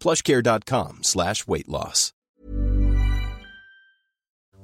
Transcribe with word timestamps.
plushcare.com 0.00 1.02
slash 1.02 1.46
weight 1.46 1.68
loss. 1.68 2.12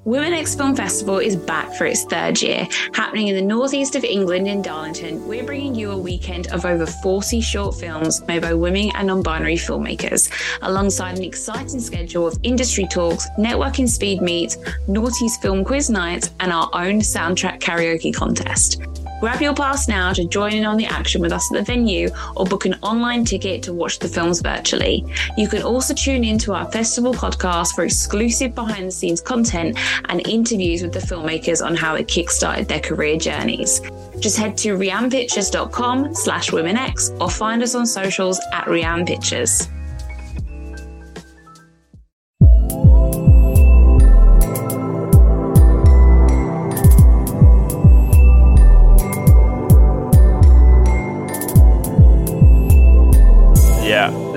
Women 0.05 0.33
X 0.33 0.57
Film 0.57 0.75
Festival 0.75 1.19
is 1.19 1.37
back 1.37 1.73
for 1.75 1.87
its 1.87 2.03
third 2.03 2.43
year. 2.43 2.67
Happening 2.93 3.29
in 3.29 3.37
the 3.37 3.43
northeast 3.43 3.95
of 3.95 4.03
England 4.03 4.49
in 4.49 4.61
Darlington, 4.61 5.29
we're 5.29 5.45
bringing 5.45 5.77
you 5.77 5.93
a 5.93 5.97
weekend 5.97 6.49
of 6.49 6.65
over 6.65 6.87
40 6.87 7.41
short 7.41 7.77
films 7.77 8.21
made 8.27 8.43
by 8.43 8.53
women 8.53 8.91
and 8.97 9.07
non 9.07 9.23
binary 9.23 9.55
filmmakers, 9.55 10.29
alongside 10.63 11.19
an 11.19 11.25
exciting 11.25 11.79
schedule 11.79 12.27
of 12.27 12.37
industry 12.43 12.85
talks, 12.91 13.29
networking 13.39 13.89
speed 13.89 14.21
meets, 14.21 14.59
Naughty's 14.89 15.37
film 15.37 15.65
quiz 15.65 15.89
nights, 15.89 16.31
and 16.41 16.53
our 16.53 16.69
own 16.73 16.99
soundtrack 16.99 17.61
karaoke 17.61 18.13
contest. 18.13 18.83
Grab 19.23 19.41
your 19.41 19.55
pass 19.55 19.87
now 19.87 20.13
to 20.13 20.25
join 20.25 20.53
in 20.53 20.65
on 20.65 20.77
the 20.77 20.85
action 20.85 21.21
with 21.23 21.31
us 21.31 21.49
at 21.53 21.59
the 21.59 21.63
venue 21.63 22.09
or 22.35 22.45
book 22.45 22.67
an 22.67 22.75
online 22.83 23.25
ticket 23.25 23.63
to 23.63 23.73
watch 23.73 24.01
the 24.01 24.09
films 24.09 24.41
virtually. 24.41 25.07
You 25.39 25.47
can 25.47 25.63
also 25.63 25.95
tune 25.95 26.25
in 26.25 26.39
to 26.39 26.55
our 26.55 26.69
festival 26.73 27.15
podcast 27.15 27.77
for 27.77 27.85
exclusive 27.85 28.53
behind 28.57 28.89
the 28.89 28.91
scenes 28.91 29.21
content 29.21 29.79
and 30.09 30.27
interviews 30.27 30.83
with 30.83 30.93
the 30.93 30.99
filmmakers 30.99 31.65
on 31.65 31.77
how 31.77 31.95
it 31.95 32.09
kickstarted 32.09 32.67
their 32.67 32.81
career 32.81 33.17
journeys. 33.17 33.81
Just 34.19 34.39
head 34.39 34.59
to 34.59 34.77
rianpictures.com 34.77 36.17
slash 36.17 36.51
womenx 36.51 37.17
or 37.21 37.31
find 37.31 37.63
us 37.63 37.77
on 37.77 37.87
socials 37.87 38.41
at 38.53 38.65
Rianne 38.65 39.07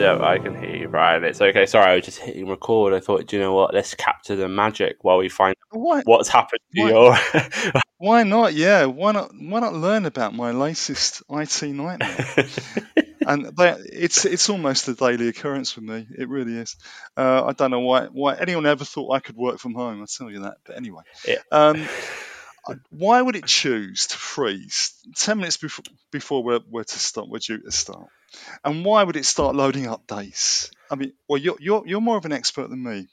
Yeah, 0.06 0.24
I 0.24 0.38
can 0.38 0.56
hear 0.56 0.76
you, 0.76 0.88
Brian. 0.88 1.24
It's 1.24 1.42
okay. 1.42 1.66
Sorry, 1.66 1.92
I 1.92 1.96
was 1.96 2.06
just 2.06 2.20
hitting 2.20 2.48
record. 2.48 2.94
I 2.94 3.00
thought, 3.00 3.26
do 3.26 3.38
you 3.38 3.42
know 3.42 3.54
what? 3.54 3.74
Let's 3.74 3.96
capture 3.96 4.36
the 4.36 4.48
magic 4.48 4.98
while 5.04 5.18
we 5.18 5.30
find 5.30 5.56
Why, 5.72 6.02
what's 6.06 6.30
happened 6.30 6.60
to 6.76 6.82
Why- 6.84 6.90
your. 6.90 7.82
why 7.98 8.22
not? 8.24 8.54
Yeah, 8.54 8.86
why 8.86 9.14
not? 9.14 9.32
Why 9.34 9.60
not 9.62 9.74
learn 9.74 10.06
about 10.06 10.36
my 10.36 10.52
latest 10.52 11.24
IT 11.30 11.64
nightmare? 11.64 12.48
and 13.28 13.46
they, 13.58 13.72
it's 13.92 14.26
it's 14.26 14.48
almost 14.50 14.88
a 14.90 14.94
daily 14.94 15.28
occurrence 15.30 15.72
for 15.72 15.82
me. 15.82 16.06
It 16.16 16.30
really 16.30 16.54
is. 16.58 16.76
Uh, 17.18 17.46
I 17.46 17.54
don't 17.54 17.72
know 17.72 17.80
why 17.80 18.06
why 18.06 18.36
anyone 18.36 18.68
ever 18.68 18.86
thought 18.86 19.12
I 19.12 19.20
could 19.22 19.36
work 19.36 19.58
from 19.58 19.74
home. 19.74 20.04
I 20.04 20.06
tell 20.06 20.30
you 20.30 20.42
that. 20.42 20.58
But 20.68 20.78
anyway, 20.78 21.02
Yeah. 21.28 21.38
um, 21.52 21.84
why 22.92 23.22
would 23.22 23.36
it 23.36 23.46
choose 23.46 24.08
to 24.08 24.18
freeze 24.18 24.94
ten 25.16 25.38
minutes 25.38 25.58
before 25.58 25.84
before 26.12 26.44
we're, 26.44 26.60
we're 26.70 26.84
to 26.84 27.00
start? 27.00 27.28
We're 27.30 27.40
due 27.40 27.60
to 27.62 27.72
start, 27.72 28.08
and 28.64 28.86
why 28.86 29.04
would 29.04 29.16
it 29.16 29.26
start 29.26 29.56
loading 29.56 29.86
updates? 29.86 30.70
I 30.90 30.96
mean, 30.96 31.14
well, 31.28 31.40
you're 31.42 31.58
you're 31.60 31.84
you're 31.86 32.02
more 32.02 32.18
of 32.18 32.26
an 32.26 32.32
expert 32.32 32.70
than 32.70 32.84
me. 32.84 33.08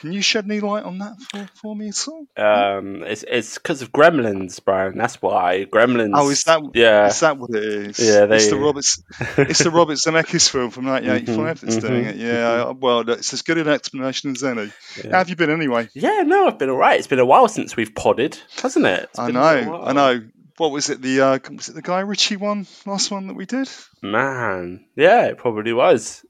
Can 0.00 0.12
you 0.12 0.22
shed 0.22 0.44
any 0.44 0.60
light 0.60 0.84
on 0.84 0.98
that 0.98 1.14
for, 1.32 1.48
for 1.60 1.74
me 1.74 1.88
at 1.88 2.06
all? 2.06 2.24
um, 2.36 3.02
it's 3.02 3.24
it's 3.26 3.54
because 3.58 3.82
of 3.82 3.90
Gremlins, 3.90 4.64
Brian. 4.64 4.96
That's 4.96 5.20
why 5.20 5.64
Gremlins. 5.64 6.12
Oh, 6.14 6.30
is 6.30 6.44
that 6.44 6.60
Yeah. 6.74 7.08
Is 7.08 7.18
that 7.18 7.36
what 7.36 7.50
it 7.50 7.64
is? 7.64 7.98
Yeah, 7.98 8.26
it's 8.30 8.48
the 8.48 8.56
Roberts. 8.58 9.02
it's 9.38 9.58
the 9.64 9.72
Robert 9.72 9.94
Zemeckis 9.96 10.48
film 10.48 10.70
from 10.70 10.86
1985 10.86 11.56
Mhm, 11.56 11.60
that's 11.62 11.76
doing 11.84 12.04
mhm, 12.04 12.08
it. 12.10 12.16
Yeah, 12.16 12.70
well, 12.78 13.00
it's 13.10 13.32
as 13.32 13.42
good 13.42 13.58
an 13.58 13.66
explanation 13.66 14.30
as 14.30 14.44
any. 14.44 14.70
Yeah. 15.02 15.10
How 15.10 15.18
have 15.18 15.30
you 15.30 15.36
been 15.36 15.50
anyway? 15.50 15.88
Yeah, 15.94 16.22
no, 16.24 16.46
I've 16.46 16.58
been 16.60 16.70
all 16.70 16.76
right. 16.76 16.96
It's 16.98 17.08
been 17.08 17.18
a 17.18 17.26
while 17.26 17.48
since 17.48 17.74
we've 17.74 17.92
podded, 17.92 18.38
hasn't 18.62 18.86
it? 18.86 19.08
It's 19.10 19.18
I 19.18 19.26
been 19.26 19.36
a 19.36 19.42
little 19.42 19.72
know. 19.72 19.82
I 19.82 19.92
know. 19.94 20.28
What 20.58 20.72
was 20.72 20.90
it? 20.90 21.00
The 21.00 21.20
uh, 21.20 21.38
was 21.52 21.68
it 21.68 21.74
the 21.74 21.82
Guy 21.82 22.00
Ritchie 22.00 22.36
one? 22.36 22.66
Last 22.84 23.10
one 23.10 23.28
that 23.28 23.34
we 23.34 23.46
did. 23.46 23.68
Man, 24.02 24.84
yeah, 24.96 25.26
it 25.26 25.38
probably 25.38 25.72
was. 25.72 26.24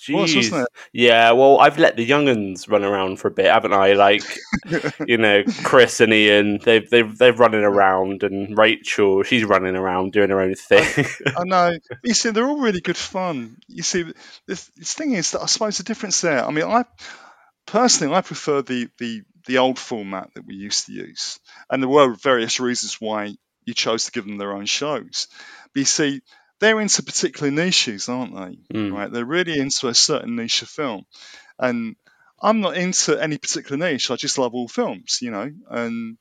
Jeez. 0.00 0.50
Was, 0.52 0.66
Yeah, 0.94 1.32
well, 1.32 1.58
I've 1.58 1.78
let 1.78 1.96
the 1.96 2.08
younguns 2.08 2.70
run 2.70 2.84
around 2.84 3.18
for 3.18 3.28
a 3.28 3.30
bit, 3.30 3.46
haven't 3.46 3.74
I? 3.74 3.92
Like, 3.92 4.22
you 5.06 5.18
know, 5.18 5.44
Chris 5.62 6.00
and 6.00 6.12
Ian, 6.12 6.58
they've 6.64 6.88
they've 6.88 7.18
they're 7.18 7.34
running 7.34 7.64
around, 7.64 8.22
and 8.22 8.56
Rachel, 8.56 9.22
she's 9.22 9.44
running 9.44 9.76
around 9.76 10.12
doing 10.12 10.30
her 10.30 10.40
own 10.40 10.54
thing. 10.54 11.06
I 11.36 11.44
know. 11.44 11.76
You 12.02 12.14
see, 12.14 12.30
they're 12.30 12.46
all 12.46 12.60
really 12.60 12.80
good 12.80 12.96
fun. 12.96 13.56
You 13.68 13.82
see, 13.82 14.02
the, 14.02 14.14
the 14.46 14.84
thing 14.84 15.12
is 15.12 15.32
that 15.32 15.42
I 15.42 15.46
suppose 15.46 15.76
the 15.76 15.84
difference 15.84 16.20
there. 16.22 16.46
I 16.46 16.50
mean, 16.50 16.64
I 16.64 16.84
personally 17.66 18.14
I 18.14 18.22
prefer 18.22 18.62
the 18.62 18.88
the 18.98 19.22
the 19.46 19.58
old 19.58 19.78
format 19.78 20.30
that 20.34 20.46
we 20.46 20.54
used 20.54 20.86
to 20.86 20.92
use, 20.92 21.38
and 21.70 21.82
there 21.82 21.90
were 21.90 22.14
various 22.14 22.58
reasons 22.58 23.00
why 23.00 23.36
you 23.64 23.74
chose 23.74 24.04
to 24.04 24.12
give 24.12 24.26
them 24.26 24.38
their 24.38 24.52
own 24.52 24.66
shows. 24.66 25.28
But 25.72 25.80
you 25.80 25.86
see, 25.86 26.22
they're 26.60 26.80
into 26.80 27.02
particular 27.02 27.50
niches, 27.50 28.08
aren't 28.08 28.34
they? 28.34 28.78
Mm. 28.78 28.92
Right? 28.92 29.12
They're 29.12 29.24
really 29.24 29.58
into 29.58 29.88
a 29.88 29.94
certain 29.94 30.36
niche 30.36 30.62
of 30.62 30.68
film, 30.68 31.04
and 31.58 31.96
I'm 32.40 32.60
not 32.60 32.76
into 32.76 33.20
any 33.20 33.38
particular 33.38 33.76
niche. 33.76 34.10
I 34.10 34.16
just 34.16 34.38
love 34.38 34.54
all 34.54 34.68
films, 34.68 35.18
you 35.20 35.30
know, 35.30 35.50
and 35.68 36.18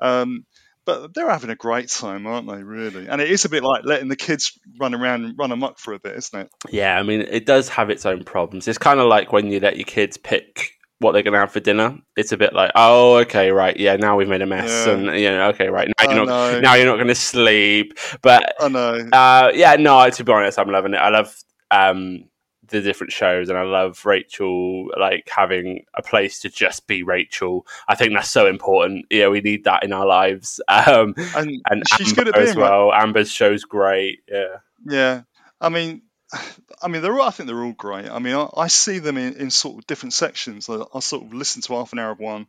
um, 0.00 0.46
but 0.84 1.14
they're 1.14 1.30
having 1.30 1.50
a 1.50 1.56
great 1.56 1.88
time, 1.88 2.26
aren't 2.26 2.48
they? 2.48 2.62
Really, 2.62 3.08
and 3.08 3.20
it 3.20 3.30
is 3.30 3.44
a 3.44 3.48
bit 3.48 3.62
like 3.62 3.84
letting 3.84 4.08
the 4.08 4.16
kids 4.16 4.58
run 4.78 4.94
around 4.94 5.24
and 5.24 5.38
run 5.38 5.52
amok 5.52 5.78
for 5.78 5.92
a 5.92 5.98
bit, 5.98 6.16
isn't 6.16 6.40
it? 6.40 6.50
yeah, 6.70 6.98
I 6.98 7.02
mean, 7.02 7.20
it 7.20 7.46
does 7.46 7.68
have 7.70 7.90
its 7.90 8.06
own 8.06 8.24
problems. 8.24 8.68
It's 8.68 8.78
kind 8.78 9.00
of 9.00 9.06
like 9.06 9.32
when 9.32 9.48
you 9.48 9.60
let 9.60 9.76
your 9.76 9.84
kids 9.84 10.16
pick 10.16 10.72
what 11.00 11.12
they're 11.12 11.22
going 11.22 11.32
to 11.34 11.40
have 11.40 11.50
for 11.52 11.60
dinner. 11.60 11.98
It's 12.16 12.30
a 12.32 12.36
bit 12.36 12.52
like, 12.54 12.70
oh, 12.74 13.16
okay, 13.18 13.50
right, 13.50 13.76
yeah, 13.76 13.96
now 13.96 14.16
we've 14.16 14.28
made 14.28 14.42
a 14.42 14.46
mess, 14.46 14.86
Yeah. 14.86 14.92
and 14.92 15.04
you 15.18 15.30
know, 15.30 15.48
okay, 15.48 15.68
right, 15.68 15.88
now 15.88 15.94
I 15.98 16.14
you're 16.14 16.26
not 16.26 16.28
know. 16.28 16.60
now 16.60 16.74
you're 16.74 16.86
not 16.86 16.96
going 16.96 17.08
to 17.08 17.14
sleep, 17.14 17.98
but 18.22 18.54
I 18.60 18.68
know. 18.68 19.08
Uh, 19.12 19.50
yeah, 19.54 19.76
no. 19.76 20.08
To 20.08 20.24
be 20.24 20.32
honest, 20.32 20.58
I'm 20.58 20.70
loving 20.70 20.94
it. 20.94 20.98
I 20.98 21.08
love 21.08 21.34
um, 21.70 22.24
the 22.68 22.80
different 22.82 23.12
shows, 23.12 23.48
and 23.48 23.56
I 23.58 23.62
love 23.62 24.04
Rachel 24.04 24.88
like 24.98 25.28
having 25.28 25.84
a 25.94 26.02
place 26.02 26.38
to 26.40 26.48
just 26.50 26.86
be 26.86 27.02
Rachel. 27.02 27.66
I 27.88 27.94
think 27.94 28.12
that's 28.14 28.30
so 28.30 28.46
important. 28.46 29.06
Yeah, 29.10 29.28
we 29.28 29.40
need 29.40 29.64
that 29.64 29.82
in 29.82 29.92
our 29.92 30.06
lives. 30.06 30.60
Um, 30.68 31.14
And, 31.34 31.60
and 31.70 31.82
she's 31.96 32.10
Amber 32.10 32.24
good 32.24 32.36
at 32.36 32.40
as 32.42 32.54
being 32.54 32.58
right. 32.62 32.70
well. 32.70 32.92
Amber's 32.92 33.30
show's 33.30 33.64
great. 33.64 34.20
Yeah, 34.30 34.56
Yeah, 34.86 35.22
I 35.60 35.68
mean, 35.70 36.02
I 36.82 36.88
mean, 36.88 37.02
they're 37.02 37.18
all, 37.18 37.26
I 37.26 37.30
think 37.30 37.46
they're 37.46 37.62
all 37.62 37.72
great. 37.72 38.08
I 38.08 38.18
mean, 38.18 38.34
I, 38.34 38.48
I 38.56 38.66
see 38.68 38.98
them 38.98 39.16
in, 39.16 39.34
in 39.34 39.50
sort 39.50 39.78
of 39.78 39.86
different 39.86 40.12
sections. 40.14 40.68
I, 40.68 40.74
I'll 40.94 41.00
sort 41.00 41.24
of 41.24 41.34
listen 41.34 41.62
to 41.62 41.74
half 41.74 41.92
an 41.92 41.98
hour 41.98 42.12
of 42.12 42.18
one, 42.18 42.46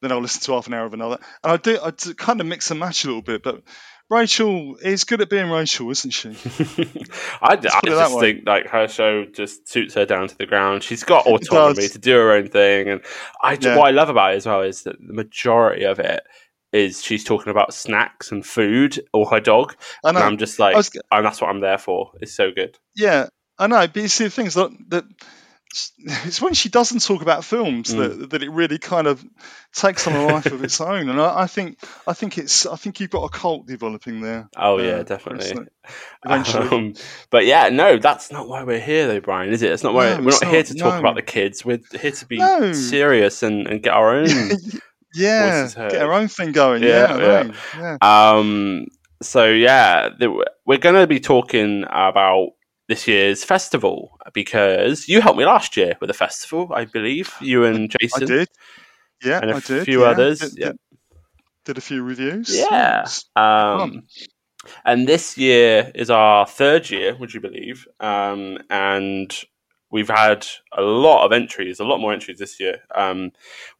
then 0.00 0.12
I'll 0.12 0.20
listen 0.20 0.42
to 0.42 0.52
half 0.52 0.66
an 0.66 0.74
hour 0.74 0.86
of 0.86 0.94
another, 0.94 1.18
and 1.42 1.52
I 1.52 1.56
do 1.56 1.78
I 1.82 1.90
do 1.90 2.14
kind 2.14 2.40
of 2.40 2.46
mix 2.46 2.70
and 2.70 2.80
match 2.80 3.04
a 3.04 3.08
little 3.08 3.22
bit. 3.22 3.42
But 3.42 3.62
Rachel 4.10 4.76
is 4.76 5.04
good 5.04 5.22
at 5.22 5.30
being 5.30 5.50
Rachel, 5.50 5.90
isn't 5.90 6.10
she? 6.10 6.28
I, 7.42 7.54
I 7.54 7.56
just 7.56 8.20
think 8.20 8.46
like 8.46 8.66
her 8.68 8.86
show 8.86 9.24
just 9.24 9.66
suits 9.68 9.94
her 9.94 10.04
down 10.04 10.28
to 10.28 10.36
the 10.36 10.46
ground. 10.46 10.82
She's 10.82 11.04
got 11.04 11.26
autonomy 11.26 11.88
to 11.88 11.98
do 11.98 12.14
her 12.14 12.32
own 12.32 12.48
thing, 12.48 12.88
and 12.88 13.00
I 13.42 13.56
Yeah. 13.60 13.76
what 13.76 13.88
I 13.88 13.90
love 13.92 14.10
about 14.10 14.34
it 14.34 14.36
as 14.36 14.46
well 14.46 14.60
is 14.60 14.82
that 14.82 14.96
the 15.04 15.14
majority 15.14 15.84
of 15.84 15.98
it 15.98 16.22
is 16.74 17.02
she's 17.02 17.24
talking 17.24 17.50
about 17.50 17.72
snacks 17.72 18.32
and 18.32 18.44
food 18.44 19.00
or 19.12 19.26
her 19.30 19.40
dog, 19.40 19.76
and. 20.02 20.18
I'm 20.18 20.38
just 20.38 20.58
like, 20.58 20.74
was 20.74 20.90
and 21.12 21.24
that's 21.24 21.40
what 21.40 21.50
I'm 21.50 21.60
there 21.60 21.78
for. 21.78 22.10
It's 22.20 22.34
so 22.34 22.50
good. 22.50 22.76
Yeah, 22.96 23.28
I 23.58 23.66
know. 23.68 23.86
But 23.86 23.96
you 23.96 24.08
see, 24.08 24.24
the 24.24 24.30
things 24.30 24.54
that, 24.54 24.70
that 24.88 25.04
it's 25.98 26.40
when 26.40 26.54
she 26.54 26.68
doesn't 26.68 27.02
talk 27.02 27.20
about 27.22 27.44
films 27.44 27.92
Mm. 27.92 28.18
that, 28.18 28.30
that 28.30 28.42
it 28.42 28.50
really 28.50 28.78
kind 28.78 29.06
of 29.08 29.24
takes 29.72 30.06
on 30.06 30.14
a 30.14 30.26
life 30.26 30.46
of 30.46 30.62
its 30.62 30.80
own. 30.92 31.08
And 31.08 31.20
I, 31.20 31.42
I 31.42 31.46
think 31.46 31.78
I 32.06 32.12
think 32.12 32.38
it's 32.38 32.64
I 32.64 32.76
think 32.76 33.00
you've 33.00 33.10
got 33.10 33.24
a 33.24 33.28
cult 33.28 33.66
developing 33.66 34.20
there. 34.20 34.48
Oh 34.56 34.78
uh, 34.78 34.82
yeah, 34.82 35.02
definitely. 35.02 35.66
Eventually. 36.24 36.68
Um, 36.68 36.94
but 37.30 37.44
yeah, 37.44 37.68
no, 37.70 37.98
that's 37.98 38.30
not 38.32 38.48
why 38.48 38.62
we're 38.64 38.80
here, 38.80 39.06
though, 39.08 39.20
Brian. 39.20 39.52
Is 39.52 39.62
it? 39.62 39.72
It's 39.72 39.82
not 39.82 39.94
why 39.94 40.14
No, 40.16 40.22
we're 40.22 40.28
it's 40.28 40.42
not 40.42 40.50
here 40.52 40.62
to 40.62 40.74
talk 40.74 40.94
no. 40.94 41.00
about 41.00 41.16
the 41.16 41.22
kids. 41.22 41.64
We're 41.64 41.80
here 41.92 42.12
to 42.12 42.26
be 42.26 42.38
No. 42.38 42.72
serious 42.72 43.42
and, 43.42 43.66
and 43.66 43.82
get 43.82 43.92
our 43.92 44.14
own. 44.16 44.28
Yeah, 45.14 45.68
get 45.74 46.00
her 46.00 46.12
own 46.12 46.28
thing 46.28 46.52
going. 46.52 46.82
Yeah, 46.82 47.16
Yeah, 47.18 47.52
yeah. 47.78 47.96
Um, 48.00 48.86
so 49.22 49.46
yeah, 49.46 50.10
the, 50.18 50.46
we're 50.66 50.78
going 50.78 50.94
to 50.94 51.06
be 51.06 51.20
talking 51.20 51.84
about 51.84 52.50
this 52.88 53.08
year's 53.08 53.44
festival 53.44 54.18
because 54.32 55.08
you 55.08 55.20
helped 55.20 55.38
me 55.38 55.46
last 55.46 55.76
year 55.76 55.96
with 56.00 56.10
a 56.10 56.14
festival, 56.14 56.70
I 56.74 56.84
believe. 56.84 57.32
You 57.40 57.64
and 57.64 57.94
Jason. 58.00 58.22
I 58.22 58.26
did. 58.26 58.48
Yeah, 59.24 59.40
and 59.40 59.50
a 59.50 59.56
I 59.56 59.60
did. 59.60 59.84
few 59.84 60.02
yeah. 60.02 60.08
others. 60.08 60.40
Did, 60.40 60.52
yeah. 60.56 60.66
did, 60.66 60.78
did 61.64 61.78
a 61.78 61.80
few 61.80 62.02
reviews. 62.02 62.54
Yeah. 62.54 63.06
Um, 63.36 64.02
and 64.84 65.06
this 65.06 65.38
year 65.38 65.90
is 65.94 66.10
our 66.10 66.46
third 66.46 66.90
year, 66.90 67.14
would 67.16 67.32
you 67.32 67.40
believe? 67.40 67.86
Um, 68.00 68.58
and 68.70 69.34
we've 69.94 70.10
had 70.10 70.44
a 70.76 70.82
lot 70.82 71.24
of 71.24 71.30
entries, 71.32 71.78
a 71.78 71.84
lot 71.84 71.98
more 72.00 72.12
entries 72.12 72.36
this 72.40 72.58
year. 72.58 72.80
Um, 72.96 73.30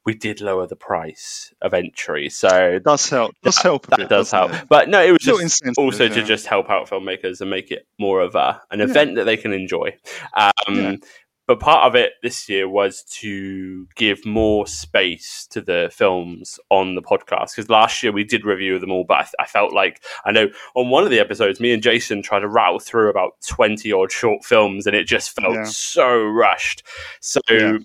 we 0.07 0.15
did 0.15 0.41
lower 0.41 0.65
the 0.69 0.77
price 0.77 1.53
of 1.61 1.75
entry, 1.75 2.29
so 2.29 2.47
It 2.77 2.85
does 2.85 3.09
help. 3.11 3.35
Does 3.43 3.59
help 3.59 3.89
that 3.89 3.99
bit. 3.99 4.09
does 4.09 4.31
help. 4.31 4.53
it? 4.55 4.69
But 4.69 4.89
no, 4.89 5.03
it 5.03 5.11
was 5.11 5.23
just 5.23 5.63
also 5.77 6.07
to 6.09 6.23
just 6.23 6.47
help 6.47 6.71
out 6.71 6.89
filmmakers 6.89 7.41
and 7.41 7.51
make 7.51 7.73
it 7.73 7.89
more 7.99 8.21
of 8.21 8.37
a 8.37 8.63
an 8.71 8.81
event 8.81 9.17
that 9.17 9.25
they 9.25 9.37
can 9.37 9.53
enjoy. 9.53 9.97
Um, 10.37 10.51
Yeah. 10.69 10.97
But 11.47 11.61
part 11.61 11.85
of 11.87 11.95
it 11.95 12.13
this 12.23 12.49
year 12.49 12.67
was 12.69 13.03
to 13.21 13.87
give 13.97 14.25
more 14.25 14.67
space 14.67 15.47
to 15.51 15.61
the 15.61 15.91
films 15.93 16.59
on 16.71 16.95
the 16.95 17.03
podcast 17.03 17.55
because 17.55 17.69
last 17.69 18.03
year 18.03 18.13
we 18.13 18.25
did 18.25 18.47
review 18.47 18.79
them 18.79 18.91
all, 18.91 19.05
but 19.05 19.19
I, 19.19 19.23
th- 19.23 19.35
I 19.41 19.45
felt 19.47 19.75
like 19.75 20.03
I 20.25 20.33
know 20.33 20.49
on 20.75 20.89
one 20.89 21.05
of 21.05 21.11
the 21.11 21.21
episodes, 21.21 21.61
me 21.61 21.73
and 21.73 21.83
Jason 21.83 22.23
tried 22.23 22.41
to 22.41 22.49
rattle 22.49 22.79
through 22.79 23.11
about 23.11 23.33
twenty 23.47 23.93
odd 23.93 24.11
short 24.11 24.43
films, 24.45 24.87
and 24.87 24.97
it 24.97 25.05
just 25.05 25.39
felt 25.39 25.55
Yeah. 25.55 25.65
so 25.65 26.25
rushed. 26.25 26.83
So 27.21 27.41
Yeah. 27.51 27.79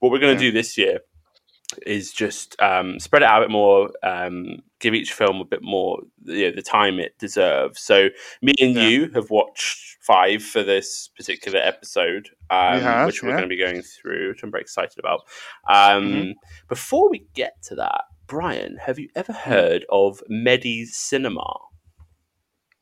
what 0.00 0.12
we're 0.12 0.18
going 0.18 0.36
to 0.36 0.44
Yeah. 0.44 0.50
do 0.50 0.54
this 0.54 0.76
year 0.76 1.00
is 1.86 2.12
just 2.12 2.54
um, 2.60 3.00
spread 3.00 3.22
it 3.22 3.28
out 3.28 3.42
a 3.42 3.46
bit 3.46 3.50
more, 3.50 3.90
um, 4.02 4.58
give 4.78 4.94
each 4.94 5.12
film 5.12 5.40
a 5.40 5.44
bit 5.44 5.62
more 5.62 6.00
you 6.24 6.48
know, 6.50 6.54
the 6.54 6.62
time 6.62 7.00
it 7.00 7.18
deserves. 7.18 7.80
So 7.80 8.08
me 8.42 8.52
and 8.60 8.74
you 8.76 9.10
have 9.14 9.30
watched 9.30 9.95
five 10.06 10.42
for 10.42 10.62
this 10.62 11.08
particular 11.16 11.58
episode, 11.58 12.28
um, 12.50 12.80
have, 12.80 13.06
which 13.06 13.22
we're 13.22 13.30
yeah. 13.30 13.36
going 13.36 13.48
to 13.48 13.54
be 13.56 13.58
going 13.58 13.82
through, 13.82 14.28
which 14.30 14.42
I'm 14.42 14.50
very 14.50 14.62
excited 14.62 14.98
about. 14.98 15.22
Um, 15.68 16.04
Mm-hmm. 16.04 16.30
Before 16.68 17.10
we 17.10 17.26
get 17.34 17.62
to 17.64 17.76
that, 17.76 18.02
Brian, 18.26 18.76
have 18.84 18.98
you 18.98 19.08
ever 19.14 19.32
Hmm. 19.32 19.50
heard 19.50 19.84
of 19.88 20.22
MediCinema? 20.30 21.60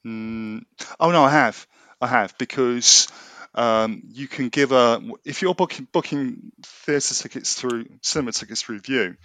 Mm, 0.07 0.63
oh 1.01 1.11
no, 1.11 1.25
I 1.25 1.31
have. 1.31 1.67
I 2.01 2.07
have 2.07 2.37
because 2.39 3.09
um, 3.55 4.03
you 4.13 4.29
can 4.29 4.49
give 4.49 4.73
a 4.73 5.01
if 5.25 5.41
you're 5.43 5.55
booking 5.55 5.89
booking 5.93 6.53
theatre 6.63 7.15
tickets 7.15 7.55
through 7.55 7.87
cinema 8.03 8.33
tickets 8.33 8.63
through 8.63 8.81
Vue, 8.81 9.17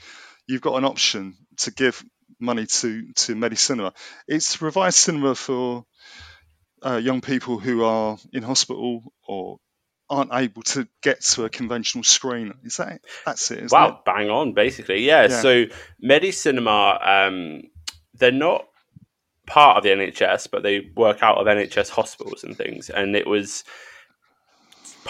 you've 0.48 0.62
got 0.62 0.78
an 0.78 0.86
option 0.86 1.36
to 1.58 1.72
give 1.72 2.04
money 2.40 2.66
to 2.66 3.12
to 3.14 3.36
MediCinema. 3.36 3.94
It's 4.28 4.62
revised 4.62 4.98
cinema 4.98 5.36
for 5.36 5.86
uh, 6.86 6.98
young 6.98 7.22
people 7.22 7.60
who 7.60 7.84
are 7.84 8.18
in 8.34 8.44
hospital 8.44 9.14
or 9.28 9.58
aren't 10.10 10.34
able 10.34 10.64
to 10.64 10.88
get 11.04 11.22
to 11.22 11.46
a 11.46 11.50
conventional 11.50 12.04
screen. 12.04 12.54
Is 12.64 12.78
that 12.78 12.94
it? 12.94 13.02
That's 13.26 13.52
it? 13.52 13.60
Isn't 13.66 13.72
Wow, 13.72 13.90
it? 13.90 14.06
bang 14.06 14.30
on, 14.30 14.54
basically. 14.54 15.06
Yeah. 15.06 15.28
Yeah. 15.30 15.42
So 15.42 15.66
MediCinema, 16.04 17.28
um, 17.28 17.62
they're 18.16 18.32
not 18.32 18.66
part 19.46 19.78
of 19.78 19.84
the 19.84 19.90
NHS, 19.90 20.48
but 20.52 20.64
they 20.64 20.90
work 20.96 21.22
out 21.22 21.38
of 21.38 21.46
NHS 21.48 21.90
hospitals 21.90 22.44
and 22.44 22.58
things. 22.58 22.90
And 22.90 23.16
it 23.16 23.28
was, 23.28 23.64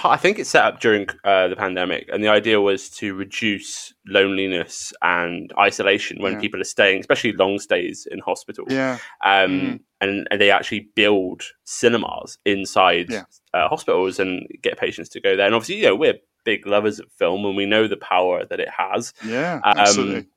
I 0.04 0.18
think 0.18 0.40
it's 0.40 0.50
set 0.50 0.64
up 0.66 0.80
during 0.80 1.08
uh, 1.24 1.48
the 1.50 1.56
pandemic, 1.56 2.10
and 2.12 2.24
the 2.24 2.30
idea 2.30 2.60
was 2.62 2.90
to 2.92 3.14
reduce 3.16 3.94
loneliness 4.08 4.94
and 5.02 5.52
isolation 5.58 6.22
when 6.22 6.34
Yeah. 6.34 6.40
people 6.40 6.62
are 6.62 6.66
staying, 6.66 7.00
especially 7.02 7.34
long 7.34 7.60
stays 7.60 8.08
in 8.10 8.20
hospital. 8.20 8.66
Yeah. 8.70 8.98
Um, 9.24 9.50
Mm. 9.52 9.80
And, 10.02 10.28
and 10.32 10.40
they 10.40 10.50
actually 10.52 10.90
build 10.96 11.44
cinemas 11.66 12.38
inside 12.46 13.08
Yeah. 13.10 13.24
uh, 13.54 13.68
hospitals 13.68 14.20
and 14.20 14.48
get 14.62 14.78
patients 14.78 15.10
to 15.10 15.22
go 15.22 15.36
there. 15.36 15.46
And 15.46 15.54
obviously, 15.56 15.78
you 15.78 15.88
know, 15.88 15.96
we're 15.96 16.20
big 16.46 16.66
lovers 16.66 17.00
of 17.00 17.12
film 17.12 17.46
and 17.46 17.56
we 17.58 17.66
know 17.66 17.88
the 17.88 17.98
power 17.98 18.46
that 18.46 18.60
it 18.62 18.70
has. 18.70 19.14
Yeah. 19.26 19.56
Um, 19.56 19.78
Absolutely. 19.78 20.28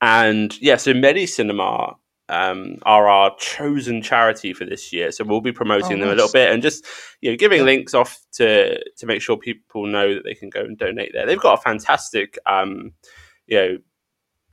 And 0.00 0.60
yeah, 0.60 0.76
so 0.76 0.92
MediCinema 0.92 1.94
um, 2.28 2.76
are 2.82 3.08
our 3.08 3.36
chosen 3.38 4.02
charity 4.02 4.52
for 4.54 4.64
this 4.64 4.92
year. 4.92 5.10
So 5.12 5.24
we'll 5.24 5.40
be 5.40 5.52
promoting 5.52 5.98
Oh, 5.98 6.00
them 6.00 6.08
a 6.08 6.14
little 6.14 6.32
bit 6.32 6.50
and 6.52 6.62
just 6.62 6.84
you 7.20 7.30
know 7.30 7.36
giving 7.36 7.58
Yeah. 7.58 7.64
links 7.66 7.92
off 7.94 8.18
to 8.34 8.82
to 8.98 9.06
make 9.06 9.20
sure 9.20 9.36
people 9.36 9.86
know 9.86 10.14
that 10.14 10.24
they 10.24 10.34
can 10.34 10.48
go 10.48 10.60
and 10.60 10.78
donate 10.78 11.10
there. 11.12 11.26
They've 11.26 11.40
got 11.40 11.58
a 11.58 11.62
fantastic 11.62 12.38
um, 12.46 12.92
you 13.46 13.56
know 13.56 13.78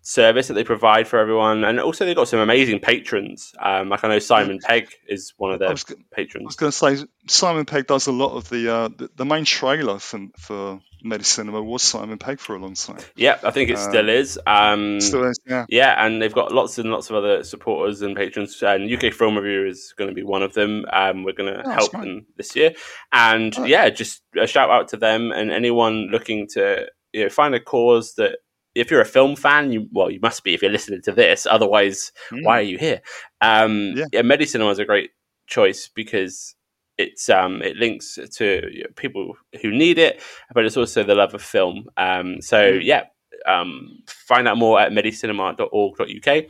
service 0.07 0.47
that 0.47 0.53
they 0.53 0.63
provide 0.63 1.05
for 1.07 1.19
everyone, 1.19 1.63
and 1.65 1.79
also 1.81 2.05
they've 2.05 2.15
got 2.15 2.27
some 2.29 2.39
amazing 2.39 2.79
patrons. 2.79 3.53
Um, 3.59 3.89
like 3.89 4.03
I 4.03 4.07
know 4.07 4.19
Simon 4.19 4.59
Pegg 4.63 4.87
is 5.07 5.33
one 5.37 5.51
of 5.51 5.61
I 5.61 5.65
their 5.65 5.71
was, 5.71 5.83
g- 5.83 5.95
I 5.97 6.15
patrons. 6.15 6.45
was 6.45 6.55
going 6.55 6.71
to 6.71 6.77
say 6.77 7.05
Simon 7.27 7.65
Pegg 7.65 7.87
does 7.87 8.07
a 8.07 8.11
lot 8.13 8.35
of 8.35 8.47
the 8.49 8.73
uh, 8.73 8.87
the, 8.87 9.09
the 9.15 9.25
main 9.25 9.43
trailer 9.45 9.99
for 9.99 10.19
for 10.37 10.79
Medicinema 11.05 11.63
was 11.63 11.83
Simon 11.83 12.17
Pegg 12.17 12.39
for 12.39 12.55
a 12.55 12.59
long 12.59 12.73
time. 12.73 12.99
Yeah, 13.15 13.37
I 13.43 13.51
think 13.51 13.69
it 13.69 13.77
Um, 13.77 13.83
still 13.89 14.09
is. 14.09 14.39
Um, 14.47 14.99
Still 15.01 15.25
is, 15.25 15.37
yeah. 15.45 15.65
Yeah, 15.69 15.93
and 16.05 16.21
they've 16.21 16.33
got 16.33 16.51
lots 16.53 16.77
and 16.79 16.89
lots 16.89 17.09
of 17.09 17.17
other 17.17 17.43
supporters 17.43 18.01
and 18.01 18.15
patrons. 18.15 18.61
And 18.63 18.91
UK 18.91 19.13
Film 19.13 19.37
Review 19.37 19.67
is 19.67 19.93
going 19.97 20.09
to 20.09 20.15
be 20.15 20.23
one 20.23 20.41
of 20.41 20.53
them. 20.53 20.85
Um, 20.91 21.23
we're 21.23 21.33
going 21.33 21.53
to 21.53 21.61
Oh, 21.67 21.69
help 21.69 21.91
them 21.91 22.25
this 22.37 22.55
year. 22.55 22.73
And 23.11 23.53
Oh. 23.59 23.65
yeah, 23.65 23.89
just 23.89 24.21
a 24.39 24.47
shout 24.47 24.69
out 24.71 24.87
to 24.89 24.97
them 24.97 25.31
and 25.31 25.51
anyone 25.51 26.07
looking 26.11 26.47
to 26.53 26.87
you 27.13 27.23
know 27.23 27.29
find 27.29 27.53
a 27.55 27.59
cause 27.59 28.13
that. 28.15 28.37
If 28.77 28.91
you're 28.91 29.01
a 29.01 29.05
film 29.05 29.35
fan, 29.35 29.71
you 29.71 29.87
well, 29.91 30.09
you 30.09 30.19
must 30.21 30.43
be 30.43 30.53
if 30.53 30.61
you're 30.61 30.71
listening 30.71 31.01
to 31.03 31.11
this. 31.11 31.45
Otherwise, 31.45 32.11
Mm. 32.31 32.43
why 32.45 32.59
are 32.59 32.69
you 32.71 32.77
here? 32.77 33.01
Um, 33.41 33.93
Yeah. 33.95 34.05
yeah, 34.13 34.21
Medicinema 34.21 34.71
is 34.71 34.79
a 34.79 34.85
great 34.85 35.11
choice 35.47 35.87
because 35.93 36.55
it's 36.97 37.29
um, 37.29 37.61
it 37.61 37.75
links 37.77 38.17
to 38.37 38.69
people 38.95 39.33
who 39.61 39.71
need 39.71 39.97
it, 39.97 40.21
but 40.53 40.65
it's 40.65 40.77
also 40.77 41.03
the 41.03 41.15
love 41.15 41.33
of 41.33 41.41
film. 41.41 41.85
Um, 41.97 42.41
so 42.41 42.57
Mm. 42.73 42.83
yeah, 42.83 43.03
um, 43.45 43.99
find 44.07 44.47
out 44.47 44.57
more 44.57 44.79
at 44.79 44.91
medicinema.org.uk, 44.91 46.45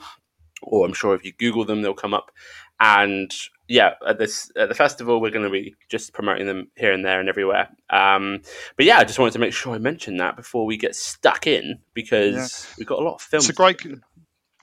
or 0.63 0.85
I'm 0.85 0.93
sure 0.93 1.13
if 1.15 1.25
you 1.25 1.33
Google 1.37 1.65
them, 1.65 1.81
they'll 1.81 1.93
come 1.93 2.13
up. 2.13 2.31
And 2.79 3.33
yeah, 3.67 3.93
at 4.07 4.17
this 4.17 4.51
at 4.55 4.69
the 4.69 4.75
festival, 4.75 5.19
we're 5.19 5.31
going 5.31 5.45
to 5.45 5.51
be 5.51 5.75
just 5.89 6.13
promoting 6.13 6.47
them 6.47 6.71
here 6.75 6.93
and 6.93 7.03
there 7.03 7.19
and 7.19 7.29
everywhere. 7.29 7.69
Um, 7.89 8.41
but 8.75 8.85
yeah, 8.85 8.97
I 8.99 9.03
just 9.03 9.19
wanted 9.19 9.33
to 9.33 9.39
make 9.39 9.53
sure 9.53 9.73
I 9.73 9.79
mentioned 9.79 10.19
that 10.19 10.35
before 10.35 10.65
we 10.65 10.77
get 10.77 10.95
stuck 10.95 11.47
in 11.47 11.79
because 11.93 12.67
we've 12.77 12.87
got 12.87 12.99
a 12.99 13.03
lot 13.03 13.15
of 13.15 13.21
films. 13.21 13.49
It's 13.49 13.57
a 13.57 13.61
great. 13.61 13.81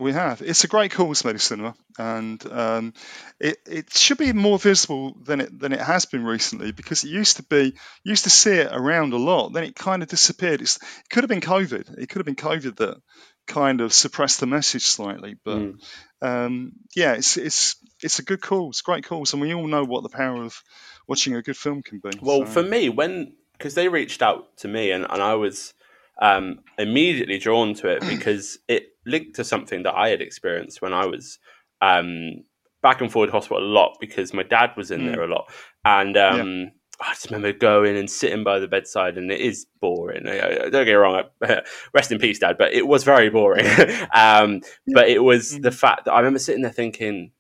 We 0.01 0.13
have. 0.13 0.43
It's 0.43 0.65
a 0.65 0.69
great 0.69 0.91
cause, 0.91 1.21
cinema 1.21 1.75
and 1.99 2.45
um, 2.51 2.95
it 3.39 3.59
it 3.67 3.93
should 3.93 4.19
be 4.19 4.33
more 4.33 4.59
visible 4.59 5.17
than 5.23 5.41
it 5.41 5.59
than 5.59 5.73
it 5.73 5.81
has 5.81 6.07
been 6.07 6.25
recently 6.25 6.73
because 6.73 7.05
it 7.05 7.11
used 7.11 7.37
to 7.37 7.43
be 7.45 7.75
used 8.03 8.25
to 8.25 8.31
see 8.31 8.55
it 8.55 8.71
around 8.73 9.13
a 9.13 9.19
lot. 9.19 9.53
Then 9.53 9.65
it 9.65 9.77
kind 9.77 10.03
of 10.03 10.09
disappeared. 10.09 10.63
It's, 10.63 10.77
it 10.77 11.11
could 11.11 11.23
have 11.23 11.29
been 11.29 11.41
COVID. 11.41 11.99
It 11.99 12.09
could 12.09 12.19
have 12.19 12.27
been 12.27 12.35
COVID 12.35 12.77
that 12.77 13.01
kind 13.47 13.81
of 13.81 13.93
suppressed 13.93 14.41
the 14.41 14.47
message 14.47 14.85
slightly. 14.85 15.37
But 15.45 15.59
Mm. 15.59 15.81
um, 16.23 16.73
yeah, 16.97 17.15
it's 17.15 17.37
it's 17.37 17.77
it's 18.03 18.19
a 18.19 18.25
good 18.25 18.41
cause, 18.41 18.81
great 18.83 19.05
cause, 19.05 19.33
and 19.33 19.43
we 19.43 19.55
all 19.55 19.67
know 19.67 19.85
what 19.85 20.03
the 20.03 20.09
power 20.09 20.43
of 20.43 20.63
watching 21.07 21.35
a 21.35 21.43
good 21.43 21.57
film 21.57 21.83
can 21.83 21.99
be. 21.99 22.11
Well, 22.23 22.47
so- 22.47 22.53
for 22.53 22.63
me, 22.63 22.89
when 22.89 23.35
because 23.59 23.75
they 23.75 23.89
reached 23.89 24.23
out 24.23 24.57
to 24.59 24.69
me 24.69 24.91
and, 24.91 25.07
and 25.09 25.23
I 25.23 25.35
was 25.35 25.73
um, 26.21 26.61
immediately 26.79 27.39
drawn 27.39 27.75
to 27.75 27.89
it 27.89 28.01
because 28.09 28.59
it 28.69 28.89
linked 29.07 29.37
to 29.37 29.45
something 29.45 29.83
that 29.85 29.95
I 29.95 30.09
had 30.09 30.21
experienced 30.21 30.83
when 30.83 30.93
I 30.93 31.07
was 31.07 31.39
um, 31.83 32.43
back 32.83 33.01
and 33.01 33.11
forward 33.13 33.31
hospital 33.31 33.63
a 33.63 33.65
lot 33.65 33.97
because 34.01 34.33
my 34.35 34.43
dad 34.43 34.71
was 34.77 34.91
in 34.91 35.03
Mm. 35.03 35.07
there 35.13 35.23
a 35.23 35.29
lot, 35.29 35.51
and 35.85 36.17
um, 36.17 36.71
I 37.01 37.11
just 37.13 37.27
remember 37.27 37.53
going 37.53 37.97
and 37.97 38.11
sitting 38.11 38.45
by 38.45 38.59
the 38.59 38.69
bedside, 38.69 39.19
and 39.19 39.31
it 39.31 39.41
is 39.41 39.67
boring. 39.81 40.25
Don't 40.25 40.71
get 40.71 40.87
me 40.87 40.93
wrong, 40.93 41.25
rest 41.93 42.13
in 42.13 42.19
peace, 42.19 42.39
Dad, 42.39 42.57
but 42.59 42.73
it 42.73 42.87
was 42.87 43.05
very 43.05 43.31
boring. 43.31 43.67
um, 44.15 44.61
but 44.93 45.09
it 45.09 45.23
was 45.23 45.55
Mm. 45.55 45.63
the 45.63 45.71
fact 45.73 46.05
that 46.05 46.13
I 46.13 46.19
remember 46.19 46.39
sitting 46.39 46.63
there 46.63 46.71
thinking 46.73 47.33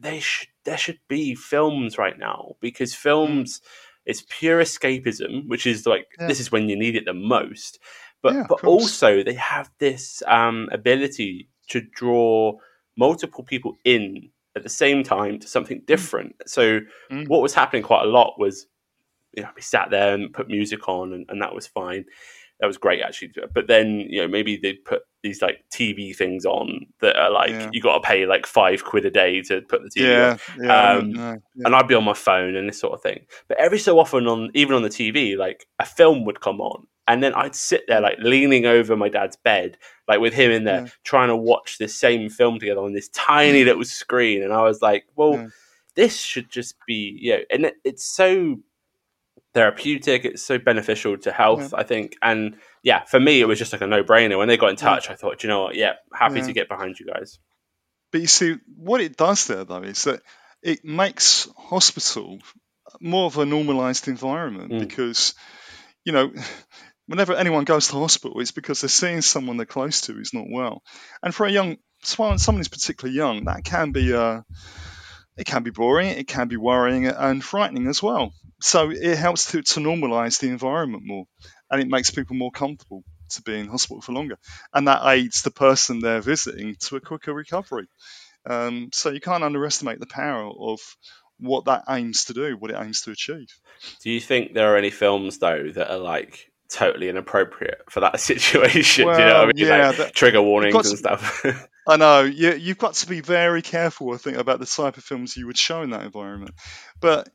they 0.00 0.20
should 0.20 0.48
there 0.64 0.78
should 0.78 0.98
be 1.08 1.34
films 1.34 1.98
right 1.98 2.18
now 2.18 2.56
because 2.60 2.94
films 2.94 3.60
it's 4.06 4.24
pure 4.28 4.60
escapism, 4.62 5.46
which 5.48 5.66
is 5.66 5.86
like 5.86 6.06
Yeah. 6.18 6.26
this 6.28 6.40
is 6.40 6.50
when 6.50 6.68
you 6.68 6.76
need 6.76 6.96
it 6.96 7.04
the 7.04 7.12
most. 7.14 7.78
But 8.22 8.34
Yeah, 8.34 8.46
but 8.48 8.64
also 8.64 9.22
they 9.22 9.34
have 9.34 9.70
this 9.78 10.22
um, 10.26 10.68
ability 10.72 11.48
to 11.68 11.80
draw 11.80 12.54
multiple 12.96 13.44
people 13.44 13.76
in 13.84 14.30
at 14.58 14.62
the 14.64 14.68
same 14.68 15.02
time 15.02 15.38
to 15.38 15.48
something 15.48 15.82
different. 15.86 16.34
So 16.46 16.80
Mm. 17.10 17.26
what 17.28 17.40
was 17.42 17.54
happening 17.54 17.82
quite 17.82 18.02
a 18.04 18.08
lot 18.10 18.34
was 18.38 18.66
you 19.34 19.42
know 19.42 19.50
we 19.56 19.62
sat 19.62 19.90
there 19.90 20.14
and 20.14 20.32
put 20.32 20.48
music 20.48 20.88
on 20.88 21.12
and, 21.14 21.24
and 21.30 21.40
that 21.42 21.54
was 21.54 21.66
fine. 21.66 22.04
That 22.60 22.66
was 22.66 22.76
great 22.76 23.02
actually. 23.02 23.32
But 23.54 23.68
then 23.68 24.00
you 24.00 24.20
know 24.20 24.28
maybe 24.28 24.56
they 24.56 24.74
put 24.74 25.02
these 25.22 25.40
like 25.42 25.64
TV 25.72 26.14
things 26.14 26.44
on 26.44 26.86
that 27.00 27.16
are 27.16 27.30
like 27.30 27.50
Yeah. 27.50 27.70
you 27.72 27.80
got 27.82 27.98
to 27.98 28.06
pay 28.08 28.26
like 28.26 28.46
five 28.46 28.84
quid 28.84 29.04
a 29.04 29.10
day 29.10 29.42
to 29.42 29.60
put 29.62 29.82
the 29.82 29.90
TV 29.90 30.04
on 30.32 30.38
Yeah, 30.58 30.64
yeah, 30.64 30.90
Um, 30.92 31.10
yeah. 31.14 31.36
and 31.64 31.74
I'd 31.74 31.88
be 31.88 31.94
on 31.94 32.04
my 32.04 32.14
phone 32.14 32.54
and 32.56 32.68
this 32.68 32.80
sort 32.80 32.94
of 32.94 33.02
thing. 33.02 33.26
But 33.48 33.58
every 33.58 33.78
so 33.78 33.98
often, 33.98 34.26
on 34.28 34.50
even 34.54 34.74
on 34.74 34.82
the 34.82 34.88
TV, 34.88 35.36
like 35.36 35.66
a 35.78 35.84
film 35.86 36.24
would 36.24 36.40
come 36.40 36.60
on, 36.60 36.86
and 37.08 37.22
then 37.22 37.34
I'd 37.34 37.54
sit 37.54 37.84
there 37.88 38.00
like 38.00 38.18
leaning 38.20 38.66
over 38.66 38.94
my 38.96 39.08
dad's 39.08 39.36
bed, 39.36 39.78
like 40.06 40.20
with 40.20 40.34
him 40.34 40.50
in 40.50 40.64
there, 40.64 40.82
Yeah. 40.82 40.88
trying 41.04 41.28
to 41.28 41.36
watch 41.36 41.78
this 41.78 41.98
same 41.98 42.28
film 42.28 42.60
together 42.60 42.82
on 42.82 42.92
this 42.92 43.08
tiny 43.08 43.62
mm. 43.62 43.66
little 43.66 43.84
screen. 43.84 44.42
And 44.42 44.52
I 44.52 44.62
was 44.62 44.82
like, 44.82 45.06
well, 45.16 45.32
Yeah. 45.32 45.46
this 45.96 46.20
should 46.20 46.50
just 46.50 46.76
be, 46.86 47.18
you 47.20 47.32
know, 47.32 47.42
and 47.50 47.64
it, 47.64 47.74
it's 47.82 48.04
so 48.04 48.58
therapeutic. 49.54 50.24
It's 50.24 50.42
so 50.44 50.58
beneficial 50.58 51.16
to 51.18 51.32
health, 51.32 51.60
mm-hmm. 51.60 51.76
I 51.76 51.82
think. 51.82 52.16
And 52.22 52.56
yeah, 52.82 53.04
for 53.04 53.18
me, 53.18 53.40
it 53.40 53.46
was 53.48 53.58
just 53.58 53.72
like 53.72 53.82
a 53.82 53.86
no 53.86 54.04
brainer. 54.04 54.38
When 54.38 54.48
they 54.48 54.56
got 54.56 54.70
in 54.70 54.76
touch, 54.76 55.10
I 55.10 55.14
thought, 55.14 55.42
you 55.42 55.48
know 55.48 55.62
what? 55.64 55.74
Yeah, 55.74 55.94
happy 56.12 56.40
Yeah. 56.40 56.46
to 56.46 56.52
get 56.52 56.68
behind 56.68 57.00
you 57.00 57.06
guys. 57.06 57.38
But 58.12 58.20
you 58.20 58.26
see, 58.26 58.56
what 58.76 59.00
it 59.00 59.16
does 59.16 59.46
there, 59.46 59.64
though, 59.64 59.82
is 59.82 60.04
that 60.04 60.20
it 60.62 60.84
makes 60.84 61.48
hospital 61.56 62.38
more 63.00 63.26
of 63.26 63.38
a 63.38 63.46
normalized 63.46 64.08
environment 64.08 64.72
Mm. 64.72 64.80
because, 64.80 65.34
you 66.04 66.12
know, 66.12 66.32
whenever 67.08 67.34
anyone 67.34 67.64
goes 67.64 67.88
to 67.88 67.94
hospital, 67.94 68.40
it's 68.40 68.52
because 68.52 68.80
they're 68.80 68.88
seeing 68.88 69.22
someone 69.22 69.56
they're 69.56 69.66
close 69.66 70.02
to 70.02 70.12
who's 70.12 70.34
not 70.34 70.44
well. 70.48 70.82
And 71.22 71.34
for 71.34 71.46
a 71.46 71.50
young, 71.50 71.78
someone 72.02 72.38
who's 72.38 72.68
particularly 72.68 73.16
young, 73.16 73.46
that 73.46 73.64
can 73.64 73.90
be, 73.92 74.12
uh, 74.12 74.42
it 75.36 75.46
can 75.46 75.62
be 75.62 75.70
boring, 75.70 76.10
it 76.10 76.28
can 76.28 76.48
be 76.48 76.56
worrying 76.56 77.06
and 77.06 77.42
frightening 77.42 77.88
as 77.88 78.02
well. 78.02 78.32
So 78.60 78.90
it 78.90 79.16
helps 79.16 79.52
to, 79.52 79.62
to 79.62 79.80
normalize 79.80 80.38
the 80.38 80.48
environment 80.48 81.04
more 81.06 81.24
and 81.70 81.80
it 81.80 81.88
makes 81.88 82.10
people 82.10 82.36
more 82.36 82.50
comfortable 82.50 83.04
to 83.30 83.42
be 83.42 83.58
in 83.58 83.68
hospital 83.68 84.02
for 84.02 84.12
longer. 84.12 84.38
And 84.74 84.88
that 84.88 85.06
aids 85.06 85.42
the 85.42 85.50
person 85.50 86.00
they're 86.00 86.20
visiting 86.20 86.76
to 86.80 86.96
a 86.96 87.00
quicker 87.00 87.32
recovery. 87.32 87.88
Um, 88.48 88.90
so 88.92 89.10
you 89.10 89.20
can't 89.20 89.44
underestimate 89.44 90.00
the 90.00 90.06
power 90.06 90.50
of 90.58 90.78
what 91.38 91.66
that 91.66 91.84
aims 91.88 92.26
to 92.26 92.34
do, 92.34 92.56
what 92.56 92.70
it 92.70 92.78
aims 92.78 93.02
to 93.02 93.12
achieve. 93.12 93.48
Do 94.02 94.10
you 94.10 94.20
think 94.20 94.52
there 94.52 94.74
are 94.74 94.76
any 94.76 94.90
films 94.90 95.38
though 95.38 95.70
that 95.74 95.90
are 95.90 95.98
like 95.98 96.50
totally 96.70 97.08
inappropriate 97.08 97.82
for 97.90 98.00
that 98.00 98.20
situation? 98.20 99.06
Do 99.06 99.12
you 99.12 99.18
know 99.18 99.24
what 99.26 99.36
I 99.36 99.46
mean? 99.46 99.52
yeah, 99.56 99.88
like 99.88 99.96
that- 99.98 100.14
trigger 100.14 100.42
warnings 100.42 100.74
and 100.74 100.84
to- 100.84 100.96
stuff. 100.96 101.44
I 101.88 101.96
know 101.96 102.22
you, 102.22 102.52
you've 102.52 102.76
got 102.78 102.94
to 102.94 103.06
be 103.06 103.20
very 103.22 103.62
careful, 103.62 104.12
I 104.12 104.18
think, 104.18 104.36
about 104.36 104.60
the 104.60 104.66
type 104.66 104.98
of 104.98 105.04
films 105.04 105.36
you 105.36 105.46
would 105.46 105.56
show 105.56 105.80
in 105.82 105.90
that 105.90 106.02
environment. 106.04 106.54
But 107.00 107.28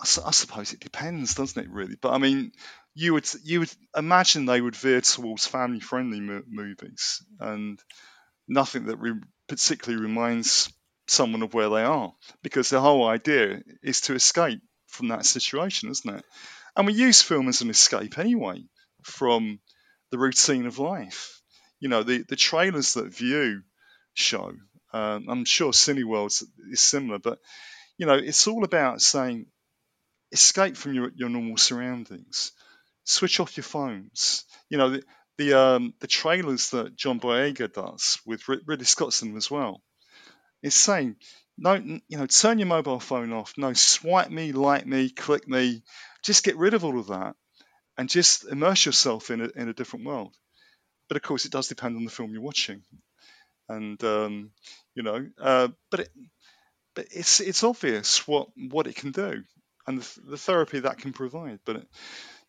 I, 0.00 0.02
I 0.26 0.30
suppose 0.32 0.72
it 0.72 0.80
depends, 0.80 1.34
doesn't 1.34 1.62
it? 1.64 1.70
Really. 1.70 1.94
But 2.02 2.12
I 2.12 2.18
mean, 2.18 2.50
you 2.94 3.12
would 3.14 3.28
you 3.44 3.60
would 3.60 3.72
imagine 3.96 4.46
they 4.46 4.60
would 4.60 4.74
veer 4.76 5.00
towards 5.00 5.46
family-friendly 5.46 6.20
mo- 6.20 6.42
movies 6.48 7.24
and 7.38 7.78
nothing 8.48 8.86
that 8.86 8.96
re- 8.98 9.20
particularly 9.48 10.02
reminds 10.02 10.72
someone 11.06 11.42
of 11.42 11.54
where 11.54 11.68
they 11.68 11.82
are, 11.84 12.12
because 12.42 12.70
the 12.70 12.80
whole 12.80 13.06
idea 13.06 13.60
is 13.82 14.00
to 14.02 14.14
escape 14.14 14.60
from 14.88 15.08
that 15.08 15.24
situation, 15.26 15.90
isn't 15.90 16.16
it? 16.16 16.24
And 16.76 16.86
we 16.86 16.92
use 16.92 17.22
film 17.22 17.48
as 17.48 17.60
an 17.60 17.70
escape 17.70 18.18
anyway 18.18 18.64
from 19.02 19.60
the 20.10 20.18
routine 20.18 20.66
of 20.66 20.78
life. 20.78 21.40
You 21.80 21.88
know, 21.88 22.02
the, 22.02 22.24
the 22.28 22.36
trailers 22.36 22.94
that 22.94 23.14
Vue 23.14 23.62
show, 24.14 24.52
um, 24.92 25.26
I'm 25.28 25.44
sure 25.44 25.72
Cineworld 25.72 26.42
is 26.70 26.80
similar, 26.80 27.18
but 27.18 27.38
you 27.98 28.06
know, 28.06 28.14
it's 28.14 28.46
all 28.46 28.64
about 28.64 29.02
saying 29.02 29.46
escape 30.32 30.76
from 30.76 30.94
your, 30.94 31.10
your 31.14 31.28
normal 31.28 31.56
surroundings, 31.56 32.52
switch 33.04 33.40
off 33.40 33.56
your 33.56 33.64
phones. 33.64 34.44
You 34.68 34.78
know, 34.78 34.90
the 34.90 35.02
the, 35.36 35.54
um, 35.54 35.94
the 36.00 36.06
trailers 36.06 36.70
that 36.70 36.96
John 36.96 37.18
Boyega 37.18 37.72
does 37.72 38.20
with 38.24 38.48
Rid- 38.48 38.62
Ridley 38.66 38.84
Scott's 38.84 39.20
them 39.20 39.36
as 39.36 39.50
well. 39.50 39.82
It's 40.62 40.76
saying, 40.76 41.16
no, 41.58 41.74
you 41.74 42.18
know, 42.18 42.26
turn 42.26 42.58
your 42.58 42.68
mobile 42.68 43.00
phone 43.00 43.32
off. 43.32 43.54
No, 43.56 43.72
swipe 43.72 44.30
me, 44.30 44.52
like 44.52 44.86
me, 44.86 45.10
click 45.10 45.48
me. 45.48 45.82
Just 46.24 46.44
get 46.44 46.56
rid 46.56 46.74
of 46.74 46.84
all 46.84 46.98
of 46.98 47.08
that 47.08 47.34
and 47.96 48.08
just 48.08 48.44
immerse 48.44 48.86
yourself 48.86 49.30
in 49.30 49.40
a, 49.40 49.48
in 49.56 49.68
a 49.68 49.74
different 49.74 50.06
world. 50.06 50.34
But 51.08 51.16
of 51.16 51.22
course, 51.22 51.44
it 51.44 51.52
does 51.52 51.68
depend 51.68 51.96
on 51.96 52.04
the 52.04 52.10
film 52.10 52.32
you're 52.32 52.42
watching, 52.42 52.82
and 53.68 54.02
um, 54.02 54.50
you 54.94 55.02
know, 55.02 55.26
uh, 55.40 55.68
but 55.90 56.00
it, 56.00 56.08
but 56.94 57.06
it's 57.10 57.40
it's 57.40 57.62
obvious 57.62 58.26
what 58.26 58.48
what 58.56 58.86
it 58.86 58.96
can 58.96 59.12
do 59.12 59.44
and 59.86 60.00
the, 60.00 60.20
the 60.30 60.36
therapy 60.38 60.80
that 60.80 60.98
can 60.98 61.12
provide. 61.12 61.60
But 61.64 61.76
it, 61.76 61.88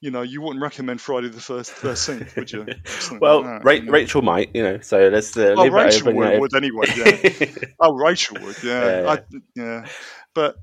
you 0.01 0.11
know, 0.11 0.21
you 0.21 0.41
wouldn't 0.41 0.61
recommend 0.61 1.01
Friday 1.01 1.29
the 1.29 1.41
first 1.41 1.71
Thirteenth, 1.71 2.35
would 2.35 2.51
you? 2.51 2.65
Well, 3.19 3.41
like 3.41 3.63
Ra-. 3.63 3.79
Rachel 3.87 4.21
might, 4.21 4.51
you 4.53 4.63
know. 4.63 4.79
So 4.79 5.09
let's 5.09 5.35
uh, 5.35 5.53
leave 5.57 5.73
it 5.73 5.75
Rachel 5.75 6.13
would, 6.13 6.39
would 6.39 6.55
anyway. 6.55 6.85
Yeah. 6.95 7.47
oh, 7.79 7.95
Rachel 7.95 8.37
would. 8.41 8.63
Yeah. 8.63 8.85
Yeah, 8.85 9.01
yeah. 9.01 9.11
I, 9.11 9.19
yeah. 9.55 9.85
But 10.33 10.55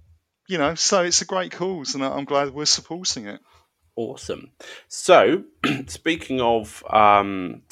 you 0.49 0.58
know, 0.58 0.75
so 0.75 1.02
it's 1.02 1.22
a 1.22 1.26
great 1.26 1.52
cause, 1.52 1.94
and 1.94 2.04
I- 2.04 2.11
I'm 2.16 2.25
glad 2.25 2.50
we're 2.50 2.64
supporting 2.64 3.26
it. 3.26 3.40
Awesome. 3.96 4.50
So, 4.88 5.44
speaking 5.87 6.40
of 6.40 6.82
um, 6.90 7.62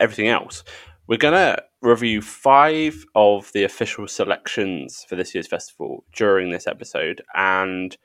everything 0.00 0.28
else, 0.28 0.64
we're 1.06 1.16
going 1.18 1.34
to 1.34 1.62
review 1.80 2.20
five 2.22 3.04
of 3.14 3.50
the 3.54 3.64
official 3.64 4.06
selections 4.06 5.04
for 5.08 5.16
this 5.16 5.34
year's 5.34 5.48
festival 5.48 6.04
during 6.14 6.50
this 6.50 6.66
episode. 6.66 7.22
And 7.34 7.96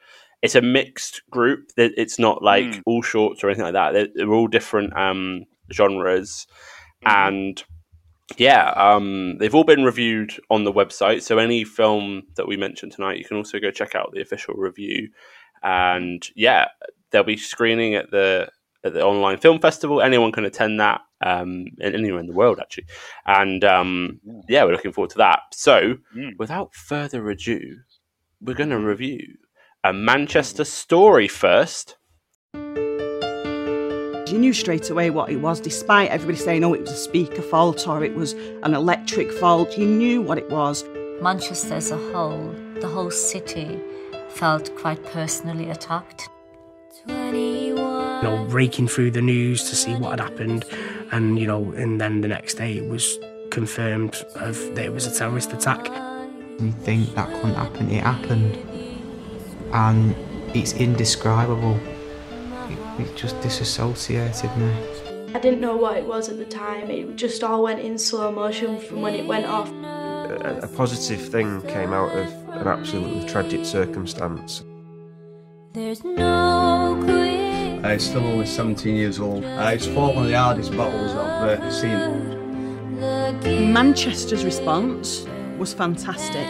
it's 0.41 0.55
a 0.55 0.61
mixed 0.61 1.21
group. 1.29 1.69
That 1.77 1.91
It's 1.97 2.17
not 2.19 2.41
like 2.41 2.65
Mm. 2.65 2.81
all 2.85 3.01
shorts 3.01 3.43
or 3.43 3.47
anything 3.49 3.65
like 3.65 3.73
that. 3.73 3.91
They're, 3.93 4.07
they're 4.15 4.33
all 4.33 4.47
different 4.47 4.95
um, 4.97 5.43
genres. 5.71 6.47
And 7.05 7.61
yeah, 8.35 8.71
um, 8.71 9.37
they've 9.37 9.55
all 9.55 9.63
been 9.63 9.83
reviewed 9.85 10.33
on 10.49 10.65
the 10.65 10.73
website. 10.73 11.21
So 11.21 11.37
any 11.37 11.63
film 11.63 12.23
that 12.35 12.47
we 12.47 12.57
mentioned 12.57 12.91
tonight, 12.91 13.17
you 13.17 13.25
can 13.25 13.37
also 13.37 13.59
go 13.59 13.71
check 13.71 13.95
out 13.95 14.11
the 14.13 14.21
official 14.21 14.53
review. 14.55 15.09
And 15.63 16.21
yeah, 16.35 16.65
they'll 17.11 17.23
be 17.23 17.37
screening 17.37 17.95
at 17.95 18.11
the 18.11 18.49
at 18.83 18.93
the 18.93 19.03
online 19.03 19.37
film 19.37 19.59
festival. 19.59 20.01
Anyone 20.01 20.31
can 20.31 20.45
attend 20.45 20.79
that, 20.79 21.01
um, 21.21 21.65
anywhere 21.81 22.19
in 22.19 22.27
the 22.27 22.33
world 22.33 22.59
actually. 22.59 22.85
And 23.25 23.63
um, 23.63 24.19
yeah, 24.47 24.63
we're 24.65 24.73
looking 24.73 24.91
forward 24.93 25.09
to 25.11 25.17
that. 25.17 25.39
So, 25.53 25.95
Mm. 26.15 26.37
without 26.37 26.75
further 26.75 27.27
ado, 27.29 27.77
we're 28.39 28.53
going 28.55 28.69
to 28.69 28.79
review 28.79 29.35
a 29.83 29.91
Manchester 29.93 30.63
story 30.63 31.27
first. 31.27 31.97
You 34.37 34.41
knew 34.41 34.53
straight 34.53 34.91
away 34.91 35.09
what 35.09 35.31
it 35.31 35.37
was, 35.37 35.59
despite 35.59 36.11
everybody 36.11 36.37
saying, 36.37 36.63
oh, 36.63 36.71
it 36.75 36.81
was 36.81 36.91
a 36.91 36.95
speaker 36.95 37.41
fault 37.41 37.87
or 37.87 38.03
it 38.03 38.13
was 38.13 38.33
an 38.61 38.75
electric 38.75 39.31
fault. 39.31 39.75
You 39.79 39.87
knew 39.87 40.21
what 40.21 40.37
it 40.37 40.47
was. 40.51 40.83
Manchester 41.23 41.73
as 41.73 41.89
a 41.89 41.97
whole, 42.11 42.53
the 42.79 42.87
whole 42.87 43.09
city, 43.09 43.79
felt 44.29 44.69
quite 44.75 45.03
personally 45.05 45.71
attacked. 45.71 46.29
you 47.07 47.75
know, 48.29 48.45
raking 48.49 48.87
through 48.87 49.09
the 49.09 49.23
news 49.23 49.67
to 49.71 49.75
see 49.75 49.95
what 49.95 50.19
had 50.19 50.29
happened, 50.29 50.65
and 51.11 51.39
you 51.39 51.47
know, 51.47 51.71
and 51.71 51.99
then 51.99 52.21
the 52.21 52.27
next 52.27 52.59
day 52.59 52.77
it 52.77 52.87
was 52.87 53.17
confirmed 53.49 54.23
of 54.35 54.55
that 54.75 54.85
it 54.85 54.93
was 54.93 55.07
a 55.07 55.17
terrorist 55.17 55.51
attack. 55.51 55.87
You 56.59 56.73
think 56.83 57.15
that 57.15 57.27
couldn't 57.41 57.55
happen, 57.55 57.89
it 57.89 58.03
happened. 58.03 58.55
And 59.73 60.15
it's 60.55 60.73
indescribable. 60.73 61.79
It, 62.97 63.07
it 63.07 63.15
just 63.15 63.39
disassociated 63.41 64.55
me. 64.57 64.71
I 65.33 65.39
didn't 65.39 65.59
know 65.59 65.75
what 65.75 65.97
it 65.97 66.05
was 66.05 66.29
at 66.29 66.37
the 66.37 66.45
time. 66.45 66.89
It 66.89 67.15
just 67.15 67.43
all 67.43 67.63
went 67.63 67.79
in 67.79 67.97
slow 67.97 68.31
motion 68.31 68.79
from 68.79 69.01
when 69.01 69.13
it 69.13 69.25
went 69.25 69.45
off. 69.45 69.69
a, 69.69 70.59
a 70.63 70.67
positive 70.67 71.21
thing 71.29 71.61
came 71.63 71.93
out 71.93 72.11
of 72.17 72.27
an 72.61 72.67
absolutely 72.67 73.27
tragic 73.27 73.65
circumstance. 73.65 74.63
There's 75.73 76.03
no 76.03 76.97
Uh, 77.83 77.97
still 77.99 78.25
only 78.25 78.45
17 78.45 78.95
years 78.95 79.19
old. 79.19 79.43
Uh, 79.45 79.69
it's 79.73 79.85
fought 79.85 80.15
one 80.15 80.25
of 80.25 80.31
the 80.31 80.37
hardest 80.37 80.71
battles 80.71 81.11
I've 81.13 81.59
uh, 81.59 81.71
seen. 81.71 83.73
Manchester's 83.73 84.43
response 84.43 85.25
was 85.57 85.73
fantastic. 85.73 86.47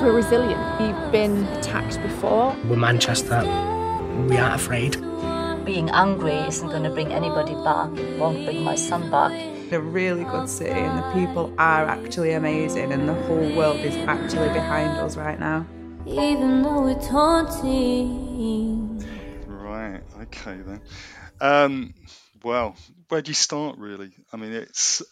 We're 0.00 0.12
resilient. 0.12 0.60
We've 0.80 1.12
been 1.12 1.44
attacked 1.58 2.00
before. 2.02 2.54
We're 2.66 2.76
Manchester. 2.76 3.40
We 4.28 4.36
aren't 4.36 4.54
afraid. 4.54 4.96
Being 5.66 5.90
angry 5.90 6.36
isn't 6.46 6.68
going 6.68 6.84
to 6.84 6.90
bring 6.90 7.12
anybody 7.12 7.52
back. 7.64 7.90
It 7.98 8.20
won't 8.20 8.44
bring 8.44 8.62
my 8.62 8.76
son 8.76 9.10
back. 9.10 9.32
a 9.72 9.80
really 9.80 10.22
good 10.22 10.48
city 10.48 10.70
and 10.70 10.96
the 10.96 11.10
people 11.10 11.52
are 11.58 11.84
actually 11.84 12.34
amazing 12.34 12.92
and 12.92 13.08
the 13.08 13.14
whole 13.14 13.52
world 13.56 13.80
is 13.80 13.96
actually 14.06 14.48
behind 14.50 14.96
us 14.96 15.16
right 15.16 15.40
now. 15.40 15.66
Even 16.06 16.62
though 16.62 16.86
it's 16.86 17.08
haunting. 17.08 19.04
Right, 19.48 20.02
okay 20.22 20.56
then. 20.64 20.80
Um, 21.40 21.94
well, 22.44 22.76
where 23.08 23.20
do 23.20 23.30
you 23.30 23.34
start 23.34 23.76
really? 23.78 24.12
I 24.32 24.36
mean 24.36 24.52
it's 24.52 25.02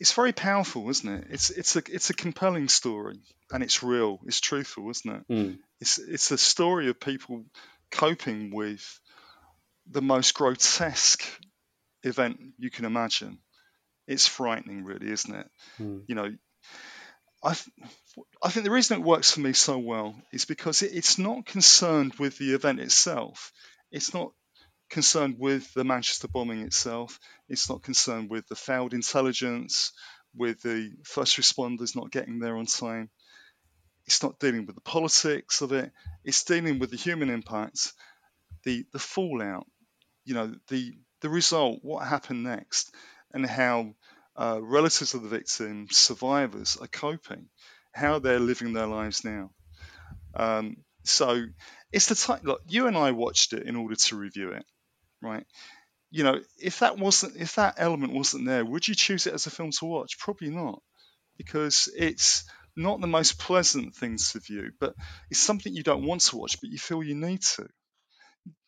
it's 0.00 0.12
very 0.12 0.32
powerful, 0.32 0.90
isn't 0.90 1.08
it? 1.08 1.26
It's 1.30 1.50
it's 1.50 1.76
a 1.76 1.82
it's 1.88 2.10
a 2.10 2.14
compelling 2.14 2.68
story 2.68 3.20
and 3.52 3.62
it's 3.62 3.84
real, 3.84 4.18
it's 4.26 4.40
truthful, 4.40 4.90
isn't 4.90 5.14
it? 5.14 5.28
Mm. 5.32 5.58
It's 5.80 5.98
it's 5.98 6.32
a 6.32 6.38
story 6.38 6.88
of 6.88 6.98
people 6.98 7.44
coping 7.92 8.50
with 8.52 9.00
the 9.90 10.02
most 10.02 10.34
grotesque 10.34 11.24
event 12.02 12.38
you 12.58 12.70
can 12.70 12.84
imagine. 12.84 13.38
It's 14.06 14.26
frightening, 14.26 14.84
really, 14.84 15.10
isn't 15.10 15.34
it? 15.34 15.50
Mm. 15.80 16.02
You 16.06 16.14
know, 16.14 16.30
I, 17.42 17.54
th- 17.54 17.88
I 18.42 18.50
think 18.50 18.64
the 18.64 18.70
reason 18.70 19.00
it 19.00 19.04
works 19.04 19.30
for 19.30 19.40
me 19.40 19.52
so 19.52 19.78
well 19.78 20.14
is 20.32 20.44
because 20.44 20.82
it, 20.82 20.92
it's 20.92 21.18
not 21.18 21.46
concerned 21.46 22.14
with 22.18 22.38
the 22.38 22.54
event 22.54 22.80
itself. 22.80 23.52
It's 23.90 24.14
not 24.14 24.32
concerned 24.90 25.36
with 25.38 25.72
the 25.74 25.84
Manchester 25.84 26.28
bombing 26.28 26.62
itself. 26.62 27.18
It's 27.48 27.68
not 27.68 27.82
concerned 27.82 28.30
with 28.30 28.46
the 28.48 28.56
failed 28.56 28.94
intelligence, 28.94 29.92
with 30.34 30.62
the 30.62 30.92
first 31.04 31.36
responders 31.36 31.94
not 31.94 32.10
getting 32.10 32.38
there 32.38 32.56
on 32.56 32.66
time. 32.66 33.10
It's 34.06 34.22
not 34.22 34.38
dealing 34.38 34.64
with 34.66 34.74
the 34.74 34.80
politics 34.80 35.60
of 35.60 35.72
it. 35.72 35.92
It's 36.24 36.44
dealing 36.44 36.78
with 36.78 36.90
the 36.90 36.96
human 36.96 37.28
impact, 37.28 37.92
the 38.64 38.86
the 38.92 38.98
fallout, 38.98 39.66
you 40.28 40.34
know, 40.34 40.54
the 40.68 40.92
the 41.22 41.30
result, 41.30 41.78
what 41.82 42.06
happened 42.06 42.42
next, 42.44 42.94
and 43.32 43.46
how 43.46 43.94
uh, 44.36 44.60
relatives 44.62 45.14
of 45.14 45.22
the 45.22 45.28
victims, 45.28 45.96
survivors, 45.96 46.76
are 46.80 46.86
coping, 46.86 47.46
how 47.92 48.18
they're 48.18 48.38
living 48.38 48.74
their 48.74 48.86
lives 48.86 49.24
now. 49.24 49.50
Um, 50.34 50.76
so 51.04 51.46
it's 51.92 52.08
the 52.08 52.14
type. 52.14 52.44
Look, 52.44 52.60
you 52.68 52.88
and 52.88 52.96
I 52.96 53.12
watched 53.12 53.54
it 53.54 53.66
in 53.66 53.74
order 53.74 53.96
to 53.96 54.16
review 54.16 54.50
it, 54.52 54.66
right? 55.22 55.46
You 56.10 56.24
know, 56.24 56.40
if 56.58 56.80
that 56.80 56.98
wasn't, 56.98 57.36
if 57.36 57.54
that 57.54 57.76
element 57.78 58.12
wasn't 58.12 58.46
there, 58.46 58.64
would 58.66 58.86
you 58.86 58.94
choose 58.94 59.26
it 59.26 59.34
as 59.34 59.46
a 59.46 59.50
film 59.50 59.70
to 59.78 59.86
watch? 59.86 60.18
Probably 60.18 60.50
not, 60.50 60.82
because 61.38 61.88
it's 61.96 62.44
not 62.76 63.00
the 63.00 63.06
most 63.06 63.38
pleasant 63.38 63.94
thing 63.94 64.18
to 64.18 64.40
view, 64.40 64.72
but 64.78 64.94
it's 65.30 65.40
something 65.40 65.72
you 65.74 65.82
don't 65.82 66.06
want 66.06 66.20
to 66.20 66.36
watch, 66.36 66.60
but 66.60 66.68
you 66.70 66.78
feel 66.78 67.02
you 67.02 67.14
need 67.14 67.40
to. 67.42 67.66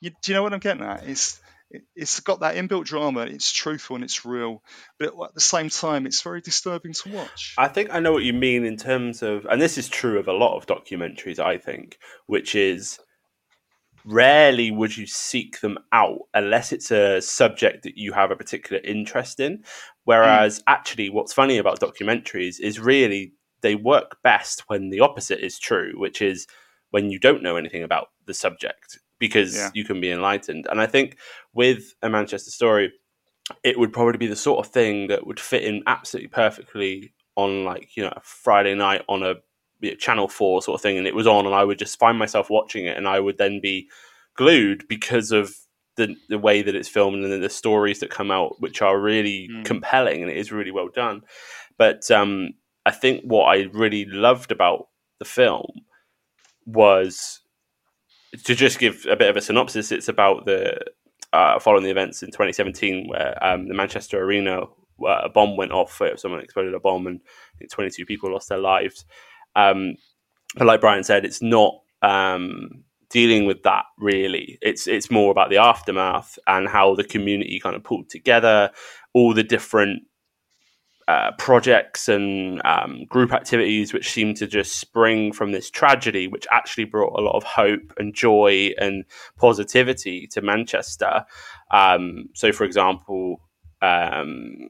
You, 0.01 0.11
do 0.11 0.33
you 0.33 0.35
know 0.35 0.43
what 0.43 0.53
I'm 0.53 0.61
getting 0.61 0.85
at? 0.85 1.07
It's 1.07 1.41
it, 1.71 1.83
it's 1.95 2.21
got 2.21 2.41
that 2.41 2.57
inbuilt 2.57 2.85
drama. 2.85 3.21
It's 3.21 3.53
truthful 3.53 3.97
and 3.97 4.05
it's 4.05 4.25
real, 4.25 4.63
but 4.99 5.15
at 5.23 5.35
the 5.35 5.41
same 5.41 5.69
time, 5.69 6.07
it's 6.07 6.23
very 6.23 6.41
disturbing 6.41 6.93
to 6.95 7.11
watch. 7.11 7.55
I 7.57 7.69
think 7.69 7.91
I 7.93 8.01
know 8.01 8.13
what 8.13 8.25
you 8.25 8.33
mean 8.33 8.65
in 8.65 8.77
terms 8.77 9.23
of, 9.23 9.47
and 9.47 9.61
this 9.61 9.79
is 9.79 9.89
true 9.89 10.19
of 10.19 10.29
a 10.29 10.33
lot 10.33 10.57
of 10.57 10.67
documentaries. 10.67 11.39
I 11.39 11.59
think, 11.59 11.99
which 12.27 12.55
is 12.55 12.99
rarely 14.05 14.71
would 14.71 14.97
you 14.97 15.07
seek 15.07 15.61
them 15.61 15.79
out 15.93 16.21
unless 16.33 16.73
it's 16.73 16.91
a 16.91 17.21
subject 17.21 17.83
that 17.83 17.99
you 17.99 18.13
have 18.13 18.31
a 18.31 18.37
particular 18.37 18.83
interest 18.83 19.39
in. 19.39 19.63
Whereas, 20.05 20.59
mm. 20.59 20.63
actually, 20.67 21.11
what's 21.11 21.33
funny 21.33 21.59
about 21.59 21.81
documentaries 21.81 22.59
is 22.59 22.81
really 22.81 23.35
they 23.63 23.75
work 23.75 24.17
best 24.25 24.65
when 24.69 24.91
the 24.91 25.01
opposite 25.01 25.45
is 25.45 25.59
true, 25.59 25.93
which 25.97 26.21
is 26.23 26.47
when 26.91 27.11
you 27.11 27.21
don't 27.21 27.43
know 27.43 27.57
anything 27.57 27.83
about 27.83 28.09
the 28.27 28.35
subject 28.35 28.99
because 29.21 29.55
yeah. 29.55 29.71
you 29.73 29.85
can 29.85 30.01
be 30.01 30.11
enlightened. 30.11 30.67
And 30.69 30.81
I 30.81 30.87
think 30.87 31.19
with 31.55 31.95
a 32.03 32.09
Manchester 32.09 32.51
story, 32.51 32.93
it 33.63 33.79
would 33.79 33.93
probably 33.93 34.19
be 34.19 34.27
the 34.27 34.35
sort 34.35 34.65
of 34.65 34.73
thing 34.73 35.07
that 35.09 35.27
would 35.27 35.39
fit 35.39 35.63
in 35.63 35.85
absolutely 35.87 36.29
perfectly 36.29 37.13
on 37.37 37.65
like 37.65 37.97
you 37.97 38.03
know 38.03 38.13
a 38.17 38.21
Friday 38.23 38.75
night 38.75 39.03
on 39.09 39.23
a 39.23 39.35
you 39.81 39.91
know, 39.91 39.97
Channel 39.97 40.29
Four 40.29 40.63
sort 40.63 40.79
of 40.79 40.83
thing, 40.83 40.99
and 40.99 41.07
it 41.07 41.15
was 41.15 41.27
on, 41.27 41.47
and 41.47 41.55
I 41.55 41.65
would 41.65 41.79
just 41.79 41.99
find 41.99 42.19
myself 42.19 42.51
watching 42.51 42.87
it, 42.87 42.97
and 42.97 43.07
I 43.07 43.21
would 43.21 43.39
then 43.39 43.61
be 43.61 43.89
glued 44.37 44.89
because 44.89 45.31
of 45.31 45.55
the 45.97 46.17
the 46.29 46.39
way 46.39 46.63
that 46.63 46.75
it's 46.75 46.89
filmed 46.89 47.25
and 47.25 47.43
the 47.43 47.49
stories 47.49 48.01
that 48.01 48.11
come 48.11 48.31
out, 48.31 48.61
which 48.61 48.83
are 48.83 48.99
really 48.99 49.49
mm. 49.51 49.65
compelling, 49.65 50.23
and 50.23 50.31
it 50.31 50.37
is 50.37 50.53
really 50.53 50.71
well 50.71 50.89
done. 50.89 51.23
But 51.79 52.11
um, 52.11 52.51
I 52.87 52.91
think 52.91 53.23
what 53.25 53.45
I 53.45 53.69
really 53.73 54.05
loved 54.07 54.53
about 54.53 54.89
the 55.19 55.25
film 55.25 55.67
was 56.67 57.40
to 58.45 58.55
just 58.55 58.79
give 58.79 59.07
a 59.11 59.17
bit 59.17 59.31
of 59.31 59.37
a 59.37 59.41
synopsis, 59.41 59.93
it's 59.93 60.09
about 60.09 60.47
the 60.47 60.79
uh, 61.33 61.59
following 61.59 61.85
the 61.85 61.91
events 61.91 62.23
in 62.23 62.31
2017 62.31 63.09
where 63.09 63.39
um, 63.45 63.69
the 63.69 63.75
Manchester 63.75 64.23
Arena 64.23 64.63
uh, 64.63 65.23
a 65.25 65.29
bomb 65.29 65.57
went 65.57 65.73
off. 65.73 66.01
Someone 66.17 66.41
exploded 66.41 66.75
a 66.75 66.81
bomb, 66.81 67.07
and 67.07 67.21
22 67.71 68.05
people 68.05 68.33
lost 68.33 68.49
their 68.49 68.59
lives. 68.59 69.05
Um, 69.57 69.95
but 70.57 70.67
like 70.67 70.81
Brian 70.81 71.05
said, 71.05 71.25
it's 71.25 71.43
not 71.43 71.75
um, 72.03 72.85
dealing 73.11 73.47
with 73.47 73.63
that 73.63 73.85
really. 73.99 74.59
It's 74.63 74.87
it's 74.87 75.11
more 75.11 75.31
about 75.31 75.51
the 75.51 75.59
aftermath 75.59 76.39
and 76.47 76.69
how 76.69 76.95
the 76.95 77.05
community 77.05 77.61
kind 77.61 77.77
of 77.77 77.85
pulled 77.85 78.09
together, 78.09 78.71
all 79.15 79.35
the 79.35 79.43
different 79.45 80.03
uh, 81.11 81.33
projects 81.39 82.09
and 82.09 82.63
um, 82.65 83.05
group 83.09 83.33
activities 83.33 83.93
which 83.93 84.13
seemed 84.13 84.37
to 84.37 84.47
just 84.47 84.79
spring 84.79 85.33
from 85.33 85.51
this 85.51 85.69
tragedy, 85.69 86.29
which 86.29 86.47
actually 86.53 86.85
brought 86.85 87.19
a 87.19 87.23
lot 87.23 87.35
of 87.35 87.43
hope 87.43 87.93
and 87.99 88.15
joy 88.15 88.71
and 88.79 89.05
positivity 89.37 90.29
to 90.29 90.41
Manchester. 90.41 91.25
Um, 91.73 92.27
so, 92.35 92.53
for 92.53 92.63
example, 92.63 93.41
um, 93.83 94.69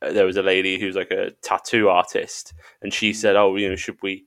there 0.00 0.24
was 0.24 0.38
a 0.38 0.42
lady 0.42 0.80
who's 0.80 0.96
like 0.96 1.10
a 1.10 1.32
tattoo 1.42 1.90
artist, 1.90 2.54
and 2.80 2.90
she 2.90 3.10
mm. 3.10 3.16
said, 3.16 3.36
"Oh, 3.36 3.54
you 3.56 3.68
know, 3.68 3.76
should 3.76 3.98
we?" 4.02 4.24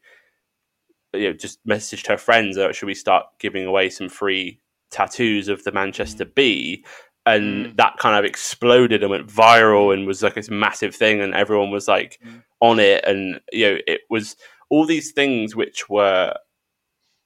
You 1.14 1.30
know, 1.30 1.34
just 1.34 1.66
messaged 1.66 2.06
her 2.08 2.18
friends, 2.18 2.60
or 2.60 2.72
should 2.72 2.86
we 2.86 2.94
start 2.94 3.26
giving 3.40 3.66
away 3.66 3.90
some 3.90 4.10
free 4.10 4.60
tattoos 4.92 5.48
of 5.48 5.64
the 5.64 5.72
Manchester 5.72 6.26
mm. 6.26 6.36
Bee? 6.36 6.86
And 7.28 7.66
mm. 7.68 7.78
that 7.78 7.98
kind 7.98 8.18
of 8.18 8.24
exploded 8.24 9.04
and 9.04 9.12
went 9.12 9.28
viral 9.28 9.94
and 9.94 10.08
was 10.08 10.24
like 10.24 10.36
this 10.36 10.50
massive 10.50 10.96
thing 10.96 11.20
and 11.22 11.34
everyone 11.34 11.72
was 11.72 11.88
like 11.88 12.20
mm. 12.26 12.42
on 12.62 12.80
it 12.80 13.04
and 13.06 13.42
you 13.52 13.70
know 13.70 13.78
it 13.86 14.02
was 14.10 14.36
all 14.70 14.86
these 14.86 15.12
things 15.12 15.56
which 15.56 15.90
were 15.90 16.34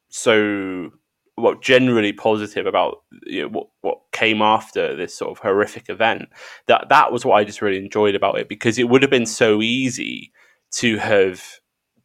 so 0.09 0.89
well 1.37 1.55
generally 1.55 2.11
positive 2.11 2.65
about 2.65 3.03
you 3.23 3.43
know, 3.43 3.47
what 3.49 3.67
what 3.81 3.99
came 4.11 4.41
after 4.41 4.95
this 4.95 5.15
sort 5.15 5.31
of 5.31 5.37
horrific 5.37 5.87
event 5.89 6.27
that 6.67 6.87
that 6.89 7.11
was 7.11 7.23
what 7.23 7.35
I 7.35 7.43
just 7.43 7.61
really 7.61 7.77
enjoyed 7.77 8.15
about 8.15 8.39
it 8.39 8.49
because 8.49 8.79
it 8.79 8.89
would 8.89 9.03
have 9.03 9.11
been 9.11 9.27
so 9.27 9.61
easy 9.61 10.31
to 10.71 10.97
have 10.97 11.43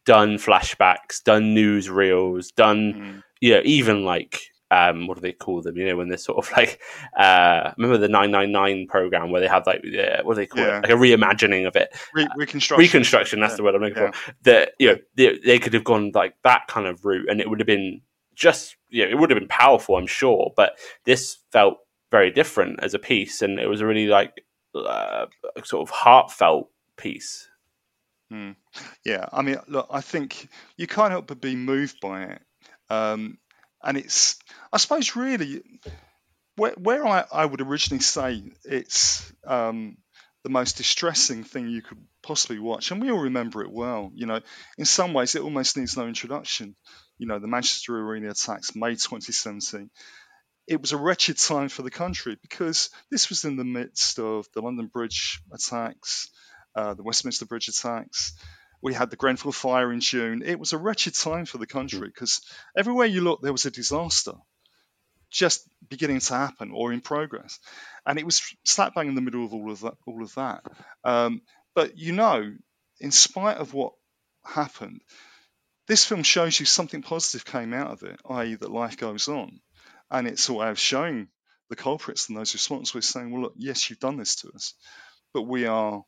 done 0.05 0.37
flashbacks 0.37 1.21
done 1.23 1.55
newsreels 1.55 2.53
done 2.55 2.93
mm. 2.93 3.23
you 3.41 3.53
know 3.53 3.61
even 3.65 4.05
like 4.05 4.39
um, 4.69 5.07
what 5.07 5.15
do 5.15 5.21
they 5.21 5.31
call 5.31 5.61
them? 5.61 5.77
You 5.77 5.87
know, 5.87 5.97
when 5.97 6.09
they're 6.09 6.17
sort 6.17 6.45
of 6.45 6.51
like, 6.57 6.81
uh, 7.17 7.71
remember 7.77 7.97
the 7.97 8.09
999 8.09 8.87
program 8.87 9.31
where 9.31 9.41
they 9.41 9.47
have 9.47 9.65
like, 9.65 9.83
uh, 9.85 10.23
what 10.23 10.35
do 10.35 10.41
they 10.41 10.47
call 10.47 10.63
yeah. 10.63 10.77
it? 10.77 10.83
Like 10.83 10.91
a 10.91 10.95
reimagining 10.95 11.67
of 11.67 11.75
it. 11.75 11.95
Re- 12.13 12.27
reconstruction. 12.35 12.81
Reconstruction, 12.81 13.39
that's 13.39 13.53
yeah. 13.53 13.57
the 13.57 13.63
word 13.63 13.75
I'm 13.75 13.81
looking 13.81 14.03
yeah. 14.03 14.11
for. 14.11 14.33
That, 14.43 14.71
you 14.79 14.87
know, 14.87 14.97
they, 15.15 15.37
they, 15.39 15.59
could 15.59 15.73
have 15.73 15.83
gone 15.83 16.11
like 16.13 16.35
that 16.43 16.67
kind 16.67 16.87
of 16.87 17.05
route 17.05 17.29
and 17.29 17.39
it 17.39 17.49
would 17.49 17.59
have 17.59 17.67
been 17.67 18.01
just, 18.35 18.75
you 18.89 19.03
know, 19.03 19.11
it 19.11 19.17
would 19.17 19.29
have 19.29 19.39
been 19.39 19.47
powerful, 19.47 19.95
I'm 19.95 20.07
sure. 20.07 20.53
But 20.55 20.77
this 21.05 21.37
felt 21.51 21.77
very 22.11 22.31
different 22.31 22.81
as 22.83 22.93
a 22.93 22.99
piece 22.99 23.41
and 23.41 23.59
it 23.59 23.67
was 23.67 23.81
a 23.81 23.85
really 23.85 24.07
like, 24.07 24.43
uh, 24.75 25.25
sort 25.63 25.87
of 25.87 25.93
heartfelt 25.93 26.69
piece. 26.97 27.49
Hmm. 28.29 28.51
Yeah, 29.05 29.27
I 29.31 29.41
mean, 29.41 29.57
look, 29.67 29.87
I 29.89 30.01
think 30.01 30.49
you 30.75 30.85
can't 30.85 31.11
help 31.11 31.27
but 31.27 31.39
be 31.39 31.55
moved 31.55 31.99
by 32.01 32.23
it. 32.23 32.41
Um, 32.89 33.37
and 33.83 33.97
it's 33.97 34.37
I 34.71 34.77
suppose 34.77 35.15
really 35.15 35.63
where, 36.55 36.73
where 36.73 37.05
I, 37.05 37.23
I 37.31 37.45
would 37.45 37.61
originally 37.61 38.01
say 38.01 38.43
it's 38.65 39.31
um, 39.45 39.97
the 40.43 40.49
most 40.49 40.77
distressing 40.77 41.43
thing 41.43 41.69
you 41.69 41.81
could 41.81 41.99
possibly 42.23 42.59
watch, 42.59 42.91
and 42.91 43.01
we 43.01 43.11
all 43.11 43.19
remember 43.19 43.61
it 43.61 43.71
well. 43.71 44.11
You 44.13 44.25
know, 44.25 44.41
in 44.77 44.85
some 44.85 45.13
ways 45.13 45.35
it 45.35 45.41
almost 45.41 45.77
needs 45.77 45.95
no 45.95 46.07
introduction. 46.07 46.75
You 47.17 47.27
know, 47.27 47.39
the 47.39 47.47
Manchester 47.47 47.97
Arena 47.97 48.29
attacks, 48.29 48.75
May 48.75 48.91
2017. 48.91 49.89
It 50.67 50.81
was 50.81 50.91
a 50.91 50.97
wretched 50.97 51.37
time 51.37 51.69
for 51.69 51.81
the 51.81 51.91
country 51.91 52.37
because 52.41 52.89
this 53.09 53.29
was 53.29 53.45
in 53.45 53.55
the 53.55 53.63
midst 53.63 54.19
of 54.19 54.47
the 54.53 54.61
London 54.61 54.87
Bridge 54.87 55.39
attacks, 55.53 56.29
uh, 56.75 56.93
the 56.93 57.03
Westminster 57.03 57.45
Bridge 57.45 57.69
attacks, 57.69 58.33
we 58.81 58.93
had 58.93 59.09
the 59.09 59.15
Grenfell 59.15 59.51
fire 59.51 59.91
in 59.91 59.99
June. 59.99 60.41
It 60.45 60.59
was 60.59 60.73
a 60.73 60.77
wretched 60.77 61.15
time 61.15 61.45
for 61.45 61.57
the 61.57 61.67
country 61.67 62.07
because 62.07 62.39
mm. 62.39 62.55
everywhere 62.77 63.07
you 63.07 63.21
look, 63.21 63.41
there 63.41 63.51
was 63.51 63.65
a 63.65 63.71
disaster 63.71 64.33
just 65.29 65.67
beginning 65.89 66.19
to 66.19 66.33
happen 66.33 66.71
or 66.73 66.93
in 66.93 67.01
progress. 67.01 67.59
And 68.05 68.17
it 68.17 68.25
was 68.25 68.55
slap 68.65 68.95
bang 68.95 69.07
in 69.09 69.15
the 69.15 69.21
middle 69.21 69.45
of 69.45 69.53
all 69.53 69.71
of 69.71 69.81
that. 69.81 69.95
All 70.05 70.23
of 70.23 70.33
that. 70.35 70.63
Um, 71.03 71.41
but 71.75 71.97
you 71.97 72.13
know, 72.13 72.55
in 72.99 73.11
spite 73.11 73.57
of 73.57 73.73
what 73.73 73.93
happened, 74.43 75.01
this 75.87 76.05
film 76.05 76.23
shows 76.23 76.59
you 76.59 76.65
something 76.65 77.01
positive 77.01 77.45
came 77.45 77.73
out 77.73 77.91
of 77.91 78.03
it, 78.03 78.19
i.e., 78.29 78.55
that 78.55 78.71
life 78.71 78.97
goes 78.97 79.27
on. 79.27 79.59
And 80.09 80.27
it's 80.27 80.47
a 80.49 80.53
way 80.53 80.69
of 80.69 80.79
showing 80.79 81.27
the 81.69 81.75
culprits 81.75 82.29
and 82.29 82.37
those 82.37 82.53
responsible 82.53 83.01
saying, 83.01 83.31
well, 83.31 83.43
look, 83.43 83.53
yes, 83.57 83.89
you've 83.89 83.99
done 83.99 84.17
this 84.17 84.35
to 84.37 84.51
us, 84.51 84.73
but 85.33 85.43
we 85.43 85.65
are 85.65 86.03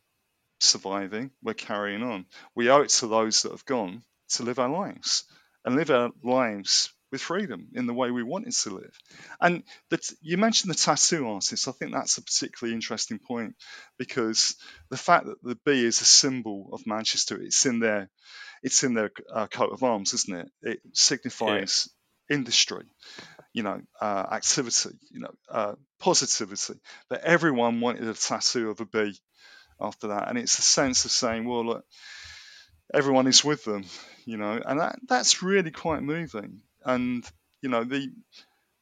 surviving, 0.59 1.31
we're 1.41 1.53
carrying 1.53 2.03
on. 2.03 2.25
We 2.55 2.69
owe 2.69 2.81
it 2.81 2.89
to 2.89 3.07
those 3.07 3.43
that 3.43 3.51
have 3.51 3.65
gone 3.65 4.03
to 4.29 4.43
live 4.43 4.59
our 4.59 4.69
lives 4.69 5.23
and 5.65 5.75
live 5.75 5.89
our 5.89 6.11
lives 6.23 6.93
with 7.11 7.21
freedom 7.21 7.67
in 7.73 7.87
the 7.87 7.93
way 7.93 8.11
we 8.11 8.23
wanted 8.23 8.53
to 8.53 8.69
live. 8.69 8.95
And 9.41 9.63
that 9.89 10.11
you 10.21 10.37
mentioned 10.37 10.71
the 10.71 10.77
tattoo 10.77 11.27
artist. 11.27 11.67
I 11.67 11.71
think 11.71 11.91
that's 11.91 12.17
a 12.17 12.23
particularly 12.23 12.75
interesting 12.75 13.19
point 13.19 13.55
because 13.97 14.55
the 14.89 14.97
fact 14.97 15.25
that 15.25 15.41
the 15.41 15.57
bee 15.65 15.85
is 15.85 16.01
a 16.01 16.05
symbol 16.05 16.69
of 16.71 16.85
Manchester, 16.85 17.41
it's 17.41 17.65
in 17.65 17.79
their, 17.79 18.09
it's 18.61 18.83
in 18.83 18.93
their 18.93 19.11
uh, 19.33 19.47
coat 19.47 19.71
of 19.71 19.83
arms, 19.83 20.13
isn't 20.13 20.37
it? 20.37 20.51
It 20.61 20.79
signifies 20.93 21.89
yeah. 22.29 22.37
industry, 22.37 22.85
you 23.53 23.63
know, 23.63 23.81
uh, 23.99 24.25
activity, 24.31 24.89
you 25.09 25.21
know, 25.21 25.33
uh, 25.49 25.73
positivity. 25.99 26.79
But 27.09 27.21
everyone 27.21 27.81
wanted 27.81 28.07
a 28.07 28.13
tattoo 28.13 28.69
of 28.69 28.81
a 28.81 28.85
bee 28.85 29.17
after 29.79 30.09
that, 30.09 30.29
and 30.29 30.37
it's 30.37 30.55
the 30.55 30.61
sense 30.61 31.05
of 31.05 31.11
saying, 31.11 31.47
well, 31.47 31.65
look, 31.65 31.85
everyone 32.93 33.27
is 33.27 33.43
with 33.43 33.63
them, 33.63 33.85
you 34.25 34.37
know, 34.37 34.61
and 34.65 34.79
that 34.79 34.99
that's 35.07 35.43
really 35.43 35.71
quite 35.71 36.03
moving 36.03 36.61
and 36.85 37.25
you 37.61 37.69
know 37.69 37.83
the 37.83 38.11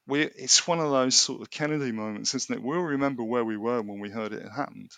we 0.08 0.22
it's 0.22 0.68
one 0.68 0.80
of 0.80 0.90
those 0.90 1.16
sort 1.16 1.42
of 1.42 1.50
Kennedy 1.50 1.92
moments, 1.92 2.34
isn't 2.34 2.56
it? 2.56 2.64
We'll 2.64 2.80
remember 2.80 3.24
where 3.24 3.44
we 3.44 3.58
were 3.58 3.82
when 3.82 4.00
we 4.00 4.10
heard 4.10 4.34
it 4.34 4.44
had 4.44 4.52
happened. 4.52 4.92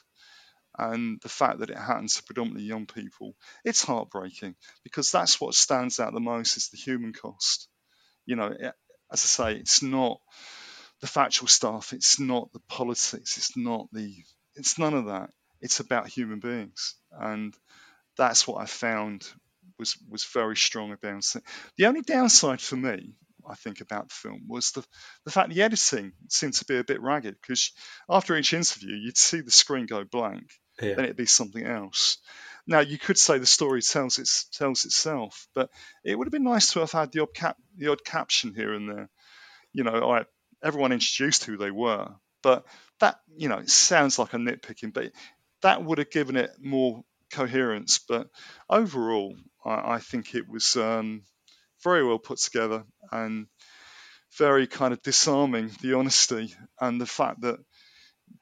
And 0.78 1.20
the 1.22 1.30
fact 1.30 1.60
that 1.60 1.72
it 1.72 1.78
happened 1.78 2.10
to 2.10 2.24
predominantly 2.24 2.64
young 2.64 2.86
people, 2.86 3.36
it's 3.66 3.84
heartbreaking 3.84 4.56
because 4.84 5.12
that's 5.12 5.42
what 5.42 5.56
stands 5.56 6.00
out 6.00 6.14
the 6.14 6.20
most 6.20 6.56
is 6.58 6.70
the 6.70 6.78
human 6.78 7.12
cost. 7.12 7.68
You 8.26 8.36
know, 8.36 8.50
as 8.50 8.72
I 9.12 9.16
say, 9.16 9.56
it's 9.56 9.82
not 9.82 10.22
the 11.02 11.08
factual 11.08 11.48
stuff, 11.48 11.92
it's 11.92 12.20
not 12.20 12.54
the 12.54 12.62
politics, 12.70 13.38
it's 13.38 13.58
not 13.58 13.88
the, 13.92 14.14
it's 14.56 14.78
none 14.78 14.94
of 14.94 15.08
that. 15.08 15.32
It's 15.62 15.80
about 15.80 16.08
human 16.08 16.40
beings, 16.40 16.96
and 17.12 17.56
that's 18.18 18.48
what 18.48 18.62
I 18.62 18.66
found 18.66 19.28
was 19.78 19.98
was 20.10 20.26
very 20.26 20.56
strong 20.56 20.92
about 20.92 21.36
it. 21.36 21.44
The 21.78 21.86
only 21.88 22.02
downside 22.02 22.62
for 22.62 22.76
me, 22.76 23.16
I 23.48 23.56
think, 23.56 23.82
about 23.82 24.10
the 24.10 24.16
film 24.16 24.44
was 24.48 24.72
the 24.72 24.86
the 25.26 25.32
fact 25.32 25.50
the 25.50 25.64
editing 25.64 26.14
seemed 26.30 26.54
to 26.56 26.66
be 26.66 26.78
a 26.78 26.84
bit 26.84 27.02
ragged 27.02 27.38
because 27.42 27.72
after 28.10 28.36
each 28.38 28.54
interview 28.54 28.96
you'd 28.96 29.18
see 29.18 29.42
the 29.42 29.52
screen 29.52 29.86
go 29.86 30.04
blank, 30.04 30.52
yeah. 30.82 30.96
then 30.96 31.06
it'd 31.06 31.18
be 31.18 31.26
something 31.26 31.66
else. 31.66 32.18
Now 32.68 32.82
you 32.82 33.00
could 33.00 33.18
say 33.18 33.40
the 33.40 33.46
story 33.46 33.82
tells 33.82 34.20
it 34.20 34.30
tells 34.52 34.86
itself, 34.86 35.48
but 35.56 35.70
it 36.04 36.16
would 36.16 36.28
have 36.28 36.32
been 36.32 36.44
nice 36.44 36.74
to 36.74 36.82
have 36.82 36.92
had 36.92 37.12
the 37.12 37.22
odd 37.22 37.34
cap 37.34 37.58
the 37.76 37.88
odd 37.88 38.04
caption 38.04 38.54
here 38.54 38.74
and 38.74 38.90
there. 38.90 39.10
You 39.74 39.84
know, 39.84 40.12
I, 40.12 40.26
everyone 40.64 40.92
introduced 40.92 41.46
who 41.46 41.58
they 41.58 41.72
were, 41.72 42.10
but 42.44 42.66
that 43.00 43.20
you 43.36 43.50
know 43.50 43.58
it 43.58 43.70
sounds 43.70 44.20
like 44.20 44.34
a 44.34 44.38
nitpicking, 44.38 44.94
but 44.94 45.12
that 45.62 45.84
would 45.84 45.98
have 45.98 46.12
given 46.12 46.36
it 46.36 46.52
more 46.60 47.04
coherence. 47.32 48.00
But 48.00 48.28
overall, 48.70 49.36
I, 49.66 49.96
I 49.96 50.00
think 50.00 50.36
it 50.36 50.48
was 50.48 50.76
um, 50.76 51.24
very 51.84 52.06
well 52.06 52.20
put 52.20 52.40
together 52.40 52.84
and 53.12 53.48
very 54.38 54.68
kind 54.68 54.94
of 54.94 55.02
disarming 55.02 55.72
the 55.82 55.94
honesty 55.94 56.54
and 56.80 57.00
the 57.00 57.06
fact 57.06 57.42
that 57.42 57.60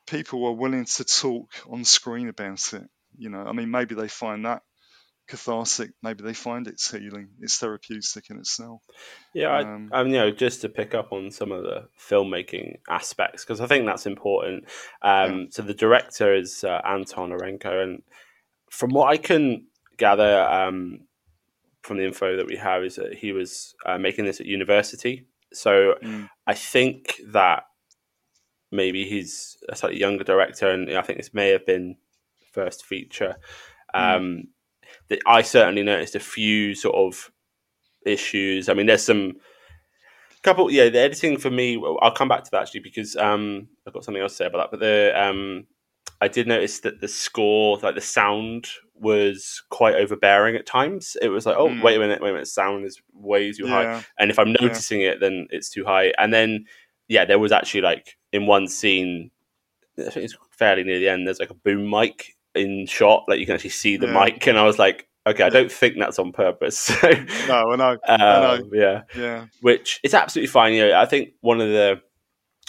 people 0.05 0.41
were 0.41 0.51
willing 0.51 0.85
to 0.85 1.03
talk 1.03 1.49
on 1.69 1.85
screen 1.85 2.29
about 2.29 2.73
it. 2.73 2.83
You 3.17 3.29
know, 3.29 3.43
I 3.43 3.51
mean, 3.53 3.71
maybe 3.71 3.95
they 3.95 4.07
find 4.07 4.45
that 4.45 4.61
cathartic. 5.27 5.91
Maybe 6.01 6.23
they 6.23 6.33
find 6.33 6.67
it's 6.67 6.91
healing. 6.91 7.29
It's 7.41 7.57
therapeutic 7.57 8.29
in 8.29 8.37
itself. 8.37 8.81
Yeah, 9.33 9.57
um, 9.59 9.89
I, 9.91 9.99
I 9.99 10.03
mean, 10.03 10.13
you 10.13 10.19
know, 10.19 10.31
just 10.31 10.61
to 10.61 10.69
pick 10.69 10.95
up 10.95 11.11
on 11.11 11.31
some 11.31 11.51
of 11.51 11.63
the 11.63 11.87
filmmaking 11.99 12.77
aspects 12.89 13.43
because 13.43 13.61
I 13.61 13.67
think 13.67 13.85
that's 13.85 14.05
important. 14.05 14.65
Um, 15.01 15.39
yeah. 15.39 15.45
So 15.51 15.61
the 15.61 15.73
director 15.73 16.33
is 16.33 16.63
uh, 16.63 16.81
Anton 16.85 17.31
Arenko, 17.31 17.83
and 17.83 18.01
from 18.69 18.91
what 18.91 19.09
I 19.09 19.17
can 19.17 19.67
gather 19.97 20.41
um, 20.43 21.01
from 21.81 21.97
the 21.97 22.05
info 22.05 22.37
that 22.37 22.47
we 22.47 22.57
have, 22.57 22.83
is 22.83 22.95
that 22.95 23.13
he 23.13 23.31
was 23.31 23.75
uh, 23.85 23.97
making 23.97 24.25
this 24.25 24.39
at 24.39 24.45
university. 24.45 25.27
So 25.53 25.95
mm. 26.03 26.29
I 26.45 26.53
think 26.53 27.21
that 27.27 27.63
maybe 28.71 29.05
he's 29.05 29.57
a 29.69 29.75
slightly 29.75 29.99
younger 29.99 30.23
director, 30.23 30.69
and 30.69 30.91
I 30.91 31.01
think 31.01 31.19
this 31.19 31.33
may 31.33 31.49
have 31.49 31.65
been 31.65 31.97
first 32.51 32.85
feature. 32.85 33.35
Mm. 33.95 34.47
That 35.09 35.19
I 35.25 35.41
certainly 35.41 35.83
noticed 35.83 36.15
a 36.15 36.19
few 36.19 36.75
sort 36.75 36.95
of 36.95 37.31
issues. 38.05 38.69
I 38.69 38.73
mean, 38.73 38.87
there's 38.87 39.03
some 39.03 39.33
couple, 40.43 40.71
yeah. 40.71 40.89
The 40.89 40.99
editing 40.99 41.37
for 41.37 41.49
me, 41.49 41.81
I'll 42.01 42.11
come 42.11 42.27
back 42.27 42.43
to 42.43 42.51
that 42.51 42.63
actually 42.63 42.81
because 42.81 43.15
um, 43.15 43.67
I've 43.85 43.93
got 43.93 44.03
something 44.03 44.21
else 44.21 44.33
to 44.33 44.37
say 44.37 44.45
about 44.45 44.71
that. 44.71 44.71
But 44.71 44.79
the 44.79 45.13
um, 45.15 45.65
I 46.21 46.27
did 46.27 46.47
notice 46.47 46.79
that 46.79 47.01
the 47.01 47.07
score, 47.07 47.77
like 47.79 47.95
the 47.95 48.01
sound, 48.01 48.67
was 48.95 49.61
quite 49.69 49.95
overbearing 49.95 50.55
at 50.55 50.65
times. 50.65 51.15
It 51.21 51.29
was 51.29 51.45
like, 51.45 51.57
oh, 51.57 51.69
mm. 51.69 51.83
wait 51.83 51.97
a 51.97 51.99
minute, 51.99 52.21
wait 52.21 52.29
a 52.29 52.33
minute, 52.33 52.47
sound 52.47 52.85
is 52.85 53.01
way 53.13 53.51
too 53.51 53.67
yeah. 53.67 53.99
high. 53.99 54.05
And 54.17 54.31
if 54.31 54.39
I'm 54.39 54.55
noticing 54.59 55.01
yeah. 55.01 55.11
it, 55.11 55.19
then 55.19 55.47
it's 55.51 55.69
too 55.69 55.85
high. 55.85 56.13
And 56.17 56.33
then, 56.33 56.65
yeah, 57.07 57.25
there 57.25 57.39
was 57.39 57.51
actually 57.51 57.81
like 57.81 58.17
in 58.33 58.47
one 58.47 58.67
scene, 58.67 59.31
I 59.99 60.09
think 60.09 60.25
it's 60.25 60.37
fairly 60.51 60.83
near 60.83 60.99
the 60.99 61.09
end. 61.09 61.27
There's 61.27 61.39
like 61.39 61.51
a 61.51 61.55
boom 61.55 61.89
mic 61.89 62.35
in 62.57 62.85
shot, 62.85 63.25
like 63.27 63.39
you 63.39 63.45
can 63.45 63.55
actually 63.55 63.71
see 63.71 63.97
the 63.97 64.07
yeah. 64.07 64.25
mic, 64.25 64.47
and 64.47 64.57
I 64.57 64.63
was 64.63 64.79
like, 64.79 65.07
okay, 65.27 65.43
I 65.43 65.49
don't 65.49 65.71
think 65.71 65.97
that's 65.97 66.19
on 66.19 66.31
purpose. 66.31 66.91
no, 67.03 67.71
I 67.71 67.75
know. 67.75 67.91
Um, 67.91 67.99
I 68.07 68.57
know. 68.57 68.69
Yeah, 68.73 69.01
yeah. 69.15 69.45
Which 69.61 69.99
is 70.03 70.13
absolutely 70.13 70.47
fine. 70.47 70.73
You 70.73 70.87
know, 70.87 70.99
I 70.99 71.05
think 71.05 71.33
one 71.41 71.61
of 71.61 71.69
the 71.69 72.01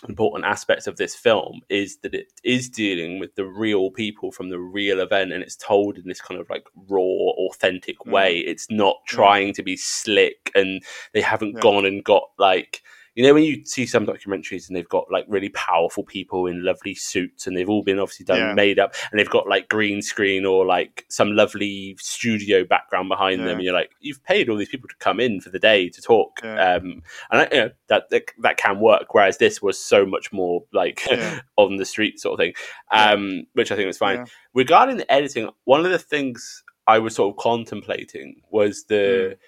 important 0.08 0.44
aspects 0.44 0.86
of 0.86 0.96
this 0.96 1.14
film 1.14 1.60
is 1.68 1.98
that 1.98 2.14
it 2.14 2.32
is 2.44 2.68
dealing 2.68 3.18
with 3.18 3.34
the 3.34 3.44
real 3.44 3.90
people 3.90 4.30
from 4.30 4.48
the 4.48 4.58
real 4.58 5.00
event 5.00 5.32
and 5.32 5.42
it's 5.42 5.56
told 5.56 5.98
in 5.98 6.06
this 6.06 6.20
kind 6.20 6.40
of 6.40 6.48
like 6.48 6.64
raw 6.88 7.00
authentic 7.00 7.98
mm. 8.00 8.12
way 8.12 8.38
it's 8.38 8.70
not 8.70 8.94
trying 9.08 9.52
to 9.52 9.60
be 9.60 9.76
slick 9.76 10.52
and 10.54 10.84
they 11.14 11.20
haven't 11.20 11.54
yeah. 11.54 11.60
gone 11.60 11.84
and 11.84 12.04
got 12.04 12.22
like 12.38 12.80
you 13.18 13.24
know 13.24 13.34
when 13.34 13.42
you 13.42 13.64
see 13.64 13.84
some 13.84 14.06
documentaries 14.06 14.68
and 14.68 14.76
they've 14.76 14.88
got 14.88 15.10
like 15.10 15.24
really 15.26 15.48
powerful 15.48 16.04
people 16.04 16.46
in 16.46 16.64
lovely 16.64 16.94
suits 16.94 17.48
and 17.48 17.56
they've 17.56 17.68
all 17.68 17.82
been 17.82 17.98
obviously 17.98 18.24
done 18.24 18.38
yeah. 18.38 18.54
made 18.54 18.78
up 18.78 18.94
and 19.10 19.18
they've 19.18 19.28
got 19.28 19.48
like 19.48 19.68
green 19.68 20.00
screen 20.00 20.46
or 20.46 20.64
like 20.64 21.04
some 21.08 21.32
lovely 21.32 21.96
studio 21.98 22.64
background 22.64 23.08
behind 23.08 23.40
yeah. 23.40 23.46
them 23.46 23.56
and 23.56 23.64
you're 23.64 23.74
like 23.74 23.90
you've 23.98 24.22
paid 24.22 24.48
all 24.48 24.56
these 24.56 24.68
people 24.68 24.88
to 24.88 24.94
come 25.00 25.18
in 25.18 25.40
for 25.40 25.50
the 25.50 25.58
day 25.58 25.88
to 25.88 26.00
talk 26.00 26.38
yeah. 26.44 26.74
um 26.74 27.02
and 27.32 27.40
I, 27.40 27.48
you 27.50 27.60
know 27.62 27.70
that, 27.88 28.08
that, 28.10 28.22
that 28.42 28.56
can 28.56 28.78
work 28.78 29.12
whereas 29.12 29.38
this 29.38 29.60
was 29.60 29.80
so 29.80 30.06
much 30.06 30.32
more 30.32 30.62
like 30.72 31.04
on 31.56 31.74
the 31.74 31.84
street 31.84 32.20
sort 32.20 32.34
of 32.34 32.38
thing 32.38 32.54
um 32.92 33.46
which 33.54 33.72
I 33.72 33.74
think 33.74 33.88
was 33.88 33.98
fine 33.98 34.26
regarding 34.54 34.98
the 34.98 35.12
editing 35.12 35.50
one 35.64 35.84
of 35.84 35.90
the 35.90 35.98
things 35.98 36.62
I 36.86 37.00
was 37.00 37.16
sort 37.16 37.34
of 37.34 37.42
contemplating 37.42 38.42
was 38.52 38.84
the 38.84 38.94
mm 39.34 39.38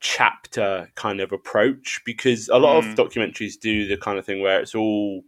chapter 0.00 0.90
kind 0.94 1.20
of 1.20 1.30
approach 1.32 2.00
because 2.04 2.48
a 2.48 2.58
lot 2.58 2.82
mm. 2.82 2.90
of 2.90 2.96
documentaries 2.96 3.58
do 3.58 3.86
the 3.86 3.96
kind 3.96 4.18
of 4.18 4.24
thing 4.24 4.40
where 4.40 4.60
it's 4.60 4.74
all 4.74 5.22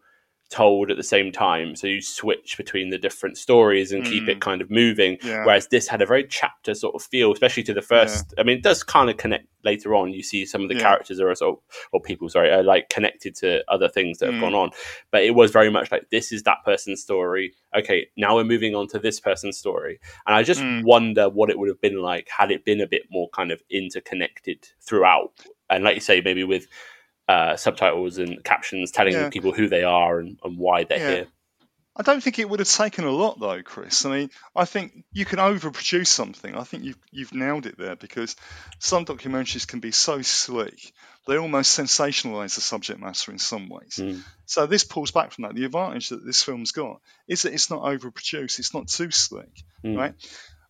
told 0.53 0.91
at 0.91 0.97
the 0.97 1.03
same 1.03 1.33
time. 1.33 1.75
So 1.75 1.87
you 1.87 2.03
switch 2.03 2.57
between 2.57 2.91
the 2.91 2.99
different 2.99 3.39
stories 3.39 3.91
and 3.91 4.05
mm. 4.05 4.07
keep 4.07 4.29
it 4.29 4.37
mm. 4.37 4.41
kind 4.41 4.61
of 4.61 4.71
moving. 4.71 5.19
Yeah. 5.23 5.45
Whereas 5.45 5.69
this 5.69 5.89
had 5.89 6.03
a 6.03 6.07
very 6.07 6.25
chapter 6.25 6.75
sort 6.75 6.95
of 6.95 7.03
feel, 7.03 7.33
especially 7.33 7.63
to 7.65 7.75
the 7.75 7.83
first. 7.83 8.35
Yeah. 8.37 8.41
I 8.43 8.45
mean, 8.45 8.59
it 8.59 8.63
does 8.63 8.83
kind 8.83 9.09
of 9.09 9.17
connect 9.17 9.47
later 9.65 9.95
on. 9.95 10.13
You 10.13 10.23
see 10.23 10.45
some 10.45 10.63
of 10.63 10.69
the 10.69 10.75
yeah. 10.75 10.83
characters 10.83 11.21
are 11.21 11.35
sort 11.35 11.59
of, 11.59 11.77
or 11.93 12.01
people, 12.01 12.29
sorry, 12.29 12.51
are 12.51 12.63
like 12.63 12.91
connected 12.91 13.35
to 13.37 13.65
other 13.69 13.89
things 13.89 14.19
that 14.19 14.27
have 14.27 14.35
mm. 14.35 14.41
gone 14.41 14.55
on. 14.55 14.71
But 15.11 15.25
it 15.25 15.35
was 15.35 15.51
very 15.51 15.71
much 15.71 15.91
like 15.91 16.11
this 16.11 16.33
is 16.33 16.43
that 16.43 16.59
person's 16.65 17.03
story. 17.03 17.55
Okay, 17.77 18.09
now 18.17 18.37
we're 18.37 18.45
moving 18.45 18.75
on 18.75 18.87
to 18.89 18.99
this 18.99 19.19
person's 19.19 19.57
story. 19.57 19.99
And 20.27 20.37
I 20.37 20.43
just 20.43 20.61
mm. 20.61 20.85
wonder 20.85 21.31
what 21.31 21.49
it 21.49 21.59
would 21.59 21.69
have 21.69 21.81
been 21.81 22.03
like 22.03 22.29
had 22.29 22.51
it 22.51 22.65
been 22.65 22.81
a 22.81 22.87
bit 22.87 23.03
more 23.11 23.31
kind 23.31 23.51
of 23.51 23.63
interconnected 23.71 24.69
throughout. 24.83 25.33
And 25.71 25.83
like 25.83 25.95
you 25.95 26.03
say, 26.03 26.21
maybe 26.21 26.45
with 26.45 26.67
uh, 27.29 27.57
subtitles 27.57 28.19
and 28.19 28.43
captions 28.45 28.91
telling 28.91 29.15
yeah. 29.15 29.31
people 29.31 29.53
who 29.53 29.69
they 29.69 29.85
are 29.85 30.19
and, 30.19 30.39
and 30.43 30.59
why 30.59 30.85
they're 30.85 30.99
yeah. 30.99 31.11
here. 31.11 31.27
I 31.95 32.03
don't 32.03 32.23
think 32.23 32.39
it 32.39 32.49
would 32.49 32.61
have 32.61 32.71
taken 32.71 33.05
a 33.05 33.11
lot 33.11 33.39
though, 33.39 33.63
Chris. 33.63 34.07
I 34.07 34.11
mean, 34.11 34.31
I 34.57 34.65
think 34.65 35.05
you 35.13 35.27
can 35.27 35.39
overproduce 35.39 36.07
something. 36.07 36.57
I 36.57 36.65
think 36.65 36.85
you've 36.85 36.99
you've 37.11 37.35
nailed 37.35 37.67
it 37.67 37.77
there 37.77 37.97
because 37.97 38.35
some 38.79 39.05
documentaries 39.05 39.67
can 39.67 39.81
be 39.81 39.93
so 39.93 40.23
slick 40.23 40.93
they 41.27 41.37
almost 41.37 41.79
sensationalize 41.79 42.57
the 42.57 42.61
subject 42.61 43.01
matter 43.01 43.31
in 43.31 43.39
some 43.39 43.69
ways. 43.69 43.97
Mm. 43.99 44.23
So 44.47 44.67
this 44.67 44.85
pulls 44.85 45.13
back 45.13 45.31
from 45.31 45.43
that. 45.43 45.55
The 45.55 45.65
advantage 45.65 46.09
that 46.09 46.25
this 46.25 46.43
film's 46.43 46.73
got 46.73 47.01
is 47.29 47.43
that 47.43 47.53
it's 47.53 47.71
not 47.71 47.83
overproduced. 47.83 48.59
It's 48.59 48.75
not 48.75 48.89
too 48.89 49.11
slick, 49.11 49.63
mm. 49.85 49.97
right? 49.97 50.15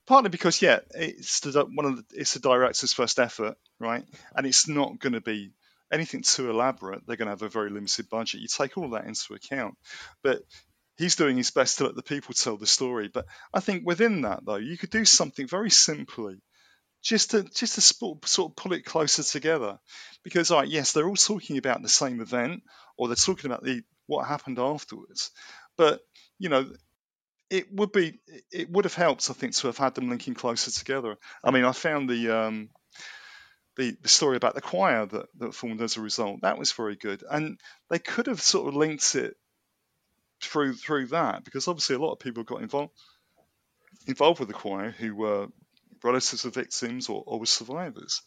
Partly 0.06 0.28
because 0.28 0.60
yeah, 0.60 0.80
it's 0.90 1.40
the 1.40 1.64
one 1.64 1.86
of 1.86 1.96
the, 1.96 2.04
it's 2.12 2.34
the 2.34 2.40
director's 2.40 2.92
first 2.92 3.18
effort, 3.18 3.56
right? 3.78 4.04
And 4.36 4.46
it's 4.46 4.68
not 4.68 4.98
going 4.98 5.14
to 5.14 5.20
be 5.20 5.52
anything 5.92 6.22
too 6.22 6.50
elaborate, 6.50 7.06
they're 7.06 7.16
going 7.16 7.26
to 7.26 7.32
have 7.32 7.42
a 7.42 7.48
very 7.48 7.70
limited 7.70 8.08
budget. 8.08 8.40
You 8.40 8.48
take 8.48 8.76
all 8.78 8.90
that 8.90 9.04
into 9.04 9.34
account. 9.34 9.76
But 10.22 10.42
he's 10.96 11.16
doing 11.16 11.36
his 11.36 11.50
best 11.50 11.78
to 11.78 11.84
let 11.84 11.94
the 11.94 12.02
people 12.02 12.34
tell 12.34 12.56
the 12.56 12.66
story. 12.66 13.08
But 13.12 13.26
I 13.52 13.60
think 13.60 13.86
within 13.86 14.22
that, 14.22 14.44
though, 14.44 14.56
you 14.56 14.78
could 14.78 14.90
do 14.90 15.04
something 15.04 15.46
very 15.46 15.70
simply. 15.70 16.40
Just 17.02 17.32
to 17.32 17.42
just 17.42 17.74
to 17.74 17.80
sort 17.80 18.52
of 18.52 18.56
pull 18.56 18.72
it 18.72 18.84
closer 18.84 19.24
together, 19.24 19.80
because 20.22 20.52
right, 20.52 20.68
yes, 20.68 20.92
they're 20.92 21.08
all 21.08 21.16
talking 21.16 21.58
about 21.58 21.82
the 21.82 21.88
same 21.88 22.20
event, 22.20 22.62
or 22.96 23.08
they're 23.08 23.16
talking 23.16 23.50
about 23.50 23.64
the 23.64 23.82
what 24.06 24.28
happened 24.28 24.60
afterwards. 24.60 25.32
But 25.76 26.00
you 26.38 26.48
know, 26.48 26.70
it 27.50 27.66
would 27.74 27.90
be 27.90 28.20
it 28.52 28.70
would 28.70 28.84
have 28.84 28.94
helped, 28.94 29.28
I 29.30 29.32
think, 29.32 29.54
to 29.56 29.66
have 29.66 29.78
had 29.78 29.96
them 29.96 30.10
linking 30.10 30.34
closer 30.34 30.70
together. 30.70 31.16
I 31.42 31.50
mean, 31.50 31.64
I 31.64 31.72
found 31.72 32.08
the 32.08 32.30
um, 32.30 32.70
the, 33.76 33.96
the 34.02 34.08
story 34.08 34.36
about 34.36 34.54
the 34.54 34.60
choir 34.60 35.06
that, 35.06 35.26
that 35.38 35.54
formed 35.54 35.80
as 35.80 35.96
a 35.96 36.00
result 36.00 36.40
that 36.42 36.58
was 36.58 36.72
very 36.72 36.96
good, 36.96 37.24
and 37.28 37.58
they 37.90 37.98
could 37.98 38.26
have 38.26 38.40
sort 38.40 38.68
of 38.68 38.74
linked 38.74 39.14
it 39.14 39.36
through 40.42 40.74
through 40.74 41.06
that 41.06 41.44
because 41.44 41.68
obviously 41.68 41.94
a 41.94 42.00
lot 42.00 42.12
of 42.12 42.18
people 42.18 42.42
got 42.42 42.62
involved 42.62 42.92
involved 44.06 44.40
with 44.40 44.48
the 44.48 44.54
choir 44.54 44.90
who 44.90 45.14
were 45.14 45.46
relatives 46.02 46.44
of 46.44 46.54
victims 46.54 47.08
or, 47.08 47.22
or 47.26 47.38
were 47.38 47.46
survivors. 47.46 48.22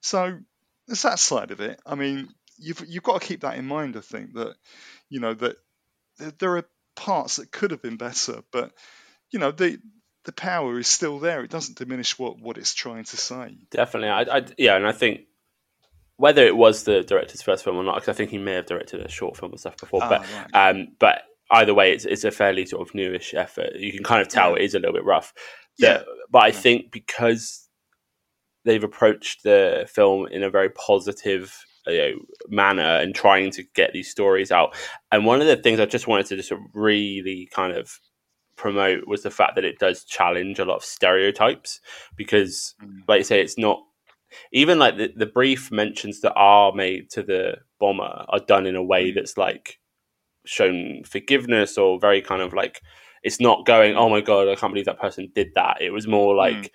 So 0.00 0.38
there's 0.86 1.02
that 1.02 1.18
side 1.18 1.50
of 1.50 1.60
it. 1.60 1.80
I 1.86 1.94
mean, 1.94 2.28
you've 2.58 2.84
you've 2.86 3.02
got 3.02 3.20
to 3.20 3.26
keep 3.26 3.40
that 3.40 3.56
in 3.56 3.66
mind. 3.66 3.96
I 3.96 4.00
think 4.00 4.34
that 4.34 4.54
you 5.08 5.20
know 5.20 5.34
that 5.34 5.56
there 6.38 6.56
are 6.56 6.68
parts 6.96 7.36
that 7.36 7.50
could 7.50 7.70
have 7.70 7.82
been 7.82 7.96
better, 7.96 8.42
but 8.52 8.72
you 9.30 9.38
know 9.38 9.50
the 9.50 9.78
the 10.24 10.32
power 10.32 10.78
is 10.78 10.88
still 10.88 11.18
there. 11.18 11.42
It 11.42 11.50
doesn't 11.50 11.78
diminish 11.78 12.18
what 12.18 12.40
what 12.40 12.58
it's 12.58 12.74
trying 12.74 13.04
to 13.04 13.16
say. 13.16 13.56
Definitely, 13.70 14.08
I, 14.08 14.38
I 14.38 14.44
yeah, 14.58 14.76
and 14.76 14.86
I 14.86 14.92
think 14.92 15.22
whether 16.16 16.44
it 16.44 16.56
was 16.56 16.84
the 16.84 17.02
director's 17.02 17.42
first 17.42 17.64
film 17.64 17.76
or 17.76 17.84
not, 17.84 17.96
because 17.96 18.08
I 18.08 18.12
think 18.12 18.30
he 18.30 18.38
may 18.38 18.52
have 18.52 18.66
directed 18.66 19.00
a 19.00 19.08
short 19.08 19.36
film 19.36 19.52
and 19.52 19.60
stuff 19.60 19.76
before, 19.76 20.02
oh, 20.02 20.08
but 20.08 20.20
right. 20.20 20.70
um, 20.70 20.88
but 20.98 21.22
either 21.50 21.74
way, 21.74 21.92
it's 21.92 22.04
it's 22.04 22.24
a 22.24 22.30
fairly 22.30 22.66
sort 22.66 22.86
of 22.86 22.94
newish 22.94 23.34
effort. 23.34 23.76
You 23.76 23.92
can 23.92 24.04
kind 24.04 24.22
of 24.22 24.28
tell 24.28 24.50
yeah. 24.50 24.56
it 24.56 24.62
is 24.62 24.74
a 24.74 24.78
little 24.78 24.94
bit 24.94 25.04
rough. 25.04 25.32
Yeah, 25.78 26.02
but 26.30 26.42
I 26.42 26.46
yeah. 26.48 26.52
think 26.52 26.92
because 26.92 27.68
they've 28.64 28.84
approached 28.84 29.42
the 29.42 29.88
film 29.92 30.26
in 30.28 30.42
a 30.42 30.50
very 30.50 30.70
positive 30.70 31.54
you 31.86 31.98
know, 31.98 32.12
manner 32.48 32.82
and 32.82 33.14
trying 33.14 33.50
to 33.50 33.62
get 33.74 33.92
these 33.92 34.10
stories 34.10 34.50
out. 34.50 34.74
And 35.12 35.26
one 35.26 35.40
of 35.40 35.46
the 35.46 35.56
things 35.56 35.80
I 35.80 35.86
just 35.86 36.06
wanted 36.06 36.26
to 36.26 36.36
just 36.36 36.52
really 36.72 37.48
kind 37.52 37.76
of 37.76 37.98
promote 38.56 39.06
was 39.06 39.22
the 39.22 39.30
fact 39.30 39.54
that 39.54 39.64
it 39.64 39.78
does 39.78 40.04
challenge 40.04 40.58
a 40.58 40.64
lot 40.64 40.76
of 40.76 40.84
stereotypes 40.84 41.80
because, 42.16 42.74
mm. 42.82 43.00
like 43.08 43.18
you 43.18 43.24
say, 43.24 43.40
it's 43.40 43.58
not 43.58 43.82
even 44.52 44.78
like 44.78 44.96
the, 44.96 45.12
the 45.14 45.26
brief 45.26 45.70
mentions 45.70 46.20
that 46.20 46.34
are 46.34 46.72
made 46.72 47.10
to 47.10 47.22
the 47.22 47.56
bomber 47.78 48.24
are 48.28 48.40
done 48.40 48.66
in 48.66 48.76
a 48.76 48.82
way 48.82 49.10
mm. 49.10 49.14
that's 49.14 49.36
like 49.36 49.78
shown 50.46 51.02
forgiveness 51.04 51.78
or 51.78 51.98
very 51.98 52.20
kind 52.20 52.42
of 52.42 52.52
like 52.52 52.82
it's 53.22 53.40
not 53.40 53.64
going 53.64 53.96
oh 53.96 54.10
my 54.10 54.20
god 54.20 54.46
i 54.46 54.54
can't 54.54 54.74
believe 54.74 54.84
that 54.84 55.00
person 55.00 55.30
did 55.34 55.48
that 55.54 55.80
it 55.80 55.90
was 55.90 56.06
more 56.06 56.34
like 56.34 56.54
mm 56.54 56.70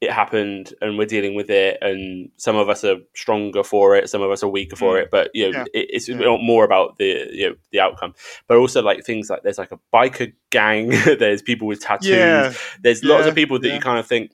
it 0.00 0.10
happened 0.10 0.72
and 0.80 0.96
we're 0.96 1.06
dealing 1.06 1.34
with 1.34 1.50
it 1.50 1.76
and 1.82 2.30
some 2.36 2.56
of 2.56 2.70
us 2.70 2.84
are 2.84 2.96
stronger 3.14 3.62
for 3.62 3.94
it 3.94 4.08
some 4.08 4.22
of 4.22 4.30
us 4.30 4.42
are 4.42 4.48
weaker 4.48 4.76
for 4.76 4.94
mm. 4.94 5.02
it 5.02 5.10
but 5.10 5.30
you 5.34 5.50
know 5.50 5.58
yeah. 5.58 5.64
it, 5.74 5.88
it's 5.90 6.08
yeah. 6.08 6.36
more 6.40 6.64
about 6.64 6.96
the 6.96 7.28
you 7.32 7.48
know 7.48 7.54
the 7.70 7.80
outcome 7.80 8.14
but 8.48 8.56
also 8.56 8.82
like 8.82 9.04
things 9.04 9.28
like 9.28 9.42
there's 9.42 9.58
like 9.58 9.72
a 9.72 9.78
biker 9.92 10.32
gang 10.50 10.88
there's 11.18 11.42
people 11.42 11.68
with 11.68 11.80
tattoos 11.80 12.08
yeah. 12.08 12.52
there's 12.82 13.04
lots 13.04 13.26
of 13.26 13.34
people 13.34 13.58
that 13.58 13.72
you 13.72 13.80
kind 13.80 13.98
of 13.98 14.06
think 14.06 14.32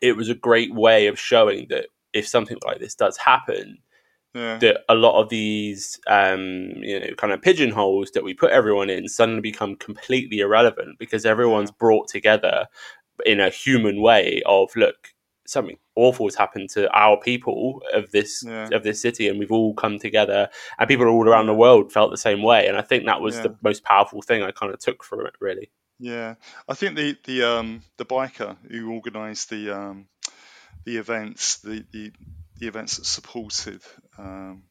it 0.00 0.16
was 0.16 0.28
a 0.28 0.34
great 0.34 0.72
way 0.74 1.08
of 1.08 1.18
showing 1.18 1.66
that 1.68 1.86
if 2.12 2.26
something 2.26 2.58
like 2.64 2.78
this 2.78 2.94
does 2.94 3.16
happen 3.16 3.78
that 4.36 4.84
a 4.88 4.94
lot 4.94 5.20
of 5.20 5.28
these 5.30 5.98
um, 6.08 6.72
you 6.76 7.00
know 7.00 7.14
kind 7.16 7.32
of 7.32 7.40
pigeonholes 7.40 8.10
that 8.10 8.24
we 8.24 8.34
put 8.34 8.50
everyone 8.50 8.90
in 8.90 9.08
suddenly 9.08 9.40
become 9.40 9.76
completely 9.76 10.40
irrelevant 10.40 10.98
because 10.98 11.24
everyone's 11.24 11.70
brought 11.70 12.08
together 12.08 12.66
in 13.24 13.40
a 13.40 13.50
human 13.50 14.00
way 14.00 14.42
of 14.46 14.74
look 14.76 15.12
something 15.46 15.78
awful 15.94 16.26
has 16.26 16.34
happened 16.34 16.68
to 16.70 16.90
our 16.92 17.16
people 17.18 17.80
of 17.94 18.10
this 18.10 18.44
yeah. 18.46 18.68
of 18.72 18.82
this 18.82 19.00
city 19.00 19.28
and 19.28 19.38
we've 19.38 19.52
all 19.52 19.74
come 19.74 19.98
together 19.98 20.48
and 20.78 20.88
people 20.88 21.06
all 21.06 21.28
around 21.28 21.46
the 21.46 21.54
world 21.54 21.92
felt 21.92 22.10
the 22.10 22.16
same 22.16 22.42
way 22.42 22.66
and 22.66 22.76
i 22.76 22.82
think 22.82 23.06
that 23.06 23.20
was 23.20 23.36
yeah. 23.36 23.42
the 23.42 23.56
most 23.62 23.84
powerful 23.84 24.20
thing 24.22 24.42
i 24.42 24.50
kind 24.50 24.72
of 24.72 24.78
took 24.78 25.02
from 25.02 25.24
it 25.24 25.34
really 25.40 25.70
yeah 25.98 26.34
i 26.68 26.74
think 26.74 26.96
the 26.96 27.16
the 27.24 27.42
um 27.42 27.82
the 27.96 28.04
biker 28.04 28.56
who 28.70 28.92
organized 28.92 29.50
the 29.50 29.70
um 29.70 30.06
the 30.84 30.96
events 30.96 31.58
the 31.58 31.84
the, 31.92 32.12
the 32.58 32.66
events 32.66 32.96
that 32.96 33.06
supported 33.06 33.80
um 34.18 34.64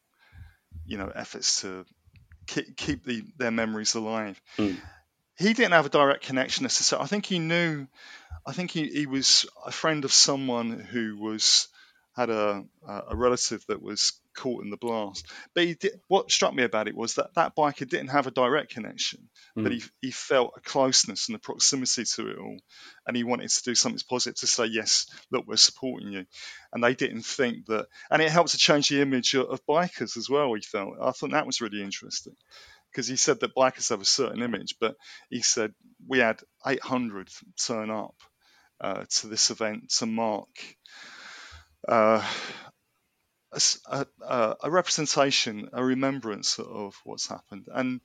you 0.86 0.98
know 0.98 1.12
efforts 1.16 1.62
to 1.62 1.86
keep, 2.46 2.76
keep 2.76 3.04
the 3.06 3.24
their 3.38 3.52
memories 3.52 3.96
alive 3.96 4.40
mm. 4.58 4.78
He 5.38 5.54
didn't 5.54 5.74
have 5.74 5.86
a 5.86 5.90
direct 5.90 6.24
connection 6.24 6.64
necessarily 6.64 7.04
i 7.04 7.08
think 7.08 7.26
he 7.26 7.40
knew 7.40 7.88
I 8.46 8.54
think 8.54 8.72
he, 8.72 8.88
he 8.88 9.06
was 9.08 9.46
a 9.66 9.72
friend 9.72 10.06
of 10.06 10.14
someone 10.14 10.80
who 10.80 11.18
was 11.18 11.68
had 12.16 12.30
a 12.30 12.64
a 12.88 13.16
relative 13.16 13.66
that 13.68 13.82
was 13.82 14.14
caught 14.36 14.64
in 14.64 14.70
the 14.70 14.78
blast. 14.78 15.26
But 15.54 15.64
he 15.66 15.74
did, 15.74 16.00
what 16.08 16.32
struck 16.32 16.54
me 16.54 16.64
about 16.64 16.88
it 16.88 16.96
was 16.96 17.16
that 17.16 17.34
that 17.36 17.56
biker 17.56 17.90
didn't 17.90 18.10
have 18.10 18.28
a 18.28 18.32
direct 18.32 18.72
connection, 18.72 19.28
mm. 19.58 19.64
but 19.64 19.72
he 19.74 19.84
he 20.02 20.12
felt 20.12 20.54
a 20.56 20.62
closeness 20.62 21.28
and 21.28 21.36
a 21.36 21.40
proximity 21.40 22.06
to 22.06 22.30
it 22.30 22.38
all, 22.38 22.58
and 23.06 23.18
he 23.18 23.24
wanted 23.24 23.50
to 23.50 23.64
do 23.64 23.76
something 23.76 24.00
positive 24.08 24.40
to 24.40 24.48
say 24.48 24.66
yes, 24.66 25.08
look, 25.32 25.46
we're 25.48 25.58
supporting 25.58 26.14
you, 26.14 26.26
and 26.72 26.84
they 26.84 26.94
didn't 26.94 27.26
think 27.26 27.66
that, 27.66 27.88
and 28.10 28.22
it 28.22 28.32
helped 28.32 28.52
to 28.52 28.58
change 28.58 28.88
the 28.88 29.02
image 29.02 29.34
of, 29.34 29.50
of 29.50 29.66
bikers 29.66 30.16
as 30.16 30.30
well. 30.30 30.54
He 30.54 30.62
felt 30.62 30.96
I 31.02 31.12
thought 31.12 31.32
that 31.32 31.48
was 31.48 31.60
really 31.60 31.82
interesting 31.82 32.36
because 32.96 33.08
he 33.10 33.18
said 33.18 33.42
that 33.42 33.54
bikers 33.54 33.90
have 33.90 34.00
a 34.00 34.06
certain 34.06 34.42
image, 34.42 34.76
but 34.80 34.96
he 35.30 35.42
said 35.42 35.74
we 36.08 36.20
had 36.20 36.40
800 36.66 37.28
turn 37.68 37.92
up 37.92 38.16
uh, 38.80 39.04
to 39.18 39.28
this 39.28 39.50
event 39.50 39.90
to 39.98 40.06
mark 40.06 40.48
uh, 41.90 42.26
a, 43.52 44.06
a, 44.22 44.56
a, 44.64 44.72
representation, 44.72 45.70
a 45.74 45.84
remembrance 45.84 46.58
of 46.58 46.96
what's 47.04 47.28
happened. 47.28 47.68
And 47.74 48.00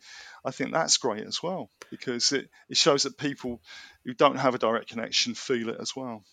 I 0.44 0.50
think 0.50 0.72
that's 0.72 0.96
great 0.96 1.24
as 1.24 1.40
well 1.40 1.70
because 1.90 2.33
it, 2.33 2.48
it 2.68 2.76
shows 2.76 3.05
that 3.05 3.16
people 3.16 3.62
who 4.05 4.12
don't 4.14 4.38
have 4.38 4.57
a 4.57 4.59
direct 4.59 4.88
connection 4.88 5.35
feel 5.35 5.68
it 5.68 5.79
as 5.81 5.94
well 5.94 6.24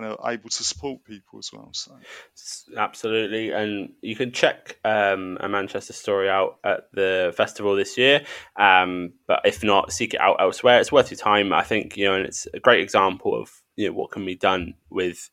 and 0.00 0.12
are 0.18 0.32
able 0.32 0.48
to 0.48 0.64
support 0.64 1.04
people 1.04 1.38
as 1.38 1.50
well. 1.52 1.70
So 1.72 1.92
absolutely, 2.76 3.50
and 3.50 3.92
you 4.00 4.16
can 4.16 4.32
check 4.32 4.78
um, 4.84 5.38
a 5.40 5.48
Manchester 5.48 5.92
story 5.92 6.28
out 6.28 6.58
at 6.64 6.90
the 6.92 7.32
festival 7.36 7.76
this 7.76 7.98
year. 7.98 8.24
Um, 8.56 9.12
but 9.26 9.40
if 9.44 9.62
not, 9.62 9.92
seek 9.92 10.14
it 10.14 10.20
out 10.20 10.36
elsewhere. 10.40 10.80
It's 10.80 10.92
worth 10.92 11.10
your 11.10 11.18
time, 11.18 11.52
I 11.52 11.62
think. 11.62 11.96
You 11.96 12.06
know, 12.06 12.14
and 12.14 12.26
it's 12.26 12.46
a 12.52 12.60
great 12.60 12.80
example 12.80 13.40
of 13.40 13.62
you 13.76 13.88
know 13.88 13.94
what 13.94 14.10
can 14.10 14.24
be 14.24 14.36
done 14.36 14.74
with 14.88 15.30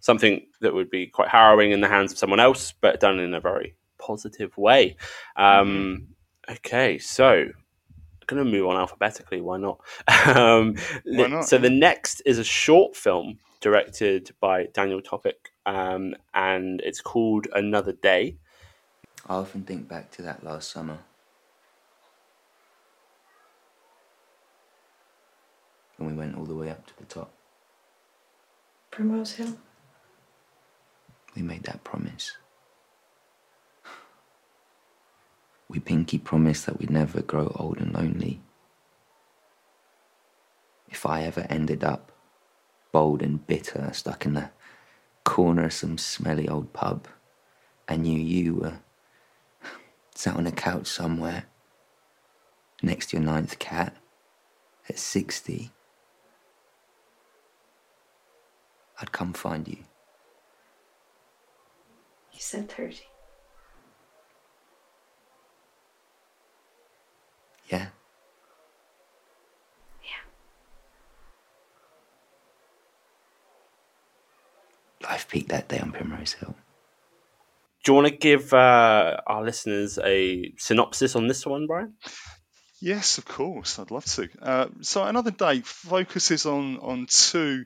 something 0.00 0.46
that 0.60 0.74
would 0.74 0.90
be 0.90 1.06
quite 1.06 1.28
harrowing 1.28 1.72
in 1.72 1.80
the 1.80 1.88
hands 1.88 2.12
of 2.12 2.18
someone 2.18 2.40
else, 2.40 2.72
but 2.80 3.00
done 3.00 3.18
in 3.18 3.34
a 3.34 3.40
very 3.40 3.74
positive 3.98 4.56
way. 4.56 4.96
Um, 5.36 5.68
mm-hmm. 5.68 6.52
Okay, 6.54 6.98
so 6.98 7.48
going 8.28 8.44
to 8.44 8.50
move 8.50 8.68
on 8.68 8.76
alphabetically. 8.76 9.40
Why 9.40 9.56
not? 9.56 9.80
um, 10.36 10.76
why 11.04 11.26
not? 11.26 11.48
So 11.48 11.58
the 11.58 11.70
next 11.70 12.22
is 12.24 12.38
a 12.38 12.44
short 12.44 12.94
film 12.94 13.38
directed 13.60 14.30
by 14.40 14.66
Daniel 14.72 15.00
Topic, 15.00 15.52
um, 15.66 16.14
and 16.34 16.80
it's 16.82 17.00
called 17.00 17.48
Another 17.54 17.92
Day. 17.92 18.36
I 19.26 19.34
often 19.34 19.62
think 19.64 19.88
back 19.88 20.10
to 20.12 20.22
that 20.22 20.44
last 20.44 20.70
summer. 20.70 20.98
When 25.96 26.10
we 26.10 26.14
went 26.14 26.36
all 26.36 26.44
the 26.44 26.54
way 26.54 26.70
up 26.70 26.86
to 26.86 26.96
the 26.96 27.04
top. 27.04 27.32
Primrose 28.90 29.32
Hill. 29.32 29.58
We 31.34 31.42
made 31.42 31.64
that 31.64 31.84
promise. 31.84 32.36
We 35.68 35.80
pinky 35.80 36.18
promised 36.18 36.66
that 36.66 36.78
we'd 36.78 36.90
never 36.90 37.20
grow 37.20 37.52
old 37.54 37.78
and 37.78 37.92
lonely. 37.92 38.40
If 40.88 41.04
I 41.04 41.24
ever 41.24 41.46
ended 41.50 41.84
up 41.84 42.07
bold 42.92 43.22
and 43.22 43.46
bitter, 43.46 43.90
stuck 43.92 44.24
in 44.26 44.34
the 44.34 44.50
corner 45.24 45.66
of 45.66 45.72
some 45.72 45.98
smelly 45.98 46.48
old 46.48 46.72
pub, 46.72 47.06
I 47.88 47.96
knew 47.96 48.18
you 48.18 48.54
were 48.54 48.78
sat 50.14 50.36
on 50.36 50.46
a 50.46 50.52
couch 50.52 50.86
somewhere 50.86 51.44
next 52.82 53.10
to 53.10 53.16
your 53.16 53.26
ninth 53.26 53.58
cat 53.58 53.96
at 54.88 54.98
60. 54.98 55.70
I'd 59.00 59.12
come 59.12 59.32
find 59.32 59.68
you. 59.68 59.78
You 62.32 62.40
said 62.40 62.70
30. 62.70 63.00
Yeah. 67.68 67.78
Yeah. 67.78 67.97
Life 75.02 75.28
peaked 75.28 75.50
that 75.50 75.68
day 75.68 75.78
on 75.78 75.92
Primrose 75.92 76.32
Hill. 76.34 76.54
Do 77.84 77.92
you 77.92 77.94
want 77.94 78.08
to 78.08 78.16
give 78.16 78.52
uh, 78.52 79.18
our 79.26 79.44
listeners 79.44 79.98
a 80.04 80.52
synopsis 80.58 81.14
on 81.14 81.28
this 81.28 81.46
one, 81.46 81.66
Brian? 81.66 81.94
Yes, 82.80 83.18
of 83.18 83.24
course. 83.24 83.78
I'd 83.78 83.90
love 83.90 84.04
to. 84.06 84.28
Uh, 84.40 84.66
so, 84.82 85.04
Another 85.04 85.30
Day 85.30 85.60
focuses 85.60 86.46
on 86.46 86.78
on 86.78 87.06
two 87.06 87.64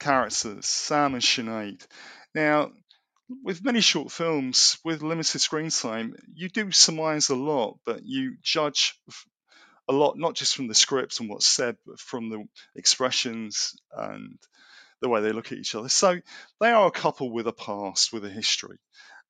characters, 0.00 0.66
Sam 0.66 1.14
and 1.14 1.22
Sinead. 1.22 1.86
Now, 2.34 2.72
with 3.42 3.64
many 3.64 3.80
short 3.80 4.10
films 4.10 4.78
with 4.84 5.02
limited 5.02 5.40
screen 5.40 5.70
time, 5.70 6.14
you 6.34 6.48
do 6.48 6.70
surmise 6.70 7.30
a 7.30 7.36
lot, 7.36 7.78
but 7.86 8.04
you 8.04 8.36
judge 8.42 8.94
a 9.88 9.92
lot, 9.92 10.18
not 10.18 10.34
just 10.34 10.54
from 10.54 10.68
the 10.68 10.74
scripts 10.74 11.20
and 11.20 11.28
what's 11.28 11.46
said, 11.46 11.76
but 11.86 11.98
from 11.98 12.28
the 12.28 12.44
expressions 12.76 13.74
and 13.96 14.38
the 15.02 15.08
way 15.08 15.20
they 15.20 15.32
look 15.32 15.52
at 15.52 15.58
each 15.58 15.74
other. 15.74 15.88
So 15.90 16.18
they 16.60 16.70
are 16.70 16.86
a 16.86 16.92
couple 16.92 17.30
with 17.30 17.46
a 17.48 17.52
past, 17.52 18.12
with 18.12 18.24
a 18.24 18.30
history, 18.30 18.78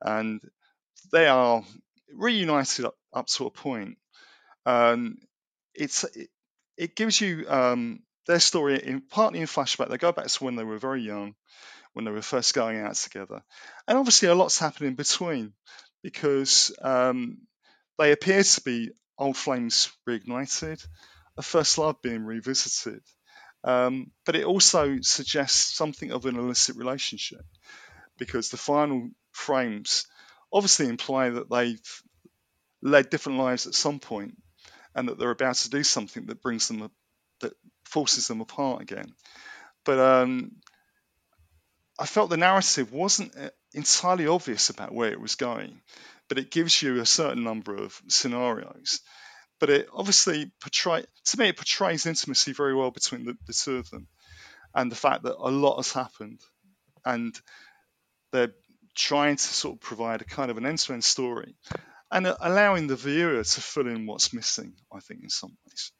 and 0.01 0.41
they 1.13 1.27
are 1.27 1.65
reunited 2.15 2.85
up, 2.85 2.95
up 3.13 3.27
to 3.29 3.47
a 3.47 3.51
point. 3.51 3.97
Um, 4.67 5.17
it's 5.75 6.05
it, 6.05 6.29
it 6.77 6.95
gives 6.95 7.21
you 7.21 7.47
um, 7.49 8.01
their 8.27 8.39
story 8.39 8.79
in 8.85 9.01
partly 9.01 9.41
in 9.41 9.47
flashback. 9.47 9.89
They 9.89 9.99
go 9.99 10.13
back 10.13 10.27
to 10.27 10.45
when 10.45 10.57
they 10.57 10.65
were 10.65 10.79
very 10.79 11.03
young, 11.03 11.35
when 11.95 12.05
they 12.05 12.11
were 12.11 12.23
first 12.23 12.55
going 12.55 12.79
out 12.79 12.95
together, 12.95 13.43
and 13.89 13.99
obviously 13.99 14.29
a 14.29 14.35
lot's 14.35 14.59
happened 14.59 14.89
in 14.89 14.95
between 14.95 15.55
because 16.03 16.77
um, 16.83 17.39
they 17.99 18.13
appear 18.13 18.43
to 18.43 18.61
be 18.61 18.91
old 19.19 19.39
flames 19.39 19.91
reignited, 20.07 20.87
a 21.39 21.43
first 21.43 21.79
love 21.79 21.97
being 22.03 22.25
revisited. 22.25 23.01
Um, 23.65 24.11
but 24.27 24.37
it 24.37 24.45
also 24.45 24.99
suggests 25.01 25.77
something 25.77 26.11
of 26.11 26.27
an 26.27 26.37
illicit 26.37 26.77
relationship 26.77 27.45
because 28.19 28.49
the 28.49 28.57
final 28.57 29.11
frames 29.31 30.07
obviously 30.53 30.89
imply 30.89 31.31
that 31.31 31.51
they've 31.51 32.03
led 32.83 33.11
different 33.11 33.39
lives 33.39 33.67
at 33.67 33.75
some 33.75 34.01
point 34.01 34.37
and 34.95 35.09
that 35.09 35.19
they're 35.19 35.31
about 35.31 35.55
to 35.55 35.71
do 35.71 35.83
something 35.83 36.27
that 36.27 36.43
brings 36.43 36.69
them 36.69 36.91
that 37.41 37.53
forces 37.85 38.29
them 38.29 38.41
apart 38.41 38.83
again. 38.83 39.15
But 39.85 39.99
um, 39.99 40.53
I 41.99 42.07
felt 42.07 42.31
the 42.31 42.37
narrative 42.37 42.93
wasn't 42.93 43.37
uh, 43.37 43.51
entirely 43.75 44.27
obvious 44.27 44.71
about 44.71 44.95
where 44.95 45.13
it 45.13 45.21
was 45.21 45.35
going, 45.35 45.81
but 46.29 46.39
it 46.39 46.51
gives 46.51 46.81
you 46.83 47.01
a 47.01 47.07
certain 47.07 47.45
number 47.45 47.75
of 47.75 48.01
scenarios. 48.09 49.01
But 49.63 49.71
it 49.71 49.89
obviously 49.93 50.51
portray 50.61 51.05
to 51.27 51.39
me 51.39 51.51
it 51.51 51.57
portrays 51.57 52.05
intimacy 52.05 52.53
very 52.53 52.75
well 52.75 52.91
between 52.91 53.25
the, 53.25 53.37
the 53.47 53.53
two 53.53 53.77
of 53.77 53.89
them, 53.91 54.09
and 54.75 54.91
the 54.91 54.97
fact 54.97 55.23
that 55.23 55.37
a 55.39 55.53
lot 55.53 55.77
has 55.77 55.93
happened, 55.93 56.41
and 57.05 57.33
they're 58.33 58.55
trying 58.97 59.37
to 59.37 59.45
sort 59.45 59.77
of 59.77 59.81
provide 59.81 60.21
a 60.21 60.25
kind 60.25 60.51
of 60.51 60.59
an 60.59 60.67
end-to-end 60.67 61.05
story, 61.05 61.55
and 62.11 62.27
allowing 62.41 62.89
the 62.89 62.97
viewer 62.97 63.45
to 63.45 63.61
fill 63.61 63.87
in 63.87 64.07
what's 64.07 64.35
missing. 64.35 64.75
I 64.93 64.99
think 64.99 65.23
in 65.23 65.31
some 65.31 65.57
ways, 65.65 65.93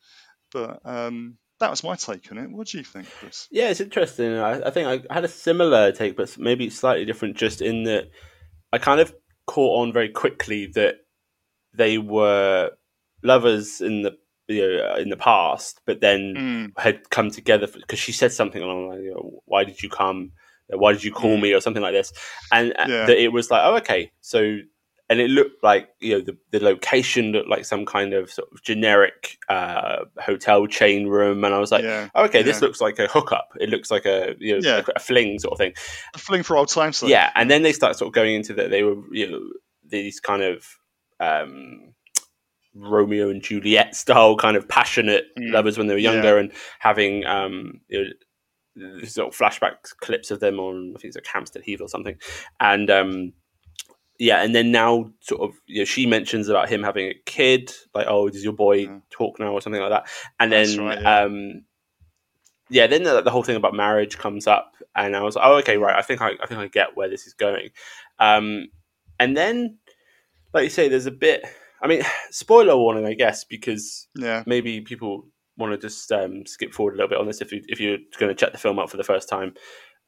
but 0.51 0.81
um, 0.85 1.39
that 1.61 1.71
was 1.71 1.85
my 1.85 1.95
take 1.95 2.33
on 2.33 2.39
it. 2.39 2.51
What 2.51 2.67
do 2.67 2.79
you 2.79 2.85
think, 2.85 3.07
Chris? 3.21 3.47
Yeah, 3.53 3.69
it's 3.69 3.81
interesting. 3.81 4.39
I, 4.39 4.61
I, 4.61 4.71
think 4.71 5.07
I 5.09 5.15
had 5.15 5.25
a 5.25 5.29
similar 5.29 5.93
take, 5.93 6.17
but 6.17 6.37
maybe 6.37 6.69
slightly 6.69 7.05
different, 7.05 7.37
just 7.37 7.63
in 7.63 7.85
that 7.85 8.11
I 8.73 8.79
kind 8.79 9.01
of 9.01 9.15
caught 9.47 9.83
on 9.83 9.93
very 9.93 10.09
quickly 10.09 10.67
that 10.75 10.97
they 11.73 11.97
were 11.97 12.73
lovers 13.23 13.81
in 13.81 14.03
the 14.03 14.17
you 14.49 14.61
know, 14.61 14.97
in 14.97 15.09
the 15.09 15.17
past, 15.17 15.81
but 15.87 16.01
then 16.01 16.35
mm. 16.77 16.81
had 16.81 17.09
come 17.11 17.31
together 17.31 17.67
because 17.67 17.99
she 17.99 18.13
said 18.13 18.33
something 18.33 18.63
along 18.63 18.89
like, 18.89 19.01
you 19.01 19.11
know, 19.11 19.43
"Why 19.47 19.65
did 19.65 19.83
you 19.83 19.89
come? 19.89 20.33
Why 20.69 20.93
did 20.93 21.05
you 21.05 21.13
call 21.13 21.37
mm. 21.37 21.43
me?" 21.43 21.53
or 21.53 21.61
something 21.61 21.83
like 21.83 21.95
this, 21.95 22.13
and 22.51 22.73
uh, 22.73 22.87
yeah. 22.89 23.07
that 23.07 23.23
it 23.23 23.33
was 23.33 23.51
like, 23.51 23.63
"Oh, 23.65 23.77
okay." 23.77 24.13
So 24.21 24.59
and 25.13 25.21
it 25.21 25.29
looked 25.29 25.63
like 25.63 25.91
you 26.01 26.15
know 26.15 26.25
the, 26.25 26.37
the 26.53 26.65
location 26.65 27.33
looked 27.33 27.49
like 27.49 27.67
some 27.67 27.85
kind 27.85 28.15
of 28.15 28.31
sort 28.31 28.49
of 28.51 28.63
generic 28.63 29.37
uh, 29.51 30.05
hotel 30.19 30.67
chain 30.67 31.07
room, 31.07 31.45
and 31.45 31.55
I 31.55 31.59
was 31.59 31.71
like, 31.71 31.85
yeah, 31.85 32.09
okay, 32.17 32.39
yeah. 32.39 32.45
this 32.45 32.63
looks 32.63 32.81
like 32.81 32.99
a 32.99 33.09
hookup. 33.09 33.53
It 33.61 33.69
looks 33.69 33.91
like 33.91 34.07
a 34.07 34.35
you 34.39 34.59
know 34.59 34.79
a, 34.79 34.85
a, 34.97 34.99
fling 34.99 35.39
sort 35.39 35.53
of 35.53 35.59
thing, 35.59 35.75
a 36.15 36.19
fling 36.19 36.43
for 36.43 36.57
old 36.57 36.69
times. 36.69 37.03
Yeah, 37.03 37.31
and 37.35 37.51
then 37.51 37.63
they 37.63 37.75
start 37.75 37.99
sort 37.99 38.09
of 38.09 38.15
going 38.15 38.37
into 38.37 38.55
that 38.55 38.71
they 38.71 38.83
were 38.83 38.97
you 39.13 39.31
know 39.31 39.43
these 39.87 40.19
kind 40.19 40.43
of 40.43 40.65
um, 41.21 41.93
Romeo 42.75 43.29
and 43.29 43.43
Juliet 43.43 43.95
style 43.95 44.37
kind 44.37 44.57
of 44.57 44.69
passionate 44.69 45.27
mm. 45.39 45.53
lovers 45.53 45.79
when 45.79 45.87
they 45.87 45.95
were 45.95 46.01
younger, 46.01 46.39
and 46.39 46.53
having 46.79 47.25
um, 47.27 47.81
you 47.89 48.13
know, 48.77 49.01
sort 49.05 49.29
of 49.29 49.39
flashback 49.39 49.77
clips 50.01 50.31
of 50.31 50.41
them 50.41 50.59
on 50.59 50.93
I 50.97 50.99
think 50.99 51.11
it's 51.11 51.17
like 51.17 51.27
Hampstead 51.27 51.63
Heath 51.63 51.81
or 51.81 51.89
something, 51.89 52.17
and 52.61 52.91
um, 52.91 53.33
yeah, 54.19 54.43
and 54.43 54.55
then 54.55 54.71
now 54.71 55.11
sort 55.21 55.43
of 55.43 55.57
you 55.67 55.81
know, 55.81 55.85
she 55.85 56.07
mentions 56.07 56.49
about 56.49 56.69
him 56.69 56.83
having 56.83 57.09
a 57.09 57.15
kid, 57.27 57.73
like 57.95 58.07
oh, 58.09 58.29
does 58.29 58.45
your 58.45 58.53
boy 58.53 58.75
yeah. 58.75 58.99
talk 59.11 59.39
now 59.39 59.53
or 59.53 59.61
something 59.61 59.83
like 59.83 59.91
that, 59.91 60.09
and 60.41 60.53
then 60.53 60.79
right, 60.79 61.01
yeah. 61.01 61.21
um, 61.21 61.65
yeah, 62.71 62.87
then 62.87 63.03
the, 63.03 63.21
the, 63.21 63.31
whole 63.31 63.43
thing 63.43 63.57
about 63.57 63.75
marriage 63.75 64.17
comes 64.17 64.47
up, 64.47 64.73
and 64.97 65.15
I 65.15 65.23
was 65.23 65.37
like, 65.37 65.45
oh, 65.45 65.57
okay, 65.59 65.77
right, 65.77 65.97
I 65.97 66.03
think 66.03 66.23
I, 66.23 66.31
I 66.43 66.47
think 66.47 66.61
I 66.61 66.69
get 66.69 66.97
where 66.97 67.11
this 67.11 67.27
is 67.27 67.35
going, 67.35 67.71
um, 68.19 68.69
and 69.21 69.37
then 69.37 69.79
like 70.55 70.65
you 70.65 70.71
say, 70.71 70.89
there's 70.89 71.07
a 71.07 71.11
bit. 71.11 71.45
I 71.83 71.89
mean, 71.89 72.03
spoiler 72.31 72.77
warning, 72.77 73.07
I 73.07 73.15
guess, 73.15 73.45
because 73.45 74.09
yeah. 74.17 74.43
maybe 74.47 74.81
people 74.81 75.27
want 75.59 75.73
to 75.73 75.87
just 75.87 76.11
um, 76.13 76.47
skip 76.47 76.73
forward 76.73 76.95
a 76.95 76.97
little 76.97 77.11
bit 77.11 77.19
on 77.19 77.27
this 77.27 77.43
if 77.43 77.53
you 77.53 77.63
if 77.69 77.79
you're 77.81 77.99
going 78.19 78.31
to 78.31 78.35
check 78.35 78.53
the 78.53 78.59
film 78.59 78.79
out 78.79 78.91
for 78.91 78.97
the 78.97 79.05
first 79.05 79.29
time 79.29 79.55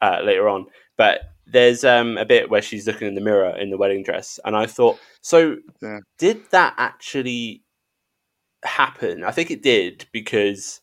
uh, 0.01 0.21
later 0.25 0.49
on. 0.49 0.67
But 0.97 1.21
there's 1.47 1.85
um, 1.85 2.17
a 2.17 2.25
bit 2.25 2.49
where 2.51 2.63
she's 2.63 2.87
looking 2.87 3.09
in 3.09 3.15
the 3.15 3.21
mirror 3.21 3.57
in 3.57 3.71
the 3.71 3.77
wedding 3.77 4.03
dress, 4.03 4.39
and 4.45 4.57
I 4.57 4.67
thought, 4.67 4.99
so 5.21 5.57
yeah. 5.83 5.99
did 6.19 6.51
that 6.51 6.75
actually 6.77 7.63
happen? 8.65 9.25
I 9.25 9.31
think 9.31 9.51
it 9.51 9.63
did 9.63 10.07
because 10.13 10.81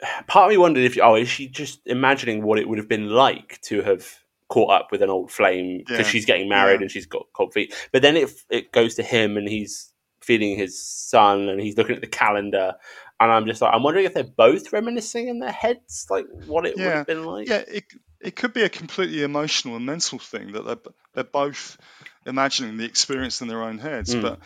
part 0.26 0.46
of 0.46 0.50
me 0.50 0.56
wondered 0.56 0.84
if, 0.84 0.98
oh, 1.02 1.14
is 1.16 1.28
she 1.28 1.48
just 1.48 1.80
imagining 1.86 2.42
what 2.42 2.58
it 2.58 2.68
would 2.68 2.78
have 2.78 2.88
been 2.88 3.10
like 3.10 3.60
to 3.62 3.82
have 3.82 4.06
caught 4.48 4.70
up 4.70 4.88
with 4.92 5.02
an 5.02 5.10
old 5.10 5.30
flame 5.30 5.78
because 5.78 5.98
yeah. 5.98 6.04
she's 6.04 6.24
getting 6.24 6.48
married 6.48 6.80
yeah. 6.80 6.82
and 6.82 6.90
she's 6.90 7.06
got 7.06 7.26
cold 7.32 7.52
feet? 7.52 7.74
But 7.92 8.02
then 8.02 8.16
it 8.16 8.30
it 8.50 8.72
goes 8.72 8.96
to 8.96 9.02
him 9.02 9.36
and 9.36 9.48
he's 9.48 9.92
feeding 10.20 10.56
his 10.56 10.82
son 10.82 11.48
and 11.48 11.60
he's 11.60 11.76
looking 11.76 11.94
at 11.94 12.00
the 12.00 12.08
calendar 12.08 12.74
and 13.20 13.32
I'm 13.32 13.46
just 13.46 13.62
like 13.62 13.72
I'm 13.74 13.82
wondering 13.82 14.06
if 14.06 14.14
they're 14.14 14.24
both 14.24 14.72
reminiscing 14.72 15.28
in 15.28 15.38
their 15.38 15.52
heads 15.52 16.06
like 16.10 16.26
what 16.46 16.66
it 16.66 16.76
would 16.76 16.84
have 16.84 17.06
been 17.06 17.24
like. 17.24 17.48
Yeah, 17.48 17.62
it 17.66 17.84
it 18.20 18.36
could 18.36 18.52
be 18.52 18.62
a 18.62 18.68
completely 18.68 19.22
emotional 19.22 19.76
and 19.76 19.86
mental 19.86 20.18
thing 20.18 20.52
that 20.52 20.64
they're, 20.64 20.92
they're 21.14 21.24
both 21.24 21.78
imagining 22.24 22.76
the 22.76 22.84
experience 22.84 23.40
in 23.40 23.48
their 23.48 23.62
own 23.62 23.78
heads. 23.78 24.14
Mm. 24.14 24.22
But 24.22 24.40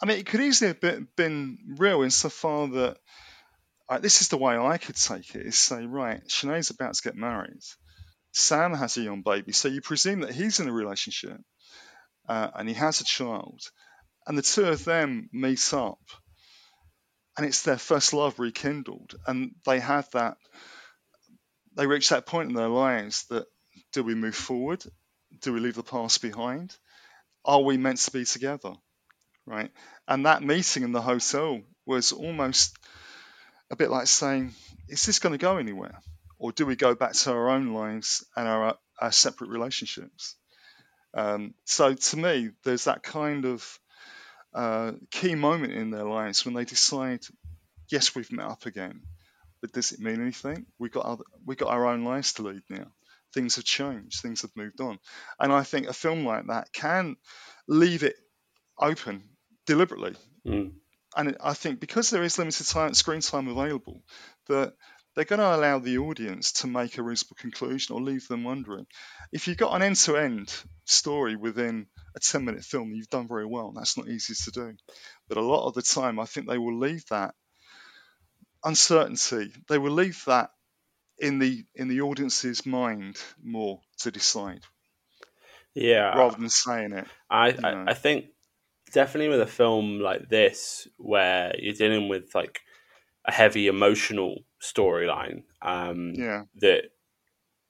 I 0.00 0.06
mean, 0.06 0.18
it 0.18 0.26
could 0.26 0.40
easily 0.40 0.68
have 0.68 0.80
been, 0.80 1.08
been 1.16 1.58
real 1.76 2.02
insofar 2.02 2.68
that 2.68 2.98
this 4.00 4.20
is 4.20 4.28
the 4.28 4.36
way 4.36 4.56
I 4.56 4.78
could 4.78 4.96
take 4.96 5.34
it: 5.34 5.46
is 5.46 5.56
say, 5.56 5.86
right, 5.86 6.22
Sinead's 6.26 6.70
about 6.70 6.94
to 6.94 7.02
get 7.02 7.16
married. 7.16 7.62
Sam 8.32 8.74
has 8.74 8.96
a 8.96 9.02
young 9.02 9.22
baby, 9.22 9.52
so 9.52 9.68
you 9.68 9.80
presume 9.80 10.20
that 10.20 10.34
he's 10.34 10.60
in 10.60 10.68
a 10.68 10.72
relationship 10.72 11.38
uh, 12.28 12.50
and 12.54 12.68
he 12.68 12.74
has 12.74 13.00
a 13.00 13.04
child, 13.04 13.60
and 14.26 14.36
the 14.36 14.42
two 14.42 14.66
of 14.66 14.84
them 14.84 15.28
meet 15.32 15.72
up, 15.72 16.00
and 17.36 17.46
it's 17.46 17.62
their 17.62 17.78
first 17.78 18.12
love 18.12 18.38
rekindled, 18.38 19.14
and 19.26 19.54
they 19.64 19.80
have 19.80 20.08
that 20.12 20.36
they 21.78 21.86
reach 21.86 22.08
that 22.08 22.26
point 22.26 22.48
in 22.48 22.56
their 22.56 22.68
lives 22.68 23.24
that 23.30 23.46
do 23.92 24.02
we 24.02 24.16
move 24.16 24.34
forward? 24.34 24.84
Do 25.40 25.52
we 25.52 25.60
leave 25.60 25.76
the 25.76 25.84
past 25.84 26.20
behind? 26.20 26.76
Are 27.44 27.62
we 27.62 27.76
meant 27.76 27.98
to 27.98 28.10
be 28.10 28.24
together? 28.24 28.72
Right? 29.46 29.70
And 30.08 30.26
that 30.26 30.42
meeting 30.42 30.82
in 30.82 30.90
the 30.90 31.00
hotel 31.00 31.60
was 31.86 32.10
almost 32.10 32.76
a 33.70 33.76
bit 33.76 33.90
like 33.90 34.08
saying, 34.08 34.54
is 34.88 35.06
this 35.06 35.20
going 35.20 35.32
to 35.32 35.38
go 35.38 35.58
anywhere? 35.58 36.00
Or 36.38 36.52
do 36.52 36.66
we 36.66 36.76
go 36.76 36.94
back 36.94 37.12
to 37.12 37.32
our 37.32 37.50
own 37.50 37.74
lives 37.74 38.24
and 38.36 38.46
our, 38.46 38.76
our 39.00 39.12
separate 39.12 39.50
relationships? 39.50 40.36
Um, 41.14 41.54
so 41.64 41.94
to 41.94 42.16
me, 42.16 42.50
there's 42.64 42.84
that 42.84 43.02
kind 43.02 43.44
of 43.44 43.78
uh, 44.54 44.92
key 45.10 45.34
moment 45.34 45.72
in 45.72 45.90
their 45.90 46.04
lives 46.04 46.44
when 46.44 46.54
they 46.54 46.64
decide, 46.64 47.20
yes, 47.90 48.14
we've 48.14 48.30
met 48.32 48.46
up 48.46 48.66
again 48.66 49.02
but 49.60 49.72
does 49.72 49.92
it 49.92 50.00
mean 50.00 50.20
anything? 50.20 50.66
We 50.78 50.88
got 50.88 51.04
other, 51.04 51.24
we 51.44 51.56
got 51.56 51.70
our 51.70 51.86
own 51.86 52.04
lives 52.04 52.34
to 52.34 52.42
lead 52.42 52.62
now. 52.68 52.86
Things 53.34 53.56
have 53.56 53.64
changed. 53.64 54.20
Things 54.20 54.42
have 54.42 54.56
moved 54.56 54.80
on, 54.80 54.98
and 55.38 55.52
I 55.52 55.62
think 55.62 55.86
a 55.86 55.92
film 55.92 56.24
like 56.24 56.46
that 56.46 56.72
can 56.72 57.16
leave 57.66 58.02
it 58.02 58.16
open 58.78 59.22
deliberately. 59.66 60.14
Mm. 60.46 60.72
And 61.16 61.36
I 61.42 61.54
think 61.54 61.80
because 61.80 62.10
there 62.10 62.22
is 62.22 62.38
limited 62.38 62.66
time, 62.66 62.94
screen 62.94 63.20
time 63.20 63.48
available, 63.48 64.02
that 64.48 64.74
they're 65.18 65.24
going 65.24 65.40
to 65.40 65.56
allow 65.56 65.80
the 65.80 65.98
audience 65.98 66.52
to 66.52 66.68
make 66.68 66.96
a 66.96 67.02
reasonable 67.02 67.34
conclusion 67.40 67.92
or 67.92 68.00
leave 68.00 68.28
them 68.28 68.44
wondering. 68.44 68.86
If 69.32 69.48
you've 69.48 69.56
got 69.56 69.74
an 69.74 69.82
end-to-end 69.82 70.54
story 70.84 71.34
within 71.34 71.88
a 72.14 72.20
10-minute 72.20 72.62
film, 72.62 72.92
you've 72.92 73.10
done 73.10 73.26
very 73.26 73.44
well. 73.44 73.72
That's 73.74 73.96
not 73.96 74.06
easy 74.06 74.34
to 74.44 74.50
do. 74.52 74.74
But 75.28 75.38
a 75.38 75.42
lot 75.42 75.66
of 75.66 75.74
the 75.74 75.82
time, 75.82 76.20
I 76.20 76.24
think 76.24 76.46
they 76.46 76.56
will 76.56 76.78
leave 76.78 77.02
that 77.10 77.34
uncertainty. 78.62 79.52
They 79.68 79.76
will 79.76 79.90
leave 79.90 80.22
that 80.28 80.50
in 81.18 81.40
the 81.40 81.64
in 81.74 81.88
the 81.88 82.02
audience's 82.02 82.64
mind 82.64 83.16
more 83.42 83.80
to 84.02 84.12
decide. 84.12 84.62
Yeah, 85.74 86.16
rather 86.16 86.36
than 86.36 86.48
saying 86.48 86.92
it. 86.92 87.08
I 87.28 87.56
I, 87.64 87.84
I, 87.88 87.94
think 87.94 88.26
definitely 88.92 89.30
with 89.30 89.40
a 89.40 89.48
film 89.48 89.98
like 89.98 90.28
this, 90.28 90.86
where 90.96 91.56
you're 91.58 91.74
dealing 91.74 92.08
with 92.08 92.36
like 92.36 92.60
a 93.24 93.32
heavy 93.32 93.66
emotional 93.66 94.44
storyline. 94.62 95.42
Um, 95.62 96.12
yeah, 96.14 96.44
that 96.60 96.84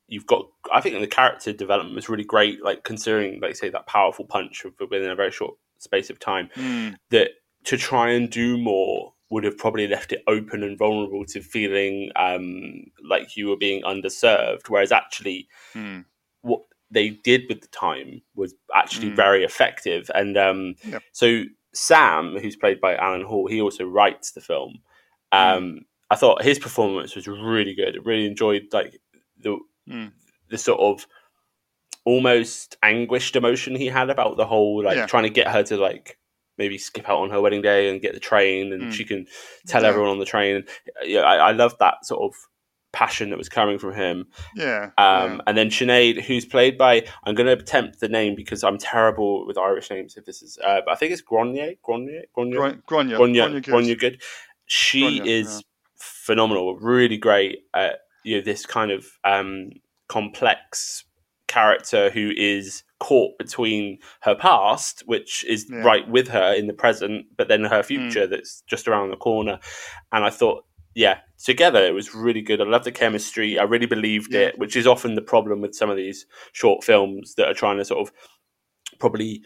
you've 0.06 0.26
got. 0.26 0.46
I 0.72 0.80
think 0.80 1.00
the 1.00 1.06
character 1.06 1.52
development 1.52 1.94
was 1.94 2.08
really 2.08 2.24
great. 2.24 2.62
Like 2.62 2.84
considering, 2.84 3.40
like 3.40 3.56
say, 3.56 3.68
that 3.70 3.86
powerful 3.86 4.24
punch 4.24 4.64
within 4.80 5.10
a 5.10 5.14
very 5.14 5.30
short 5.30 5.54
space 5.78 6.10
of 6.10 6.18
time. 6.18 6.50
Mm. 6.56 6.96
That 7.10 7.30
to 7.64 7.76
try 7.76 8.10
and 8.10 8.30
do 8.30 8.56
more 8.58 9.12
would 9.30 9.44
have 9.44 9.58
probably 9.58 9.86
left 9.86 10.12
it 10.12 10.22
open 10.26 10.62
and 10.62 10.78
vulnerable 10.78 11.24
to 11.26 11.42
feeling 11.42 12.10
um, 12.16 12.84
like 13.06 13.36
you 13.36 13.48
were 13.48 13.56
being 13.58 13.82
underserved. 13.82 14.68
Whereas 14.68 14.90
actually, 14.90 15.48
Hmm. 15.74 16.00
what 16.40 16.62
they 16.90 17.10
did 17.10 17.42
with 17.48 17.60
the 17.60 17.68
time 17.68 18.22
was 18.34 18.54
actually 18.74 19.10
Mm. 19.10 19.16
very 19.16 19.44
effective. 19.44 20.10
And 20.14 20.38
um, 20.38 20.76
Yep. 20.88 21.02
so 21.12 21.42
Sam, 21.74 22.38
who's 22.38 22.56
played 22.56 22.80
by 22.80 22.96
Alan 22.96 23.20
Hall, 23.22 23.46
he 23.46 23.60
also 23.60 23.84
writes 23.84 24.30
the 24.32 24.40
film. 24.40 24.78
Um, 25.30 25.84
I 26.10 26.16
thought 26.16 26.42
his 26.42 26.58
performance 26.58 27.14
was 27.14 27.28
really 27.28 27.74
good. 27.74 27.98
Really 28.04 28.26
enjoyed 28.26 28.64
like 28.72 28.98
the 29.38 29.58
Mm. 29.88 30.12
the 30.50 30.58
sort 30.58 30.80
of 30.80 31.06
almost 32.04 32.76
anguished 32.82 33.36
emotion 33.36 33.74
he 33.74 33.86
had 33.86 34.10
about 34.10 34.36
the 34.36 34.46
whole 34.46 34.82
like 34.82 34.96
Yeah. 34.96 35.06
trying 35.06 35.24
to 35.24 35.30
get 35.30 35.48
her 35.48 35.62
to 35.64 35.76
like 35.76 36.18
maybe 36.56 36.76
skip 36.78 37.08
out 37.08 37.18
on 37.18 37.30
her 37.30 37.40
wedding 37.40 37.62
day 37.62 37.88
and 37.88 38.00
get 38.00 38.14
the 38.14 38.20
train 38.20 38.72
and 38.72 38.84
Mm. 38.84 38.92
she 38.92 39.04
can 39.04 39.26
tell 39.66 39.82
Yeah. 39.82 39.88
everyone 39.88 40.10
on 40.10 40.18
the 40.18 40.24
train. 40.24 40.64
Yeah, 41.04 41.20
I, 41.20 41.36
I 41.36 41.52
love 41.52 41.76
that 41.78 42.04
sort 42.04 42.20
of 42.22 42.36
passion 42.92 43.30
that 43.30 43.38
was 43.38 43.48
coming 43.48 43.78
from 43.78 43.92
him. 43.94 44.26
Yeah. 44.56 44.90
Um, 44.98 45.40
And 45.46 45.56
then 45.56 45.68
Sinead, 45.68 46.22
who's 46.22 46.44
played 46.46 46.76
by, 46.78 47.04
I'm 47.24 47.34
going 47.34 47.46
to 47.46 47.52
attempt 47.62 48.00
the 48.00 48.08
name 48.08 48.34
because 48.34 48.64
I'm 48.64 48.78
terrible 48.78 49.46
with 49.46 49.56
Irish 49.58 49.90
names. 49.90 50.16
If 50.16 50.24
this 50.24 50.42
is, 50.42 50.58
uh, 50.64 50.80
but 50.84 50.92
I 50.92 50.94
think 50.96 51.12
it's 51.12 51.20
Grenier, 51.22 51.74
Grenier, 51.82 52.24
Grenier, 52.34 52.58
Gron- 52.58 52.84
Grania. 52.86 53.16
Grenier, 53.18 53.60
Grania 53.60 53.94
good. 53.94 54.14
Good. 54.14 54.22
She 54.66 55.02
Grenier, 55.02 55.24
is 55.26 55.62
phenomenal, 56.28 56.76
really 56.76 57.16
great 57.16 57.56
at 57.74 57.94
you 58.24 58.36
know 58.36 58.42
this 58.44 58.66
kind 58.66 58.90
of 58.90 59.06
um, 59.24 59.70
complex 60.08 61.04
character 61.46 62.10
who 62.10 62.30
is 62.36 62.82
caught 63.00 63.38
between 63.38 63.98
her 64.20 64.34
past, 64.34 65.02
which 65.06 65.44
is 65.44 65.66
Yeah. 65.70 65.78
right 65.90 66.06
with 66.08 66.28
her 66.28 66.52
in 66.52 66.66
the 66.66 66.74
present, 66.74 67.26
but 67.38 67.48
then 67.48 67.60
Hmm. 67.64 67.70
her 67.74 67.82
future 67.82 68.26
that's 68.26 68.62
just 68.68 68.86
around 68.88 69.10
the 69.10 69.16
corner. 69.16 69.58
And 70.12 70.24
I 70.24 70.30
thought, 70.30 70.64
yeah, 70.94 71.20
together 71.42 71.82
it 71.86 71.94
was 71.94 72.14
really 72.14 72.42
good. 72.42 72.60
I 72.60 72.64
love 72.64 72.84
the 72.84 72.92
chemistry. 72.92 73.58
I 73.58 73.62
really 73.62 73.86
believed 73.86 74.34
Yeah. 74.34 74.48
it, 74.48 74.58
which 74.58 74.76
is 74.76 74.86
often 74.86 75.14
the 75.14 75.22
problem 75.22 75.60
with 75.62 75.74
some 75.74 75.88
of 75.90 75.96
these 75.96 76.26
short 76.52 76.84
films 76.84 77.34
that 77.36 77.48
are 77.48 77.54
trying 77.54 77.78
to 77.78 77.84
sort 77.84 78.00
of 78.06 78.12
probably 78.98 79.42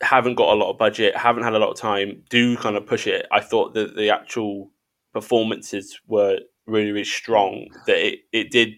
haven't 0.00 0.34
got 0.34 0.52
a 0.52 0.56
lot 0.58 0.70
of 0.72 0.78
budget, 0.78 1.16
haven't 1.16 1.44
had 1.44 1.54
a 1.54 1.58
lot 1.60 1.70
of 1.70 1.76
time, 1.78 2.24
do 2.30 2.56
kind 2.56 2.76
of 2.76 2.86
push 2.86 3.06
it. 3.06 3.26
I 3.30 3.38
thought 3.40 3.74
that 3.74 3.94
the 3.94 4.10
actual 4.10 4.71
performances 5.12 5.98
were 6.06 6.38
really, 6.66 6.92
really 6.92 7.04
strong. 7.04 7.66
That 7.86 7.98
it, 7.98 8.20
it 8.32 8.50
did 8.50 8.74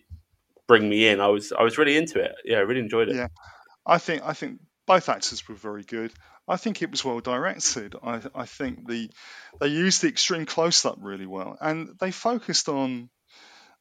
bring 0.67 0.89
me 0.89 1.09
in. 1.09 1.21
I 1.21 1.29
was 1.29 1.53
I 1.53 1.63
was 1.63 1.79
really 1.79 1.97
into 1.97 2.21
it. 2.21 2.33
Yeah, 2.45 2.59
I 2.59 2.61
really 2.61 2.81
enjoyed 2.81 3.09
it. 3.09 3.17
Yeah, 3.17 3.29
I 3.87 3.99
think 3.99 4.23
I 4.25 4.33
think 4.33 4.61
both 4.87 5.09
actors 5.09 5.47
were 5.49 5.55
very 5.55 5.83
good. 5.83 6.13
I 6.47 6.57
think 6.59 6.83
it 6.83 6.91
was 6.91 7.05
well 7.05 7.21
directed. 7.21 7.95
I 8.03 8.21
I 8.35 8.47
think 8.47 8.89
the 8.89 9.11
they 9.61 9.69
used 9.69 10.03
the 10.03 10.09
extreme 10.09 10.47
close 10.47 10.85
up 10.85 10.99
really 11.01 11.27
well, 11.27 11.57
and 11.61 11.91
they 12.01 12.11
focused 12.11 12.69
on 12.69 13.09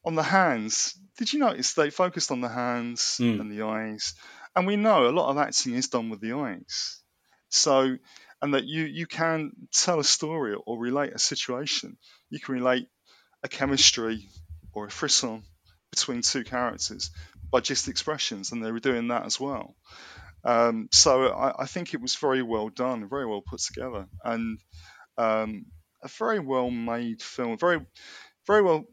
on 0.04 0.14
the 0.14 0.22
hands. 0.22 0.98
Did 1.18 1.32
you 1.32 1.38
notice 1.38 1.74
they 1.74 1.90
focused 1.90 2.30
on 2.30 2.40
the 2.40 2.48
hands 2.48 3.18
Mm. 3.20 3.40
and 3.40 3.52
the 3.52 3.62
eyes? 3.64 4.14
And 4.56 4.66
we 4.66 4.76
know 4.76 5.08
a 5.08 5.10
lot 5.18 5.30
of 5.30 5.38
acting 5.38 5.74
is 5.74 5.88
done 5.88 6.10
with 6.10 6.20
the 6.20 6.32
eyes. 6.34 7.00
So, 7.48 7.96
and 8.42 8.54
that 8.54 8.64
you 8.64 8.84
you 8.84 9.06
can 9.06 9.52
tell 9.72 9.98
a 10.00 10.04
story 10.04 10.54
or 10.54 10.78
relate 10.78 11.12
a 11.14 11.18
situation. 11.18 11.96
You 12.34 12.40
can 12.40 12.56
relate 12.56 12.88
a 13.44 13.48
chemistry 13.48 14.28
or 14.72 14.86
a 14.86 14.90
frisson 14.90 15.44
between 15.92 16.22
two 16.22 16.42
characters 16.42 17.12
by 17.52 17.60
just 17.60 17.86
expressions, 17.86 18.50
and 18.50 18.64
they 18.64 18.72
were 18.72 18.80
doing 18.80 19.06
that 19.08 19.24
as 19.24 19.38
well. 19.38 19.76
Um, 20.42 20.88
so 20.90 21.28
I, 21.28 21.62
I 21.62 21.66
think 21.66 21.94
it 21.94 22.00
was 22.00 22.16
very 22.16 22.42
well 22.42 22.70
done, 22.70 23.08
very 23.08 23.24
well 23.24 23.40
put 23.40 23.60
together, 23.60 24.08
and 24.24 24.58
um, 25.16 25.66
a 26.02 26.08
very 26.08 26.40
well 26.40 26.72
made 26.72 27.22
film, 27.22 27.56
very 27.56 27.86
very 28.48 28.62
well 28.62 28.84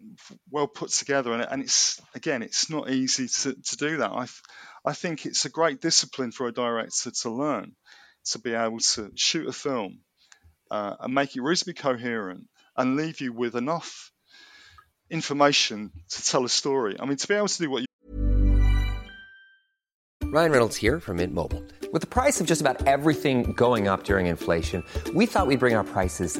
well 0.52 0.68
put 0.68 0.92
together. 0.92 1.34
And, 1.34 1.42
and 1.42 1.64
it's 1.64 2.00
again, 2.14 2.44
it's 2.44 2.70
not 2.70 2.92
easy 2.92 3.28
to, 3.28 3.56
to 3.56 3.76
do 3.76 3.98
that. 3.98 4.12
I 4.12 4.28
I 4.86 4.94
think 4.94 5.26
it's 5.26 5.46
a 5.46 5.50
great 5.50 5.82
discipline 5.82 6.32
for 6.32 6.46
a 6.46 6.54
director 6.54 7.10
to 7.10 7.32
learn 7.32 7.72
to 8.26 8.38
be 8.38 8.54
able 8.54 8.78
to 8.80 9.12
shoot 9.16 9.48
a 9.48 9.52
film 9.52 10.02
uh, 10.70 10.96
and 11.00 11.16
make 11.16 11.36
it 11.36 11.42
reasonably 11.42 11.74
coherent 11.74 12.46
and 12.78 12.96
leave 12.96 13.22
you 13.22 13.34
with 13.34 13.56
enough 13.56 14.12
information 15.10 15.92
to 16.10 16.26
tell 16.26 16.46
a 16.46 16.50
story. 16.50 16.96
I 17.00 17.06
mean, 17.06 17.18
to 17.18 17.28
be 17.28 17.36
able 17.36 17.48
to 17.48 17.58
do 17.58 17.70
what 17.70 17.82
you 17.82 17.88
Ryan 20.32 20.52
Reynolds 20.54 20.78
here 20.78 21.02
from 21.02 21.18
Mint 21.18 21.34
Mobile. 21.34 21.62
With 21.92 22.02
the 22.02 22.08
price 22.08 22.40
of 22.40 22.48
just 22.48 22.62
about 22.62 22.88
everything 22.88 23.52
going 23.52 23.90
up 23.90 24.06
during 24.06 24.28
inflation, 24.28 24.82
we 25.14 25.26
thought 25.26 25.46
we'd 25.46 25.60
bring 25.60 25.76
our 25.76 25.84
prices 25.84 26.40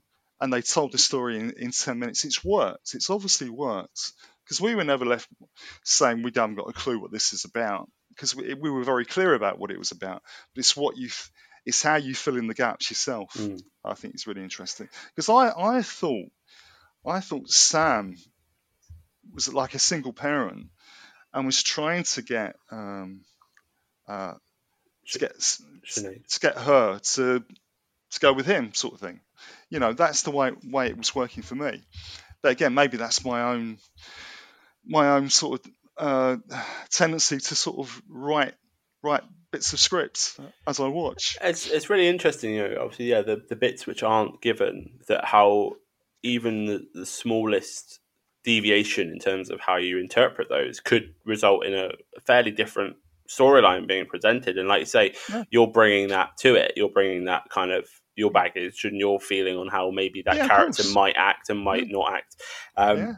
and 0.41 0.51
they 0.51 0.61
told 0.61 0.91
the 0.91 0.97
story 0.97 1.39
in, 1.39 1.51
in 1.51 1.71
10 1.71 1.99
minutes. 1.99 2.25
It's 2.25 2.43
worked. 2.43 2.95
It's 2.95 3.11
obviously 3.11 3.49
worked 3.49 4.11
because 4.43 4.59
we 4.59 4.73
were 4.73 4.83
never 4.83 5.05
left 5.05 5.29
saying 5.83 6.23
we 6.23 6.31
haven't 6.35 6.55
got 6.55 6.67
a 6.67 6.73
clue 6.73 6.99
what 6.99 7.11
this 7.11 7.31
is 7.31 7.45
about 7.45 7.87
because 8.09 8.35
we, 8.35 8.55
we 8.55 8.71
were 8.71 8.83
very 8.83 9.05
clear 9.05 9.35
about 9.35 9.59
what 9.59 9.69
it 9.69 9.77
was 9.77 9.91
about. 9.91 10.23
But 10.53 10.59
it's 10.59 10.75
what 10.75 10.97
you, 10.97 11.09
it's 11.63 11.83
how 11.83 11.97
you 11.97 12.15
fill 12.15 12.37
in 12.37 12.47
the 12.47 12.55
gaps 12.55 12.89
yourself. 12.89 13.37
I 13.85 13.93
think 13.93 14.15
it's 14.15 14.25
really 14.25 14.41
interesting 14.41 14.89
because 15.15 15.29
I, 15.29 15.51
I 15.55 15.81
thought, 15.83 16.29
I 17.05 17.19
thought 17.19 17.49
Sam 17.49 18.17
was 19.33 19.53
like 19.53 19.75
a 19.75 19.79
single 19.79 20.11
parent 20.11 20.67
and 21.33 21.45
was 21.45 21.61
trying 21.61 22.03
to 22.03 22.23
get, 22.23 22.55
um, 22.71 23.21
uh, 24.07 24.33
to 25.11 25.19
get 25.19 25.37
Sinead. 25.37 26.27
to 26.27 26.39
get 26.39 26.57
her 26.57 26.99
to 26.99 27.43
to 28.11 28.19
go 28.19 28.33
with 28.33 28.45
him, 28.45 28.73
sort 28.73 28.95
of 28.95 28.99
thing. 28.99 29.21
You 29.71 29.79
know, 29.79 29.93
that's 29.93 30.21
the 30.21 30.31
way 30.31 30.51
way 30.63 30.87
it 30.87 30.97
was 30.97 31.15
working 31.15 31.41
for 31.41 31.55
me. 31.55 31.81
But 32.43 32.51
again, 32.51 32.73
maybe 32.75 32.97
that's 32.97 33.25
my 33.25 33.41
own 33.53 33.77
my 34.85 35.11
own 35.11 35.29
sort 35.29 35.61
of 35.65 35.71
uh, 35.97 36.37
tendency 36.89 37.37
to 37.37 37.55
sort 37.55 37.79
of 37.79 38.01
write 38.09 38.53
write 39.01 39.23
bits 39.51 39.73
of 39.73 39.79
scripts 39.79 40.37
as 40.67 40.79
I 40.79 40.87
watch. 40.87 41.37
It's 41.41 41.67
it's 41.67 41.89
really 41.89 42.07
interesting, 42.07 42.53
you 42.53 42.67
know. 42.67 42.77
Obviously, 42.81 43.05
yeah, 43.05 43.21
the, 43.21 43.41
the 43.49 43.55
bits 43.55 43.87
which 43.87 44.03
aren't 44.03 44.41
given 44.41 44.99
that 45.07 45.25
how 45.25 45.77
even 46.23 46.65
the, 46.65 46.85
the 46.93 47.05
smallest 47.05 47.99
deviation 48.43 49.09
in 49.09 49.19
terms 49.19 49.49
of 49.49 49.59
how 49.59 49.77
you 49.77 49.99
interpret 49.99 50.49
those 50.49 50.79
could 50.79 51.13
result 51.25 51.65
in 51.65 51.73
a 51.73 51.91
fairly 52.25 52.51
different 52.51 52.95
storyline 53.29 53.87
being 53.87 54.05
presented. 54.05 54.57
And 54.57 54.67
like 54.67 54.79
you 54.81 54.85
say, 54.85 55.13
Yeah. 55.29 55.43
you're 55.49 55.67
bringing 55.71 56.09
that 56.09 56.37
to 56.39 56.55
it. 56.55 56.73
You're 56.75 56.89
bringing 56.89 57.25
that 57.25 57.49
kind 57.49 57.71
of 57.71 57.87
your 58.21 58.31
baggage 58.31 58.85
and 58.85 58.97
your 58.97 59.19
feeling 59.19 59.57
on 59.57 59.67
how 59.67 59.91
maybe 59.91 60.21
that 60.23 60.37
Yeah, 60.37 60.47
character 60.47 60.83
might 60.93 61.15
act 61.17 61.49
and 61.49 61.59
might 61.59 61.87
not 61.89 62.13
act. 62.13 62.35
Um, 62.77 62.97
Yeah. 62.97 63.15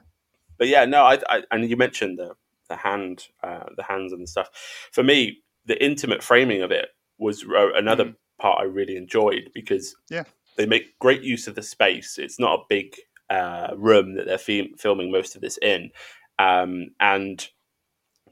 But 0.57 0.67
yeah, 0.69 0.85
no, 0.85 1.03
I, 1.03 1.19
I 1.29 1.43
and 1.51 1.69
you 1.69 1.77
mentioned 1.77 2.17
the 2.19 2.35
the 2.69 2.77
hand, 2.77 3.27
uh, 3.43 3.65
the 3.75 3.83
hands 3.83 4.13
and 4.13 4.27
stuff. 4.27 4.49
For 4.91 5.03
me, 5.03 5.43
the 5.65 5.77
intimate 5.83 6.23
framing 6.23 6.61
of 6.63 6.71
it 6.71 6.89
was 7.17 7.43
uh, 7.43 7.73
another 7.73 8.15
part 8.39 8.61
I 8.61 8.63
really 8.65 8.95
enjoyed 8.97 9.49
because 9.53 9.95
Yeah. 10.09 10.23
they 10.57 10.65
make 10.65 10.97
great 10.99 11.23
use 11.23 11.47
of 11.47 11.55
the 11.55 11.61
space. 11.63 12.17
It's 12.17 12.39
not 12.39 12.59
a 12.59 12.63
big 12.69 12.95
uh, 13.29 13.73
room 13.77 14.15
that 14.15 14.25
they're 14.27 14.37
fi- 14.37 14.73
filming 14.77 15.11
most 15.11 15.35
of 15.35 15.41
this 15.41 15.57
in, 15.61 15.91
um, 16.39 16.87
and 16.99 17.47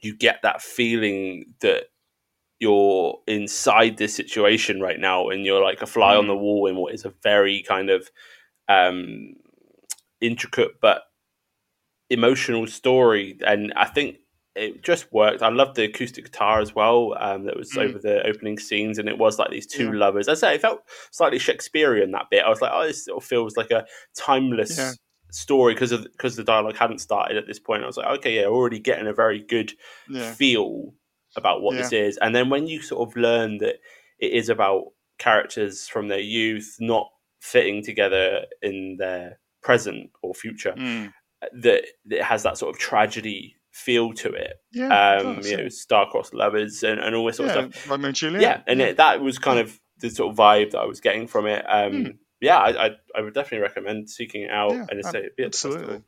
you 0.00 0.16
get 0.16 0.40
that 0.42 0.62
feeling 0.62 1.54
that 1.60 1.84
you're 2.62 3.18
inside 3.26 3.96
this 3.98 4.14
situation 4.14 4.80
right 4.80 4.98
now, 5.00 5.28
and 5.28 5.44
you're 5.44 5.62
like 5.62 5.82
a 5.82 5.86
fly 5.86 6.14
on 6.16 6.28
the 6.28 6.36
wall 6.36 6.66
in 6.68 6.76
what 6.76 6.94
is 6.94 7.04
a 7.04 7.12
very 7.22 7.62
kind 7.62 7.90
of 7.90 8.08
um, 8.68 9.34
intricate 10.20 10.80
but 10.80 11.02
emotional 12.10 12.66
story, 12.66 13.38
and 13.46 13.72
I 13.76 13.86
think 13.86 14.18
it 14.54 14.82
just 14.82 15.10
worked. 15.12 15.42
I 15.42 15.48
loved 15.48 15.76
the 15.76 15.84
acoustic 15.84 16.24
guitar 16.26 16.60
as 16.60 16.74
well. 16.74 17.16
Um, 17.18 17.44
that 17.46 17.56
was 17.56 17.72
Mm. 17.72 17.82
over 17.84 17.98
the 17.98 18.26
opening 18.26 18.58
scenes, 18.58 18.98
and 18.98 19.08
it 19.08 19.18
was 19.18 19.38
like 19.38 19.50
these 19.50 19.66
two 19.66 19.86
Yeah. 19.92 19.98
lovers. 19.98 20.28
I 20.28 20.34
say 20.34 20.54
it 20.54 20.60
felt 20.60 20.82
slightly 21.10 21.38
Shakespearean 21.38 22.10
that 22.12 22.28
bit. 22.30 22.44
I 22.44 22.48
was 22.50 22.60
like, 22.60 22.70
oh, 22.72 22.86
this 22.86 23.04
sort 23.06 23.22
of 23.22 23.28
feels 23.28 23.56
like 23.56 23.70
a 23.70 23.86
timeless 24.14 24.76
Yeah. 24.78 24.92
story 25.30 25.72
because 25.74 25.92
of 25.92 26.04
because 26.04 26.36
the 26.36 26.44
dialogue 26.44 26.76
hadn't 26.76 26.98
started 27.00 27.38
at 27.38 27.46
this 27.46 27.58
point. 27.58 27.82
I 27.82 27.86
was 27.86 27.96
like, 27.96 28.18
okay, 28.18 28.36
yeah, 28.36 28.46
already 28.46 28.78
getting 28.78 29.06
a 29.06 29.14
very 29.14 29.40
good 29.40 29.72
Yeah. 30.08 30.34
feel 30.34 30.94
about 31.36 31.62
what 31.62 31.76
this 31.76 31.92
is, 31.92 32.16
and 32.18 32.34
then 32.34 32.50
when 32.50 32.66
you 32.66 32.82
sort 32.82 33.08
of 33.08 33.16
learn 33.16 33.58
that 33.58 33.76
it 34.18 34.32
is 34.32 34.48
about 34.48 34.92
characters 35.18 35.88
from 35.88 36.08
their 36.08 36.20
youth 36.20 36.76
not 36.80 37.08
fitting 37.40 37.82
together 37.82 38.46
in 38.62 38.96
their 38.98 39.38
present 39.62 40.10
or 40.22 40.34
future, 40.34 40.74
Mm. 40.76 41.12
that, 41.62 41.84
it 42.10 42.22
has 42.22 42.42
that 42.44 42.58
sort 42.58 42.74
of 42.74 42.80
tragedy 42.80 43.56
feel 43.70 44.12
to 44.12 44.28
it. 44.32 44.54
Yeah, 44.72 45.18
um, 45.18 45.40
you 45.42 45.56
know, 45.56 45.68
star-crossed 45.68 46.34
lovers 46.34 46.82
and, 46.82 47.00
and 47.00 47.14
all 47.14 47.26
this 47.26 47.36
sort 47.38 47.48
Yeah, 47.50 47.58
of 47.62 47.74
stuff. 47.74 47.90
Romeo 47.90 48.06
and 48.08 48.16
Juliet. 48.16 48.42
Yeah, 48.42 48.60
and 48.66 48.80
It, 48.80 48.96
that 48.98 49.20
was 49.20 49.38
kind 49.38 49.58
of 49.58 49.78
the 49.98 50.10
sort 50.10 50.30
of 50.32 50.36
vibe 50.36 50.72
that 50.72 50.78
I 50.80 50.84
was 50.86 51.00
getting 51.00 51.26
from 51.26 51.46
it. 51.46 51.64
Um, 51.68 51.92
Hmm. 52.04 52.10
Yeah, 52.40 52.58
I, 52.58 52.86
I, 52.86 52.90
I 53.16 53.20
would 53.22 53.34
definitely 53.34 53.60
recommend 53.62 54.10
seeking 54.10 54.42
it 54.42 54.50
out 54.50 54.72
Yeah, 54.72 54.86
and 54.90 54.98
it's 54.98 55.08
ab- 55.08 55.14
a 55.14 55.28
bit 55.36 55.46
absolutely. 55.46 56.02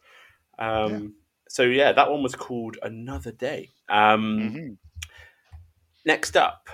Um, 0.59 1.15
So 1.49 1.63
yeah, 1.63 1.93
that 1.93 2.11
one 2.11 2.23
was 2.23 2.35
called 2.35 2.77
Another 2.83 3.31
Day. 3.33 3.71
Um, 3.89 4.39
Mm-hmm. 4.41 4.73
Next 6.05 6.37
up, 6.37 6.69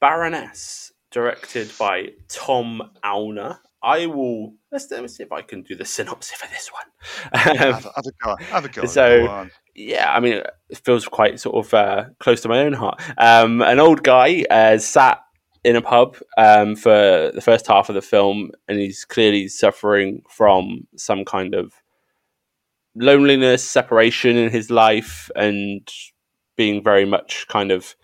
Baroness, 0.00 0.92
directed 1.10 1.70
by 1.78 2.10
Tom 2.28 2.90
Auner. 3.04 3.58
I 3.82 4.06
will 4.06 4.54
let's, 4.72 4.90
let 4.90 5.02
me 5.02 5.08
see 5.08 5.22
if 5.22 5.30
I 5.30 5.42
can 5.42 5.62
do 5.62 5.74
the 5.74 5.84
synopsis 5.84 6.36
for 6.38 6.48
this 6.48 6.70
one. 6.72 7.40
have, 7.40 7.84
a- 7.84 7.92
have 7.94 8.06
a 8.06 8.12
go. 8.24 8.36
Have 8.46 8.64
a 8.64 8.68
go. 8.68 8.82
Go 8.82 8.88
So 8.88 9.28
on. 9.28 9.50
yeah, 9.74 10.12
I 10.12 10.20
mean, 10.20 10.42
it 10.70 10.78
feels 10.84 11.06
quite 11.06 11.38
sort 11.38 11.66
of 11.66 11.74
uh, 11.74 12.04
close 12.18 12.40
to 12.42 12.48
my 12.48 12.60
own 12.60 12.72
heart. 12.72 13.00
Um, 13.18 13.62
an 13.62 13.78
old 13.78 14.02
guy 14.02 14.44
uh, 14.50 14.78
sat 14.78 15.20
in 15.62 15.76
a 15.76 15.82
pub 15.82 16.16
um, 16.38 16.76
for 16.76 17.30
the 17.34 17.42
first 17.42 17.66
half 17.66 17.88
of 17.88 17.94
the 17.94 18.02
film, 18.02 18.50
and 18.68 18.78
he's 18.78 19.04
clearly 19.04 19.48
suffering 19.48 20.22
from 20.30 20.86
some 20.96 21.24
kind 21.24 21.54
of 21.54 21.72
loneliness, 22.94 23.68
separation 23.68 24.36
in 24.36 24.50
his 24.50 24.70
life, 24.70 25.30
and 25.36 25.88
being 26.56 26.82
very 26.82 27.04
much 27.04 27.46
kind 27.48 27.70
of 27.70 27.94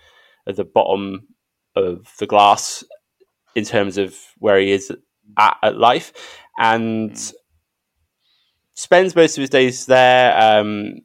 at 0.47 0.57
the 0.57 0.64
bottom 0.64 1.28
of 1.76 2.12
the 2.18 2.26
glass 2.26 2.84
in 3.55 3.64
terms 3.64 3.99
of 3.99 4.16
where 4.38 4.59
he 4.59 4.72
is 4.72 4.90
at, 5.38 5.57
at 5.62 5.78
life, 5.78 6.12
and 6.59 7.32
spends 8.74 9.14
most 9.14 9.36
of 9.36 9.43
his 9.43 9.51
days 9.51 9.86
there. 9.86 10.36
Um, 10.40 11.01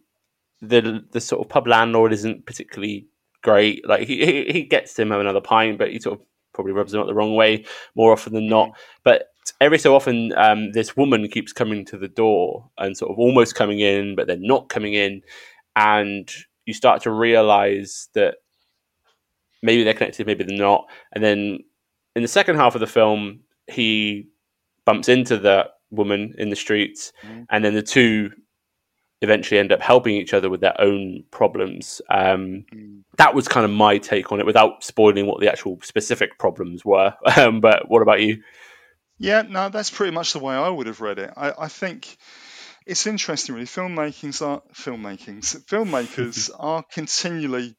the 0.61 1.03
the 1.11 1.21
sort 1.21 1.41
of 1.41 1.49
pub 1.49 1.67
landlord 1.67 2.13
isn't 2.13 2.45
particularly 2.45 3.07
great. 3.43 3.87
Like 3.87 4.07
he 4.07 4.25
he, 4.25 4.45
he 4.51 4.63
gets 4.63 4.97
him 4.97 5.11
have 5.11 5.19
another 5.19 5.41
pint, 5.41 5.77
but 5.77 5.91
he 5.91 5.99
sort 5.99 6.19
of 6.19 6.25
probably 6.53 6.73
rubs 6.73 6.93
him 6.93 6.99
up 6.99 7.07
the 7.07 7.13
wrong 7.13 7.35
way 7.35 7.65
more 7.95 8.11
often 8.11 8.33
than 8.33 8.47
not. 8.47 8.71
But 9.03 9.27
every 9.61 9.77
so 9.77 9.95
often, 9.95 10.33
um, 10.35 10.71
this 10.71 10.97
woman 10.97 11.27
keeps 11.27 11.53
coming 11.53 11.85
to 11.85 11.97
the 11.97 12.07
door 12.07 12.69
and 12.77 12.97
sort 12.97 13.11
of 13.11 13.19
almost 13.19 13.55
coming 13.55 13.79
in, 13.79 14.15
but 14.15 14.27
then 14.27 14.39
not 14.41 14.69
coming 14.69 14.93
in, 14.93 15.21
and 15.75 16.29
you 16.65 16.73
start 16.73 17.01
to 17.03 17.11
realize 17.11 18.09
that 18.13 18.35
maybe 19.61 19.83
they're 19.83 19.93
connected, 19.93 20.27
maybe 20.27 20.43
they're 20.43 20.57
not. 20.57 20.87
And 21.13 21.23
then 21.23 21.59
in 22.15 22.21
the 22.21 22.27
second 22.27 22.55
half 22.57 22.75
of 22.75 22.81
the 22.81 22.87
film, 22.87 23.41
he 23.67 24.27
bumps 24.85 25.09
into 25.09 25.37
the 25.37 25.69
woman 25.91 26.33
in 26.37 26.49
the 26.49 26.55
streets, 26.55 27.11
and 27.49 27.63
then 27.63 27.73
the 27.73 27.81
two 27.81 28.31
eventually 29.21 29.59
end 29.59 29.71
up 29.71 29.81
helping 29.81 30.15
each 30.15 30.33
other 30.33 30.49
with 30.49 30.61
their 30.61 30.79
own 30.79 31.23
problems. 31.31 32.01
Um, 32.09 32.65
That 33.17 33.33
was 33.33 33.47
kind 33.47 33.65
of 33.65 33.71
my 33.71 33.97
take 33.97 34.31
on 34.31 34.39
it, 34.39 34.45
without 34.45 34.83
spoiling 34.83 35.25
what 35.25 35.39
the 35.39 35.49
actual 35.51 35.79
specific 35.81 36.37
problems 36.37 36.85
were. 36.85 37.13
Um, 37.37 37.61
but 37.61 37.89
what 37.89 38.01
about 38.01 38.21
you? 38.21 38.43
Yeah, 39.19 39.41
no, 39.41 39.69
that's 39.69 39.89
pretty 39.89 40.13
much 40.13 40.33
the 40.33 40.39
way 40.39 40.53
I 40.53 40.69
would 40.69 40.87
have 40.87 41.01
read 41.01 41.17
it. 41.19 41.33
I, 41.35 41.51
I 41.57 41.67
think 41.67 42.17
it's 42.85 43.07
interesting, 43.07 43.55
really. 43.55 43.67
Filmmakings 43.67 44.45
are 44.45 44.61
filmmakings. 44.73 45.65
Filmmakers 45.69 46.51
are 46.59 46.83
continually 46.83 47.75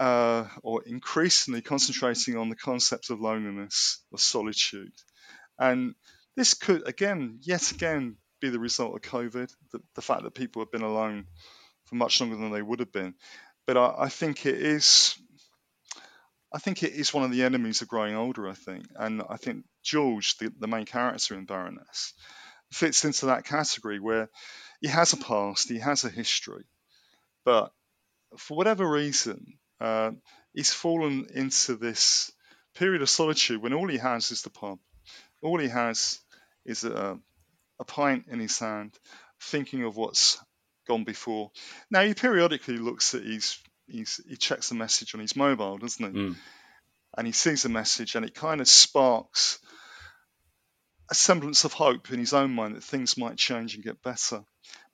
uh, 0.00 0.48
or 0.62 0.82
increasingly 0.84 1.60
concentrating 1.62 2.36
on 2.36 2.48
the 2.48 2.56
concept 2.56 3.10
of 3.10 3.20
loneliness 3.20 4.02
or 4.10 4.18
solitude, 4.18 4.92
and 5.58 5.94
this 6.36 6.54
could 6.54 6.88
again, 6.88 7.38
yet 7.42 7.70
again, 7.70 8.16
be 8.40 8.48
the 8.48 8.58
result 8.58 8.94
of 8.94 9.02
COVID. 9.02 9.52
The, 9.72 9.80
the 9.94 10.02
fact 10.02 10.22
that 10.24 10.34
people 10.34 10.62
have 10.62 10.72
been 10.72 10.82
alone 10.82 11.26
for 11.84 11.96
much 11.96 12.20
longer 12.20 12.36
than 12.36 12.50
they 12.50 12.62
would 12.62 12.80
have 12.80 12.92
been. 12.92 13.14
But 13.66 13.76
I, 13.76 13.94
I 13.98 14.08
think 14.08 14.46
it 14.46 14.56
is 14.56 15.16
I 16.52 16.58
think 16.58 16.82
it 16.82 16.92
is 16.92 17.14
one 17.14 17.24
of 17.24 17.30
the 17.30 17.44
enemies 17.44 17.82
of 17.82 17.88
growing 17.88 18.16
older, 18.16 18.48
I 18.48 18.54
think. 18.54 18.84
And 18.96 19.22
I 19.28 19.36
think 19.36 19.64
George, 19.84 20.36
the, 20.38 20.52
the 20.58 20.66
main 20.66 20.84
character 20.84 21.34
in 21.34 21.44
Baroness, 21.44 22.12
fits 22.72 23.04
into 23.04 23.26
that 23.26 23.44
category 23.44 24.00
where 24.00 24.28
he 24.80 24.88
has 24.88 25.12
a 25.12 25.16
past, 25.16 25.68
he 25.68 25.78
has 25.78 26.04
a 26.04 26.08
history, 26.08 26.64
but 27.44 27.70
for 28.36 28.56
whatever 28.56 28.88
reason, 28.88 29.58
uh, 29.80 30.12
he's 30.52 30.72
fallen 30.72 31.26
into 31.34 31.76
this 31.76 32.32
period 32.74 33.02
of 33.02 33.10
solitude 33.10 33.62
when 33.62 33.72
all 33.72 33.88
he 33.88 33.98
has 33.98 34.30
is 34.30 34.42
the 34.42 34.50
pub. 34.50 34.78
All 35.42 35.58
he 35.58 35.68
has 35.68 36.20
is 36.64 36.84
a, 36.84 37.18
a 37.78 37.84
pint 37.84 38.26
in 38.28 38.40
his 38.40 38.58
hand, 38.58 38.98
thinking 39.40 39.84
of 39.84 39.96
what's 39.96 40.38
gone 40.86 41.04
before. 41.04 41.50
Now, 41.90 42.02
he 42.02 42.14
periodically 42.14 42.76
looks 42.76 43.14
at 43.14 43.22
his 43.22 43.58
he's, 43.90 44.20
he 44.28 44.36
checks 44.36 44.70
a 44.70 44.74
message 44.74 45.14
on 45.14 45.20
his 45.20 45.36
mobile, 45.36 45.78
doesn't 45.78 46.14
he? 46.14 46.20
And 47.16 47.26
he 47.26 47.32
sees 47.32 47.64
a 47.64 47.68
message, 47.68 48.14
and 48.14 48.24
it 48.24 48.34
kind 48.34 48.60
of 48.60 48.68
sparks 48.68 49.58
a 51.10 51.14
semblance 51.14 51.64
of 51.64 51.72
hope 51.72 52.12
in 52.12 52.20
his 52.20 52.32
own 52.32 52.52
mind 52.52 52.76
that 52.76 52.84
things 52.84 53.16
might 53.16 53.36
change 53.36 53.74
and 53.74 53.82
get 53.82 54.02
better. 54.02 54.44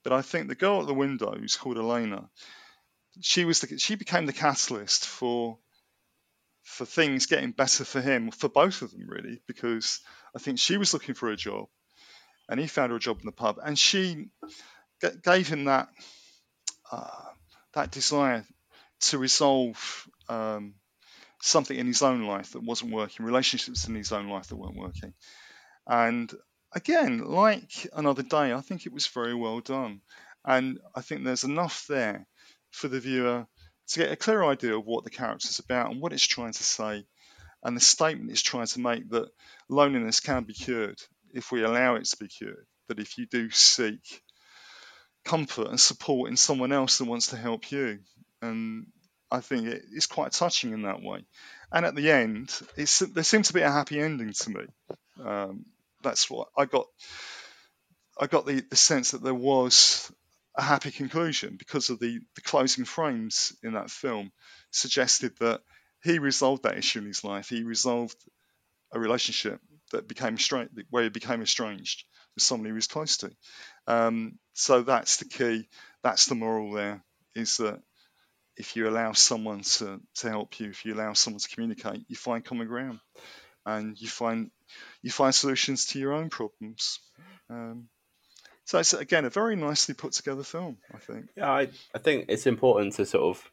But 0.03 0.13
I 0.13 0.23
think 0.23 0.47
the 0.47 0.55
girl 0.55 0.81
at 0.81 0.87
the 0.87 0.93
window, 0.93 1.35
who's 1.37 1.57
called 1.57 1.77
Elena, 1.77 2.29
she 3.21 3.45
was 3.45 3.59
the, 3.61 3.77
she 3.79 3.95
became 3.95 4.25
the 4.25 4.33
catalyst 4.33 5.05
for 5.07 5.59
for 6.63 6.85
things 6.85 7.27
getting 7.27 7.51
better 7.51 7.85
for 7.85 8.01
him, 8.01 8.29
for 8.31 8.49
both 8.49 8.81
of 8.81 8.91
them 8.91 9.07
really, 9.07 9.41
because 9.47 10.01
I 10.35 10.39
think 10.39 10.59
she 10.59 10.77
was 10.77 10.93
looking 10.93 11.15
for 11.15 11.29
a 11.29 11.37
job, 11.37 11.67
and 12.49 12.59
he 12.59 12.67
found 12.67 12.91
her 12.91 12.97
a 12.97 12.99
job 12.99 13.19
in 13.19 13.25
the 13.25 13.31
pub, 13.31 13.57
and 13.63 13.77
she 13.79 14.29
g- 15.01 15.09
gave 15.23 15.47
him 15.47 15.65
that 15.65 15.89
uh, 16.91 17.31
that 17.73 17.91
desire 17.91 18.45
to 18.99 19.17
resolve 19.17 20.07
um, 20.29 20.75
something 21.41 21.77
in 21.77 21.87
his 21.87 22.01
own 22.01 22.23
life 22.25 22.53
that 22.53 22.63
wasn't 22.63 22.93
working, 22.93 23.25
relationships 23.25 23.87
in 23.87 23.95
his 23.95 24.11
own 24.11 24.29
life 24.29 24.47
that 24.47 24.55
weren't 24.57 24.77
working. 24.77 25.13
And 25.87 26.31
again, 26.73 27.19
like 27.19 27.87
another 27.93 28.23
day, 28.23 28.53
I 28.53 28.61
think 28.61 28.85
it 28.85 28.93
was 28.93 29.07
very 29.07 29.35
well 29.35 29.59
done. 29.59 30.01
And 30.45 30.79
I 30.95 31.01
think 31.01 31.23
there's 31.23 31.43
enough 31.43 31.85
there 31.87 32.25
for 32.71 32.87
the 32.87 32.99
viewer 32.99 33.47
to 33.87 33.99
get 33.99 34.11
a 34.11 34.17
clear 34.17 34.43
idea 34.43 34.77
of 34.77 34.85
what 34.85 35.03
the 35.03 35.09
character 35.09 35.47
is 35.49 35.59
about 35.59 35.91
and 35.91 36.01
what 36.01 36.13
it's 36.13 36.25
trying 36.25 36.53
to 36.53 36.63
say, 36.63 37.05
and 37.63 37.75
the 37.75 37.81
statement 37.81 38.31
it's 38.31 38.41
trying 38.41 38.67
to 38.67 38.79
make 38.79 39.09
that 39.09 39.29
loneliness 39.69 40.19
can 40.19 40.43
be 40.43 40.53
cured 40.53 40.99
if 41.33 41.51
we 41.51 41.63
allow 41.63 41.95
it 41.95 42.05
to 42.05 42.17
be 42.17 42.27
cured. 42.27 42.65
That 42.87 42.99
if 42.99 43.17
you 43.17 43.25
do 43.25 43.49
seek 43.49 44.21
comfort 45.25 45.67
and 45.67 45.79
support 45.79 46.29
in 46.29 46.37
someone 46.37 46.71
else 46.71 46.97
that 46.97 47.05
wants 47.05 47.27
to 47.27 47.37
help 47.37 47.71
you, 47.71 47.99
and 48.41 48.87
I 49.29 49.41
think 49.41 49.67
it, 49.67 49.83
it's 49.91 50.07
quite 50.07 50.31
touching 50.31 50.71
in 50.71 50.83
that 50.83 51.01
way. 51.01 51.25
And 51.71 51.85
at 51.85 51.95
the 51.95 52.11
end, 52.11 52.57
it's, 52.77 52.99
there 52.99 53.23
seems 53.23 53.47
to 53.47 53.53
be 53.53 53.61
a 53.61 53.71
happy 53.71 53.99
ending 53.99 54.31
to 54.31 54.49
me. 54.49 54.65
Um, 55.23 55.65
that's 56.01 56.29
what 56.29 56.47
I 56.57 56.65
got. 56.65 56.85
I 58.19 58.27
got 58.27 58.45
the, 58.45 58.61
the 58.61 58.75
sense 58.75 59.11
that 59.11 59.21
there 59.21 59.33
was 59.33 60.11
a 60.57 60.61
happy 60.61 60.91
conclusion 60.91 61.55
because 61.57 61.89
of 61.89 61.99
the, 61.99 62.19
the 62.35 62.41
closing 62.41 62.85
frames 62.85 63.55
in 63.63 63.73
that 63.73 63.91
film 63.91 64.31
suggested 64.71 65.33
that 65.39 65.61
he 66.03 66.19
resolved 66.19 66.63
that 66.63 66.77
issue 66.77 66.99
in 66.99 67.05
his 67.05 67.23
life. 67.23 67.49
He 67.49 67.63
resolved 67.63 68.17
a 68.91 68.99
relationship 68.99 69.59
that 69.91 70.07
became 70.07 70.35
estranged, 70.35 70.71
where 70.89 71.03
he 71.03 71.09
became 71.09 71.41
estranged 71.41 72.03
with 72.35 72.43
someone 72.43 72.67
he 72.67 72.73
was 72.73 72.87
close 72.87 73.17
to. 73.17 73.31
Um, 73.85 74.39
so 74.53 74.81
that's 74.81 75.17
the 75.17 75.25
key. 75.25 75.67
That's 76.03 76.25
the 76.25 76.35
moral 76.35 76.71
there. 76.71 77.03
Is 77.35 77.57
that 77.57 77.79
if 78.55 78.75
you 78.75 78.89
allow 78.89 79.13
someone 79.13 79.61
to, 79.61 80.01
to 80.15 80.29
help 80.29 80.59
you, 80.59 80.69
if 80.69 80.85
you 80.85 80.95
allow 80.95 81.13
someone 81.13 81.39
to 81.39 81.49
communicate, 81.49 82.03
you 82.07 82.15
find 82.15 82.43
common 82.43 82.67
ground, 82.67 82.99
and 83.65 83.99
you 83.99 84.07
find 84.07 84.49
you 85.01 85.11
find 85.11 85.35
solutions 85.35 85.85
to 85.87 85.99
your 85.99 86.13
own 86.13 86.29
problems. 86.29 86.99
Um, 87.49 87.89
so 88.67 88.79
it's 88.79 88.93
again 88.93 89.23
a 89.23 89.29
very 89.29 89.55
nicely 89.55 89.95
put 89.95 90.11
together 90.11 90.43
film, 90.43 90.77
I 90.93 90.97
think. 90.97 91.27
Yeah, 91.37 91.49
I, 91.49 91.69
I 91.95 91.99
think 91.99 92.25
it's 92.27 92.45
important 92.45 92.95
to 92.95 93.05
sort 93.05 93.23
of 93.23 93.49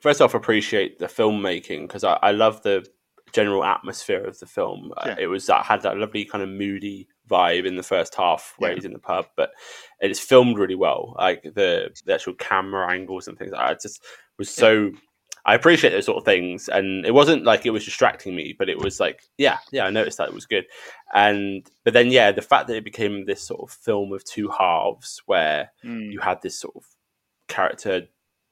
first 0.00 0.20
off 0.20 0.34
appreciate 0.34 0.98
the 0.98 1.06
filmmaking 1.06 1.82
because 1.82 2.02
I, 2.02 2.14
I 2.14 2.32
love 2.32 2.64
the 2.64 2.84
general 3.32 3.64
atmosphere 3.64 4.24
of 4.24 4.36
the 4.40 4.46
film. 4.46 4.92
Uh, 4.96 5.04
Yeah. 5.06 5.16
It 5.20 5.26
was 5.28 5.46
that 5.46 5.64
had 5.64 5.82
that 5.82 5.96
lovely 5.96 6.24
kind 6.24 6.42
of 6.42 6.50
moody 6.50 7.06
vibe 7.30 7.66
in 7.66 7.76
the 7.76 7.84
first 7.84 8.16
half 8.16 8.54
where 8.58 8.72
yeah. 8.72 8.74
he's 8.74 8.84
in 8.84 8.94
the 8.94 8.98
pub, 8.98 9.26
but 9.36 9.52
it's 10.00 10.18
filmed 10.18 10.58
really 10.58 10.74
well. 10.74 11.14
Like 11.16 11.44
the, 11.44 11.90
the 12.04 12.14
actual 12.14 12.34
camera 12.34 12.90
angles 12.90 13.28
and 13.28 13.38
things. 13.38 13.52
I 13.56 13.74
just 13.74 14.02
was 14.38 14.50
so. 14.50 14.90
I 15.48 15.54
appreciate 15.54 15.92
those 15.92 16.04
sort 16.04 16.18
of 16.18 16.26
things, 16.26 16.68
and 16.68 17.06
it 17.06 17.14
wasn't 17.14 17.44
like 17.44 17.64
it 17.64 17.70
was 17.70 17.86
distracting 17.86 18.36
me, 18.36 18.54
but 18.58 18.68
it 18.68 18.78
was 18.78 19.00
like, 19.00 19.22
yeah, 19.38 19.56
yeah, 19.72 19.86
I 19.86 19.90
noticed 19.90 20.18
that 20.18 20.28
it 20.28 20.34
was 20.34 20.44
good, 20.44 20.66
and 21.14 21.66
but 21.84 21.94
then 21.94 22.10
yeah, 22.10 22.32
the 22.32 22.42
fact 22.42 22.66
that 22.66 22.76
it 22.76 22.84
became 22.84 23.24
this 23.24 23.42
sort 23.42 23.62
of 23.62 23.70
film 23.74 24.12
of 24.12 24.22
two 24.24 24.50
halves, 24.50 25.22
where 25.24 25.72
mm. 25.82 26.12
you 26.12 26.20
had 26.20 26.42
this 26.42 26.60
sort 26.60 26.76
of 26.76 26.84
character 27.46 28.06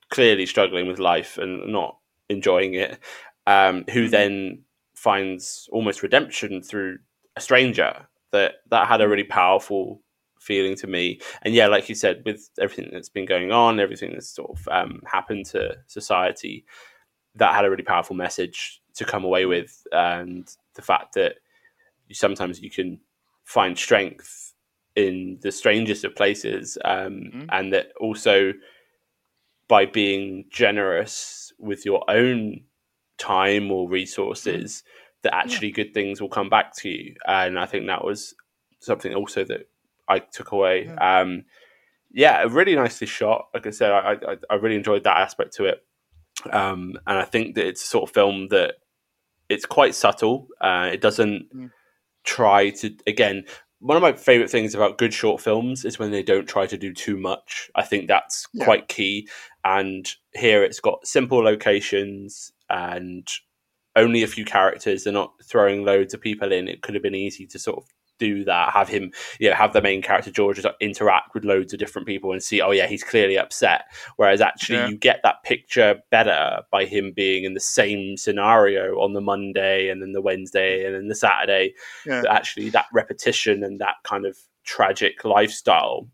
clearly 0.09 0.47
struggling 0.47 0.87
with 0.89 0.99
life 0.99 1.37
and 1.37 1.71
not 1.71 1.99
enjoying 2.31 2.73
it, 2.73 2.99
um, 3.47 3.85
who 3.93 4.07
mm. 4.07 4.11
then 4.11 4.63
finds 4.95 5.69
almost 5.73 6.03
redemption 6.03 6.63
through 6.63 6.99
a 7.37 7.43
stranger. 7.43 8.07
That 8.33 8.55
that 8.71 8.89
had 8.89 9.03
a 9.03 9.09
really 9.09 9.25
powerful 9.25 10.01
feeling 10.47 10.77
to 10.77 10.87
me. 10.87 11.21
And 11.43 11.55
yeah, 11.55 11.67
like 11.67 11.89
you 11.89 11.95
said, 11.95 12.23
with 12.25 12.49
everything 12.61 12.91
that's 12.93 13.09
been 13.09 13.27
going 13.27 13.53
on, 13.53 13.81
everything 13.81 14.13
that's 14.13 14.29
sort 14.29 14.51
of 14.51 14.69
um, 14.69 15.03
happened 15.05 15.47
to 15.47 15.77
society, 15.87 16.65
that 17.35 17.55
had 17.55 17.65
a 17.65 17.71
really 17.71 17.83
powerful 17.83 18.17
message 18.17 18.81
to 18.95 19.05
come 19.05 19.25
away 19.25 19.45
with, 19.45 19.87
and 19.93 20.49
the 20.75 20.83
fact 20.83 21.15
that 21.15 21.37
you, 22.09 22.15
sometimes 22.15 22.61
you 22.61 22.71
can 22.71 22.99
find 23.45 23.77
strength 23.77 24.55
in 24.95 25.39
the 25.43 25.53
strangest 25.53 26.05
of 26.05 26.15
places, 26.15 26.79
um, 26.85 27.13
mm-hmm. 27.13 27.45
and 27.51 27.73
that 27.73 27.89
also 28.01 28.53
by 29.69 29.85
being 29.85 30.45
generous 30.51 31.53
with 31.59 31.85
your 31.85 32.09
own 32.09 32.61
time 33.19 33.71
or 33.71 33.89
resources 33.89 34.83
mm-hmm. 34.83 35.19
that 35.23 35.35
actually 35.35 35.69
yeah. 35.69 35.75
good 35.75 35.95
things 35.95 36.21
will 36.21 36.29
come 36.29 36.49
back 36.49 36.75
to 36.77 36.89
you 36.89 37.15
and 37.27 37.59
i 37.59 37.67
think 37.67 37.87
that 37.87 38.05
was 38.05 38.35
something 38.81 39.15
also 39.15 39.45
that 39.45 39.69
i 40.09 40.19
took 40.19 40.53
away 40.53 40.87
yeah, 40.87 41.21
um, 41.21 41.45
yeah 42.13 42.45
really 42.49 42.75
nicely 42.75 43.07
shot 43.07 43.47
like 43.55 43.67
i 43.67 43.71
said 43.71 43.91
I, 43.91 44.13
I, 44.13 44.37
I 44.51 44.55
really 44.55 44.77
enjoyed 44.77 45.05
that 45.05 45.19
aspect 45.19 45.55
to 45.55 45.67
it 45.67 45.85
um, 46.51 46.95
and 47.07 47.19
i 47.19 47.25
think 47.25 47.55
that 47.55 47.67
it's 47.67 47.83
a 47.83 47.87
sort 47.87 48.09
of 48.09 48.15
film 48.15 48.49
that 48.49 48.75
it's 49.49 49.67
quite 49.67 49.95
subtle 49.95 50.49
uh, 50.61 50.91
it 50.93 51.01
doesn't 51.01 51.47
mm. 51.55 51.71
try 52.25 52.71
to 52.71 52.95
again 53.07 53.45
one 53.81 53.97
of 53.97 54.03
my 54.03 54.13
favorite 54.13 54.51
things 54.51 54.75
about 54.75 54.99
good 54.99 55.13
short 55.13 55.41
films 55.41 55.85
is 55.85 55.99
when 55.99 56.11
they 56.11 56.23
don't 56.23 56.49
try 56.49 56.67
to 56.67 56.79
do 56.79 56.93
too 56.93 57.17
much. 57.17 57.71
I 57.75 57.83
think 57.83 58.09
that's 58.09 58.47
yeah. 58.53 58.65
quite 58.65 58.89
key. 58.89 59.29
And 59.65 60.09
here 60.35 60.65
it's 60.65 60.81
got 60.81 61.07
simple 61.07 61.39
locations 61.39 62.53
and 62.71 63.27
only 63.95 64.23
a 64.23 64.29
few 64.29 64.45
characters. 64.45 65.05
They're 65.05 65.13
not 65.13 65.35
throwing 65.45 65.85
loads 65.85 66.15
of 66.15 66.21
people 66.21 66.53
in. 66.53 66.69
It 66.69 66.83
could 66.83 66.95
have 66.95 67.03
been 67.03 67.15
easy 67.15 67.47
to 67.47 67.59
sort 67.59 67.79
of 67.79 67.85
do 68.19 68.45
that, 68.45 68.73
have 68.73 68.89
him, 68.89 69.13
you 69.39 69.51
know, 69.51 69.57
have 69.57 69.73
the 69.73 69.83
main 69.83 70.03
character 70.03 70.31
George 70.31 70.65
interact 70.81 71.35
with 71.35 71.45
loads 71.45 71.73
of 71.73 71.79
different 71.79 72.07
people 72.07 72.33
and 72.33 72.43
see, 72.43 72.61
oh 72.61 72.71
yeah, 72.71 72.87
he's 72.87 73.05
clearly 73.05 73.39
upset. 73.39 73.85
Whereas 74.17 74.41
actually, 74.41 74.79
yeah. 74.79 74.89
you 74.89 74.97
get 74.97 75.21
that 75.23 75.43
picture 75.45 76.03
better 76.11 76.63
by 76.71 76.85
him 76.85 77.13
being 77.15 77.45
in 77.45 77.55
the 77.55 77.61
same 77.61 78.17
scenario 78.17 79.01
on 79.01 79.13
the 79.13 79.21
Monday 79.21 79.89
and 79.89 80.03
then 80.03 80.13
the 80.13 80.23
Wednesday 80.23 80.85
and 80.85 80.95
then 80.95 81.09
the 81.09 81.15
Saturday. 81.15 81.75
Yeah. 82.05 82.23
But 82.23 82.31
actually, 82.31 82.71
that 82.71 82.87
repetition 82.93 83.63
and 83.63 83.81
that 83.81 83.97
kind 84.05 84.27
of 84.27 84.37
tragic 84.65 85.25
lifestyle 85.25 86.09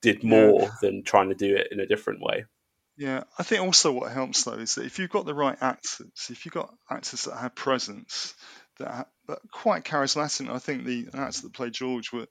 did 0.00 0.22
more 0.22 0.62
yeah. 0.62 0.70
than 0.80 1.02
trying 1.02 1.28
to 1.28 1.34
do 1.34 1.56
it 1.56 1.68
in 1.70 1.80
a 1.80 1.86
different 1.86 2.20
way. 2.20 2.44
Yeah, 2.96 3.24
I 3.38 3.44
think 3.44 3.62
also 3.62 3.92
what 3.92 4.10
helps 4.10 4.42
though 4.42 4.54
is 4.54 4.74
that 4.74 4.84
if 4.84 4.98
you've 4.98 5.10
got 5.10 5.24
the 5.24 5.34
right 5.34 5.56
actors, 5.60 6.28
if 6.30 6.44
you've 6.44 6.54
got 6.54 6.74
actors 6.90 7.24
that 7.24 7.36
have 7.36 7.54
presence, 7.54 8.34
that, 8.78 8.88
that 8.88 9.08
quite 9.52 9.84
charismatic. 9.84 10.50
I 10.50 10.58
think 10.58 10.84
the 10.84 11.08
actor 11.14 11.42
that 11.42 11.52
played 11.52 11.72
George 11.72 12.12
were, 12.12 12.26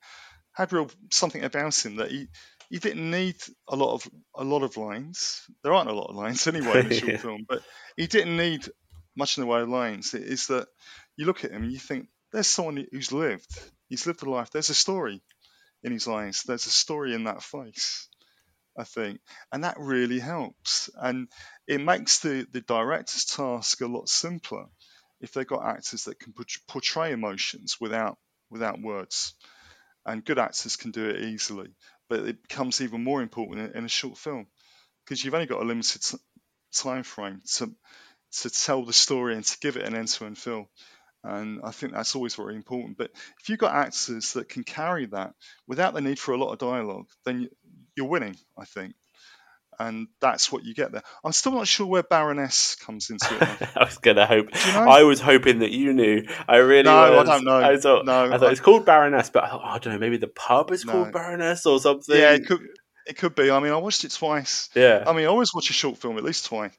had 0.53 0.73
real 0.73 0.89
something 1.11 1.43
about 1.43 1.85
him 1.85 1.97
that 1.97 2.11
he 2.11 2.27
he 2.69 2.79
didn't 2.79 3.09
need 3.09 3.37
a 3.69 3.75
lot 3.75 3.93
of 3.93 4.07
a 4.35 4.43
lot 4.43 4.63
of 4.63 4.77
lines. 4.77 5.43
There 5.63 5.73
aren't 5.73 5.89
a 5.89 5.93
lot 5.93 6.09
of 6.09 6.15
lines 6.15 6.47
anyway 6.47 6.81
in 6.81 6.89
the 6.89 6.95
short 6.95 7.19
film, 7.21 7.45
but 7.47 7.61
he 7.95 8.07
didn't 8.07 8.37
need 8.37 8.67
much 9.15 9.37
in 9.37 9.41
the 9.41 9.47
way 9.47 9.61
of 9.61 9.69
lines. 9.69 10.13
It 10.13 10.23
is 10.23 10.47
that 10.47 10.67
you 11.15 11.25
look 11.25 11.43
at 11.43 11.51
him 11.51 11.63
and 11.63 11.71
you 11.71 11.79
think 11.79 12.07
there's 12.31 12.47
someone 12.47 12.85
who's 12.91 13.11
lived. 13.11 13.47
He's 13.89 14.05
lived 14.05 14.23
a 14.23 14.29
life. 14.29 14.51
There's 14.51 14.69
a 14.69 14.75
story 14.75 15.21
in 15.83 15.91
his 15.91 16.07
eyes. 16.07 16.43
There's 16.45 16.65
a 16.65 16.71
story 16.71 17.13
in 17.13 17.23
that 17.25 17.43
face. 17.43 18.09
I 18.79 18.83
think, 18.83 19.21
and 19.51 19.63
that 19.63 19.77
really 19.79 20.19
helps, 20.19 20.91
and 20.95 21.29
it 21.67 21.81
makes 21.81 22.19
the 22.19 22.45
the 22.51 22.61
director's 22.61 23.25
task 23.25 23.81
a 23.81 23.87
lot 23.87 24.07
simpler 24.07 24.67
if 25.21 25.31
they've 25.31 25.47
got 25.47 25.65
actors 25.65 26.05
that 26.05 26.19
can 26.19 26.33
portray 26.67 27.11
emotions 27.11 27.77
without 27.79 28.17
without 28.49 28.81
words, 28.81 29.33
and 30.05 30.23
good 30.23 30.39
actors 30.39 30.75
can 30.75 30.91
do 30.91 31.09
it 31.09 31.23
easily. 31.23 31.69
But 32.09 32.21
it 32.21 32.41
becomes 32.41 32.81
even 32.81 33.03
more 33.03 33.21
important 33.21 33.75
in, 33.75 33.85
a 33.85 33.89
short 33.89 34.17
film 34.17 34.47
because 35.03 35.23
you've 35.23 35.33
only 35.33 35.47
got 35.47 35.61
a 35.61 35.65
limited 35.65 36.01
time 36.73 37.03
frame 37.03 37.41
to 37.55 37.73
to 38.41 38.49
tell 38.49 38.85
the 38.85 38.93
story 38.93 39.35
and 39.35 39.43
to 39.43 39.57
give 39.59 39.77
it 39.77 39.85
an 39.85 39.95
end-to-end 39.95 40.37
feel. 40.37 40.69
And 41.23 41.61
I 41.63 41.71
think 41.71 41.93
that's 41.93 42.15
always 42.15 42.35
very 42.35 42.55
important. 42.55 42.97
But 42.97 43.11
if 43.41 43.49
you've 43.49 43.59
got 43.59 43.75
actors 43.75 44.33
that 44.33 44.49
can 44.49 44.63
carry 44.63 45.05
that 45.07 45.33
without 45.67 45.93
the 45.93 46.01
need 46.01 46.19
for 46.19 46.33
a 46.33 46.37
lot 46.37 46.51
of 46.51 46.59
dialogue, 46.59 47.07
then 47.25 47.49
you're 47.95 48.07
winning, 48.07 48.35
I 48.57 48.65
think 48.65 48.93
and 49.79 50.07
that's 50.19 50.51
what 50.51 50.63
you 50.63 50.73
get 50.73 50.91
there. 50.91 51.03
I'm 51.23 51.31
still 51.31 51.51
not 51.51 51.67
sure 51.67 51.85
where 51.85 52.03
Baroness 52.03 52.75
comes 52.75 53.09
into 53.09 53.27
it. 53.61 53.69
I 53.75 53.83
was 53.83 53.97
gonna 53.97 54.25
hope. 54.25 54.47
You 54.53 54.73
know? 54.73 54.89
I 54.89 55.03
was 55.03 55.19
hoping 55.19 55.59
that 55.59 55.71
you 55.71 55.93
knew. 55.93 56.27
I 56.47 56.57
really 56.57 56.83
no, 56.83 57.11
was. 57.13 57.29
I 57.29 57.35
don't 57.35 57.45
know. 57.45 57.57
I 57.57 57.77
thought, 57.77 58.05
no, 58.05 58.25
I 58.25 58.37
thought 58.37 58.49
I... 58.49 58.51
it's 58.51 58.59
called 58.59 58.85
Baroness, 58.85 59.29
but 59.29 59.43
I 59.43 59.49
thought 59.49 59.61
oh, 59.63 59.67
I 59.67 59.79
don't 59.79 59.93
know. 59.93 59.99
Maybe 59.99 60.17
the 60.17 60.27
pub 60.27 60.71
is 60.71 60.85
no. 60.85 60.93
called 60.93 61.11
Baroness 61.13 61.65
or 61.65 61.79
something. 61.79 62.15
Yeah, 62.15 62.33
it 62.33 62.45
could. 62.45 62.61
It 63.05 63.15
could 63.17 63.35
be. 63.35 63.49
I 63.49 63.59
mean, 63.61 63.71
I 63.71 63.77
watched 63.77 64.03
it 64.03 64.11
twice. 64.11 64.69
Yeah. 64.75 65.05
I 65.07 65.13
mean, 65.13 65.23
I 65.23 65.27
always 65.27 65.53
watch 65.53 65.69
a 65.69 65.73
short 65.73 65.97
film 65.97 66.17
at 66.17 66.25
least 66.25 66.45
twice, 66.45 66.73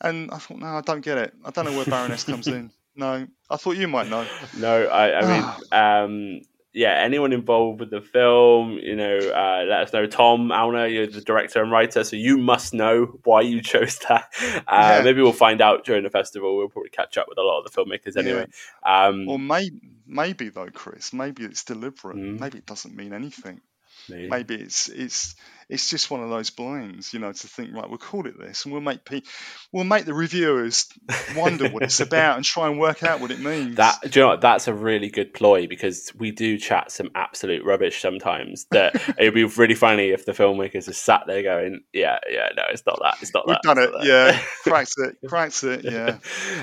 and 0.00 0.30
I 0.32 0.38
thought, 0.38 0.58
no, 0.58 0.66
I 0.66 0.80
don't 0.80 1.02
get 1.02 1.18
it. 1.18 1.34
I 1.44 1.50
don't 1.50 1.66
know 1.66 1.76
where 1.76 1.84
Baroness 1.84 2.24
comes 2.24 2.48
in. 2.48 2.72
No, 2.96 3.28
I 3.48 3.56
thought 3.56 3.76
you 3.76 3.86
might 3.86 4.08
know. 4.08 4.26
No, 4.56 4.86
I, 4.86 5.20
I 5.20 5.24
mean, 5.30 5.44
um, 5.70 6.40
yeah, 6.78 6.92
anyone 6.92 7.32
involved 7.32 7.80
with 7.80 7.90
the 7.90 8.00
film, 8.00 8.78
you 8.80 8.94
know, 8.94 9.18
uh, 9.18 9.64
let 9.68 9.80
us 9.80 9.92
know. 9.92 10.06
Tom 10.06 10.50
Alner, 10.50 10.86
you're 10.86 11.08
the 11.08 11.20
director 11.20 11.60
and 11.60 11.72
writer, 11.72 12.04
so 12.04 12.14
you 12.14 12.38
must 12.38 12.72
know 12.72 13.18
why 13.24 13.40
you 13.40 13.60
chose 13.62 13.98
that. 14.08 14.32
Uh, 14.40 14.98
yeah. 14.98 15.00
Maybe 15.02 15.20
we'll 15.20 15.32
find 15.32 15.60
out 15.60 15.84
during 15.84 16.04
the 16.04 16.10
festival. 16.10 16.56
We'll 16.56 16.68
probably 16.68 16.90
catch 16.90 17.18
up 17.18 17.26
with 17.28 17.36
a 17.36 17.42
lot 17.42 17.58
of 17.58 17.64
the 17.64 17.76
filmmakers 17.76 18.16
anyway. 18.16 18.46
Yeah. 18.86 19.06
Um, 19.06 19.28
or 19.28 19.40
maybe, 19.40 19.80
maybe 20.06 20.50
though, 20.50 20.68
Chris, 20.72 21.12
maybe 21.12 21.42
it's 21.42 21.64
deliberate. 21.64 22.16
Mm. 22.16 22.38
Maybe 22.38 22.58
it 22.58 22.66
doesn't 22.66 22.94
mean 22.94 23.12
anything. 23.12 23.60
Maybe. 24.08 24.28
maybe 24.28 24.54
it's 24.54 24.88
it's 24.88 25.34
it's 25.68 25.90
just 25.90 26.10
one 26.10 26.22
of 26.22 26.30
those 26.30 26.48
blinds, 26.50 27.12
you 27.12 27.20
know, 27.20 27.30
to 27.30 27.46
think 27.46 27.74
right, 27.74 27.88
we'll 27.88 27.98
call 27.98 28.26
it 28.26 28.38
this, 28.38 28.64
and 28.64 28.72
we'll 28.72 28.80
make 28.80 29.04
pe- 29.04 29.22
we'll 29.70 29.84
make 29.84 30.06
the 30.06 30.14
reviewers 30.14 30.88
wonder 31.36 31.68
what 31.68 31.82
it's 31.82 32.00
about 32.08 32.36
and 32.36 32.44
try 32.44 32.68
and 32.68 32.78
work 32.78 33.02
out 33.02 33.20
what 33.20 33.30
it 33.30 33.40
means. 33.40 33.76
That 33.76 34.00
do 34.02 34.20
you 34.20 34.24
know 34.24 34.30
what, 34.30 34.40
that's 34.40 34.66
a 34.66 34.74
really 34.74 35.10
good 35.10 35.34
ploy 35.34 35.66
because 35.66 36.10
we 36.16 36.30
do 36.30 36.58
chat 36.58 36.90
some 36.90 37.10
absolute 37.14 37.64
rubbish 37.64 38.00
sometimes. 38.00 38.66
That 38.70 38.94
it'd 39.18 39.34
be 39.34 39.44
really 39.44 39.74
funny 39.74 40.08
if 40.08 40.24
the 40.24 40.32
filmmakers 40.32 40.88
are 40.88 40.94
sat 40.94 41.24
there 41.26 41.42
going, 41.42 41.82
"Yeah, 41.92 42.18
yeah, 42.30 42.48
no, 42.56 42.62
it's 42.70 42.86
not 42.86 42.98
that, 43.02 43.16
it's 43.20 43.34
not 43.34 43.46
We've 43.46 43.58
that." 43.62 43.76
We've 43.76 43.92
done 43.92 44.02
it, 44.02 44.06
yeah, 44.06 44.40
cracked 44.62 44.94
it, 44.98 45.16
cracked 45.28 45.64
it, 45.64 45.84
yeah. 45.84 46.18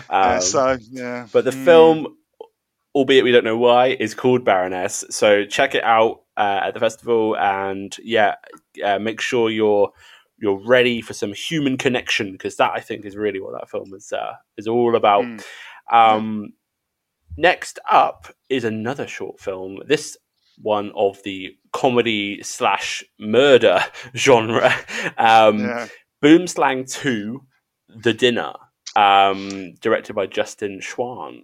Um, 0.10 0.32
yeah. 0.32 0.40
So 0.40 0.78
yeah, 0.90 1.28
but 1.32 1.46
the 1.46 1.52
mm. 1.52 1.66
film 1.66 2.18
albeit 2.96 3.26
we 3.26 3.32
don't 3.34 3.44
know 3.44 3.58
why, 3.58 3.88
is 3.88 4.16
called 4.16 4.46
Baroness. 4.46 5.04
So 5.10 5.44
check 5.44 5.76
it 5.76 5.84
out 5.84 6.22
uh, 6.38 6.62
at 6.64 6.74
the 6.74 6.80
festival, 6.80 7.38
and 7.38 7.96
yeah, 8.02 8.36
uh, 8.84 9.00
make 9.00 9.22
sure 9.22 9.50
you're 9.50 9.92
you're 10.38 10.60
ready 10.66 11.02
for 11.02 11.14
some 11.14 11.34
human 11.34 11.78
connection 11.78 12.34
because 12.34 12.58
that 12.58 12.72
I 12.74 12.80
think 12.80 13.06
is 13.06 13.16
really 13.16 13.40
what 13.40 13.54
that 13.54 13.70
film 13.70 13.94
is 13.94 14.12
uh, 14.12 14.34
is 14.58 14.68
all 14.68 14.96
about. 14.96 15.24
Mm. 15.24 15.44
Um, 15.92 16.54
next 17.38 17.80
up 17.90 18.34
is 18.50 18.64
another 18.64 19.08
short 19.08 19.40
film. 19.40 19.80
This 19.88 20.18
one 20.62 20.92
of 20.96 21.22
the 21.24 21.56
comedy 21.74 22.42
slash 22.44 23.04
murder 23.20 23.80
genre. 24.16 24.74
Um, 25.18 25.60
yeah. 25.60 25.88
Boomslang 26.24 26.90
Two, 26.92 27.46
The 27.90 28.14
Dinner, 28.14 28.54
um, 28.96 29.76
directed 29.82 30.14
by 30.14 30.26
Justin 30.28 30.80
Chwan. 30.80 31.44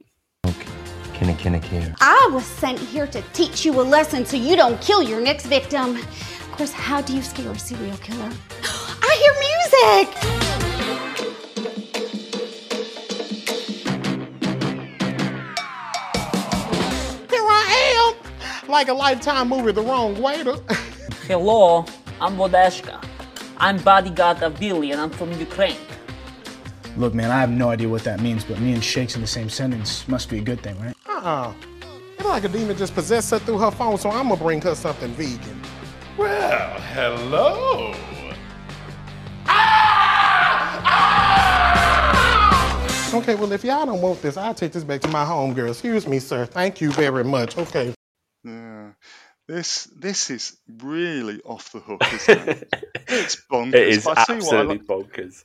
I 2.02 2.30
was 2.34 2.46
sent 2.46 2.80
here 2.80 3.06
to 3.06 3.22
teach 3.34 3.64
you 3.64 3.80
a 3.80 3.84
lesson 3.84 4.26
so 4.26 4.38
you 4.38 4.56
don't 4.56 4.82
kill 4.82 5.04
your 5.04 5.22
next 5.22 5.46
victim. 5.46 6.00
Of 6.52 6.58
course, 6.58 6.74
how 6.74 7.02
do 7.02 7.16
you 7.16 7.22
scare 7.22 7.50
a 7.50 7.58
serial 7.58 7.96
killer? 7.98 8.30
I 9.02 9.16
hear 9.22 9.34
music! 9.40 10.14
Here 17.30 17.48
I 17.48 18.14
am! 18.14 18.70
Like 18.70 18.90
a 18.90 18.94
lifetime 18.94 19.48
movie 19.48 19.72
the 19.72 19.82
wrong 19.82 20.22
way 20.22 20.44
to. 20.44 20.62
Hello, 21.28 21.86
I'm 22.20 22.36
Vodeshka. 22.36 23.02
I'm 23.58 23.78
bodyguard 23.78 24.44
of 24.44 24.60
Billy 24.60 24.92
and 24.92 25.00
I'm 25.00 25.10
from 25.10 25.32
Ukraine. 25.40 25.78
Look, 26.98 27.14
man, 27.14 27.32
I 27.32 27.40
have 27.40 27.50
no 27.50 27.70
idea 27.70 27.88
what 27.88 28.04
that 28.04 28.20
means, 28.20 28.44
but 28.44 28.60
me 28.60 28.74
and 28.74 28.84
Shake's 28.84 29.16
in 29.16 29.22
the 29.22 29.28
same 29.28 29.50
sentence 29.50 30.06
must 30.10 30.30
be 30.30 30.40
a 30.40 30.42
good 30.42 30.62
thing, 30.62 30.78
right? 30.82 30.96
Uh-uh. 31.08 31.54
It's 32.20 32.26
like 32.28 32.44
a 32.44 32.50
demon 32.50 32.76
just 32.76 32.94
possessed 32.94 33.32
her 33.32 33.40
through 33.40 33.60
her 33.60 33.72
phone, 33.72 33.98
so 33.98 34.12
I'm 34.12 34.28
gonna 34.28 34.36
bring 34.36 34.60
her 34.62 34.76
something 34.76 35.12
vegan. 35.14 35.61
Well, 36.18 36.80
hello. 36.94 37.94
Okay, 43.14 43.36
well, 43.36 43.52
if 43.52 43.66
y'all 43.66 43.86
don't 43.86 44.02
want 44.02 44.22
this, 44.22 44.38
I'll 44.38 44.54
take 44.54 44.72
this 44.72 44.86
back 44.86 45.02
to 45.02 45.10
my 45.10 45.26
home 45.26 45.54
girl. 45.54 45.72
Excuse 45.72 46.08
me, 46.08 46.20
sir. 46.20 46.46
Thank 46.46 46.80
you 46.80 46.92
very 46.92 47.26
much. 47.26 47.58
Okay. 47.58 47.94
Yeah. 48.46 48.92
This 49.50 49.84
this 49.98 50.30
is 50.30 50.58
really 50.82 51.42
off 51.44 51.74
the 51.74 51.80
hook, 51.80 52.02
isn't 52.14 52.48
it? 52.48 52.74
it's 53.08 53.36
bonkers. 53.52 53.74
It 53.74 53.88
is 53.90 54.06
but 54.06 54.18
I 54.20 54.24
tell 54.24 54.38
you 54.38 54.46
what, 54.46 54.56
I 54.56 54.60
absolutely 54.62 54.78
like- 54.78 54.88
bonkers. 54.88 55.44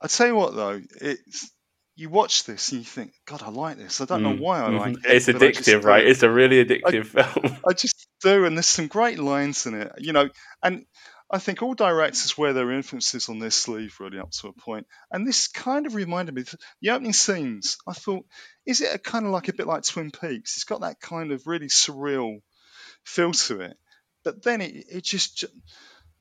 I 0.00 0.06
tell 0.06 0.26
you 0.28 0.34
what 0.34 0.54
though, 0.54 0.80
it's 1.00 1.50
you 1.96 2.08
watch 2.08 2.44
this 2.44 2.72
and 2.72 2.80
you 2.80 2.84
think, 2.84 3.12
God, 3.26 3.42
I 3.42 3.50
like 3.50 3.76
this. 3.78 4.00
I 4.00 4.04
don't 4.04 4.22
know 4.22 4.32
Mm, 4.32 4.38
why 4.38 4.60
I 4.60 4.68
like 4.68 4.94
it. 5.04 5.10
It's 5.10 5.26
I 5.34 5.38
addictive, 5.38 5.84
right? 5.84 6.06
It's 6.06 6.22
a 6.22 6.30
really 6.30 6.64
addictive 6.64 7.06
film. 7.06 7.56
I 7.68 7.72
just 7.72 8.08
do, 8.22 8.44
and 8.44 8.56
there's 8.56 8.66
some 8.68 8.88
great 8.88 9.18
lines 9.18 9.66
in 9.66 9.74
it, 9.74 9.92
you 9.98 10.12
know. 10.12 10.28
And 10.62 10.84
I 11.30 11.38
think 11.38 11.62
all 11.62 11.74
directors 11.74 12.36
wear 12.36 12.52
their 12.52 12.70
influences 12.72 13.28
on 13.28 13.38
their 13.38 13.50
sleeve, 13.50 13.96
really, 14.00 14.18
up 14.18 14.30
to 14.40 14.48
a 14.48 14.52
point. 14.52 14.86
And 15.10 15.26
this 15.26 15.48
kind 15.48 15.86
of 15.86 15.94
reminded 15.94 16.34
me, 16.34 16.44
the 16.82 16.90
opening 16.90 17.12
scenes. 17.12 17.78
I 17.86 17.92
thought, 17.92 18.26
is 18.66 18.80
it 18.80 18.94
a 18.94 18.98
kind 18.98 19.26
of 19.26 19.32
like 19.32 19.48
a 19.48 19.54
bit 19.54 19.66
like 19.66 19.84
Twin 19.84 20.10
Peaks? 20.10 20.56
It's 20.56 20.64
got 20.64 20.82
that 20.82 21.00
kind 21.00 21.32
of 21.32 21.46
really 21.46 21.68
surreal 21.68 22.40
feel 23.04 23.32
to 23.32 23.60
it, 23.60 23.76
but 24.24 24.42
then 24.42 24.60
it 24.60 24.86
it 24.90 25.04
just 25.04 25.38
ju- 25.38 25.48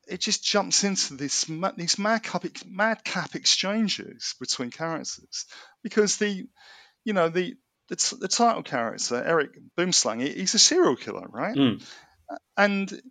it 0.08 0.20
just 0.20 0.44
jumps 0.44 0.84
into 0.84 1.16
this 1.16 1.46
these 1.78 1.98
madcap 1.98 2.44
madcap 2.66 3.36
exchanges 3.36 4.36
between 4.40 4.70
characters 4.72 5.46
because 5.84 6.18
the 6.18 6.46
you 7.04 7.14
know 7.14 7.30
the 7.30 7.56
the, 7.90 7.96
t- 7.96 8.18
the 8.20 8.28
title 8.28 8.64
character 8.64 9.22
Eric 9.24 9.52
Boomslang 9.78 10.22
he, 10.22 10.30
he's 10.30 10.54
a 10.54 10.60
serial 10.60 10.96
killer 10.96 11.28
right 11.30 11.56
Mm. 11.56 11.84
and 12.58 13.02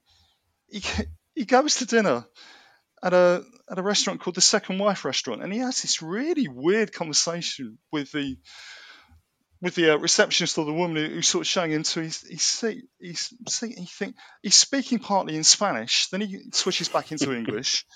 he 0.69 0.83
he 1.35 1.45
goes 1.45 1.77
to 1.77 1.87
dinner 1.87 2.27
at 3.03 3.13
a 3.13 3.43
at 3.71 3.79
a 3.79 3.83
restaurant 3.83 4.21
called 4.21 4.37
the 4.37 4.41
Second 4.41 4.79
Wife 4.79 5.05
Restaurant 5.05 5.43
and 5.43 5.53
he 5.53 5.59
has 5.61 5.83
this 5.83 6.03
really 6.03 6.49
weird 6.49 6.93
conversation 6.93 7.79
with 7.91 8.13
the 8.13 8.37
with 9.63 9.75
the 9.77 9.95
uh, 9.95 9.97
receptionist 9.97 10.59
or 10.59 10.67
the 10.67 10.73
woman 10.75 10.97
who, 10.97 11.15
who's 11.15 11.29
sort 11.29 11.43
of 11.43 11.47
showing 11.47 11.73
into 11.73 12.03
his 12.03 12.21
his 12.29 12.43
seat. 12.43 12.85
He's 13.01 13.33
see- 13.49 13.75
he 13.75 13.87
think 13.87 14.17
he's 14.43 14.57
speaking 14.57 14.99
partly 14.99 15.37
in 15.37 15.45
Spanish, 15.45 16.09
then 16.09 16.21
he 16.21 16.41
switches 16.53 16.89
back 16.91 17.13
into 17.13 17.33
English, 17.37 17.87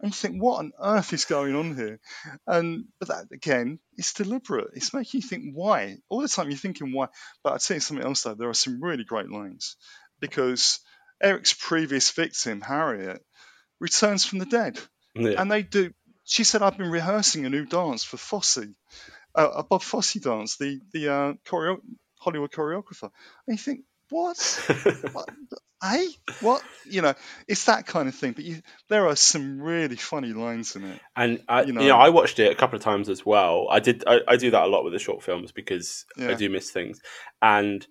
and 0.00 0.10
you 0.10 0.14
think, 0.14 0.42
what 0.42 0.58
on 0.58 0.72
earth 0.82 1.12
is 1.12 1.24
going 1.24 1.54
on 1.54 1.76
here? 1.76 2.00
And 2.46 2.84
but 2.98 3.08
that 3.08 3.24
again, 3.32 3.78
it's 3.96 4.12
deliberate. 4.12 4.70
It's 4.74 4.92
making 4.92 5.20
you 5.22 5.26
think 5.28 5.54
why. 5.54 5.96
All 6.10 6.20
the 6.20 6.28
time 6.28 6.50
you're 6.50 6.58
thinking 6.58 6.92
why. 6.92 7.06
But 7.44 7.54
I'd 7.54 7.62
say 7.62 7.78
something 7.78 8.04
else 8.04 8.22
though. 8.24 8.34
There 8.34 8.50
are 8.50 8.54
some 8.54 8.82
really 8.82 9.04
great 9.04 9.30
lines 9.30 9.76
because 10.20 10.80
Eric's 11.22 11.54
previous 11.54 12.10
victim, 12.10 12.60
Harriet, 12.60 13.24
returns 13.78 14.24
from 14.26 14.40
the 14.40 14.46
dead, 14.46 14.78
Yeah. 15.14 15.40
and 15.40 15.50
they 15.50 15.62
do. 15.62 15.92
She 16.24 16.42
said, 16.44 16.62
"I've 16.62 16.78
been 16.78 16.90
rehearsing 16.90 17.46
a 17.46 17.50
new 17.50 17.64
dance 17.64 18.02
for 18.02 18.16
Fosse." 18.16 18.58
Uh, 19.34 19.62
Bob 19.62 19.82
Fosse 19.82 20.14
dance, 20.14 20.56
the 20.56 20.80
the 20.92 21.12
uh, 21.12 21.32
choreo- 21.46 21.80
Hollywood 22.18 22.50
choreographer. 22.50 23.10
And 23.46 23.56
you 23.56 23.58
think, 23.58 23.80
what? 24.10 24.38
what? 25.12 25.28
Hey, 25.82 26.06
what? 26.40 26.62
You 26.84 27.02
know, 27.02 27.14
it's 27.48 27.64
that 27.64 27.86
kind 27.86 28.08
of 28.08 28.14
thing. 28.14 28.32
But 28.32 28.44
you, 28.44 28.62
there 28.88 29.08
are 29.08 29.16
some 29.16 29.60
really 29.60 29.96
funny 29.96 30.32
lines 30.32 30.76
in 30.76 30.84
it. 30.84 31.00
And 31.16 31.42
I, 31.48 31.62
you 31.62 31.68
You 31.68 31.72
know, 31.72 31.88
know. 31.88 31.96
I 31.96 32.10
watched 32.10 32.38
it 32.38 32.52
a 32.52 32.54
couple 32.54 32.76
of 32.76 32.82
times 32.82 33.08
as 33.08 33.26
well. 33.26 33.66
I 33.70 33.80
did. 33.80 34.04
I, 34.06 34.20
I 34.28 34.36
do 34.36 34.50
that 34.52 34.64
a 34.64 34.66
lot 34.66 34.84
with 34.84 34.92
the 34.92 34.98
short 34.98 35.22
films 35.22 35.50
because 35.50 36.04
I 36.18 36.34
do 36.34 36.48
miss 36.50 36.70
things. 36.70 37.00
And 37.40 37.84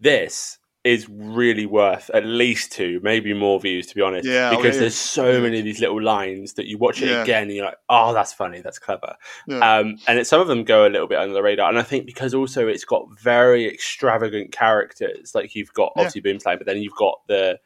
this 0.00 0.58
is 0.88 1.06
really 1.08 1.66
worth 1.66 2.10
at 2.14 2.24
least 2.24 2.72
two, 2.72 2.98
maybe 3.02 3.34
more 3.34 3.60
views, 3.60 3.86
to 3.88 3.94
be 3.94 4.00
honest. 4.00 4.26
Yeah, 4.26 4.50
oh, 4.52 4.56
because 4.56 4.78
there's 4.78 4.94
so 4.96 5.40
many 5.40 5.58
of 5.58 5.64
these 5.64 5.80
little 5.80 6.00
lines 6.02 6.54
that 6.54 6.66
you 6.66 6.78
watch 6.78 7.02
it 7.02 7.08
Yeah. 7.10 7.22
again 7.22 7.42
and 7.44 7.52
you're 7.52 7.66
like, 7.66 7.78
oh, 7.90 8.14
that's 8.14 8.32
funny, 8.32 8.60
that's 8.60 8.78
clever. 8.78 9.14
Yeah. 9.46 9.58
Um, 9.58 9.98
and 10.06 10.18
it, 10.18 10.26
some 10.26 10.40
of 10.40 10.48
them 10.48 10.64
go 10.64 10.86
a 10.86 10.88
little 10.88 11.06
bit 11.06 11.18
under 11.18 11.34
the 11.34 11.42
radar. 11.42 11.68
And 11.68 11.78
I 11.78 11.82
think 11.82 12.06
because 12.06 12.32
also 12.32 12.66
it's 12.68 12.84
got 12.84 13.04
very 13.20 13.66
extravagant 13.66 14.52
characters, 14.52 15.34
like 15.34 15.54
you've 15.54 15.72
got 15.74 15.92
Yeah. 15.96 16.02
obviously 16.04 16.22
Boomslang, 16.22 16.58
but 16.58 16.66
then 16.66 16.78
you've 16.78 16.96
got 16.96 17.20
the 17.28 17.58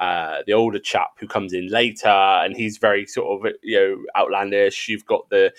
uh, 0.00 0.42
the 0.46 0.52
older 0.52 0.78
chap 0.78 1.08
who 1.18 1.26
comes 1.26 1.52
in 1.52 1.66
later, 1.68 2.08
and 2.08 2.56
he's 2.56 2.78
very 2.78 3.04
sort 3.06 3.44
of 3.46 3.52
you 3.64 3.76
know 3.80 3.96
outlandish. 4.16 4.88
You've 4.88 5.04
got 5.06 5.28
the 5.30 5.52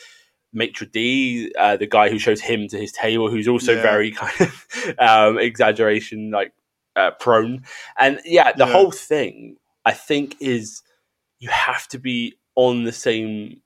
maitre 0.53 0.87
d, 0.87 1.51
uh, 1.59 1.75
the 1.75 1.85
guy 1.85 2.09
who 2.09 2.17
shows 2.17 2.39
him 2.39 2.67
to 2.69 2.77
his 2.77 2.93
table, 2.93 3.29
who's 3.29 3.49
also 3.49 3.73
Yeah. 3.75 3.81
very 3.81 4.11
kind 4.11 4.39
of 4.39 4.65
um, 4.99 5.37
exaggeration 5.37 6.31
like 6.31 6.53
uh, 6.95 7.11
prone. 7.19 7.63
And 7.97 8.19
yeah, 8.25 8.51
the 8.53 8.65
Yeah. 8.65 8.71
whole 8.71 8.91
thing 8.91 9.57
I 9.85 9.91
think 9.93 10.35
is 10.39 10.81
you 11.39 11.49
have 11.49 11.87
to 11.89 11.99
be 11.99 12.35
on 12.55 12.83
the 12.83 12.91
same 12.91 13.61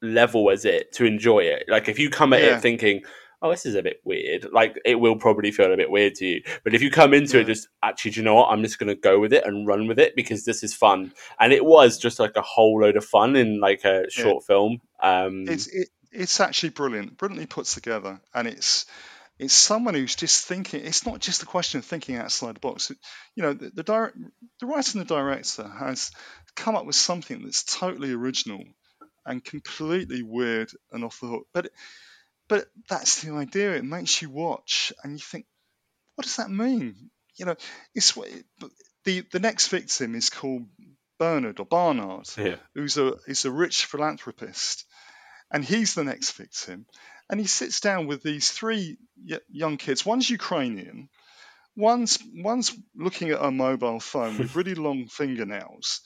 level 0.00 0.50
as 0.50 0.64
it 0.64 0.92
to 0.94 1.04
enjoy 1.04 1.40
it. 1.40 1.64
Like 1.68 1.88
if 1.88 1.98
you 1.98 2.10
come 2.10 2.32
at 2.32 2.42
Yeah. 2.42 2.56
it 2.56 2.62
thinking. 2.62 3.02
Oh, 3.40 3.50
this 3.50 3.66
is 3.66 3.76
a 3.76 3.82
bit 3.84 4.00
weird. 4.04 4.48
Like 4.52 4.80
it 4.84 4.96
will 4.96 5.14
probably 5.14 5.52
feel 5.52 5.72
a 5.72 5.76
bit 5.76 5.92
weird 5.92 6.16
to 6.16 6.26
you, 6.26 6.42
but 6.64 6.74
if 6.74 6.82
you 6.82 6.90
come 6.90 7.14
into 7.14 7.38
it 7.38 7.44
just 7.46 7.68
actually, 7.84 8.10
do 8.10 8.18
you 8.18 8.24
know 8.24 8.34
what? 8.34 8.48
I'm 8.50 8.64
just 8.64 8.80
going 8.80 8.88
to 8.88 8.96
go 8.96 9.20
with 9.20 9.32
it 9.32 9.46
and 9.46 9.64
run 9.64 9.86
with 9.86 10.00
it 10.00 10.16
because 10.16 10.44
this 10.44 10.64
is 10.64 10.74
fun. 10.74 11.12
And 11.38 11.52
it 11.52 11.64
was 11.64 11.98
just 11.98 12.18
like 12.18 12.32
a 12.34 12.42
whole 12.42 12.80
load 12.80 12.96
of 12.96 13.04
fun 13.04 13.36
in 13.36 13.60
like 13.60 13.84
a 13.84 14.10
short 14.10 14.44
film. 14.44 14.80
Um, 15.00 15.44
It's 15.48 15.68
it, 15.68 15.88
it's 16.10 16.40
actually 16.40 16.70
brilliant, 16.70 17.16
brilliantly 17.16 17.46
put 17.46 17.66
together, 17.66 18.20
and 18.34 18.48
it's 18.48 18.86
it's 19.38 19.54
someone 19.54 19.94
who's 19.94 20.16
just 20.16 20.46
thinking. 20.46 20.84
It's 20.84 21.06
not 21.06 21.20
just 21.20 21.42
a 21.42 21.46
question 21.46 21.78
of 21.78 21.84
thinking 21.84 22.16
outside 22.16 22.56
the 22.56 22.60
box. 22.60 22.90
You 23.34 23.42
know, 23.42 23.52
the 23.52 23.70
the, 23.70 23.82
direct, 23.82 24.16
the 24.60 24.66
writer 24.66 24.98
and 24.98 25.08
the 25.08 25.14
director 25.14 25.68
has 25.68 26.10
come 26.56 26.74
up 26.76 26.86
with 26.86 26.96
something 26.96 27.42
that's 27.44 27.62
totally 27.64 28.12
original 28.12 28.62
and 29.24 29.44
completely 29.44 30.22
weird 30.22 30.70
and 30.90 31.04
off 31.04 31.20
the 31.20 31.28
hook. 31.28 31.46
But 31.54 31.70
but 32.48 32.66
that's 32.88 33.22
the 33.22 33.32
idea. 33.34 33.74
It 33.76 33.84
makes 33.84 34.22
you 34.22 34.30
watch 34.30 34.92
and 35.04 35.12
you 35.12 35.18
think, 35.18 35.46
what 36.14 36.24
does 36.24 36.36
that 36.36 36.50
mean? 36.50 37.10
You 37.36 37.46
know, 37.46 37.56
it's 37.94 38.16
what- 38.16 38.28
the 39.04 39.20
the 39.32 39.38
next 39.40 39.68
victim 39.68 40.14
is 40.14 40.30
called 40.30 40.66
Bernard 41.18 41.60
or 41.60 41.66
Barnard, 41.66 42.26
Yeah. 42.36 42.56
who's 42.74 42.96
a 42.98 43.14
is 43.26 43.44
a 43.44 43.50
rich 43.50 43.84
philanthropist, 43.86 44.84
and 45.50 45.64
he's 45.64 45.94
the 45.94 46.04
next 46.04 46.32
victim. 46.32 46.86
And 47.30 47.38
he 47.38 47.46
sits 47.46 47.80
down 47.80 48.06
with 48.06 48.22
these 48.22 48.50
three 48.50 48.96
young 49.50 49.76
kids. 49.76 50.06
One's 50.06 50.30
Ukrainian, 50.30 51.08
one's 51.76 52.18
one's 52.34 52.74
looking 52.94 53.30
at 53.30 53.42
a 53.42 53.50
mobile 53.50 54.00
phone 54.00 54.38
with 54.38 54.56
really 54.56 54.74
long 54.86 55.06
fingernails, 55.06 56.00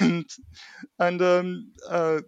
and 0.00 0.26
and 0.98 1.22
um, 1.22 1.72
uh, 1.88 2.20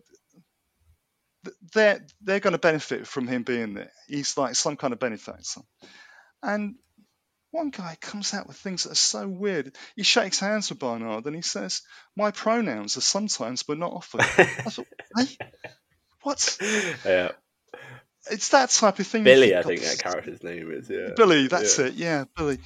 they're 1.75 2.05
they're 2.21 2.41
going 2.41 2.53
to 2.53 2.59
benefit 2.59 3.07
from 3.07 3.29
him 3.29 3.43
being 3.43 3.75
there. 3.75 3.93
He's 4.09 4.37
like 4.37 4.55
some 4.55 4.77
kind 4.77 4.93
of 4.93 4.99
benefactor, 4.99 5.61
and 6.43 6.75
one 7.53 7.69
guy 7.71 7.97
comes 8.01 8.33
out 8.33 8.49
with 8.49 8.57
things 8.57 8.85
that 8.85 8.93
are 8.93 8.97
so 8.97 9.29
weird. 9.29 9.77
He 9.95 10.03
shakes 10.03 10.41
hands 10.41 10.71
with 10.71 10.79
Barnard 10.79 11.27
and 11.27 11.37
he 11.37 11.43
says, 11.43 11.83
"My 12.17 12.31
pronouns 12.31 12.97
are 12.97 13.03
sometimes, 13.03 13.63
but 13.63 13.79
not 13.79 13.93
often." 13.93 14.21
I 14.21 14.25
thought, 14.25 14.87
hey, 15.17 15.37
what? 16.23 16.59
yeah. 17.05 17.33
It's 18.31 18.51
that 18.51 18.71
type 18.71 18.99
of 18.99 19.07
thing. 19.07 19.25
Billy, 19.25 19.57
I 19.57 19.63
think 19.63 19.81
that 19.83 19.99
character's 19.99 20.43
name 20.43 20.71
is. 20.73 20.89
Yeah. 20.89 21.11
Billy, 21.17 21.49
that's 21.49 21.79
Yeah. 21.79 21.87
it. 21.87 21.95
Yeah, 21.95 22.25
Billy. 22.37 22.59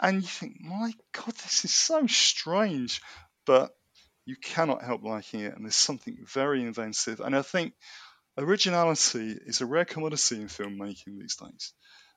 And 0.00 0.22
you 0.22 0.28
think, 0.28 0.56
my 0.60 0.92
God, 1.12 1.34
this 1.34 1.64
is 1.64 1.72
so 1.72 2.06
strange, 2.06 3.00
but 3.44 3.70
you 4.24 4.36
cannot 4.36 4.82
help 4.82 5.02
liking 5.02 5.40
it. 5.40 5.54
And 5.54 5.64
there's 5.64 5.76
something 5.76 6.16
very 6.26 6.62
inventive. 6.62 7.20
And 7.20 7.36
I 7.36 7.42
think 7.42 7.74
originality 8.38 9.36
is 9.46 9.60
a 9.60 9.66
rare 9.66 9.84
commodity 9.84 10.36
in 10.40 10.48
filmmaking 10.48 11.18
these 11.20 11.36
days, 11.36 11.72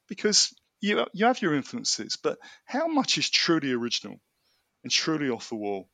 because 0.07 0.53
you 0.81 1.05
you 1.13 1.25
have 1.25 1.41
your 1.41 1.55
influences, 1.55 2.17
but 2.21 2.37
how 2.65 2.87
much 2.87 3.17
is 3.17 3.29
truly 3.29 3.73
original 3.73 4.19
and 4.83 4.91
truly 4.91 5.29
off 5.29 5.49
the 5.49 5.55
wall? 5.55 5.89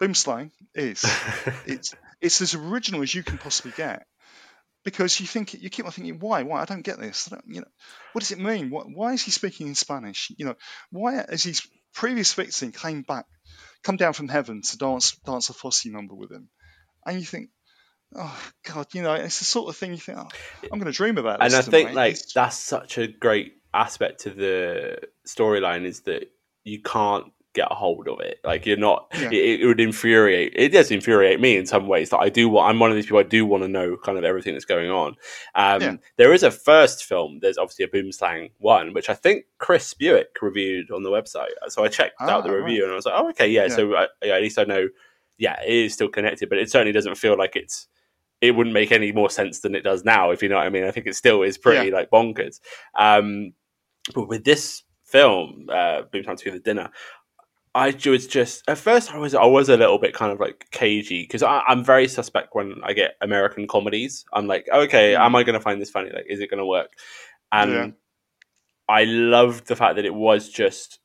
Boomslang 0.00 0.50
is. 0.74 1.04
it's 1.66 1.94
it's 2.20 2.40
as 2.42 2.54
original 2.54 3.02
as 3.02 3.14
you 3.14 3.22
can 3.22 3.38
possibly 3.38 3.72
get 3.76 4.06
because 4.86 5.18
you 5.18 5.26
think 5.26 5.52
you 5.52 5.68
keep 5.68 5.84
on 5.84 5.90
thinking 5.90 6.20
why? 6.20 6.44
Why? 6.44 6.62
I 6.62 6.64
don't 6.64 6.82
get 6.82 7.00
this. 7.00 7.28
I 7.28 7.34
don't, 7.34 7.44
you 7.48 7.60
know 7.60 7.66
what 8.12 8.20
does 8.20 8.30
it 8.30 8.38
mean? 8.38 8.70
Why, 8.70 8.82
why 8.82 9.12
is 9.14 9.22
he 9.22 9.32
speaking 9.32 9.66
in 9.66 9.74
Spanish? 9.74 10.30
You 10.38 10.46
know 10.46 10.54
why 10.90 11.24
has 11.28 11.42
his 11.42 11.66
previous 11.92 12.32
victim 12.34 12.70
came 12.70 13.02
back 13.02 13.26
come 13.82 13.96
down 13.96 14.12
from 14.12 14.28
heaven 14.28 14.62
to 14.62 14.78
dance 14.78 15.16
dance 15.26 15.50
a 15.50 15.54
Fosse 15.54 15.86
number 15.86 16.14
with 16.14 16.30
him? 16.30 16.48
And 17.04 17.18
you 17.18 17.26
think 17.26 17.50
oh 18.14 18.40
god 18.62 18.86
you 18.92 19.02
know 19.02 19.14
it's 19.14 19.40
the 19.40 19.44
sort 19.44 19.68
of 19.68 19.76
thing 19.76 19.90
you 19.90 19.98
think 19.98 20.18
oh, 20.18 20.28
I'm 20.62 20.78
going 20.78 20.84
to 20.84 20.96
dream 20.96 21.18
about 21.18 21.42
and 21.42 21.52
I 21.52 21.62
think 21.62 21.88
tonight." 21.88 21.94
like 21.94 22.18
that's 22.32 22.56
such 22.56 22.98
a 22.98 23.08
great 23.08 23.54
aspect 23.74 24.20
to 24.20 24.30
the 24.30 24.98
storyline 25.26 25.84
is 25.84 26.02
that 26.02 26.30
you 26.62 26.80
can't 26.80 27.32
get 27.56 27.66
a 27.70 27.74
hold 27.74 28.06
of 28.06 28.20
it. 28.20 28.38
Like 28.44 28.66
you're 28.66 28.76
not. 28.76 29.08
Yeah. 29.18 29.30
It, 29.32 29.60
it 29.62 29.66
would 29.66 29.80
infuriate. 29.80 30.52
It 30.54 30.68
does 30.68 30.90
infuriate 30.92 31.40
me 31.40 31.56
in 31.56 31.66
some 31.66 31.88
ways. 31.88 32.10
That 32.10 32.18
I 32.18 32.28
do. 32.28 32.48
want 32.48 32.70
I'm 32.70 32.78
one 32.78 32.90
of 32.90 32.96
these 32.96 33.06
people. 33.06 33.18
I 33.18 33.24
do 33.24 33.44
want 33.44 33.64
to 33.64 33.68
know 33.68 33.96
kind 33.96 34.16
of 34.18 34.24
everything 34.24 34.52
that's 34.54 34.64
going 34.64 34.90
on. 34.90 35.16
Um, 35.56 35.80
Yeah. 35.82 35.96
There 36.16 36.32
is 36.32 36.42
a 36.44 36.50
first 36.50 37.04
film. 37.04 37.40
There's 37.42 37.58
obviously 37.58 37.86
a 37.86 37.88
Boomslang 37.88 38.52
one, 38.58 38.92
which 38.92 39.10
I 39.10 39.14
think 39.14 39.46
Chris 39.58 39.92
Buick 39.94 40.36
reviewed 40.40 40.90
on 40.92 41.02
the 41.02 41.10
website. 41.10 41.50
So 41.68 41.82
I 41.82 41.88
checked 41.88 42.20
out 42.20 42.44
the 42.44 42.50
Ah, 42.50 42.52
review 42.52 42.84
and 42.84 42.92
I 42.92 42.94
was 42.94 43.06
like, 43.06 43.14
oh, 43.16 43.30
okay, 43.30 43.48
yeah. 43.48 43.62
Yeah. 43.62 43.74
So 43.74 43.96
I, 43.96 44.06
yeah, 44.22 44.34
at 44.36 44.42
least 44.42 44.58
I 44.58 44.64
know. 44.64 44.88
Yeah, 45.38 45.60
it 45.62 45.72
is 45.74 45.92
still 45.94 46.08
connected, 46.08 46.48
but 46.48 46.58
it 46.58 46.70
certainly 46.70 46.92
doesn't 46.92 47.16
feel 47.16 47.36
like 47.36 47.56
it's. 47.56 47.88
It 48.42 48.50
wouldn't 48.54 48.74
make 48.74 48.92
any 48.92 49.12
more 49.12 49.30
sense 49.30 49.60
than 49.60 49.74
it 49.74 49.80
does 49.82 50.04
now, 50.04 50.30
if 50.30 50.42
you 50.42 50.50
know 50.50 50.56
what 50.56 50.66
I 50.66 50.68
mean. 50.70 50.84
I 50.84 50.90
think 50.90 51.06
it 51.06 51.16
still 51.16 51.42
is 51.42 51.56
pretty 51.56 51.90
like 51.90 52.10
bonkers. 52.10 52.60
Um, 52.98 53.54
but 54.14 54.28
with 54.28 54.44
this 54.44 54.82
film, 55.04 55.66
uh, 55.70 56.02
Boomtown 56.12 56.36
to 56.38 56.50
the 56.50 56.58
Dinner, 56.58 56.90
I 57.76 57.94
was 58.06 58.26
just 58.26 58.62
at 58.68 58.78
first 58.78 59.12
I 59.12 59.18
was 59.18 59.34
I 59.34 59.44
was 59.44 59.68
a 59.68 59.76
little 59.76 59.98
bit 59.98 60.14
kind 60.14 60.32
of 60.32 60.40
like 60.40 60.66
cagey 60.70 61.24
because 61.24 61.42
I'm 61.42 61.84
very 61.84 62.08
suspect 62.08 62.54
when 62.54 62.80
I 62.82 62.94
get 62.94 63.16
American 63.20 63.68
comedies. 63.68 64.24
I'm 64.32 64.46
like, 64.46 64.66
okay, 64.72 65.12
mm. 65.12 65.20
am 65.20 65.36
I 65.36 65.42
going 65.42 65.58
to 65.58 65.60
find 65.60 65.80
this 65.80 65.90
funny? 65.90 66.10
Like, 66.10 66.24
is 66.26 66.40
it 66.40 66.50
going 66.50 66.58
to 66.58 66.66
work? 66.66 66.90
And 67.52 67.70
Yeah. 67.72 67.88
I 68.88 69.04
loved 69.04 69.66
the 69.66 69.76
fact 69.76 69.96
that 69.96 70.06
it 70.06 70.14
was 70.14 70.48
just 70.48 71.00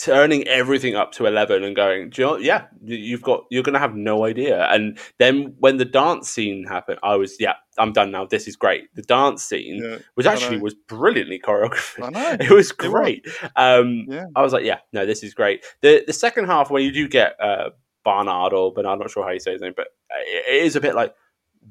turning 0.00 0.46
everything 0.48 0.94
up 0.96 1.12
to 1.12 1.26
11 1.26 1.62
and 1.64 1.76
going 1.76 2.12
you 2.16 2.24
know 2.24 2.36
yeah 2.36 2.66
you- 2.82 2.96
you've 2.96 3.22
got 3.22 3.44
you're 3.50 3.62
gonna 3.62 3.78
have 3.78 3.94
no 3.94 4.24
idea. 4.24 4.66
And 4.70 4.98
then 5.18 5.54
when 5.58 5.76
the 5.76 5.84
dance 5.84 6.28
scene 6.30 6.64
happened 6.66 6.98
i 7.02 7.16
was 7.16 7.36
yeah 7.40 7.54
i'm 7.78 7.92
done 7.92 8.10
now. 8.10 8.24
This 8.26 8.46
is 8.48 8.56
great. 8.56 8.84
The 8.94 9.02
dance 9.02 9.42
scene 9.44 9.82
Yeah, 9.82 9.98
was 10.16 10.26
I 10.26 10.32
actually 10.34 10.58
was 10.58 10.74
brilliantly 10.74 11.38
choreographed. 11.38 12.02
I 12.02 12.10
know. 12.10 12.36
it 12.40 12.50
was 12.50 12.70
It 12.70 12.78
was. 12.78 12.92
great. 12.92 13.26
Um 13.56 14.06
Yeah. 14.08 14.26
i 14.36 14.42
was 14.42 14.52
like 14.52 14.64
yeah 14.64 14.78
no 14.92 15.04
this 15.06 15.22
is 15.22 15.34
great. 15.34 15.64
The 15.82 16.02
the 16.06 16.12
second 16.12 16.46
half 16.46 16.70
when 16.70 16.82
you 16.84 16.92
do 16.92 17.06
get 17.08 17.34
uh 17.40 17.70
barnard 18.04 18.52
or 18.54 18.72
but 18.72 18.86
i'm 18.86 18.98
not 18.98 19.10
sure 19.10 19.22
how 19.24 19.30
you 19.30 19.40
say 19.40 19.52
his 19.52 19.60
name 19.60 19.74
but 19.76 19.88
it, 20.26 20.44
it 20.48 20.64
is 20.64 20.74
a 20.76 20.80
bit 20.80 20.94
like 20.94 21.12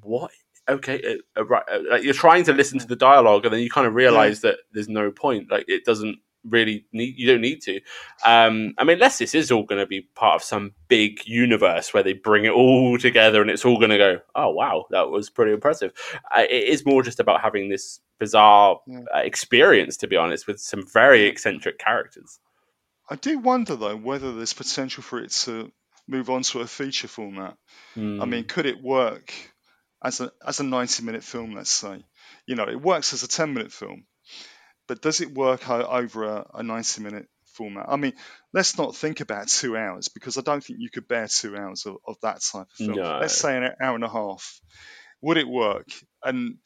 what? 0.02 0.32
Okay 0.70 1.02
uh, 1.36 1.40
uh, 1.42 1.46
right 1.46 1.64
uh, 1.72 1.80
like 1.90 2.04
you're 2.04 2.14
trying 2.14 2.44
to 2.44 2.54
listen 2.54 2.78
to 2.78 2.86
the 2.86 2.96
dialogue 2.96 3.44
and 3.46 3.54
then 3.54 3.62
you 3.62 3.70
kind 3.72 3.88
of 3.88 3.96
realize 3.96 4.42
that 4.42 4.58
there's 4.74 4.88
no 4.88 5.10
point. 5.10 5.50
Like 5.50 5.66
it 5.68 5.84
doesn't 5.84 6.18
really 6.48 6.86
need 6.94 7.16
you 7.18 7.28
don't 7.28 7.42
need 7.42 7.62
to 7.62 7.76
um 8.26 8.74
i 8.78 8.84
mean 8.84 8.94
unless 8.96 9.18
this 9.18 9.36
is 9.36 9.52
all 9.52 9.64
going 9.64 9.80
to 9.80 9.86
be 9.86 10.02
part 10.16 10.36
of 10.36 10.44
some 10.44 10.74
big 10.88 11.20
universe 11.28 11.94
where 11.94 12.04
they 12.04 12.14
bring 12.14 12.46
it 12.46 12.52
all 12.52 12.98
together 12.98 13.42
and 13.42 13.50
it's 13.52 13.66
all 13.66 13.78
going 13.78 13.90
to 13.90 13.98
go 13.98 14.20
oh 14.36 14.50
wow 14.50 14.86
that 14.90 15.10
was 15.10 15.30
pretty 15.30 15.52
impressive 15.52 15.92
uh, 16.36 16.42
it 16.50 16.64
is 16.70 16.86
more 16.86 17.04
just 17.04 17.20
about 17.20 17.42
having 17.42 17.70
this 17.70 18.00
bizarre 18.20 18.80
uh, 19.14 19.20
experience 19.20 19.98
to 19.98 20.08
be 20.08 20.16
honest 20.16 20.48
with 20.48 20.60
some 20.60 20.86
very 20.94 21.26
eccentric 21.26 21.78
characters 21.78 22.40
I 23.12 23.16
do 23.16 23.40
wonder 23.40 23.76
though 23.76 23.96
whether 23.96 24.34
there's 24.36 24.54
potential 24.54 25.02
for 25.02 25.20
it 25.20 25.32
to 25.32 25.72
move 26.08 26.30
on 26.30 26.44
to 26.44 26.60
a 26.60 26.68
feature 26.68 27.08
format. 27.08 27.58
I 27.98 28.00
Hmm. 28.00 28.30
mean, 28.30 28.44
could 28.44 28.66
it 28.68 28.82
work 28.84 29.34
as 30.04 30.22
a 30.22 30.32
as 30.46 30.60
a 30.60 30.64
90 30.64 31.04
minute 31.04 31.24
film? 31.24 31.54
Let's 31.56 31.72
say, 31.72 32.04
you 32.46 32.56
know, 32.56 32.68
it 32.70 32.80
works 32.80 33.14
as 33.14 33.24
a 33.24 33.28
10 33.28 33.52
minute 33.54 33.72
film, 33.72 34.06
but 34.90 35.04
does 35.04 35.22
it 35.22 35.36
work 35.36 35.70
over 35.70 36.24
a, 36.24 36.46
a 36.56 36.64
90 36.64 37.04
minute 37.04 37.28
format? 37.54 37.86
I 37.88 37.96
mean, 37.96 38.14
let's 38.52 38.76
not 38.76 38.96
think 38.96 39.20
about 39.20 39.48
two 39.48 39.78
hours 39.78 40.08
because 40.08 40.40
I 40.40 40.42
don't 40.42 40.64
think 40.64 40.80
you 40.82 40.90
could 40.90 41.08
bear 41.08 41.28
two 41.28 41.56
hours 41.56 41.86
of, 41.86 41.98
of 42.08 42.18
that 42.24 42.42
type 42.42 42.64
of 42.64 42.72
film. 42.76 42.98
No. 42.98 43.20
Let's 43.22 43.36
say 43.36 43.56
an 43.56 43.70
hour 43.80 43.94
and 43.94 44.04
a 44.04 44.10
half. 44.10 44.60
Would 45.22 45.38
it 45.38 45.48
work? 45.48 45.88
And 46.24 46.58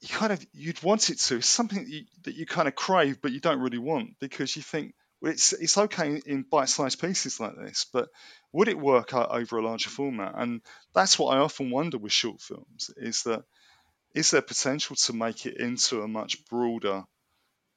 you 0.00 0.08
kind 0.08 0.32
of 0.32 0.44
you'd 0.54 0.82
want 0.82 1.10
it 1.10 1.18
to. 1.18 1.36
It's 1.36 1.48
something 1.48 1.84
that 1.84 1.88
you, 1.88 2.04
that 2.24 2.34
you 2.34 2.46
kind 2.46 2.66
of 2.66 2.74
crave, 2.74 3.20
but 3.20 3.32
you 3.32 3.40
don't 3.40 3.60
really 3.60 3.78
want 3.78 4.18
because 4.18 4.56
you 4.56 4.62
think 4.62 4.94
well, 5.20 5.32
it's 5.32 5.52
it's 5.52 5.76
okay 5.76 6.18
in 6.24 6.46
bite-sized 6.50 6.98
pieces 6.98 7.40
like 7.40 7.56
this, 7.56 7.86
but 7.92 8.08
would 8.52 8.68
it 8.68 8.78
work 8.78 9.12
over 9.12 9.58
a 9.58 9.64
larger 9.64 9.90
format? 9.90 10.32
And 10.34 10.62
that's 10.94 11.18
what 11.18 11.36
I 11.36 11.40
often 11.40 11.70
wonder 11.70 11.98
with 11.98 12.12
short 12.12 12.40
films: 12.40 12.90
is 12.96 13.24
that 13.24 13.44
is 14.14 14.30
there 14.30 14.42
potential 14.42 14.96
to 14.96 15.12
make 15.12 15.46
it 15.46 15.56
into 15.58 16.02
a 16.02 16.08
much 16.08 16.44
broader 16.46 17.04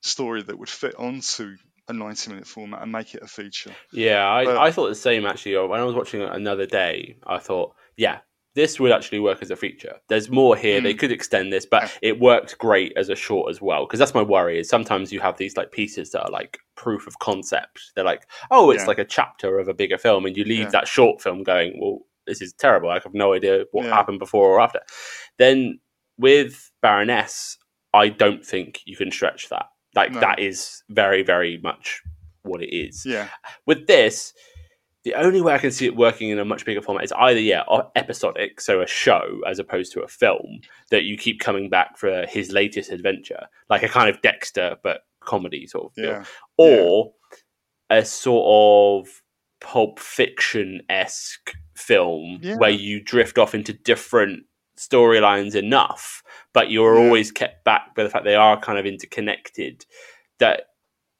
story 0.01 0.43
that 0.43 0.57
would 0.57 0.69
fit 0.69 0.95
onto 0.95 1.55
a 1.87 1.93
90-minute 1.93 2.47
format 2.47 2.81
and 2.81 2.91
make 2.91 3.13
it 3.15 3.23
a 3.23 3.27
feature? 3.27 3.71
Yeah, 3.91 4.27
I, 4.27 4.45
But- 4.45 4.57
I 4.57 4.71
thought 4.71 4.89
the 4.89 4.95
same 4.95 5.25
actually. 5.25 5.57
When 5.57 5.79
I 5.79 5.83
was 5.83 5.95
watching 5.95 6.21
another 6.21 6.65
day, 6.65 7.17
I 7.25 7.39
thought, 7.39 7.75
yeah, 7.97 8.19
this 8.55 8.79
would 8.79 8.91
actually 8.91 9.19
work 9.19 9.41
as 9.41 9.51
a 9.51 9.55
feature. 9.55 9.97
There's 10.07 10.29
more 10.29 10.55
here. 10.55 10.79
They 10.79 10.93
Mm. 10.93 10.99
could 10.99 11.11
extend 11.11 11.51
this, 11.51 11.65
but 11.65 11.91
it 12.01 12.19
worked 12.21 12.57
great 12.57 12.93
as 12.95 13.09
a 13.09 13.15
short 13.15 13.49
as 13.49 13.61
well. 13.61 13.85
Because 13.85 13.99
that's 13.99 14.13
my 14.13 14.21
worry 14.21 14.59
is 14.59 14.69
sometimes 14.69 15.11
you 15.11 15.19
have 15.19 15.37
these 15.37 15.57
like 15.57 15.71
pieces 15.73 16.11
that 16.11 16.23
are 16.23 16.31
like 16.31 16.57
proof 16.75 17.05
of 17.05 17.19
concept. 17.19 17.81
They're 17.95 18.05
like, 18.05 18.23
oh, 18.51 18.71
it's 18.71 18.83
Yeah. 18.83 18.87
like 18.87 18.99
a 18.99 19.05
chapter 19.05 19.59
of 19.59 19.67
a 19.67 19.73
bigger 19.73 19.97
film, 19.97 20.25
and 20.25 20.37
you 20.37 20.45
leave 20.45 20.59
Yeah. 20.59 20.69
that 20.69 20.87
short 20.87 21.21
film 21.21 21.43
going, 21.43 21.79
well, 21.81 21.99
this 22.27 22.41
is 22.41 22.53
terrible. 22.53 22.89
I 22.89 22.93
have 22.95 23.13
no 23.13 23.33
idea 23.33 23.65
what 23.71 23.85
Yeah. 23.85 23.93
happened 23.93 24.19
before 24.19 24.47
or 24.47 24.61
after. 24.61 24.79
Then 25.37 25.79
with 26.17 26.71
Baroness, 26.81 27.57
I 27.93 28.09
don't 28.09 28.45
think 28.45 28.81
you 28.85 28.95
can 28.95 29.11
stretch 29.11 29.49
that. 29.49 29.65
Like 29.95 30.11
No. 30.11 30.19
that 30.19 30.39
is 30.39 30.83
very, 30.89 31.23
very 31.23 31.57
much 31.63 32.01
what 32.43 32.61
it 32.61 32.75
is 32.75 33.05
Yeah, 33.05 33.29
with 33.65 33.87
this, 33.87 34.33
the 35.03 35.13
only 35.15 35.39
way 35.41 35.53
I 35.53 35.57
can 35.59 35.71
see 35.71 35.85
it 35.85 35.95
working 35.95 36.29
in 36.29 36.39
a 36.39 36.45
much 36.45 36.65
bigger 36.65 36.81
format 36.81 37.03
is 37.05 37.11
either 37.13 37.39
yeah, 37.39 37.63
episodic, 37.95 38.59
so 38.59 38.81
a 38.81 38.87
show 38.87 39.39
as 39.47 39.59
opposed 39.59 39.93
to 39.93 40.01
a 40.01 40.07
film 40.07 40.59
that 40.91 41.03
you 41.03 41.15
keep 41.17 41.39
coming 41.39 41.69
back 41.69 41.97
for 41.97 42.25
his 42.27 42.51
latest 42.51 42.91
adventure, 42.91 43.47
like 43.69 43.83
a 43.83 43.87
kind 43.89 44.09
of 44.09 44.21
Dexter 44.21 44.77
but 44.83 45.01
comedy 45.21 45.65
sort 45.67 45.85
of 45.85 45.93
feel, 45.93 46.05
Yeah. 46.05 46.25
or 46.57 47.13
a 47.89 48.03
sort 48.03 49.05
of 49.07 49.21
Pulp 49.61 49.99
Fiction 49.99 50.81
esque 50.89 51.53
film 51.75 52.39
Yeah. 52.41 52.57
where 52.57 52.69
you 52.69 52.99
drift 53.01 53.37
off 53.37 53.55
into 53.55 53.73
different 53.73 54.43
storylines 54.77 55.55
enough, 55.55 56.23
but 56.53 56.69
you're 56.71 56.95
Yeah. 56.99 57.05
always 57.05 57.31
kept 57.31 57.63
back 57.63 57.95
by 57.95 58.03
the 58.03 58.09
fact 58.09 58.25
they 58.25 58.35
are 58.35 58.59
kind 58.59 58.77
of 58.79 58.85
interconnected. 58.85 59.85
That 60.39 60.67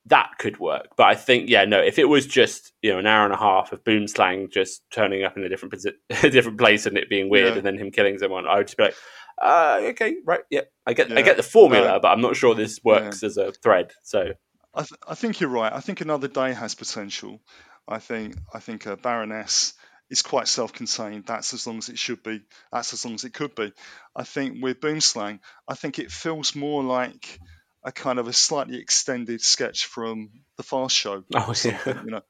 that 0.08 0.30
could 0.38 0.60
work. 0.60 0.90
But 0.98 1.08
I 1.08 1.16
think, 1.16 1.50
yeah, 1.50 1.66
no, 1.66 1.80
if 1.80 1.98
it 1.98 2.06
was 2.06 2.28
just 2.28 2.74
you 2.84 2.92
know 2.92 3.00
an 3.00 3.08
hour 3.08 3.26
and 3.26 3.34
a 3.34 3.38
half 3.38 3.72
of 3.72 3.84
Boomslang 3.84 4.52
just 4.52 4.84
turning 4.92 5.24
up 5.24 5.36
in 5.36 5.44
a 5.44 5.50
different 5.50 5.74
a 6.24 6.30
different 6.30 6.58
place 6.60 6.86
and 6.86 6.98
it 6.98 7.10
being 7.10 7.30
weird, 7.30 7.54
Yeah. 7.54 7.58
and 7.58 7.66
then 7.66 7.78
him 7.78 7.92
killing 7.92 8.18
someone, 8.20 8.46
I 8.48 8.58
would 8.58 8.68
just 8.68 8.78
be 8.78 8.84
like, 8.84 8.96
uh, 9.42 9.80
okay, 9.82 10.16
right, 10.26 10.42
yeah, 10.50 10.62
I 10.86 10.94
get, 10.94 11.12
I 11.12 11.22
get 11.24 11.38
the 11.38 11.44
formula, 11.44 12.00
but 12.00 12.10
I'm 12.10 12.22
not 12.22 12.36
sure 12.36 12.54
this 12.56 12.80
works 12.84 13.24
as 13.24 13.36
a 13.38 13.52
thread. 13.52 13.92
So 14.04 14.34
I, 14.74 14.82
th- 14.82 15.00
I 15.08 15.16
think 15.16 15.40
you're 15.40 15.50
right. 15.50 15.74
I 15.74 15.80
think 15.80 16.02
another 16.02 16.28
day 16.28 16.54
has 16.54 16.76
potential. 16.76 17.42
I 17.88 17.98
think 18.00 18.36
I 18.54 18.60
think 18.60 18.86
a 18.86 18.96
Baroness 18.98 19.74
is 20.16 20.22
quite 20.22 20.48
self-contained. 20.48 21.26
That's 21.26 21.54
as 21.54 21.68
long 21.68 21.78
as 21.80 21.90
it 21.90 22.00
should 22.00 22.24
be. 22.24 22.42
That's 22.72 22.94
as 22.94 23.04
long 23.04 23.16
as 23.16 23.26
it 23.26 23.34
could 23.34 23.54
be. 23.54 23.74
I 24.16 24.24
think 24.24 24.64
with 24.64 24.80
Boomslang, 24.80 25.40
I 25.68 25.76
think 25.76 26.00
it 26.00 26.10
feels 26.10 26.56
more 26.56 26.84
like 26.84 27.40
a 27.84 27.92
kind 27.92 28.18
of 28.18 28.28
a 28.28 28.34
slightly 28.34 28.80
extended 28.80 29.42
sketch 29.42 29.86
from 29.86 30.30
the 30.56 30.64
Fast 30.64 30.96
Show. 30.96 31.26
Oh, 31.34 31.52
something, 31.52 31.98
you 32.06 32.12
know, 32.12 32.22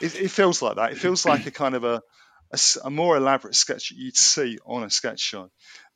it, 0.00 0.16
it 0.16 0.30
feels 0.30 0.60
like 0.60 0.76
that. 0.76 0.90
It 0.92 0.98
feels 0.98 1.24
like 1.24 1.46
a 1.46 1.52
kind 1.52 1.76
of 1.76 1.84
a 1.84 2.02
a 2.82 2.90
more 2.90 3.16
elaborate 3.16 3.54
sketch 3.54 3.90
that 3.90 3.96
you'd 3.96 4.16
see 4.16 4.58
on 4.66 4.82
a 4.82 4.90
sketch 4.90 5.20
show. 5.20 5.50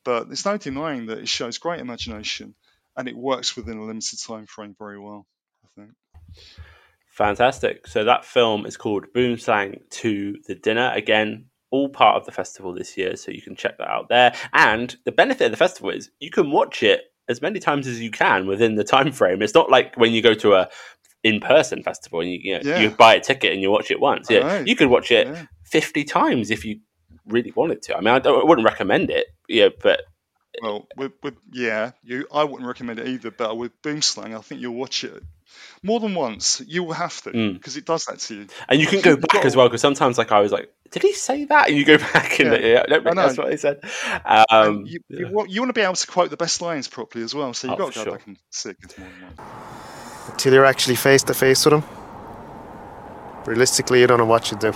But 0.05 0.29
there's 0.29 0.45
no 0.45 0.59
denying 0.59 1.07
that 1.07 1.19
it 1.19 1.29
shows 1.29 1.59
great 1.59 1.81
imagination 1.81 2.55
and 2.97 3.09
it 3.09 3.17
works 3.17 3.57
within 3.57 3.79
a 3.79 3.85
limited 3.85 4.19
time 4.25 4.47
frame 4.47 4.77
very 4.79 5.01
well. 5.01 5.27
I 5.65 5.69
think. 5.81 5.93
Fantastic. 7.13 7.87
So 7.87 8.05
that 8.05 8.25
film 8.25 8.65
is 8.67 8.77
called 8.77 9.05
Boomslang 9.15 9.81
Two 9.91 10.37
the 10.49 10.55
Dinner. 10.55 10.91
Again, 10.95 11.45
all 11.71 11.89
part 11.91 12.17
of 12.17 12.25
the 12.27 12.33
festival 12.33 12.73
this 12.75 12.97
year, 12.97 13.17
so 13.17 13.31
you 13.31 13.43
can 13.43 13.55
check 13.55 13.77
that 13.79 13.89
out 13.89 14.09
there. 14.09 14.35
And 14.55 14.97
the 15.05 15.13
benefit 15.13 15.45
of 15.47 15.51
the 15.51 15.57
festival 15.59 15.91
is 15.91 16.11
you 16.21 16.31
can 16.31 16.51
watch 16.51 16.83
it 16.83 17.03
as 17.29 17.41
many 17.43 17.61
times 17.61 17.87
as 17.87 18.01
you 18.01 18.11
can 18.11 18.47
within 18.47 18.77
the 18.77 18.85
time 18.85 19.13
frame. 19.13 19.43
It's 19.43 19.55
not 19.55 19.71
like 19.71 19.95
when 19.97 20.13
you 20.13 20.23
go 20.23 20.35
to 20.35 20.55
a 20.55 20.69
in-person 21.23 21.83
festival 21.83 22.21
and 22.21 22.31
you 22.31 22.39
you, 22.43 22.55
know, 22.55 22.61
Yeah. 22.65 22.81
you 22.81 22.91
buy 22.91 23.15
a 23.15 23.21
ticket 23.21 23.53
and 23.53 23.61
you 23.63 23.71
watch 23.71 23.91
it 23.91 24.01
once. 24.01 24.29
Yeah, 24.31 24.41
know. 24.41 24.65
you 24.67 24.75
could 24.75 24.89
watch 24.89 25.11
it 25.11 25.27
Yeah. 25.29 25.47
fifty 25.65 26.05
times 26.05 26.51
if 26.51 26.65
you 26.65 26.81
really 27.27 27.53
wanted 27.55 27.83
to. 27.83 27.97
I 27.97 28.01
mean, 28.01 28.09
I, 28.09 28.19
don't, 28.19 28.41
I 28.43 28.49
wouldn't 28.49 28.67
recommend 28.67 29.11
it. 29.11 29.27
Yeah, 29.49 29.69
but 29.83 30.01
Well, 30.63 30.89
with, 30.97 31.13
with 31.23 31.35
yeah, 31.53 31.93
you 32.03 32.27
I 32.33 32.43
wouldn't 32.45 32.67
recommend 32.67 32.99
it 32.99 33.07
either. 33.09 33.31
But 33.31 33.57
with 33.57 33.81
Boomslang, 33.83 34.37
I 34.37 34.41
think 34.41 34.61
you'll 34.61 34.75
watch 34.75 35.05
it 35.05 35.23
more 35.83 36.01
than 36.01 36.15
once. 36.15 36.61
You 36.67 36.85
will 36.85 36.95
have 36.95 37.21
to 37.23 37.31
Mm. 37.31 37.55
because 37.55 37.77
it 37.77 37.85
does 37.85 38.05
that 38.07 38.19
to 38.21 38.35
you. 38.35 38.47
and 38.69 38.81
you 38.81 38.87
can 38.87 39.01
go 39.01 39.17
back 39.17 39.31
got- 39.31 39.45
as 39.45 39.55
well 39.57 39.69
because 39.69 39.81
sometimes, 39.81 40.19
like, 40.19 40.31
I 40.33 40.41
was 40.41 40.53
like, 40.53 40.71
"Did 40.91 41.03
he 41.03 41.13
say 41.13 41.45
that?" 41.47 41.69
And 41.69 41.77
you 41.77 41.85
go 41.85 41.99
back 42.15 42.39
and 42.41 42.53
Yeah. 42.53 42.59
yeah, 42.61 42.83
no, 42.89 42.97
I 42.97 43.15
know. 43.15 43.15
that's 43.27 43.39
what 43.39 43.51
he 43.51 43.57
said. 43.57 43.81
Um, 44.51 44.85
you, 44.87 45.01
you, 45.09 45.29
wa- 45.31 45.45
you 45.49 45.61
want 45.61 45.71
to 45.71 45.75
be 45.75 45.81
able 45.81 45.95
to 45.95 46.07
quote 46.07 46.31
the 46.31 46.37
best 46.37 46.61
lines 46.63 46.89
properly 46.89 47.25
as 47.25 47.35
well. 47.35 47.53
So 47.55 47.69
you've 47.69 47.75
Oh, 47.81 47.85
got 47.85 47.93
to 47.93 47.99
go 47.99 48.05
sure. 48.05 48.13
back 48.19 48.27
and 48.27 48.37
see 48.51 48.71
it 48.71 48.77
more 48.99 49.09
than 49.09 49.23
once. 49.37 49.41
Until 50.31 50.53
you're 50.55 50.65
actually 50.65 50.97
face 50.97 51.23
to 51.25 51.35
face 51.35 51.65
with 51.65 51.75
him. 51.75 51.83
Realistically, 53.47 54.01
you 54.01 54.07
don't 54.07 54.19
know 54.19 54.25
what 54.25 54.51
you 54.53 54.57
do. 54.59 54.73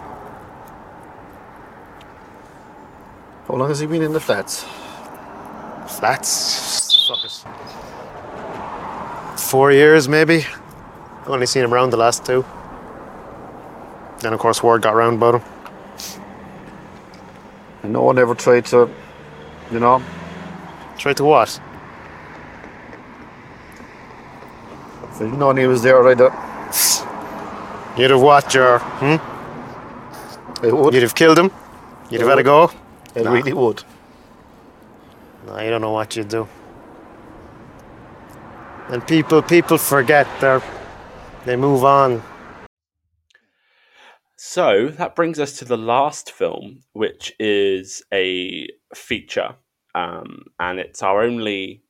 How 3.47 3.55
long 3.55 3.69
has 3.69 3.79
he 3.79 3.87
been 3.87 4.03
in 4.03 4.13
the 4.13 4.19
flats? 4.21 4.65
Flats? 5.99 7.07
Fuck 7.07 7.25
it. 7.25 7.45
Four 9.39 9.71
years, 9.71 10.09
maybe. 10.09 10.45
I've 11.27 11.33
only 11.33 11.47
seen 11.47 11.65
him 11.65 11.75
around 11.75 11.91
the 11.91 11.97
last 11.97 12.25
two. 12.25 12.45
Then, 14.21 14.33
of 14.33 14.39
course, 14.39 14.63
word 14.63 14.83
got 14.83 14.95
round 14.95 15.17
about 15.17 15.35
him. 15.43 15.43
And 17.83 17.93
no 17.93 18.03
one 18.03 18.17
ever 18.17 18.37
tried 18.37 18.67
to, 18.67 18.89
you 19.73 19.81
know, 19.81 20.01
Tried 20.97 21.17
to 21.17 21.25
what? 21.25 21.61
if 25.11 25.19
they'd 25.19 25.33
known 25.33 25.57
he 25.57 25.67
was 25.67 25.83
there, 25.83 26.07
I'd 26.07 26.21
have, 26.21 26.33
You'd 27.99 28.13
have 28.13 28.21
what, 28.23 28.49
Ger? 28.49 28.79
Hmm? 28.79 30.65
I 30.65 30.71
would. 30.71 30.95
You'd 30.95 31.03
have 31.03 31.15
killed 31.17 31.39
him? 31.41 31.51
You'd 32.09 32.21
have 32.21 32.29
I 32.29 32.33
had 32.33 32.39
a 32.39 32.43
go? 32.45 32.71
I 33.17 33.23
Nah. 33.23 33.33
really 33.33 33.53
would. 33.53 33.83
No, 35.49 35.59
you 35.59 35.71
don't 35.71 35.81
know 35.81 35.91
what 35.91 36.15
you'd 36.15 36.29
do. 36.29 36.47
And 38.91 39.05
people, 39.09 39.43
people 39.43 39.77
forget. 39.77 40.29
They 40.41 40.61
they 41.47 41.57
move 41.57 41.85
on. 41.85 42.23
So 44.37 44.89
that 44.89 45.15
brings 45.15 45.39
us 45.39 45.59
to 45.59 45.65
the 45.65 45.79
last 45.79 46.33
film, 46.33 46.83
which 46.93 47.33
is 47.39 48.03
a 48.13 48.69
feature, 48.95 49.55
um, 49.95 50.45
and 50.59 50.79
it's 50.79 51.03
our 51.03 51.23
only 51.23 51.83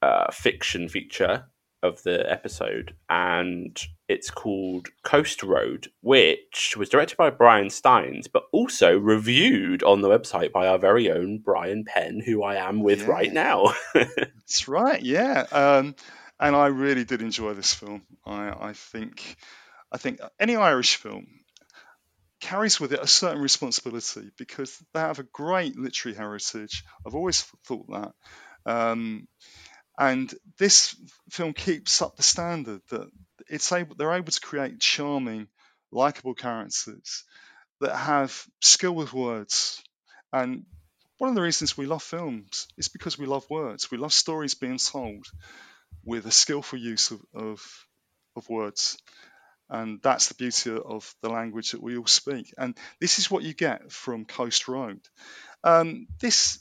uh, 0.00 0.30
fiction 0.32 0.88
feature 0.88 1.46
of 1.82 2.02
the 2.04 2.30
episode, 2.30 2.94
and 3.08 3.80
it's 4.08 4.30
called 4.30 4.88
Coast 5.02 5.42
Road, 5.42 5.88
which 6.02 6.76
was 6.76 6.88
directed 6.88 7.16
by 7.16 7.30
Brian 7.30 7.70
Steins, 7.70 8.28
but 8.28 8.44
also 8.52 8.96
reviewed 8.96 9.82
on 9.82 10.00
the 10.00 10.08
website 10.08 10.52
by 10.52 10.66
our 10.68 10.78
very 10.78 11.10
own 11.10 11.38
Brian 11.38 11.84
Penn, 11.84 12.22
who 12.24 12.42
I 12.42 12.56
am 12.56 12.82
with 12.82 13.06
right 13.06 13.32
now. 13.32 13.74
That's 13.94 14.68
right, 14.68 15.02
yeah. 15.02 15.46
Um, 15.52 15.94
and 16.40 16.56
I 16.56 16.68
really 16.68 17.04
did 17.04 17.20
enjoy 17.20 17.52
this 17.54 17.74
film. 17.74 18.02
I, 18.24 18.68
I 18.68 18.72
think, 18.72 19.36
I 19.92 19.98
think 19.98 20.20
any 20.40 20.56
Irish 20.56 20.96
film 20.96 21.26
carries 22.40 22.80
with 22.80 22.92
it 22.94 23.00
a 23.00 23.06
certain 23.06 23.42
responsibility 23.42 24.30
because 24.38 24.82
they 24.94 25.00
have 25.00 25.18
a 25.18 25.24
great 25.24 25.78
literary 25.78 26.16
heritage. 26.16 26.82
I've 27.06 27.14
always 27.14 27.42
thought 27.66 27.86
that. 27.90 28.12
Um, 28.64 29.28
and 29.98 30.32
this 30.58 30.96
film 31.30 31.52
keeps 31.52 32.00
up 32.00 32.16
the 32.16 32.22
standard 32.22 32.80
that 32.88 33.10
it's 33.48 33.70
able 33.70 33.94
they're 33.96 34.14
able 34.14 34.32
to 34.32 34.40
create 34.40 34.80
charming, 34.80 35.48
likable 35.92 36.34
characters 36.34 37.24
that 37.80 37.94
have 37.94 38.46
skill 38.62 38.92
with 38.92 39.12
words. 39.12 39.82
And 40.32 40.64
one 41.18 41.28
of 41.28 41.36
the 41.36 41.42
reasons 41.42 41.76
we 41.76 41.84
love 41.84 42.02
films 42.02 42.66
is 42.78 42.88
because 42.88 43.18
we 43.18 43.26
love 43.26 43.44
words. 43.50 43.90
We 43.90 43.98
love 43.98 44.14
stories 44.14 44.54
being 44.54 44.78
told 44.78 45.26
with 46.04 46.26
a 46.26 46.30
skillful 46.30 46.78
use 46.78 47.10
of, 47.10 47.20
of, 47.34 47.86
of 48.36 48.48
words. 48.48 48.98
And 49.68 50.00
that's 50.02 50.28
the 50.28 50.34
beauty 50.34 50.70
of 50.84 51.14
the 51.22 51.28
language 51.28 51.70
that 51.70 51.82
we 51.82 51.96
all 51.96 52.06
speak. 52.06 52.52
And 52.58 52.76
this 53.00 53.18
is 53.18 53.30
what 53.30 53.44
you 53.44 53.54
get 53.54 53.92
from 53.92 54.24
Coast 54.24 54.66
Road. 54.66 55.00
Um, 55.62 56.06
this 56.20 56.58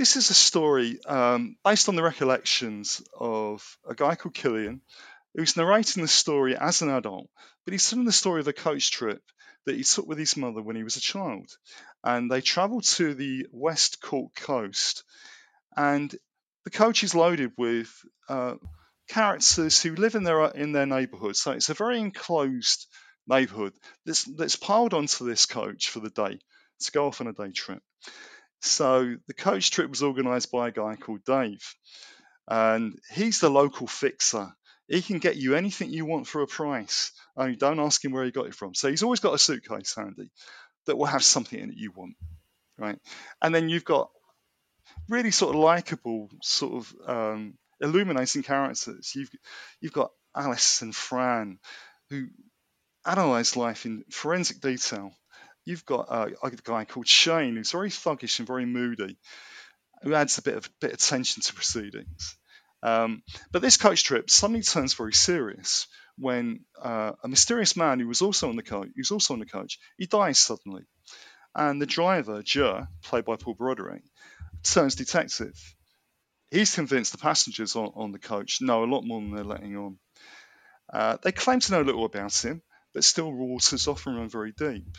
this 0.00 0.16
is 0.16 0.30
a 0.30 0.34
story 0.34 0.98
um, 1.04 1.56
based 1.62 1.90
on 1.90 1.94
the 1.94 2.02
recollections 2.02 3.02
of 3.18 3.76
a 3.86 3.94
guy 3.94 4.14
called 4.14 4.34
Killian, 4.34 4.80
who's 5.34 5.58
narrating 5.58 6.02
the 6.02 6.08
story 6.08 6.56
as 6.56 6.80
an 6.80 6.88
adult, 6.88 7.28
but 7.64 7.72
he's 7.72 7.90
telling 7.90 8.06
the 8.06 8.12
story 8.12 8.40
of 8.40 8.48
a 8.48 8.54
coach 8.54 8.90
trip 8.90 9.22
that 9.66 9.76
he 9.76 9.84
took 9.84 10.06
with 10.06 10.16
his 10.16 10.38
mother 10.38 10.62
when 10.62 10.74
he 10.74 10.84
was 10.84 10.96
a 10.96 11.02
child. 11.02 11.50
And 12.02 12.30
they 12.30 12.40
travelled 12.40 12.84
to 12.84 13.12
the 13.12 13.46
West 13.52 14.00
Cork 14.00 14.34
coast, 14.34 15.04
and 15.76 16.14
the 16.64 16.70
coach 16.70 17.02
is 17.02 17.14
loaded 17.14 17.52
with 17.56 17.90
uh, 18.28 18.54
characters 19.08 19.82
who 19.82 19.94
live 19.94 20.14
in 20.14 20.24
their 20.24 20.44
in 20.46 20.72
their 20.72 20.86
neighbourhood. 20.86 21.36
So 21.36 21.52
it's 21.52 21.68
a 21.68 21.74
very 21.74 21.98
enclosed 21.98 22.86
neighbourhood 23.26 23.72
that's 24.06 24.24
that's 24.36 24.56
piled 24.56 24.94
onto 24.94 25.26
this 25.26 25.46
coach 25.46 25.88
for 25.88 26.00
the 26.00 26.10
day 26.10 26.38
to 26.80 26.92
go 26.92 27.06
off 27.06 27.20
on 27.20 27.26
a 27.26 27.32
day 27.32 27.50
trip. 27.50 27.82
So 28.62 29.16
the 29.26 29.34
coach 29.34 29.70
trip 29.70 29.88
was 29.88 30.02
organised 30.02 30.52
by 30.52 30.68
a 30.68 30.72
guy 30.72 30.96
called 30.96 31.24
Dave, 31.24 31.74
and 32.48 32.98
he's 33.12 33.40
the 33.40 33.50
local 33.50 33.86
fixer. 33.86 34.52
He 34.86 35.02
can 35.02 35.18
get 35.18 35.36
you 35.36 35.54
anything 35.54 35.90
you 35.90 36.04
want 36.04 36.26
for 36.26 36.42
a 36.42 36.48
price. 36.48 37.12
Only 37.36 37.56
don't 37.56 37.78
ask 37.78 38.04
him 38.04 38.12
where 38.12 38.24
he 38.24 38.32
got 38.32 38.46
it 38.46 38.54
from. 38.54 38.74
So 38.74 38.90
he's 38.90 39.04
always 39.04 39.20
got 39.20 39.34
a 39.34 39.38
suitcase 39.38 39.94
handy 39.94 40.30
that 40.86 40.96
will 40.96 41.06
have 41.06 41.22
something 41.22 41.58
in 41.58 41.70
it 41.70 41.76
you 41.76 41.92
want, 41.94 42.16
right? 42.76 42.98
And 43.40 43.54
then 43.54 43.68
you've 43.68 43.84
got 43.84 44.10
really 45.10 45.30
sort 45.32 45.54
of 45.54 45.60
likable, 45.60 46.30
sort 46.42 46.74
of 46.74 46.94
um, 47.06 47.54
illuminating 47.80 48.42
characters. 48.42 49.12
You've 49.14 49.30
you've 49.80 49.92
got 49.92 50.10
Alice 50.34 50.82
and 50.82 50.94
Fran, 50.94 51.58
who 52.08 52.28
analyse 53.04 53.56
life 53.56 53.84
in 53.84 54.04
forensic 54.10 54.60
detail. 54.60 55.12
You've 55.64 55.84
got 55.84 56.06
uh, 56.08 56.28
a 56.42 56.50
guy 56.50 56.84
called 56.84 57.06
Shane, 57.06 57.56
who's 57.56 57.72
very 57.72 57.90
thuggish 57.90 58.38
and 58.38 58.48
very 58.48 58.64
moody, 58.64 59.18
who 60.02 60.14
adds 60.14 60.38
a 60.38 60.42
bit 60.42 60.56
of 60.56 60.70
bit 60.80 60.92
of 60.92 60.98
tension 60.98 61.42
to 61.42 61.54
proceedings. 61.54 62.36
Um, 62.82 63.22
but 63.52 63.60
this 63.60 63.76
coach 63.76 64.04
trip 64.04 64.30
suddenly 64.30 64.62
turns 64.62 64.94
very 64.94 65.12
serious 65.12 65.86
when 66.16 66.64
uh, 66.80 67.12
a 67.22 67.28
mysterious 67.28 67.76
man 67.76 68.00
who 68.00 68.08
was 68.08 68.22
also 68.22 68.48
on 68.48 68.56
the 68.56 68.62
coach, 68.62 68.88
who's 68.96 69.10
also 69.10 69.34
on 69.34 69.40
the 69.40 69.46
coach, 69.46 69.78
he 69.98 70.06
dies 70.06 70.38
suddenly, 70.38 70.84
and 71.54 71.80
the 71.80 71.86
driver, 71.86 72.42
Jer, 72.42 72.88
played 73.02 73.24
by 73.24 73.36
Paul 73.36 73.54
Broderick, 73.54 74.02
turns 74.62 74.94
detective. 74.94 75.54
He's 76.50 76.74
convinced 76.74 77.12
the 77.12 77.18
passengers 77.18 77.76
on, 77.76 77.92
on 77.94 78.12
the 78.12 78.18
coach 78.18 78.60
know 78.60 78.84
a 78.84 78.86
lot 78.86 79.04
more 79.04 79.20
than 79.20 79.34
they're 79.34 79.44
letting 79.44 79.76
on. 79.76 79.98
Uh, 80.92 81.16
they 81.22 81.32
claim 81.32 81.60
to 81.60 81.72
know 81.72 81.82
little 81.82 82.04
about 82.04 82.36
him, 82.44 82.62
but 82.92 83.04
still 83.04 83.32
waters 83.32 83.86
often 83.86 84.16
run 84.16 84.28
very 84.28 84.52
deep. 84.52 84.96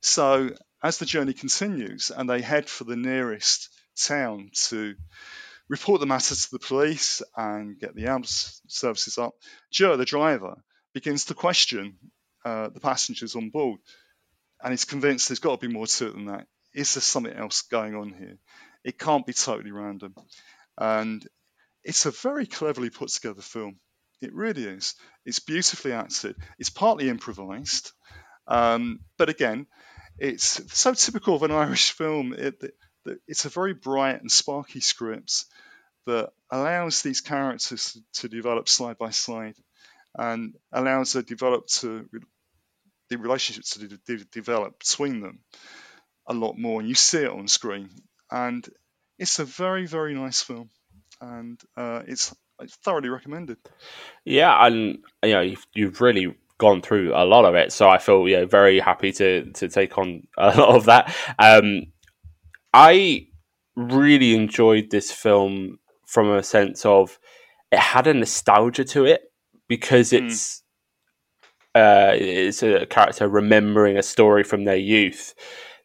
So 0.00 0.50
as 0.82 0.98
the 0.98 1.06
journey 1.06 1.32
continues 1.32 2.10
and 2.10 2.28
they 2.28 2.40
head 2.40 2.68
for 2.68 2.84
the 2.84 2.96
nearest 2.96 3.68
town 3.96 4.50
to 4.68 4.96
report 5.68 6.00
the 6.00 6.06
matter 6.06 6.34
to 6.34 6.50
the 6.50 6.58
police 6.58 7.22
and 7.36 7.78
get 7.78 7.94
the 7.94 8.06
ambulance 8.06 8.60
services 8.66 9.18
up, 9.18 9.34
Joe, 9.70 9.96
the 9.96 10.04
driver, 10.04 10.56
begins 10.92 11.26
to 11.26 11.34
question 11.34 11.98
uh, 12.44 12.68
the 12.70 12.80
passengers 12.80 13.36
on 13.36 13.50
board 13.50 13.78
and 14.62 14.72
he's 14.72 14.84
convinced 14.84 15.28
there's 15.28 15.38
got 15.38 15.60
to 15.60 15.66
be 15.66 15.72
more 15.72 15.86
to 15.86 16.06
it 16.08 16.12
than 16.12 16.26
that. 16.26 16.46
Is 16.74 16.94
there 16.94 17.02
something 17.02 17.32
else 17.32 17.62
going 17.62 17.94
on 17.94 18.14
here? 18.18 18.38
It 18.84 18.98
can't 18.98 19.26
be 19.26 19.32
totally 19.32 19.72
random. 19.72 20.14
And 20.78 21.26
it's 21.84 22.06
a 22.06 22.10
very 22.10 22.46
cleverly 22.46 22.90
put 22.90 23.08
together 23.10 23.42
film. 23.42 23.76
It 24.20 24.34
really 24.34 24.64
is. 24.64 24.94
It's 25.26 25.40
beautifully 25.40 25.92
acted. 25.92 26.36
It's 26.58 26.70
partly 26.70 27.08
improvised. 27.08 27.92
Um, 28.46 29.00
but 29.18 29.28
again, 29.28 29.66
it's 30.18 30.60
so 30.76 30.94
typical 30.94 31.34
of 31.36 31.42
an 31.42 31.50
Irish 31.52 31.92
film. 31.92 32.32
It, 32.32 32.56
it, 33.06 33.18
it's 33.26 33.44
a 33.44 33.50
very 33.50 33.74
bright 33.74 34.20
and 34.20 34.30
sparky 34.30 34.80
script 34.80 35.44
that 36.06 36.30
allows 36.50 37.02
these 37.02 37.20
characters 37.20 37.98
to 38.14 38.28
develop 38.28 38.68
side 38.68 38.98
by 38.98 39.10
side 39.10 39.54
and 40.16 40.54
allows 40.72 41.12
the 41.12 41.22
develop 41.22 41.66
to 41.68 42.08
the 43.10 43.18
relationships 43.18 43.70
to 43.70 43.88
de- 43.88 43.98
de- 44.06 44.24
develop 44.26 44.78
between 44.80 45.20
them 45.20 45.40
a 46.26 46.34
lot 46.34 46.58
more, 46.58 46.80
and 46.80 46.88
you 46.88 46.94
see 46.94 47.18
it 47.18 47.30
on 47.30 47.48
screen. 47.48 47.90
And 48.32 48.66
it's 49.18 49.38
a 49.38 49.44
very 49.44 49.86
very 49.86 50.14
nice 50.14 50.40
film, 50.40 50.70
and 51.20 51.60
uh, 51.76 52.02
it's, 52.06 52.34
it's 52.60 52.76
thoroughly 52.76 53.10
recommended. 53.10 53.58
Yeah, 54.24 54.66
and 54.66 54.98
you 55.22 55.32
know 55.32 55.42
you've, 55.42 55.66
you've 55.74 56.00
really 56.00 56.34
gone 56.58 56.80
through 56.80 57.12
a 57.14 57.24
lot 57.24 57.44
of 57.44 57.54
it, 57.54 57.72
so 57.72 57.88
I 57.88 57.98
feel 57.98 58.26
yeah 58.26 58.46
very 58.46 58.80
happy 58.80 59.12
to 59.12 59.50
to 59.52 59.68
take 59.68 59.98
on 59.98 60.26
a 60.38 60.58
lot 60.58 60.76
of 60.76 60.84
that. 60.86 61.14
Um, 61.38 61.92
I 62.72 63.26
really 63.76 64.34
enjoyed 64.34 64.90
this 64.90 65.12
film 65.12 65.78
from 66.06 66.30
a 66.30 66.42
sense 66.42 66.84
of 66.84 67.18
it 67.70 67.78
had 67.78 68.06
a 68.06 68.14
nostalgia 68.14 68.84
to 68.84 69.04
it 69.04 69.22
because 69.68 70.12
it's 70.12 70.62
uh, 71.74 72.12
it's 72.14 72.62
a 72.62 72.86
character 72.86 73.28
remembering 73.28 73.96
a 73.96 74.02
story 74.02 74.42
from 74.42 74.64
their 74.64 74.76
youth 74.76 75.34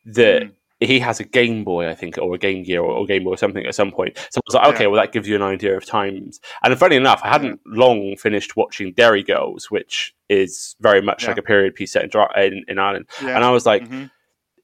that 0.05 0.51
he 0.79 0.99
has 0.99 1.19
a 1.19 1.23
Game 1.23 1.63
Boy, 1.63 1.89
I 1.89 1.95
think, 1.95 2.17
or 2.17 2.35
a 2.35 2.37
Game 2.37 2.63
Gear 2.63 2.81
or, 2.81 2.91
or 2.91 3.05
Game 3.05 3.23
Boy 3.23 3.31
or 3.31 3.37
something 3.37 3.65
at 3.65 3.73
some 3.75 3.91
point. 3.91 4.17
So 4.29 4.39
I 4.39 4.41
was 4.45 4.55
like, 4.55 4.75
okay, 4.75 4.87
well, 4.87 5.01
that 5.01 5.11
gives 5.11 5.27
you 5.27 5.35
an 5.35 5.41
idea 5.41 5.75
of 5.75 5.85
times. 5.85 6.39
And 6.63 6.77
funny 6.77 6.95
enough, 6.95 7.21
I 7.23 7.29
hadn't 7.29 7.59
long 7.65 8.15
finished 8.17 8.55
watching 8.55 8.93
Derry 8.93 9.23
Girls, 9.23 9.71
which 9.71 10.13
is 10.29 10.75
very 10.79 11.01
much 11.01 11.23
Yeah. 11.23 11.29
like 11.29 11.37
a 11.39 11.41
period 11.41 11.73
piece 11.75 11.93
set 11.93 12.03
in, 12.03 12.11
in, 12.37 12.63
in 12.67 12.79
Ireland. 12.79 13.07
Yeah. 13.23 13.35
And 13.35 13.43
I 13.43 13.49
was 13.49 13.65
like, 13.65 13.87
Mhm. 13.89 14.11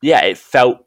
yeah, 0.01 0.24
it 0.24 0.38
felt 0.38 0.86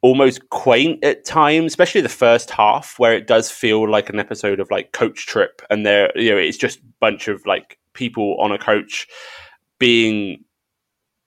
almost 0.00 0.48
quaint 0.50 1.02
at 1.04 1.24
times, 1.24 1.72
especially 1.72 2.00
the 2.00 2.08
first 2.08 2.50
half, 2.50 3.00
where 3.00 3.14
it 3.14 3.26
does 3.26 3.50
feel 3.50 3.90
like 3.90 4.08
an 4.10 4.20
episode 4.20 4.60
of 4.60 4.70
like 4.70 4.92
Coach 4.92 5.26
Trip, 5.26 5.60
and 5.70 5.84
there, 5.84 6.12
you 6.16 6.30
know, 6.30 6.36
it's 6.36 6.56
just 6.56 6.78
a 6.78 6.82
bunch 7.00 7.26
of 7.26 7.44
like 7.46 7.78
people 7.94 8.36
on 8.38 8.52
a 8.52 8.58
coach 8.58 9.08
being 9.80 10.44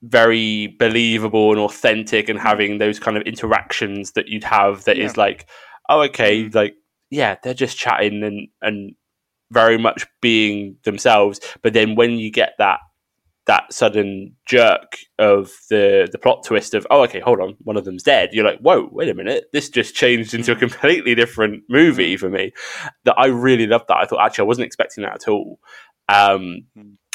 very 0.03 0.75
believable 0.79 1.51
and 1.51 1.59
authentic 1.59 2.27
and 2.29 2.39
having 2.39 2.77
those 2.79 2.99
kind 2.99 3.17
of 3.17 3.23
interactions 3.23 4.13
that 4.13 4.27
you'd 4.27 4.43
have 4.43 4.83
That 4.85 4.97
is 4.97 5.13
Yeah. 5.15 5.23
like 5.23 5.49
oh 5.89 6.01
okay 6.03 6.45
mm. 6.45 6.55
like 6.55 6.75
yeah 7.09 7.35
they're 7.43 7.53
just 7.53 7.77
chatting 7.77 8.23
and 8.23 8.47
and 8.61 8.95
very 9.51 9.77
much 9.77 10.07
being 10.21 10.77
themselves. 10.83 11.39
But 11.61 11.73
then 11.73 11.95
when 11.95 12.11
you 12.13 12.31
get 12.31 12.53
that 12.57 12.79
that 13.47 13.73
sudden 13.73 14.35
jerk 14.45 14.97
of 15.19 15.51
the 15.69 16.07
the 16.11 16.17
plot 16.19 16.43
twist 16.45 16.73
of 16.73 16.85
oh 16.91 17.03
okay 17.03 17.19
hold 17.19 17.39
on 17.39 17.55
one 17.63 17.75
of 17.75 17.85
them's 17.85 18.03
dead 18.03 18.29
you're 18.31 18.45
like 18.45 18.59
whoa 18.59 18.87
wait 18.91 19.09
a 19.09 19.15
minute 19.15 19.45
this 19.51 19.67
just 19.67 19.95
changed 19.95 20.35
into 20.35 20.51
a 20.51 20.55
mm. 20.55 20.59
completely 20.59 21.15
different 21.15 21.63
movie 21.67 22.15
mm. 22.15 22.19
for 22.19 22.29
me. 22.29 22.51
That 23.05 23.15
I 23.17 23.27
really 23.27 23.67
loved 23.67 23.85
that. 23.89 23.97
I 23.97 24.05
thought 24.05 24.23
actually 24.23 24.43
I 24.43 24.47
wasn't 24.47 24.65
expecting 24.67 25.03
that 25.03 25.15
at 25.15 25.27
all. 25.27 25.59
Um, 26.07 26.65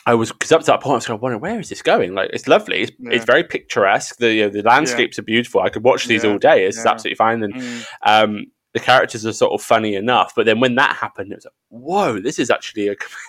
I 0.06 0.14
was 0.14 0.30
because 0.32 0.52
up 0.52 0.60
to 0.60 0.66
that 0.66 0.80
point 0.80 0.92
I 0.92 0.96
was 0.96 1.06
kind 1.06 1.16
of 1.16 1.22
wondering 1.22 1.40
where 1.42 1.60
is 1.60 1.68
this 1.68 1.82
going 1.82 2.14
like 2.14 2.30
it's 2.32 2.46
lovely 2.48 2.82
it's, 2.82 2.92
Yeah. 2.98 3.10
it's 3.12 3.24
very 3.24 3.42
picturesque 3.44 4.16
the 4.18 4.32
you 4.32 4.42
know, 4.44 4.48
the 4.50 4.62
landscapes 4.62 5.18
are 5.18 5.22
beautiful 5.22 5.60
I 5.60 5.68
could 5.68 5.82
watch 5.84 6.06
these 6.06 6.24
all 6.24 6.38
day 6.38 6.64
it's 6.66 6.84
yeah. 6.84 6.90
absolutely 6.92 7.16
fine 7.16 7.42
and 7.42 7.54
Mm. 7.54 7.84
um, 8.02 8.46
the 8.72 8.80
characters 8.80 9.24
are 9.26 9.32
sort 9.32 9.52
of 9.52 9.62
funny 9.66 9.94
enough 9.94 10.32
but 10.36 10.46
then 10.46 10.60
when 10.60 10.74
that 10.76 10.94
happened 10.96 11.32
it 11.32 11.36
was 11.36 11.44
like 11.46 11.54
whoa 11.70 12.20
this 12.20 12.38
is 12.38 12.50
actually 12.50 12.88
a 12.88 12.94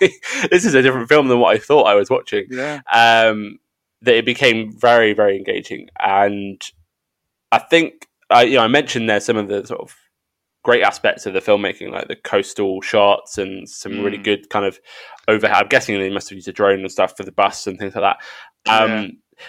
this 0.50 0.64
is 0.64 0.74
a 0.74 0.82
different 0.82 1.08
film 1.08 1.28
than 1.28 1.40
what 1.40 1.54
I 1.54 1.58
thought 1.58 1.84
I 1.84 1.94
was 1.94 2.10
watching 2.10 2.46
Yeah. 2.50 2.80
um, 2.92 3.58
that 4.02 4.14
it 4.14 4.24
became 4.24 4.70
very, 4.78 5.12
very 5.12 5.36
engaging. 5.36 5.88
And 5.98 6.62
I 7.50 7.58
think, 7.58 8.06
I, 8.30 8.42
you 8.44 8.54
know, 8.54 8.62
I 8.62 8.68
mentioned 8.68 9.10
there 9.10 9.18
some 9.18 9.36
of 9.36 9.48
the 9.48 9.66
sort 9.66 9.80
of 9.80 9.96
great 10.64 10.82
aspects 10.82 11.24
of 11.26 11.32
the 11.34 11.40
filmmaking, 11.40 11.90
like 11.90 12.08
the 12.08 12.16
coastal 12.16 12.80
shots 12.82 13.38
and 13.38 13.68
some 13.68 14.00
really 14.00 14.18
Mm. 14.18 14.24
good 14.24 14.50
kind 14.50 14.64
of 14.66 14.78
overhead. 15.28 15.56
I'm 15.62 15.68
guessing 15.68 15.98
they 15.98 16.10
must 16.10 16.28
have 16.30 16.36
used 16.36 16.48
a 16.48 16.52
drone 16.52 16.80
and 16.80 16.90
stuff 16.92 17.16
for 17.16 17.22
the 17.22 17.32
bus 17.32 17.66
and 17.66 17.78
things 17.78 17.94
like 17.94 18.02
that. 18.02 18.70
Um, 18.70 18.90
Yeah. 18.90 19.08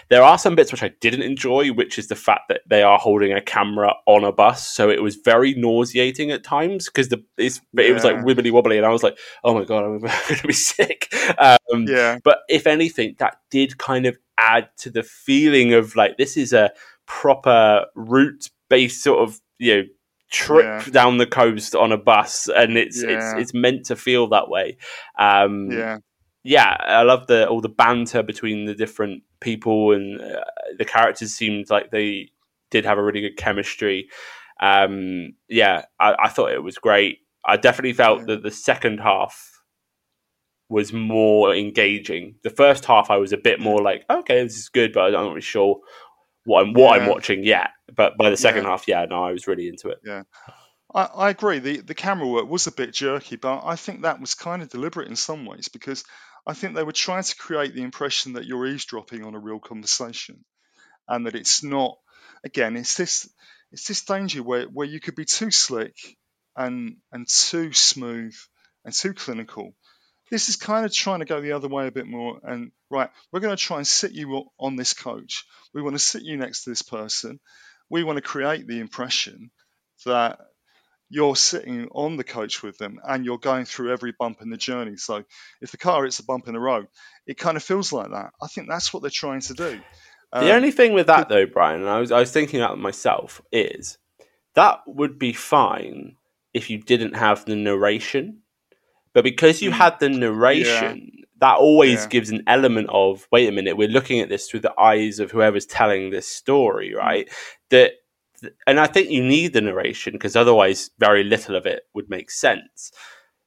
There 0.09 0.21
are 0.21 0.37
some 0.37 0.53
bits 0.53 0.71
which 0.71 0.83
I 0.83 0.89
didn't 1.01 1.23
enjoy, 1.23 1.69
which 1.69 1.97
is 1.97 2.09
the 2.09 2.15
fact 2.15 2.41
that 2.49 2.61
they 2.69 2.83
are 2.83 2.99
holding 2.99 3.33
a 3.33 3.41
camera 3.41 3.95
on 4.05 4.23
a 4.23 4.31
bus, 4.31 4.63
so 4.71 4.87
it 4.87 5.01
was 5.01 5.15
very 5.15 5.55
nauseating 5.55 6.29
at 6.29 6.43
times 6.43 6.85
because 6.85 7.09
the 7.09 7.23
it's, 7.39 7.59
it 7.75 7.91
was 7.95 8.03
like 8.03 8.17
wibbly 8.17 8.51
wobbly, 8.51 8.77
and 8.77 8.85
I 8.85 8.89
was 8.89 9.01
like, 9.01 9.17
"Oh 9.43 9.55
my 9.55 9.65
god, 9.65 9.85
I'm 9.85 9.97
going 9.99 10.11
to 10.41 10.45
be 10.47 10.53
sick." 10.53 11.11
Um, 11.39 11.85
Yeah. 11.87 12.19
but 12.23 12.41
if 12.49 12.67
anything, 12.67 13.15
that 13.17 13.37
did 13.49 13.79
kind 13.79 14.05
of 14.05 14.15
add 14.37 14.69
to 14.77 14.91
the 14.91 15.01
feeling 15.01 15.73
of 15.73 15.95
like 15.95 16.17
this 16.17 16.37
is 16.37 16.53
a 16.53 16.69
proper 17.07 17.87
route 17.95 18.47
based 18.69 19.01
sort 19.01 19.27
of 19.27 19.39
you 19.57 19.75
know 19.75 19.83
trip 20.29 20.65
Yeah. 20.65 20.83
down 20.91 21.17
the 21.17 21.25
coast 21.25 21.75
on 21.75 21.91
a 21.91 21.97
bus, 21.97 22.47
and 22.47 22.77
it's 22.77 23.01
Yeah. 23.03 23.09
it's 23.09 23.33
it's 23.41 23.53
meant 23.53 23.85
to 23.87 23.95
feel 23.95 24.27
that 24.29 24.49
way. 24.49 24.77
Um, 25.17 25.71
Yeah. 25.71 25.97
yeah, 26.43 26.77
I 26.79 27.03
love 27.03 27.27
the 27.27 27.47
all 27.47 27.61
the 27.61 27.69
banter 27.69 28.23
between 28.23 28.65
the 28.65 28.75
different 28.75 29.23
people 29.41 29.91
and 29.93 30.21
uh, 30.21 30.43
the 30.77 30.85
characters 30.85 31.33
seemed 31.33 31.69
like 31.69 31.91
they 31.91 32.29
did 32.71 32.85
have 32.85 32.97
a 32.97 33.03
really 33.03 33.21
good 33.21 33.37
chemistry. 33.37 34.09
Um, 34.61 35.33
yeah, 35.47 35.85
I, 35.99 36.15
I 36.23 36.29
thought 36.29 36.51
it 36.51 36.63
was 36.63 36.77
great. 36.77 37.19
I 37.45 37.55
definitely 37.57 37.93
felt 37.93 38.27
that 38.27 38.43
the 38.43 38.51
second 38.51 38.99
half 38.99 39.61
was 40.67 40.93
more 40.93 41.55
engaging. 41.55 42.35
The 42.43 42.49
first 42.51 42.85
half, 42.85 43.09
I 43.09 43.17
was 43.17 43.33
a 43.33 43.37
bit 43.37 43.59
more 43.59 43.81
like, 43.81 44.03
okay, 44.09 44.43
this 44.43 44.57
is 44.57 44.69
good, 44.69 44.93
but 44.93 45.05
I'm 45.05 45.11
not 45.13 45.29
really 45.29 45.41
sure 45.41 45.79
what 46.45 46.65
I'm 46.65 46.73
what 46.73 46.99
I'm 47.01 47.07
watching 47.07 47.43
yet. 47.43 47.71
But 47.93 48.17
by 48.17 48.29
the 48.29 48.37
second 48.37 48.63
Yeah. 48.63 48.69
half, 48.69 48.87
yeah, 48.87 49.05
no, 49.09 49.23
I 49.23 49.31
was 49.31 49.47
really 49.47 49.67
into 49.67 49.89
it. 49.89 49.99
Yeah. 50.03 50.23
I, 50.93 51.03
I 51.03 51.29
agree. 51.29 51.59
The 51.59 51.81
the 51.81 51.95
camera 51.95 52.27
work 52.27 52.49
was 52.49 52.67
a 52.67 52.71
bit 52.71 52.93
jerky, 52.93 53.35
but 53.35 53.63
I 53.65 53.75
think 53.75 54.01
that 54.01 54.19
was 54.19 54.33
kind 54.35 54.61
of 54.61 54.69
deliberate 54.69 55.07
in 55.07 55.15
some 55.15 55.45
ways 55.45 55.67
because 55.67 56.03
I 56.47 56.53
think 56.53 56.75
they 56.75 56.83
were 56.83 56.91
trying 56.91 57.23
to 57.23 57.35
create 57.35 57.75
the 57.75 57.83
impression 57.83 58.33
that 58.33 58.45
you're 58.45 58.65
eavesdropping 58.67 59.23
on 59.23 59.35
a 59.35 59.39
real 59.39 59.59
conversation, 59.59 60.43
and 61.07 61.25
that 61.25 61.35
it's 61.35 61.63
not. 61.63 61.97
Again, 62.43 62.77
it's 62.77 62.95
this 62.95 63.29
it's 63.71 63.87
this 63.87 64.03
danger 64.05 64.41
where, 64.41 64.63
where 64.65 64.87
you 64.87 64.99
could 64.99 65.15
be 65.15 65.25
too 65.25 65.51
slick 65.51 65.95
and 66.55 66.97
and 67.11 67.27
too 67.27 67.73
smooth 67.73 68.35
and 68.85 68.93
too 68.93 69.13
clinical. 69.13 69.73
This 70.31 70.49
is 70.49 70.55
kind 70.55 70.85
of 70.85 70.93
trying 70.93 71.19
to 71.19 71.25
go 71.25 71.41
the 71.41 71.53
other 71.53 71.67
way 71.67 71.87
a 71.87 71.91
bit 71.91 72.07
more. 72.07 72.39
And 72.43 72.71
right, 72.89 73.09
we're 73.31 73.39
going 73.39 73.55
to 73.55 73.61
try 73.61 73.77
and 73.77 73.87
sit 73.87 74.11
you 74.11 74.45
on 74.59 74.75
this 74.75 74.93
coach. 74.93 75.45
We 75.73 75.81
want 75.81 75.95
to 75.95 75.99
sit 75.99 76.23
you 76.23 76.37
next 76.37 76.63
to 76.63 76.69
this 76.69 76.81
person. 76.81 77.39
We 77.89 78.03
want 78.03 78.17
to 78.17 78.21
create 78.21 78.67
the 78.67 78.79
impression 78.79 79.51
that 80.05 80.39
you're 81.09 81.35
sitting 81.35 81.87
on 81.91 82.17
the 82.17 82.23
coach 82.23 82.61
with 82.61 82.77
them 82.77 82.99
and 83.03 83.25
you're 83.25 83.39
going 83.39 83.65
through 83.65 83.91
every 83.91 84.13
bump 84.17 84.41
in 84.41 84.51
the 84.51 84.57
journey. 84.57 84.95
So 84.97 85.23
if 85.59 85.71
the 85.71 85.77
car 85.77 86.03
hits 86.03 86.19
a 86.19 86.23
bump 86.23 86.47
in 86.47 86.53
the 86.53 86.59
road, 86.59 86.87
it 87.25 87.37
kind 87.37 87.57
of 87.57 87.63
feels 87.63 87.91
like 87.91 88.11
that. 88.11 88.31
I 88.41 88.47
think 88.47 88.69
that's 88.69 88.93
what 88.93 89.01
they're 89.01 89.09
trying 89.09 89.41
to 89.41 89.53
do. 89.53 89.81
The 90.31 90.51
Um, 90.51 90.57
only 90.57 90.69
thing 90.69 90.93
with 90.93 91.07
that, 91.07 91.27
though, 91.27 91.47
Brian, 91.47 91.81
and 91.81 91.89
I 91.89 91.99
was 91.99 92.11
I 92.11 92.19
was 92.19 92.31
thinking 92.31 92.61
about 92.61 92.77
myself, 92.77 93.41
is 93.51 93.97
that 94.53 94.81
would 94.85 95.17
be 95.17 95.33
fine 95.33 96.17
if 96.53 96.69
you 96.69 96.77
didn't 96.77 97.15
have 97.15 97.45
the 97.45 97.55
narration, 97.55 98.43
but 99.13 99.23
because 99.23 99.61
you 99.61 99.71
hmm. 99.71 99.77
had 99.77 99.99
the 99.99 100.09
narration, 100.09 101.11
that 101.39 101.57
always 101.57 102.01
Yeah. 102.01 102.07
gives 102.07 102.29
an 102.31 102.43
element 102.47 102.89
of 102.91 103.27
wait 103.31 103.47
a 103.49 103.51
minute, 103.51 103.77
we're 103.77 103.87
looking 103.87 104.19
at 104.19 104.29
this 104.29 104.49
through 104.49 104.59
the 104.61 104.79
eyes 104.79 105.19
of 105.19 105.31
whoever's 105.31 105.65
telling 105.65 106.09
this 106.09 106.27
story, 106.27 106.91
hmm. 106.91 106.97
right? 106.97 107.29
That, 107.69 107.93
and 108.65 108.79
I 108.79 108.87
think 108.87 109.09
you 109.09 109.23
need 109.23 109.53
the 109.53 109.61
narration 109.61 110.13
because 110.13 110.35
otherwise, 110.35 110.91
very 110.99 111.23
little 111.23 111.55
of 111.55 111.65
it 111.65 111.83
would 111.93 112.09
make 112.09 112.31
sense 112.31 112.91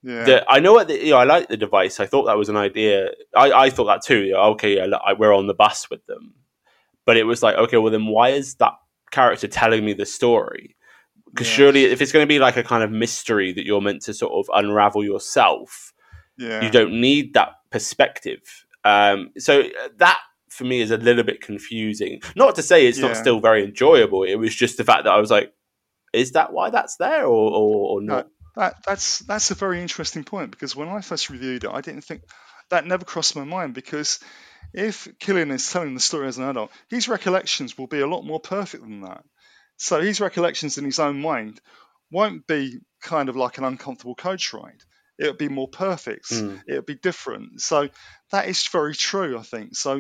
Yeah. 0.03 0.25
that 0.25 0.45
I 0.49 0.61
know 0.61 0.73
what 0.75 0.89
the, 0.89 1.03
you 1.03 1.13
know, 1.13 1.19
I 1.19 1.25
like 1.25 1.49
the 1.49 1.57
device. 1.57 1.99
I 2.01 2.07
thought 2.07 2.25
that 2.25 2.37
was 2.37 2.49
an 2.49 2.57
idea. 2.57 3.11
I, 3.35 3.53
I 3.53 3.71
thought 3.71 3.87
that 3.87 4.03
too. 4.03 4.23
You 4.25 4.33
know, 4.33 4.43
okay, 4.53 4.77
yeah, 4.77 4.97
I, 5.05 5.15
we're 5.15 5.35
on 5.35 5.47
the 5.47 5.55
bus 5.55 5.89
with 5.91 6.05
them, 6.07 6.35
but 7.07 7.17
it 7.17 7.25
was 7.25 7.43
like, 7.43 7.57
okay, 7.57 7.79
well 7.79 7.93
then 7.93 8.07
why 8.07 8.31
is 8.31 8.57
that 8.57 8.75
character 9.11 9.49
telling 9.49 9.85
me 9.85 9.93
the 9.93 10.07
story? 10.07 10.77
Because 11.33 11.49
Yeah. 11.49 11.55
surely, 11.55 11.85
if 11.85 12.01
it's 12.01 12.13
going 12.13 12.23
to 12.23 12.29
be 12.29 12.39
like 12.39 12.57
a 12.57 12.63
kind 12.63 12.83
of 12.83 12.91
mystery 12.91 13.53
that 13.53 13.65
you're 13.65 13.81
meant 13.81 14.03
to 14.03 14.15
sort 14.15 14.33
of 14.33 14.51
unravel 14.55 15.03
yourself, 15.05 15.93
Yeah. 16.37 16.63
you 16.65 16.71
don't 16.71 17.01
need 17.01 17.35
that 17.35 17.55
perspective. 17.71 18.41
Um, 18.85 19.31
so 19.39 19.61
uh, 19.61 19.89
that 19.97 20.19
for 20.51 20.65
me 20.65 20.81
is 20.81 20.91
a 20.91 20.97
little 20.99 21.25
bit 21.25 21.41
confusing. 21.41 22.21
Not 22.37 22.57
to 22.57 22.63
say 22.63 22.87
it's 22.87 22.99
not 22.99 23.17
still 23.17 23.41
very 23.41 23.65
enjoyable. 23.65 24.25
It 24.25 24.35
was 24.37 24.55
just 24.55 24.77
the 24.77 24.85
fact 24.85 25.05
that 25.05 25.13
I 25.13 25.19
was 25.19 25.31
like, 25.31 25.53
is 26.13 26.33
that 26.33 26.53
why 26.53 26.69
that's 26.71 26.97
there 26.97 27.25
or 27.25 27.51
or, 27.51 27.97
or 27.97 28.03
not? 28.03 28.29
That 28.57 28.75
that's 28.85 29.21
that's 29.21 29.51
a 29.51 29.55
very 29.55 29.81
interesting 29.81 30.25
point 30.25 30.51
because 30.51 30.77
when 30.77 30.89
I 30.89 31.01
first 31.01 31.31
reviewed 31.31 31.65
it, 31.65 31.71
I 31.73 31.81
didn't 31.81 32.03
think 32.03 32.23
that 32.69 32.87
never 32.87 33.05
crossed 33.05 33.35
my 33.35 33.45
mind 33.45 33.73
because 33.73 34.21
if 34.75 35.09
Killian 35.19 35.51
is 35.51 35.71
telling 35.71 35.95
the 35.95 36.01
story 36.01 36.29
as 36.29 36.37
an 36.37 36.45
adult, 36.45 36.71
his 36.91 37.09
recollections 37.09 37.79
will 37.79 37.87
be 37.87 38.01
a 38.01 38.07
lot 38.07 38.23
more 38.23 38.41
perfect 38.41 38.83
than 38.83 39.01
that. 39.03 39.25
So 39.83 40.01
his 40.01 40.21
recollections 40.21 40.79
in 40.79 40.85
his 40.85 41.01
own 41.01 41.21
mind 41.21 41.61
won't 42.09 42.47
be 42.47 42.79
kind 43.01 43.29
of 43.29 43.35
like 43.35 43.59
an 43.59 43.65
uncomfortable 43.65 44.15
coach 44.15 44.53
ride. 44.53 44.81
It'll 45.19 45.35
be 45.35 45.49
more 45.49 45.67
perfect. 45.67 46.31
Mm. 46.31 46.63
It'll 46.69 46.83
be 46.83 46.95
different. 46.95 47.61
So 47.61 47.89
that 48.31 48.47
is 48.47 48.65
very 48.69 48.95
true, 48.95 49.37
I 49.37 49.43
think. 49.43 49.75
So 49.75 49.97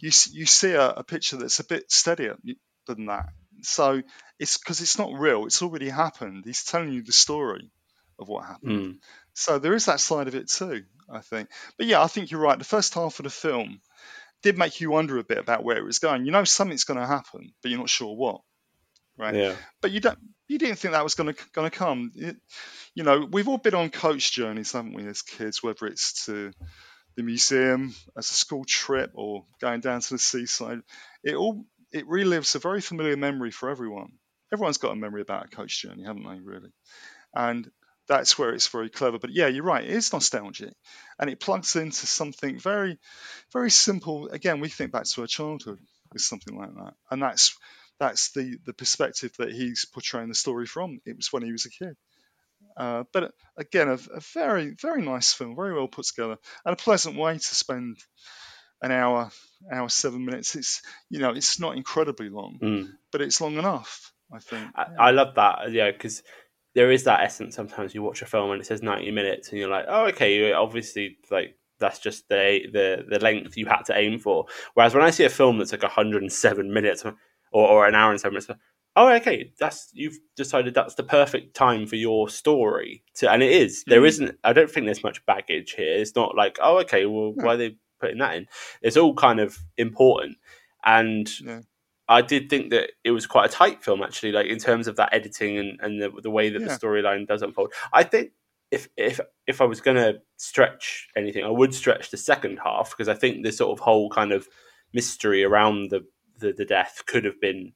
you 0.00 0.10
you 0.30 0.46
see 0.46 0.72
a, 0.72 0.88
a 0.88 1.04
picture 1.04 1.36
that's 1.36 1.60
a 1.60 1.66
bit 1.66 1.92
steadier 1.92 2.38
than 2.86 3.06
that. 3.06 3.26
So 3.60 4.00
it's 4.38 4.56
because 4.56 4.80
it's 4.80 4.98
not 4.98 5.12
real. 5.12 5.44
It's 5.44 5.60
already 5.60 5.90
happened. 5.90 6.44
He's 6.46 6.64
telling 6.64 6.90
you 6.90 7.02
the 7.02 7.12
story 7.12 7.70
of 8.18 8.28
what 8.28 8.46
happened. 8.46 8.94
Mm. 8.94 8.98
So 9.34 9.58
there 9.58 9.74
is 9.74 9.84
that 9.84 10.00
side 10.00 10.28
of 10.28 10.34
it 10.34 10.48
too, 10.48 10.84
I 11.12 11.20
think. 11.20 11.50
But 11.76 11.88
yeah, 11.88 12.02
I 12.02 12.06
think 12.06 12.30
you're 12.30 12.40
right. 12.40 12.58
The 12.58 12.64
first 12.64 12.94
half 12.94 13.18
of 13.20 13.24
the 13.24 13.30
film 13.30 13.82
did 14.42 14.56
make 14.56 14.80
you 14.80 14.90
wonder 14.90 15.18
a 15.18 15.24
bit 15.24 15.36
about 15.36 15.62
where 15.62 15.76
it 15.76 15.84
was 15.84 15.98
going. 15.98 16.24
You 16.24 16.32
know 16.32 16.44
something's 16.44 16.84
going 16.84 17.00
to 17.00 17.06
happen, 17.06 17.52
but 17.60 17.70
you're 17.70 17.80
not 17.80 17.90
sure 17.90 18.16
what. 18.16 18.40
Right. 19.18 19.34
Yeah. 19.34 19.56
But 19.82 19.90
you 19.90 20.00
don't. 20.00 20.18
You 20.46 20.58
didn't 20.58 20.76
think 20.76 20.92
that 20.92 21.04
was 21.04 21.14
going 21.14 21.34
to 21.34 21.40
going 21.52 21.70
to 21.70 21.76
come. 21.76 22.12
It, 22.14 22.36
you 22.94 23.02
know, 23.02 23.28
we've 23.30 23.48
all 23.48 23.58
been 23.58 23.74
on 23.74 23.90
coach 23.90 24.32
journeys, 24.32 24.72
haven't 24.72 24.94
we, 24.94 25.06
as 25.06 25.22
kids? 25.22 25.62
Whether 25.62 25.86
it's 25.86 26.24
to 26.26 26.52
the 27.16 27.22
museum, 27.22 27.94
as 28.16 28.30
a 28.30 28.34
school 28.34 28.64
trip, 28.64 29.10
or 29.14 29.44
going 29.60 29.80
down 29.80 30.00
to 30.00 30.14
the 30.14 30.18
seaside, 30.18 30.80
it 31.24 31.34
all 31.34 31.64
it 31.92 32.06
relives 32.06 32.54
a 32.54 32.60
very 32.60 32.80
familiar 32.80 33.16
memory 33.16 33.50
for 33.50 33.68
everyone. 33.70 34.12
Everyone's 34.52 34.78
got 34.78 34.92
a 34.92 34.96
memory 34.96 35.20
about 35.22 35.46
a 35.46 35.48
coach 35.48 35.82
journey, 35.82 36.04
haven't 36.04 36.24
they? 36.24 36.40
Really, 36.40 36.70
and 37.34 37.70
that's 38.08 38.38
where 38.38 38.54
it's 38.54 38.68
very 38.68 38.88
clever. 38.88 39.18
But 39.18 39.30
yeah, 39.30 39.48
you're 39.48 39.64
right. 39.64 39.84
It 39.84 39.90
is 39.90 40.12
nostalgic, 40.12 40.72
and 41.18 41.28
it 41.28 41.40
plugs 41.40 41.76
into 41.76 42.06
something 42.06 42.58
very, 42.58 42.98
very 43.52 43.70
simple. 43.70 44.28
Again, 44.28 44.60
we 44.60 44.68
think 44.68 44.92
back 44.92 45.04
to 45.04 45.22
our 45.22 45.26
childhood 45.26 45.78
with 46.12 46.22
something 46.22 46.56
like 46.56 46.74
that, 46.74 46.94
and 47.10 47.22
that's 47.22 47.56
that's 48.00 48.32
the 48.32 48.58
the 48.64 48.72
perspective 48.72 49.32
that 49.38 49.52
he's 49.52 49.84
portraying 49.92 50.28
the 50.28 50.34
story 50.34 50.66
from. 50.66 51.00
It 51.04 51.16
was 51.16 51.32
when 51.32 51.42
he 51.42 51.52
was 51.52 51.66
a 51.66 51.70
kid. 51.70 51.96
Uh, 52.76 53.04
but 53.12 53.32
again, 53.56 53.88
a, 53.88 53.94
a 54.14 54.20
very 54.34 54.74
very 54.80 55.02
nice 55.02 55.32
film, 55.32 55.56
very 55.56 55.74
well 55.74 55.88
put 55.88 56.06
together, 56.06 56.36
and 56.64 56.72
a 56.72 56.76
pleasant 56.76 57.16
way 57.16 57.34
to 57.34 57.40
spend 57.54 57.96
an 58.82 58.92
hour, 58.92 59.30
hour 59.72 59.88
seven 59.88 60.24
minutes. 60.24 60.54
It's 60.54 60.82
you 61.10 61.18
know 61.20 61.30
it's 61.30 61.58
not 61.60 61.76
incredibly 61.76 62.28
long, 62.28 62.58
Mm. 62.62 62.88
but 63.12 63.20
it's 63.20 63.40
long 63.40 63.58
enough. 63.58 64.12
I 64.32 64.38
think. 64.40 64.70
I, 64.76 64.86
I 64.98 65.10
love 65.12 65.34
that, 65.36 65.72
yeah, 65.72 65.90
because 65.90 66.22
there 66.74 66.90
is 66.92 67.04
that 67.04 67.20
essence. 67.22 67.56
Sometimes 67.56 67.94
you 67.94 68.02
watch 68.02 68.20
a 68.22 68.26
film 68.26 68.50
and 68.50 68.60
it 68.60 68.64
says 68.66 68.82
ninety 68.82 69.10
minutes, 69.10 69.48
and 69.48 69.58
you're 69.58 69.70
like, 69.70 69.86
oh, 69.88 70.06
okay, 70.08 70.36
you- 70.36 70.54
obviously, 70.54 71.16
like 71.30 71.56
that's 71.80 71.98
just 71.98 72.28
the 72.28 72.60
the 72.72 73.04
the 73.08 73.18
length 73.20 73.56
you 73.56 73.66
had 73.66 73.82
to 73.84 73.96
aim 73.96 74.18
for. 74.18 74.46
Whereas 74.74 74.94
when 74.94 75.02
I 75.04 75.10
see 75.10 75.24
a 75.24 75.30
film 75.30 75.58
that's 75.58 75.72
like 75.72 75.82
hundred 75.84 76.22
and 76.22 76.32
seven 76.32 76.72
minutes 76.72 77.04
or, 77.52 77.68
or 77.68 77.86
an 77.86 77.94
hour 77.94 78.10
and 78.10 78.20
seven 78.20 78.34
minutes, 78.34 78.50
oh, 78.96 79.08
okay, 79.14 79.52
that's 79.58 79.90
you've 79.92 80.18
decided 80.36 80.74
that's 80.74 80.94
the 80.94 81.02
perfect 81.02 81.54
time 81.54 81.86
for 81.86 81.96
your 81.96 82.28
story. 82.28 83.02
To 83.16 83.30
and 83.30 83.42
it 83.42 83.52
is. 83.52 83.84
There 83.86 84.02
Mm. 84.02 84.08
isn't. 84.08 84.38
I 84.44 84.52
don't 84.52 84.70
think 84.70 84.86
there's 84.86 85.04
much 85.04 85.24
baggage 85.26 85.72
here. 85.72 85.92
It's 86.00 86.16
not 86.16 86.36
like, 86.36 86.58
oh, 86.60 86.78
okay, 86.80 87.06
well, 87.06 87.32
why 87.34 87.54
are 87.54 87.56
they 87.56 87.76
putting 88.00 88.18
that 88.18 88.36
in. 88.36 88.46
It's 88.82 88.96
all 88.96 89.14
kind 89.14 89.40
of 89.40 89.58
important, 89.76 90.36
and 90.84 91.28
Yeah. 91.40 91.60
I 92.10 92.22
did 92.22 92.48
think 92.48 92.70
that 92.70 92.92
it 93.04 93.10
was 93.10 93.26
quite 93.26 93.50
a 93.50 93.52
tight 93.52 93.84
film 93.84 94.02
actually, 94.02 94.32
like 94.32 94.46
in 94.46 94.58
terms 94.58 94.88
of 94.88 94.96
that 94.96 95.12
editing 95.12 95.58
and, 95.58 95.78
and 95.82 96.00
the, 96.00 96.10
the 96.22 96.30
way 96.30 96.48
that 96.48 96.60
the 96.60 96.70
storyline 96.78 97.26
does 97.26 97.42
unfold. 97.42 97.72
I 97.92 98.02
think 98.02 98.30
if 98.70 98.88
if 98.96 99.20
if 99.46 99.60
I 99.60 99.64
was 99.64 99.80
gonna 99.80 100.14
stretch 100.36 101.08
anything, 101.16 101.44
I 101.44 101.50
would 101.50 101.74
stretch 101.74 102.10
the 102.10 102.16
second 102.16 102.60
half 102.64 102.90
because 102.90 103.08
I 103.08 103.14
think 103.14 103.44
the 103.44 103.52
sort 103.52 103.72
of 103.72 103.80
whole 103.84 104.08
kind 104.10 104.32
of 104.32 104.48
mystery 104.94 105.44
around 105.44 105.90
the 105.90 106.04
the, 106.38 106.52
the 106.52 106.64
death 106.64 107.02
could 107.06 107.24
have 107.24 107.40
been 107.40 107.72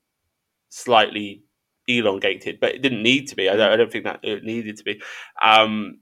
slightly 0.68 1.44
elongated, 1.86 2.58
but 2.60 2.74
it 2.74 2.82
didn't 2.82 3.02
need 3.02 3.28
to 3.28 3.36
be. 3.36 3.48
I 3.48 3.56
don't, 3.56 3.72
I 3.72 3.76
don't 3.76 3.90
think 3.92 4.04
that 4.04 4.20
it 4.22 4.44
needed 4.44 4.76
to 4.78 4.84
be. 4.84 5.02
Um, 5.42 6.00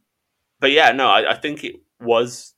but 0.61 0.71
yeah, 0.73 0.93
no, 0.93 1.09
I, 1.09 1.33
I 1.33 1.35
think 1.37 1.65
it 1.65 1.77
was 2.01 2.55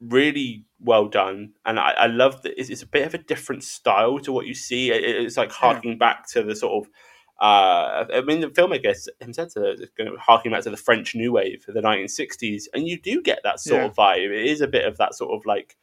really 0.00 0.64
well 0.80 1.08
done, 1.08 1.52
and 1.64 1.78
I, 1.78 1.90
I 1.92 2.06
love 2.06 2.42
that 2.42 2.58
it's, 2.60 2.68
it's 2.70 2.82
a 2.82 2.86
bit 2.86 3.06
of 3.06 3.14
a 3.14 3.18
different 3.18 3.62
style 3.64 4.18
to 4.20 4.32
what 4.32 4.46
you 4.46 4.54
see. 4.54 4.90
It, 4.90 5.02
it's 5.04 5.36
like 5.36 5.50
harking 5.52 5.98
back 5.98 6.28
to 6.30 6.42
the 6.42 6.56
sort 6.56 6.84
of. 6.86 6.90
Uh, 7.38 8.06
I 8.14 8.22
mean, 8.22 8.40
the 8.40 8.46
filmmaker 8.46 8.94
himself 9.20 9.48
is 9.56 9.90
going 9.98 10.10
to 10.10 10.16
harking 10.18 10.52
back 10.52 10.62
to 10.62 10.70
the 10.70 10.76
French 10.78 11.14
New 11.14 11.32
Wave 11.32 11.66
of 11.68 11.74
the 11.74 11.82
1960s, 11.82 12.64
and 12.72 12.88
you 12.88 12.98
do 12.98 13.20
get 13.20 13.40
that 13.44 13.60
sort 13.60 13.82
Yeah. 13.82 13.88
of 13.88 13.94
vibe. 13.94 14.30
It 14.30 14.46
is 14.46 14.62
a 14.62 14.66
bit 14.66 14.86
of 14.86 14.96
that 14.96 15.14
sort 15.14 15.32
of 15.38 15.44
like 15.44 15.76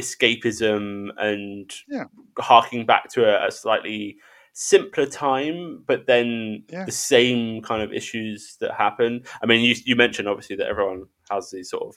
escapism 0.00 1.08
and 1.16 1.70
Yeah. 1.88 2.04
harking 2.38 2.86
back 2.86 3.10
to 3.12 3.24
a, 3.24 3.48
a 3.48 3.50
slightly 3.50 4.18
simpler 4.52 5.06
time, 5.06 5.84
but 5.86 6.06
then 6.06 6.64
Yeah. 6.70 6.84
the 6.84 6.92
same 6.92 7.62
kind 7.62 7.82
of 7.82 7.92
issues 7.92 8.56
that 8.60 8.72
happen. 8.74 9.24
I 9.42 9.46
mean, 9.46 9.62
you 9.64 9.74
you 9.84 9.96
mentioned 9.96 10.28
obviously 10.28 10.56
that 10.56 10.68
everyone 10.68 11.04
has 11.30 11.50
these 11.50 11.70
sort 11.70 11.82
of 11.84 11.94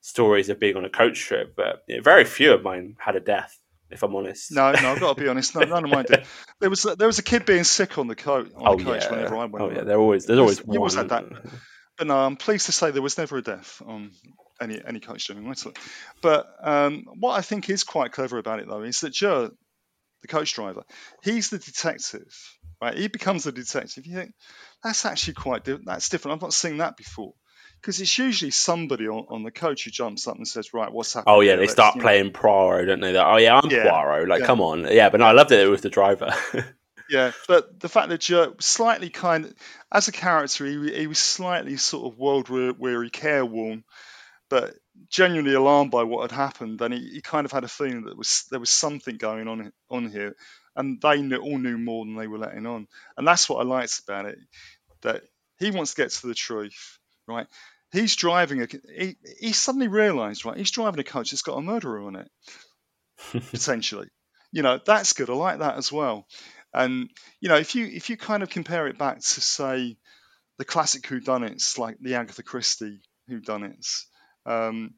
stories 0.00 0.48
of 0.48 0.58
being 0.60 0.76
on 0.76 0.84
a 0.84 0.90
coach 0.90 1.18
trip, 1.20 1.54
but 1.56 1.82
you 1.88 1.96
know, 1.96 2.02
very 2.02 2.24
few 2.24 2.52
of 2.52 2.62
mine 2.62 2.96
had 2.98 3.16
a 3.16 3.20
death. 3.20 3.58
If 3.90 4.02
I'm 4.02 4.14
honest, 4.14 4.52
No, 4.52 4.70
no, 4.72 4.92
I've 4.92 5.00
got 5.00 5.16
to 5.16 5.22
be 5.22 5.28
honest. 5.30 5.54
No, 5.54 5.62
none 5.62 5.84
of 5.84 5.90
mine 5.90 6.04
did. 6.06 6.24
There 6.60 6.68
was 6.68 6.82
there 6.82 7.06
was 7.06 7.18
a 7.18 7.22
kid 7.22 7.46
being 7.46 7.64
sick 7.64 7.96
on 7.96 8.06
the 8.06 8.14
coach 8.14 8.48
on 8.54 8.62
Oh, 8.68 8.76
the 8.76 8.84
coach 8.84 9.02
yeah. 9.04 9.10
whenever 9.10 9.36
I 9.36 9.44
went. 9.46 9.64
Oh, 9.64 9.70
yeah, 9.70 9.84
there 9.84 9.98
always- 9.98 10.26
there's 10.26 10.38
always 10.38 10.58
you 10.58 10.76
always 10.76 10.94
had 10.94 11.08
that. 11.08 11.24
But 11.96 12.06
no, 12.06 12.16
I'm 12.18 12.36
pleased 12.36 12.66
to 12.66 12.72
say 12.72 12.90
there 12.90 13.00
was 13.02 13.16
never 13.18 13.38
a 13.38 13.42
death 13.42 13.80
on 13.86 14.10
any 14.60 14.80
any 14.84 15.00
coach 15.00 15.26
doing 15.26 15.44
in 15.44 15.50
Italy. 15.50 15.74
But 16.22 16.46
um, 16.62 17.04
what 17.18 17.32
I 17.32 17.42
think 17.42 17.68
is 17.70 17.84
quite 17.84 18.12
clever 18.12 18.38
about 18.38 18.60
it 18.60 18.68
though 18.68 18.82
is 18.82 19.00
that 19.00 19.12
Joe, 19.12 19.50
the 20.22 20.28
coach 20.28 20.54
driver, 20.54 20.82
he's 21.22 21.50
the 21.50 21.58
detective, 21.58 22.26
right? 22.80 22.96
He 22.96 23.08
becomes 23.08 23.44
the 23.44 23.52
detective. 23.52 24.06
You 24.06 24.16
think 24.16 24.32
that's 24.82 25.04
actually 25.04 25.34
quite 25.34 25.64
di- 25.64 25.78
that's 25.84 26.08
different. 26.08 26.36
I've 26.36 26.42
not 26.42 26.54
seen 26.54 26.78
that 26.78 26.96
before. 26.96 27.32
Because 27.80 28.00
it's 28.00 28.18
usually 28.18 28.50
somebody 28.50 29.06
on, 29.06 29.26
on 29.28 29.44
the 29.44 29.52
coach 29.52 29.84
who 29.84 29.92
jumps 29.92 30.26
up 30.26 30.36
and 30.36 30.48
says, 30.48 30.74
"Right, 30.74 30.90
what's 30.90 31.14
happening?" 31.14 31.36
Oh 31.36 31.40
yeah, 31.40 31.50
here? 31.50 31.56
they 31.58 31.62
Let's, 31.62 31.72
start 31.74 31.94
you 31.94 32.00
know, 32.00 32.06
playing 32.06 32.32
Poirot, 32.32 32.88
don't 32.88 33.00
they? 33.00 33.12
That 33.12 33.24
oh 33.24 33.36
yeah, 33.36 33.56
I'm 33.56 33.70
Yeah, 33.70 33.88
Poirot. 33.88 34.28
Like, 34.28 34.40
yeah. 34.40 34.46
come 34.46 34.60
on, 34.60 34.88
yeah. 34.90 35.10
But 35.10 35.20
no, 35.20 35.26
I 35.26 35.32
loved 35.32 35.52
it. 35.52 35.60
It 35.60 35.68
was 35.68 35.82
the 35.82 35.88
driver. 35.88 36.34
Yeah, 37.08 37.32
but 37.46 37.80
the 37.80 37.88
fact 37.88 38.10
that 38.10 38.20
Joe 38.20 38.54
slightly 38.60 39.08
kind 39.08 39.46
of, 39.46 39.54
as 39.90 40.08
a 40.08 40.12
character, 40.12 40.66
he, 40.66 40.92
he 40.92 41.06
was 41.06 41.18
slightly 41.18 41.76
sort 41.78 42.12
of 42.12 42.18
world 42.18 42.50
weary, 42.50 43.10
careworn, 43.10 43.84
but 44.48 44.74
genuinely 45.08 45.54
alarmed 45.54 45.90
by 45.90 46.02
what 46.02 46.30
had 46.30 46.36
happened, 46.36 46.80
and 46.80 46.94
he, 46.94 47.08
he 47.14 47.20
kind 47.20 47.44
of 47.44 47.52
had 47.52 47.64
a 47.64 47.68
feeling 47.68 48.04
that 48.04 48.16
was 48.16 48.46
there 48.50 48.60
was 48.60 48.70
something 48.70 49.16
going 49.16 49.48
on 49.48 49.72
on 49.90 50.10
here, 50.10 50.34
and 50.76 51.00
they 51.00 51.22
knew, 51.22 51.38
all 51.38 51.58
knew 51.58 51.78
more 51.78 52.04
than 52.04 52.16
they 52.16 52.26
were 52.26 52.38
letting 52.38 52.66
on, 52.66 52.86
and 53.16 53.26
that's 53.26 53.48
what 53.48 53.60
I 53.60 53.64
liked 53.64 54.00
about 54.06 54.26
it, 54.26 54.38
that 55.02 55.22
he 55.58 55.70
wants 55.70 55.94
to 55.94 56.02
get 56.02 56.10
to 56.10 56.26
the 56.26 56.34
truth, 56.34 56.98
right? 57.26 57.46
He's 57.92 58.16
driving 58.16 58.62
a. 58.62 58.66
He, 58.66 59.16
he 59.40 59.52
suddenly 59.52 59.88
realised, 59.88 60.44
right? 60.44 60.56
He's 60.56 60.70
driving 60.70 61.00
a 61.00 61.04
coach 61.04 61.30
that's 61.30 61.42
got 61.42 61.58
a 61.58 61.62
murderer 61.62 62.06
on 62.06 62.16
it 62.16 62.30
potentially. 63.50 64.08
You 64.52 64.62
know, 64.62 64.78
that's 64.84 65.12
good. 65.12 65.30
I 65.30 65.34
like 65.34 65.58
that 65.58 65.76
as 65.76 65.92
well. 65.92 66.26
And 66.72 67.10
you 67.40 67.48
know, 67.48 67.56
if 67.56 67.74
you 67.74 67.86
if 67.86 68.10
you 68.10 68.16
kind 68.16 68.42
of 68.42 68.50
compare 68.50 68.86
it 68.88 68.98
back 68.98 69.16
to 69.18 69.40
say 69.40 69.96
the 70.58 70.64
classic 70.64 71.02
whodunits 71.02 71.78
like 71.78 71.96
the 72.00 72.14
Agatha 72.14 72.42
Christie 72.42 73.00
whodunits, 73.30 74.04
um, 74.48 74.94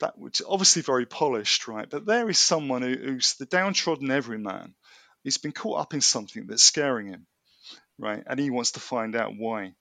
that 0.00 0.18
which 0.18 0.42
obviously 0.46 0.82
very 0.82 1.06
polished, 1.06 1.66
right? 1.66 1.88
But 1.88 2.04
there 2.04 2.28
is 2.28 2.38
someone 2.38 2.82
who, 2.82 2.94
who's 2.94 3.34
the 3.34 3.46
downtrodden 3.46 4.10
everyman. 4.10 4.74
He's 5.24 5.38
been 5.38 5.52
caught 5.52 5.80
up 5.80 5.94
in 5.94 6.00
something 6.00 6.46
that's 6.46 6.62
scaring 6.62 7.06
him, 7.06 7.26
right? 7.98 8.22
And 8.26 8.38
he 8.38 8.50
wants 8.50 8.72
to 8.72 8.80
find 8.80 9.16
out 9.16 9.34
why. 9.36 9.72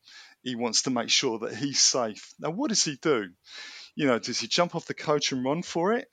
He 0.43 0.55
wants 0.55 0.83
to 0.83 0.91
make 0.91 1.09
sure 1.09 1.39
that 1.39 1.55
he's 1.55 1.81
safe. 1.81 2.33
Now, 2.39 2.51
what 2.51 2.69
does 2.69 2.83
he 2.83 2.95
do? 2.95 3.29
You 3.95 4.07
know, 4.07 4.19
does 4.19 4.39
he 4.39 4.47
jump 4.47 4.75
off 4.75 4.85
the 4.85 4.93
coach 4.93 5.31
and 5.31 5.43
run 5.43 5.63
for 5.63 5.93
it? 5.93 6.07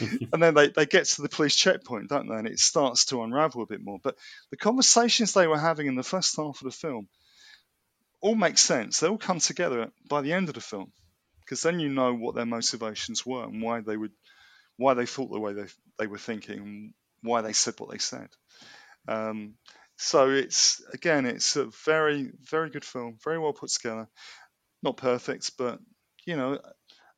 and 0.32 0.42
then 0.42 0.54
they, 0.54 0.68
they 0.68 0.86
get 0.86 1.06
to 1.06 1.22
the 1.22 1.28
police 1.28 1.56
checkpoint, 1.56 2.08
don't 2.08 2.28
they? 2.28 2.36
And 2.36 2.46
it 2.46 2.58
starts 2.58 3.06
to 3.06 3.22
unravel 3.22 3.62
a 3.62 3.66
bit 3.66 3.82
more. 3.82 3.98
But 4.02 4.16
the 4.50 4.56
conversations 4.56 5.32
they 5.32 5.46
were 5.46 5.58
having 5.58 5.86
in 5.86 5.94
the 5.94 6.02
first 6.02 6.36
half 6.36 6.60
of 6.60 6.64
the 6.64 6.70
film 6.70 7.08
all 8.20 8.34
make 8.34 8.58
sense. 8.58 9.00
They 9.00 9.08
all 9.08 9.18
come 9.18 9.40
together 9.40 9.90
by 10.08 10.20
the 10.20 10.32
end 10.32 10.48
of 10.48 10.54
the 10.54 10.60
film 10.60 10.92
because 11.44 11.62
then 11.62 11.80
you 11.80 11.88
know 11.88 12.14
what 12.14 12.34
their 12.34 12.46
motivations 12.46 13.24
were 13.24 13.44
and 13.44 13.62
why 13.62 13.80
they 13.80 13.96
would, 13.96 14.12
why 14.76 14.94
they 14.94 15.06
thought 15.06 15.30
the 15.30 15.40
way 15.40 15.52
they 15.52 15.66
they 15.98 16.06
were 16.06 16.18
thinking, 16.18 16.58
and 16.58 16.94
why 17.22 17.42
they 17.42 17.52
said 17.52 17.74
what 17.78 17.90
they 17.90 17.98
said. 17.98 18.28
Um, 19.06 19.54
so 19.96 20.30
it's 20.30 20.82
again, 20.92 21.26
it's 21.26 21.56
a 21.56 21.66
very 21.84 22.30
very 22.42 22.70
good 22.70 22.84
film, 22.84 23.18
very 23.22 23.38
well 23.38 23.52
put 23.52 23.70
together. 23.70 24.08
Not 24.82 24.96
perfect, 24.96 25.52
but 25.56 25.78
you 26.26 26.36
know, 26.36 26.58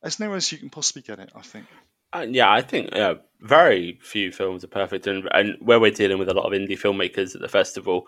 as 0.03 0.19
near 0.19 0.35
as 0.35 0.51
you 0.51 0.57
can 0.57 0.69
possibly 0.69 1.01
get 1.01 1.19
it, 1.19 1.31
I 1.35 1.41
think. 1.41 1.65
Uh, 2.13 2.25
yeah, 2.29 2.51
I 2.51 2.61
think 2.61 2.91
yeah, 2.93 3.15
very 3.41 3.99
few 4.01 4.31
films 4.31 4.63
are 4.63 4.69
perfect, 4.69 5.07
and 5.07 5.27
and 5.31 5.55
where 5.59 5.79
we're 5.79 5.91
dealing 5.91 6.19
with 6.19 6.29
a 6.29 6.33
lot 6.33 6.45
of 6.45 6.53
indie 6.53 6.79
filmmakers 6.79 7.35
at 7.35 7.41
the 7.41 7.49
festival, 7.49 8.07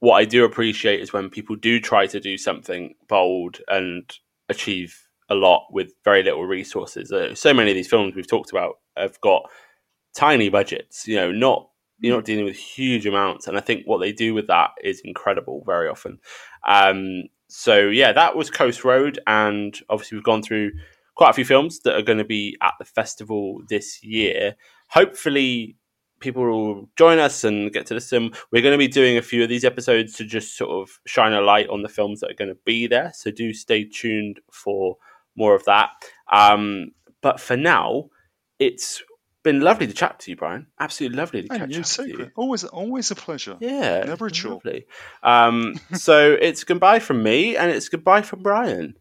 what 0.00 0.14
I 0.16 0.24
do 0.24 0.44
appreciate 0.44 1.00
is 1.00 1.12
when 1.12 1.30
people 1.30 1.56
do 1.56 1.80
try 1.80 2.06
to 2.06 2.20
do 2.20 2.38
something 2.38 2.94
bold 3.08 3.58
and 3.68 4.10
achieve 4.48 5.03
a 5.28 5.34
lot 5.34 5.66
with 5.70 5.92
very 6.04 6.22
little 6.22 6.44
resources. 6.44 7.10
Uh, 7.10 7.34
so 7.34 7.54
many 7.54 7.70
of 7.70 7.74
these 7.74 7.88
films 7.88 8.14
we've 8.14 8.26
talked 8.26 8.50
about 8.50 8.76
have 8.96 9.20
got 9.20 9.48
tiny 10.14 10.48
budgets. 10.48 11.06
You 11.06 11.16
know, 11.16 11.32
not 11.32 11.68
you're 12.00 12.16
not 12.16 12.24
dealing 12.24 12.44
with 12.44 12.56
huge 12.56 13.06
amounts, 13.06 13.46
and 13.46 13.56
I 13.56 13.60
think 13.60 13.86
what 13.86 13.98
they 13.98 14.12
do 14.12 14.34
with 14.34 14.46
that 14.48 14.70
is 14.82 15.00
incredible 15.04 15.62
very 15.66 15.88
often. 15.88 16.18
Um, 16.66 17.24
so 17.48 17.78
yeah, 17.88 18.12
that 18.12 18.36
was 18.36 18.50
Coast 18.50 18.84
Road, 18.84 19.18
and 19.26 19.78
obviously 19.88 20.16
we've 20.16 20.24
gone 20.24 20.42
through 20.42 20.72
quite 21.14 21.30
a 21.30 21.34
few 21.34 21.44
films 21.44 21.80
that 21.80 21.94
are 21.94 22.02
going 22.02 22.18
to 22.18 22.24
be 22.24 22.56
at 22.60 22.74
the 22.78 22.84
festival 22.84 23.62
this 23.68 24.02
year. 24.02 24.56
Hopefully, 24.88 25.76
people 26.20 26.44
will 26.44 26.88
join 26.96 27.18
us 27.18 27.44
and 27.44 27.72
get 27.72 27.86
to 27.86 27.94
listen. 27.94 28.32
We're 28.50 28.62
going 28.62 28.72
to 28.74 28.78
be 28.78 28.88
doing 28.88 29.16
a 29.16 29.22
few 29.22 29.42
of 29.42 29.48
these 29.48 29.64
episodes 29.64 30.14
to 30.14 30.24
just 30.24 30.56
sort 30.56 30.70
of 30.70 30.98
shine 31.06 31.32
a 31.32 31.40
light 31.40 31.68
on 31.68 31.82
the 31.82 31.88
films 31.88 32.20
that 32.20 32.30
are 32.30 32.34
going 32.34 32.50
to 32.50 32.58
be 32.64 32.86
there. 32.86 33.12
So 33.14 33.30
do 33.30 33.52
stay 33.52 33.84
tuned 33.84 34.40
for 34.50 34.96
more 35.36 35.54
of 35.54 35.64
that. 35.64 35.90
Um, 36.30 36.92
but 37.22 37.40
for 37.40 37.56
now, 37.56 38.10
it's 38.58 39.02
been 39.42 39.60
lovely 39.60 39.86
to 39.86 39.92
chat 39.92 40.20
to 40.20 40.30
you, 40.30 40.36
Brian. 40.36 40.66
Absolutely 40.80 41.18
lovely 41.18 41.42
to 41.42 41.48
catch 41.48 41.70
you 41.70 41.80
up 41.82 41.98
with 41.98 42.08
you. 42.18 42.30
Always, 42.36 42.64
always 42.64 43.10
a 43.10 43.14
pleasure. 43.14 43.56
Yeah, 43.60 44.04
never 44.04 44.26
a 44.26 44.30
chore. 44.30 44.52
lovely. 44.54 44.86
Um, 45.22 45.74
so 45.94 46.36
it's 46.40 46.64
goodbye 46.64 46.98
from 46.98 47.22
me, 47.22 47.56
and 47.56 47.70
it's 47.70 47.88
goodbye 47.88 48.22
from 48.22 48.42
Brian, 48.42 48.94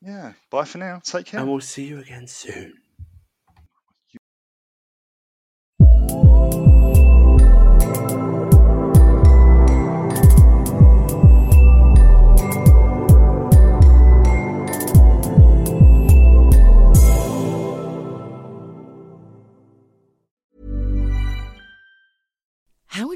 Yeah. 0.00 0.32
Bye 0.50 0.64
for 0.64 0.78
now. 0.78 1.00
Take 1.04 1.26
care. 1.26 1.40
and 1.40 1.50
we'll 1.50 1.60
see 1.60 1.84
you 1.86 1.98
again 1.98 2.26
soon. 2.26 2.74